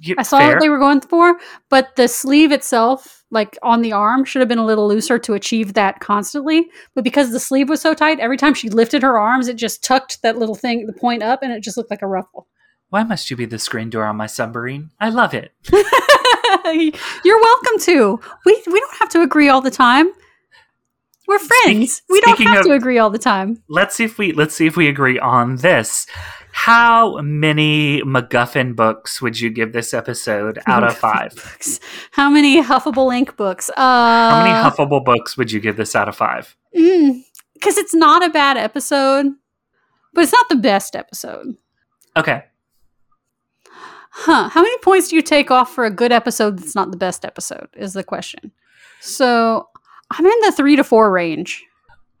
You- 0.00 0.14
I 0.18 0.22
saw 0.22 0.38
fair. 0.38 0.50
what 0.50 0.60
they 0.60 0.68
were 0.68 0.78
going 0.78 1.00
for, 1.00 1.38
but 1.70 1.96
the 1.96 2.06
sleeve 2.06 2.52
itself, 2.52 3.24
like 3.30 3.58
on 3.62 3.82
the 3.82 3.92
arm, 3.92 4.24
should 4.24 4.40
have 4.40 4.48
been 4.48 4.58
a 4.58 4.64
little 4.64 4.86
looser 4.86 5.18
to 5.18 5.34
achieve 5.34 5.74
that 5.74 5.98
constantly. 6.00 6.68
But 6.94 7.02
because 7.04 7.32
the 7.32 7.40
sleeve 7.40 7.68
was 7.68 7.80
so 7.80 7.94
tight, 7.94 8.20
every 8.20 8.36
time 8.36 8.54
she 8.54 8.68
lifted 8.70 9.02
her 9.02 9.18
arms, 9.18 9.48
it 9.48 9.56
just 9.56 9.82
tucked 9.82 10.22
that 10.22 10.38
little 10.38 10.54
thing, 10.54 10.86
the 10.86 10.92
point 10.92 11.22
up, 11.24 11.42
and 11.42 11.52
it 11.52 11.62
just 11.64 11.76
looked 11.76 11.90
like 11.90 12.02
a 12.02 12.06
ruffle. 12.06 12.46
Why 12.90 13.02
must 13.02 13.28
you 13.30 13.36
be 13.36 13.44
the 13.44 13.58
screen 13.58 13.90
door 13.90 14.04
on 14.04 14.16
my 14.16 14.26
submarine? 14.26 14.90
I 15.00 15.08
love 15.10 15.34
it. 15.34 15.52
You're 17.24 17.40
welcome 17.40 17.78
to. 17.80 18.20
We 18.46 18.62
we 18.66 18.80
don't 18.80 18.96
have 18.98 19.08
to 19.10 19.22
agree 19.22 19.48
all 19.48 19.60
the 19.60 19.70
time. 19.70 20.08
We're 21.26 21.38
friends. 21.38 22.00
we 22.08 22.20
don't 22.22 22.36
speaking 22.36 22.52
have 22.52 22.60
of- 22.60 22.66
to 22.66 22.72
agree 22.72 22.98
all 22.98 23.10
the 23.10 23.18
time. 23.18 23.62
Let's 23.68 23.94
see 23.96 24.04
if 24.04 24.16
we 24.18 24.32
let's 24.32 24.54
see 24.54 24.66
if 24.66 24.76
we 24.76 24.88
agree 24.88 25.18
on 25.18 25.56
this. 25.56 26.06
How 26.58 27.20
many 27.22 28.02
MacGuffin 28.02 28.74
books 28.74 29.22
would 29.22 29.38
you 29.38 29.48
give 29.48 29.72
this 29.72 29.94
episode 29.94 30.58
out 30.66 30.82
of 30.82 30.98
five? 30.98 31.32
Books. 31.36 31.78
How 32.10 32.28
many 32.28 32.60
Huffable 32.60 33.16
Ink 33.16 33.36
books? 33.36 33.70
Uh, 33.70 33.74
How 34.30 34.42
many 34.42 34.50
Huffable 34.50 35.04
books 35.04 35.36
would 35.36 35.52
you 35.52 35.60
give 35.60 35.76
this 35.76 35.94
out 35.94 36.08
of 36.08 36.16
five? 36.16 36.56
Because 36.72 37.78
it's 37.78 37.94
not 37.94 38.24
a 38.26 38.28
bad 38.28 38.56
episode, 38.56 39.26
but 40.12 40.24
it's 40.24 40.32
not 40.32 40.48
the 40.48 40.56
best 40.56 40.96
episode. 40.96 41.56
Okay. 42.16 42.42
Huh. 44.10 44.48
How 44.48 44.60
many 44.60 44.76
points 44.78 45.08
do 45.08 45.16
you 45.16 45.22
take 45.22 45.52
off 45.52 45.72
for 45.72 45.84
a 45.84 45.90
good 45.90 46.10
episode 46.10 46.58
that's 46.58 46.74
not 46.74 46.90
the 46.90 46.96
best 46.98 47.24
episode? 47.24 47.68
Is 47.76 47.92
the 47.92 48.02
question. 48.02 48.50
So 49.00 49.68
I'm 50.10 50.26
in 50.26 50.40
the 50.40 50.50
three 50.52 50.74
to 50.74 50.82
four 50.82 51.12
range. 51.12 51.64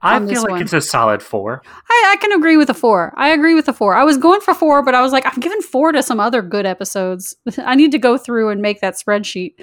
I 0.00 0.18
feel 0.24 0.42
like 0.42 0.50
one. 0.52 0.62
it's 0.62 0.72
a 0.72 0.80
solid 0.80 1.22
four. 1.22 1.60
I, 1.90 2.04
I 2.12 2.16
can 2.20 2.30
agree 2.32 2.56
with 2.56 2.70
a 2.70 2.74
four. 2.74 3.12
I 3.16 3.30
agree 3.30 3.54
with 3.54 3.66
the 3.66 3.72
four. 3.72 3.94
I 3.94 4.04
was 4.04 4.16
going 4.16 4.40
for 4.40 4.54
four, 4.54 4.82
but 4.84 4.94
I 4.94 5.02
was 5.02 5.10
like, 5.12 5.26
I've 5.26 5.40
given 5.40 5.60
four 5.60 5.90
to 5.90 6.02
some 6.04 6.20
other 6.20 6.40
good 6.40 6.66
episodes. 6.66 7.34
I 7.58 7.74
need 7.74 7.90
to 7.92 7.98
go 7.98 8.16
through 8.16 8.50
and 8.50 8.62
make 8.62 8.80
that 8.80 8.94
spreadsheet 8.94 9.54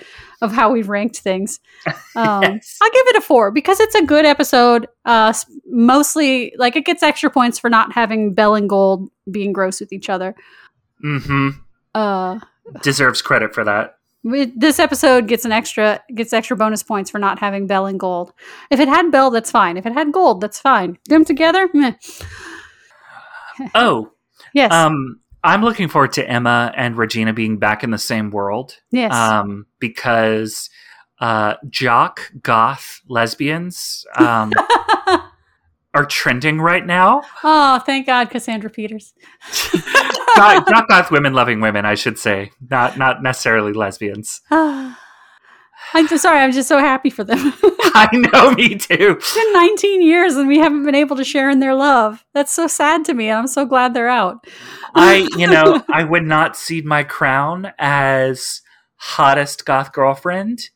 of 0.41 0.51
how 0.51 0.71
we've 0.71 0.89
ranked 0.89 1.17
things. 1.19 1.59
Um, 2.17 2.43
Yes. 2.43 2.77
I'll 2.81 2.91
give 2.91 3.07
it 3.07 3.15
a 3.17 3.21
four 3.21 3.51
because 3.51 3.79
it's 3.81 3.93
a 3.95 4.01
good 4.01 4.25
episode. 4.25 4.87
Uh, 5.03 5.33
mostly, 5.69 6.53
like, 6.57 6.77
it 6.77 6.85
gets 6.85 7.03
extra 7.03 7.29
points 7.29 7.59
for 7.59 7.69
not 7.69 7.91
having 7.93 8.33
Belle 8.33 8.55
and 8.55 8.69
Gold 8.69 9.09
being 9.29 9.51
gross 9.51 9.81
with 9.81 9.91
each 9.91 10.09
other. 10.09 10.33
Mm 11.03 11.23
hmm 11.25 11.49
Uh, 11.93 12.39
Deserves 12.83 13.21
credit 13.21 13.53
for 13.53 13.63
that. 13.65 13.97
This 14.25 14.79
episode 14.79 15.27
gets 15.27 15.45
an 15.45 15.51
extra 15.51 16.01
gets 16.15 16.33
extra 16.33 16.57
bonus 16.57 16.81
points 16.81 17.11
for 17.11 17.19
not 17.19 17.37
having 17.37 17.67
Belle 17.67 17.85
and 17.85 17.99
Gold. 17.99 18.33
If 18.71 18.79
it 18.79 18.87
had 18.87 19.11
Belle, 19.11 19.29
that's 19.29 19.51
fine. 19.51 19.77
If 19.77 19.85
it 19.85 19.93
had 19.93 20.11
Gold, 20.11 20.41
that's 20.41 20.59
fine. 20.59 20.97
Them 21.05 21.23
together, 21.25 21.69
meh. 21.73 21.93
Oh, 23.73 24.11
yes, 24.53 24.69
um, 24.73 25.21
I'm 25.41 25.61
looking 25.63 25.87
forward 25.87 26.11
to 26.13 26.29
Emma 26.29 26.73
and 26.75 26.97
Regina 26.97 27.31
being 27.31 27.57
back 27.57 27.83
in 27.85 27.91
the 27.91 27.97
same 27.97 28.31
world. 28.31 28.77
yes. 28.91 29.13
Um, 29.13 29.67
because 29.79 30.69
uh, 31.21 31.53
jock 31.69 32.31
goth 32.41 32.99
lesbians 33.07 34.05
um, 34.17 34.51
are 35.93 36.05
trending 36.05 36.59
right 36.59 36.85
now. 36.85 37.21
Oh, 37.43 37.79
thank 37.85 38.07
God, 38.07 38.29
Cassandra 38.29 38.69
Peters. 38.69 39.13
Not, 40.37 40.69
not 40.69 40.87
goth 40.87 41.11
women 41.11 41.33
loving 41.33 41.61
women, 41.61 41.85
I 41.85 41.95
should 41.95 42.19
say. 42.19 42.51
Not 42.69 42.97
not 42.97 43.23
necessarily 43.23 43.73
lesbians. 43.73 44.41
I'm 45.93 46.07
just 46.07 46.23
sorry. 46.23 46.39
I'm 46.39 46.51
just 46.51 46.67
so 46.67 46.79
happy 46.79 47.09
for 47.09 47.23
them. 47.23 47.53
I 47.63 48.09
know, 48.13 48.51
me 48.51 48.75
too. 48.75 49.17
It's 49.17 49.33
been 49.35 49.53
19 49.53 50.01
years 50.01 50.35
and 50.35 50.47
we 50.47 50.57
haven't 50.57 50.83
been 50.83 50.95
able 50.95 51.15
to 51.15 51.23
share 51.23 51.49
in 51.49 51.59
their 51.59 51.75
love. 51.75 52.25
That's 52.33 52.53
so 52.53 52.67
sad 52.67 53.05
to 53.05 53.13
me. 53.13 53.31
I'm 53.31 53.47
so 53.47 53.65
glad 53.65 53.93
they're 53.93 54.09
out. 54.09 54.45
I, 54.93 55.27
you 55.37 55.47
know, 55.47 55.83
I 55.89 56.03
would 56.03 56.23
not 56.23 56.57
cede 56.57 56.85
my 56.85 57.03
crown 57.03 57.71
as 57.77 58.61
hottest 58.95 59.65
goth 59.65 59.93
girlfriend, 59.93 60.69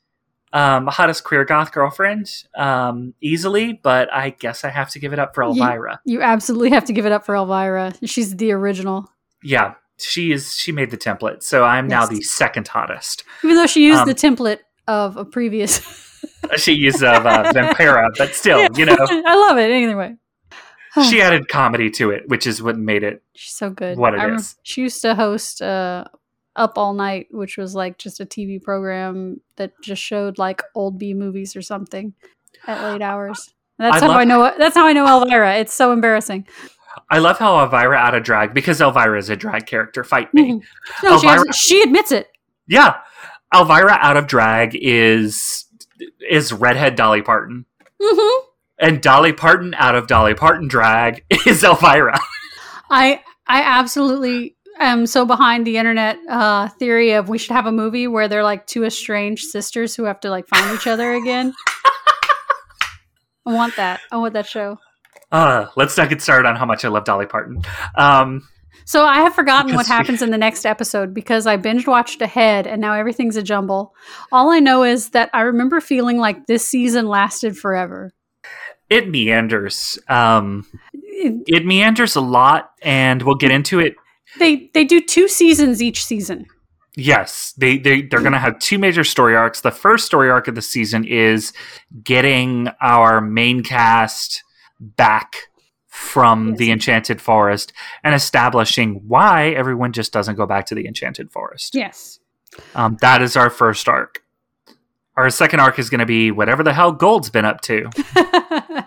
um, 0.53 0.88
hottest 0.88 1.23
queer 1.23 1.44
goth 1.44 1.72
girlfriend, 1.72 2.30
um, 2.56 3.14
easily, 3.22 3.73
but 3.73 4.14
I 4.14 4.30
guess 4.30 4.64
I 4.64 4.69
have 4.69 4.90
to 4.91 4.99
give 4.99 5.14
it 5.14 5.19
up 5.19 5.34
for 5.34 5.44
Elvira. 5.44 5.99
You 6.06 6.22
absolutely 6.22 6.69
have 6.72 6.86
to 6.86 6.94
give 6.94 7.06
it 7.06 7.11
up 7.11 7.26
for 7.26 7.36
Elvira. 7.36 7.94
She's 8.06 8.36
the 8.36 8.52
original. 8.52 9.10
Yeah, 9.43 9.75
she 9.97 10.31
is. 10.31 10.53
She 10.55 10.71
made 10.71 10.91
the 10.91 10.97
template, 10.97 11.43
so 11.43 11.63
I'm 11.63 11.87
now 11.87 12.05
the 12.05 12.21
second 12.21 12.67
hottest. 12.67 13.23
Even 13.43 13.55
though 13.57 13.65
she 13.67 13.85
used 13.85 14.01
Um, 14.01 14.07
the 14.07 14.15
template 14.15 14.59
of 14.87 15.17
a 15.17 15.25
previous. 15.25 15.81
She 16.57 16.73
used 16.73 17.03
of 17.03 17.25
uh, 17.25 17.51
Vampira, 17.53 18.09
but 18.17 18.33
still, 18.33 18.67
you 18.75 18.85
know, 18.85 18.95
I 18.99 19.35
love 19.49 19.57
it 19.57 19.69
anyway. 19.71 20.15
she 21.07 21.21
added 21.21 21.47
comedy 21.47 21.89
to 21.91 22.09
it, 22.11 22.23
which 22.27 22.47
is 22.47 22.61
what 22.61 22.77
made 22.77 23.03
it. 23.03 23.21
She's 23.35 23.53
so 23.53 23.69
good. 23.69 23.97
What 23.97 24.15
it 24.15 24.33
is. 24.33 24.55
She 24.63 24.81
used 24.81 25.01
to 25.03 25.15
host 25.15 25.61
uh, 25.61 26.05
Up 26.55 26.77
All 26.77 26.93
Night, 26.93 27.27
which 27.31 27.57
was 27.57 27.75
like 27.75 27.97
just 27.97 28.19
a 28.19 28.25
TV 28.25 28.61
program 28.61 29.41
that 29.57 29.73
just 29.81 30.01
showed 30.01 30.37
like 30.39 30.63
old 30.75 30.97
B 30.97 31.13
movies 31.13 31.55
or 31.55 31.61
something 31.61 32.13
at 32.65 32.81
late 32.83 33.01
hours. 33.09 33.53
And 33.77 33.93
that's 33.93 34.01
I 34.01 34.07
how 34.07 34.13
I 34.13 34.23
know. 34.23 34.53
That's 34.57 34.75
how 34.75 34.87
I 34.87 34.93
know 34.93 35.05
Elvira. 35.05 35.57
It's 35.57 35.73
so 35.73 35.91
embarrassing. 35.91 36.47
I 37.09 37.19
love 37.19 37.38
how 37.39 37.59
Elvira 37.63 37.97
out 37.97 38.15
of 38.15 38.23
drag 38.23 38.53
because 38.53 38.81
Elvira 38.81 39.17
is 39.17 39.30
a 39.30 39.35
drag 39.35 39.65
character. 39.65 40.03
Fight 40.03 40.34
me. 40.34 40.53
Mhm. 40.53 40.61
No, 41.03 41.17
she, 41.19 41.27
has, 41.27 41.38
Elvira- 41.39 41.53
she 41.53 41.81
admits 41.81 42.11
it. 42.11 42.27
Yeah, 42.67 42.95
Elvira 43.53 43.97
out 43.99 44.17
of 44.17 44.27
drag 44.27 44.76
is 44.76 45.65
is 46.30 46.53
redhead 46.53 46.95
Dolly 46.95 47.21
Parton, 47.21 47.65
hmm 48.01 48.45
and 48.81 49.01
Dolly 49.01 49.34
Parton 49.34 49.73
out 49.73 49.95
of 49.95 50.07
Dolly 50.07 50.34
Parton 50.34 50.67
drag 50.69 51.23
is 51.45 51.63
Elvira. 51.63 52.19
I 52.89 53.21
I 53.47 53.61
absolutely 53.63 54.55
am 54.80 55.05
so 55.07 55.26
behind 55.26 55.67
the 55.67 55.77
internet 55.77 56.17
uh, 56.30 56.69
theory 56.80 57.11
of 57.11 57.27
we 57.27 57.38
should 57.38 57.51
have 57.51 57.65
a 57.65 57.71
movie 57.71 58.07
where 58.07 58.27
they're 58.30 58.43
like 58.43 58.65
two 58.67 58.85
estranged 58.85 59.45
sisters 59.49 59.95
who 59.95 60.03
have 60.05 60.19
to 60.21 60.30
like 60.30 60.47
find 60.47 60.73
each 60.76 60.88
other 60.88 61.13
again. 61.13 61.53
I 63.45 63.53
want 63.53 63.76
that. 63.77 63.99
I 64.11 64.17
want 64.17 64.34
that 64.34 64.45
show. 64.45 64.77
Uh, 65.31 65.68
let's 65.76 65.97
not 65.97 66.10
get 66.10 66.22
started 66.22 66.47
on 66.47 66.56
how 66.56 66.65
much 66.65 66.84
I 66.84 66.88
love 66.88 67.06
Dolly 67.06 67.26
Parton. 67.26 67.61
Um, 67.95 68.47
So 68.85 69.06
I 69.06 69.19
have 69.19 69.35
forgotten 69.35 69.76
what 69.76 69.85
happens 69.85 70.22
in 70.23 70.31
the 70.31 70.38
next 70.38 70.65
episode 70.65 71.14
because 71.14 71.45
I 71.45 71.57
binge 71.57 71.85
watched 71.85 72.22
ahead 72.23 72.65
and 72.65 72.81
now 72.81 72.93
everything's 72.93 73.38
a 73.38 73.43
jumble. 73.43 73.93
All 74.31 74.49
I 74.51 74.60
know 74.60 74.84
is 74.84 75.10
that 75.11 75.30
I 75.34 75.41
remember 75.41 75.80
feeling 75.80 76.18
like 76.18 76.47
this 76.47 76.68
season 76.68 77.07
lasted 77.07 77.56
forever. 77.57 78.11
it 78.89 79.07
meanders. 79.07 79.99
Um, 80.07 80.65
It- 80.93 81.43
it 81.47 81.65
meanders 81.65 82.15
a 82.15 82.22
lot, 82.22 82.72
and 82.81 83.22
we'll 83.22 83.35
get 83.35 83.51
into 83.51 83.80
it. 83.80 83.93
they 84.39 84.69
they 84.73 84.84
do 84.85 84.99
two 85.01 85.27
seasons 85.27 85.81
each 85.84 86.03
season. 86.03 86.45
Yes, 86.95 87.53
they 87.57 87.77
they 87.77 88.01
they're 88.03 88.22
going 88.22 88.31
to 88.34 88.39
have 88.39 88.57
two 88.60 88.80
major 88.80 89.03
story 89.03 89.35
arcs. 89.35 89.61
The 89.61 89.69
first 89.72 90.06
story 90.06 90.30
arc 90.31 90.47
of 90.47 90.56
the 90.56 90.61
season 90.61 91.03
is 91.06 91.53
getting 92.03 92.69
our 92.81 93.22
main 93.22 93.61
cast 93.64 94.43
back 94.80 95.35
from 95.88 96.49
Yes. 96.49 96.57
the 96.60 96.72
Enchanted 96.72 97.22
Forest 97.22 97.73
and 98.03 98.14
establishing 98.15 99.01
why 99.07 99.49
everyone 99.49 99.91
just 99.91 100.14
doesn't 100.14 100.35
go 100.35 100.45
back 100.45 100.65
to 100.68 100.76
the 100.76 100.85
Enchanted 100.88 101.31
Forest. 101.31 101.76
Yes. 101.76 102.19
Um, 102.76 102.97
that 103.01 103.22
is 103.22 103.35
our 103.35 103.49
first 103.49 103.88
arc. 103.89 104.22
Our 105.18 105.30
second 105.30 105.60
arc 105.60 105.77
is 105.80 105.89
going 105.89 105.99
to 105.99 106.06
be 106.06 106.31
whatever 106.31 106.64
the 106.64 106.73
hell 106.73 106.91
Gold's 106.93 107.30
been 107.30 107.45
up 107.45 107.61
to. 107.61 107.89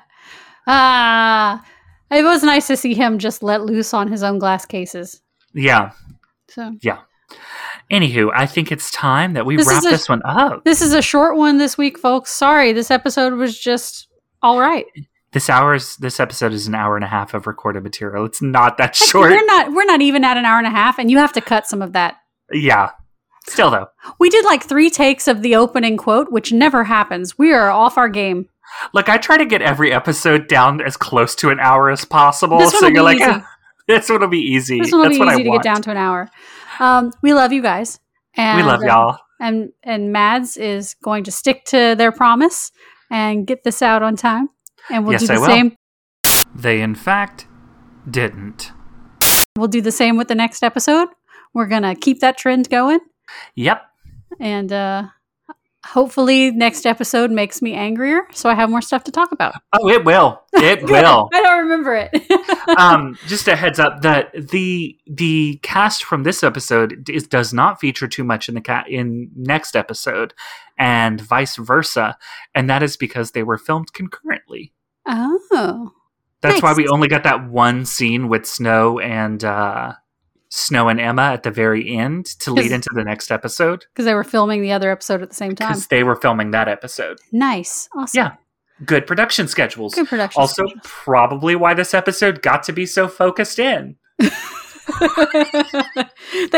Ah, 0.66 1.64
it 2.10 2.22
was 2.22 2.42
nice 2.44 2.66
to 2.68 2.76
see 2.76 2.94
him 2.94 3.18
just 3.18 3.42
let 3.42 3.62
loose 3.62 3.92
on 3.92 4.08
his 4.08 4.22
own 4.22 4.38
glass 4.38 4.64
cases. 4.64 5.20
Yeah. 5.54 5.90
So 6.48 6.76
Yeah. 6.82 6.98
Anywho, 7.90 8.30
I 8.34 8.46
think 8.46 8.70
it's 8.70 8.90
time 8.90 9.32
that 9.32 9.44
we 9.44 9.56
This 9.56 9.66
wrap 9.66 9.82
a- 9.84 9.88
this 9.90 10.08
one 10.08 10.22
up. 10.24 10.64
this 10.64 10.80
is 10.80 10.92
a 10.92 11.02
short 11.02 11.36
one 11.36 11.58
this 11.58 11.76
week, 11.76 11.98
folks. 11.98 12.30
Sorry, 12.30 12.72
this 12.72 12.90
episode 12.90 13.34
was 13.34 13.58
just 13.58 14.06
all 14.42 14.60
right. 14.60 14.86
This 15.32 15.48
hour's 15.48 15.96
this 15.96 16.20
episode 16.20 16.52
is 16.52 16.66
an 16.66 16.74
hour 16.74 16.94
and 16.94 17.04
a 17.04 17.08
half 17.08 17.32
of 17.32 17.46
recorded 17.46 17.82
material. 17.82 18.26
It's 18.26 18.42
not 18.42 18.76
that 18.76 18.94
short. 18.94 19.30
We're 19.30 19.44
not 19.46 19.72
we're 19.72 19.84
not 19.84 20.02
even 20.02 20.24
at 20.24 20.36
an 20.36 20.44
hour 20.44 20.58
and 20.58 20.66
a 20.66 20.70
half, 20.70 20.98
and 20.98 21.10
you 21.10 21.18
have 21.18 21.32
to 21.32 21.40
cut 21.40 21.66
some 21.66 21.80
of 21.80 21.94
that. 21.94 22.16
Yeah. 22.52 22.90
Still 23.48 23.70
though. 23.70 23.86
We 24.18 24.28
did 24.30 24.44
like 24.44 24.62
three 24.62 24.90
takes 24.90 25.26
of 25.26 25.40
the 25.42 25.56
opening 25.56 25.96
quote, 25.96 26.30
which 26.30 26.52
never 26.52 26.84
happens. 26.84 27.38
We 27.38 27.52
are 27.52 27.70
off 27.70 27.96
our 27.96 28.08
game. 28.08 28.48
Look, 28.92 29.08
I 29.08 29.16
try 29.16 29.36
to 29.38 29.44
get 29.46 29.62
every 29.62 29.90
episode 29.92 30.48
down 30.48 30.80
as 30.80 30.96
close 30.96 31.34
to 31.36 31.48
an 31.50 31.58
hour 31.60 31.90
as 31.90 32.04
possible. 32.04 32.60
So 32.70 32.86
you're 32.86 33.02
like, 33.02 33.16
easy. 33.16 33.24
"Ah, 33.26 33.48
this 33.88 34.08
one 34.10 34.20
will 34.20 34.28
be 34.28 34.38
easy. 34.38 34.80
This 34.80 34.92
one 34.92 35.00
will 35.00 35.08
That's 35.08 35.16
be 35.16 35.20
what 35.20 35.28
I 35.28 35.34
easy 35.34 35.42
to 35.44 35.48
want. 35.50 35.62
get 35.62 35.68
down 35.74 35.82
to 35.82 35.90
an 35.90 35.96
hour. 35.96 36.28
Um, 36.78 37.12
we 37.22 37.34
love 37.34 37.52
you 37.52 37.62
guys. 37.62 37.98
And, 38.34 38.58
we 38.58 38.62
love 38.62 38.80
uh, 38.82 38.86
y'all. 38.86 39.18
and 39.40 39.72
and 39.82 40.12
Mads 40.12 40.56
is 40.56 40.94
going 41.02 41.24
to 41.24 41.32
stick 41.32 41.64
to 41.66 41.94
their 41.96 42.12
promise 42.12 42.70
and 43.10 43.46
get 43.46 43.64
this 43.64 43.82
out 43.82 44.02
on 44.02 44.16
time. 44.16 44.48
And 44.92 45.04
we'll 45.04 45.12
Yes, 45.14 45.26
do 45.26 45.32
I 45.32 45.36
the 45.36 45.40
will. 45.40 45.48
same. 45.48 45.76
They 46.54 46.80
in 46.80 46.94
fact 46.94 47.46
didn't. 48.08 48.72
We'll 49.56 49.68
do 49.68 49.80
the 49.80 49.92
same 49.92 50.16
with 50.16 50.28
the 50.28 50.34
next 50.34 50.62
episode. 50.62 51.08
We're 51.54 51.66
gonna 51.66 51.94
keep 51.94 52.20
that 52.20 52.36
trend 52.38 52.68
going, 52.70 53.00
Yep. 53.54 53.82
and 54.40 54.72
uh, 54.72 55.04
hopefully, 55.84 56.50
next 56.50 56.86
episode 56.86 57.30
makes 57.30 57.60
me 57.60 57.74
angrier, 57.74 58.22
so 58.32 58.48
I 58.48 58.54
have 58.54 58.70
more 58.70 58.80
stuff 58.80 59.04
to 59.04 59.12
talk 59.12 59.32
about. 59.32 59.54
Oh, 59.74 59.88
it 59.88 60.04
will. 60.04 60.42
It 60.54 60.82
will. 60.90 61.28
I 61.32 61.42
don't 61.42 61.62
remember 61.64 61.94
it. 62.10 62.78
um, 62.78 63.18
just 63.26 63.48
a 63.48 63.56
heads 63.56 63.78
up 63.78 64.00
that 64.02 64.30
the 64.50 64.96
the 65.06 65.58
cast 65.62 66.04
from 66.04 66.22
this 66.22 66.42
episode 66.42 67.08
is, 67.10 67.26
does 67.26 67.52
not 67.52 67.80
feature 67.80 68.08
too 68.08 68.24
much 68.24 68.48
in 68.48 68.54
the 68.54 68.60
cat 68.60 68.88
in 68.88 69.30
next 69.36 69.76
episode, 69.76 70.32
and 70.78 71.20
vice 71.20 71.56
versa, 71.56 72.16
and 72.54 72.70
that 72.70 72.82
is 72.82 72.96
because 72.96 73.32
they 73.32 73.42
were 73.42 73.58
filmed 73.58 73.92
concurrently. 73.92 74.72
Oh, 75.06 75.92
That's 76.40 76.62
why 76.62 76.72
we 76.74 76.88
only 76.88 77.08
got 77.08 77.24
that 77.24 77.48
one 77.48 77.84
scene 77.84 78.28
with 78.28 78.46
Snow 78.46 78.98
and 78.98 79.42
uh, 79.44 79.92
Snow 80.48 80.88
and 80.88 81.00
Emma 81.00 81.22
at 81.22 81.42
the 81.42 81.50
very 81.50 81.96
end 81.96 82.26
to 82.40 82.52
lead 82.52 82.72
into 82.72 82.90
the 82.94 83.04
next 83.04 83.30
episode 83.30 83.86
because 83.92 84.04
they 84.04 84.14
were 84.14 84.24
filming 84.24 84.60
the 84.62 84.72
other 84.72 84.90
episode 84.90 85.22
at 85.22 85.28
the 85.28 85.34
same 85.34 85.54
time. 85.54 85.68
because 85.68 85.86
they 85.88 86.02
were 86.04 86.16
filming 86.16 86.50
that 86.52 86.68
episode. 86.68 87.18
Nice, 87.32 87.88
awesome. 87.94 88.18
Yeah. 88.18 88.34
Good 88.84 89.06
production 89.06 89.46
schedules. 89.48 89.94
good 89.94 90.08
production. 90.08 90.40
Also, 90.40 90.64
probably 90.82 91.54
why 91.54 91.72
this 91.74 91.94
episode 91.94 92.42
got 92.42 92.64
to 92.64 92.72
be 92.72 92.84
so 92.86 93.06
focused 93.06 93.58
in. 93.60 93.96
they 94.18 94.28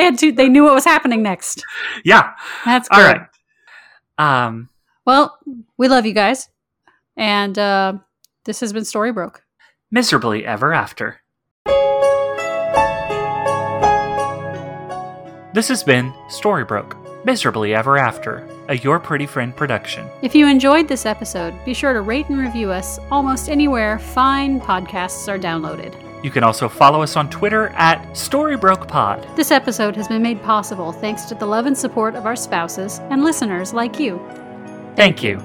had 0.05 0.19
to. 0.19 0.33
They 0.33 0.49
knew 0.49 0.65
what 0.65 0.75
was 0.75 0.85
happening 0.87 1.23
next. 1.23 1.63
Yeah. 2.05 2.33
That's 2.65 2.89
good. 2.89 2.99
All 2.99 3.05
right. 3.07 3.27
Um, 4.47 4.69
Well, 5.05 5.39
we 5.77 5.89
love 5.89 6.07
you 6.07 6.15
guys, 6.15 6.49
and 7.17 7.59
uh, 7.59 7.95
this 8.45 8.61
has 8.61 8.73
been 8.73 8.85
Story 8.85 9.13
Broke. 9.13 9.43
miserably 9.91 10.45
ever 10.47 10.73
after. 10.75 11.21
This 15.55 15.69
has 15.69 15.85
been 15.85 16.13
Storybroke, 16.29 16.97
Miserably 17.25 17.77
Ever 17.77 17.97
After, 17.97 18.45
a 18.69 18.77
Your 18.79 18.99
Pretty 18.99 19.25
Friend 19.25 19.55
production. 19.55 20.09
If 20.21 20.35
you 20.35 20.49
enjoyed 20.49 20.89
this 20.89 21.07
episode, 21.07 21.55
be 21.65 21.73
sure 21.73 21.93
to 21.93 22.01
rate 22.01 22.29
and 22.29 22.37
review 22.39 22.73
us 22.73 22.99
almost 23.09 23.49
anywhere 23.49 24.01
fine 24.01 24.61
podcasts 24.61 25.29
are 25.29 25.39
downloaded. 25.39 25.95
You 26.25 26.33
can 26.33 26.43
also 26.43 26.69
follow 26.69 27.03
us 27.03 27.15
on 27.17 27.31
Twitter 27.31 27.69
at 27.77 28.03
StoryBrokePod. 28.15 29.37
This 29.37 29.53
episode 29.53 29.95
has 29.95 30.09
been 30.09 30.23
made 30.23 30.43
possible 30.43 30.91
thanks 30.91 31.23
to 31.27 31.37
the 31.37 31.47
love 31.47 31.67
and 31.67 31.79
support 31.79 32.17
of 32.17 32.27
our 32.27 32.35
spouses 32.35 32.99
and 33.11 33.23
listeners 33.23 33.73
like 33.73 34.01
you. 34.01 34.19
Thank 34.97 35.23
you. 35.23 35.41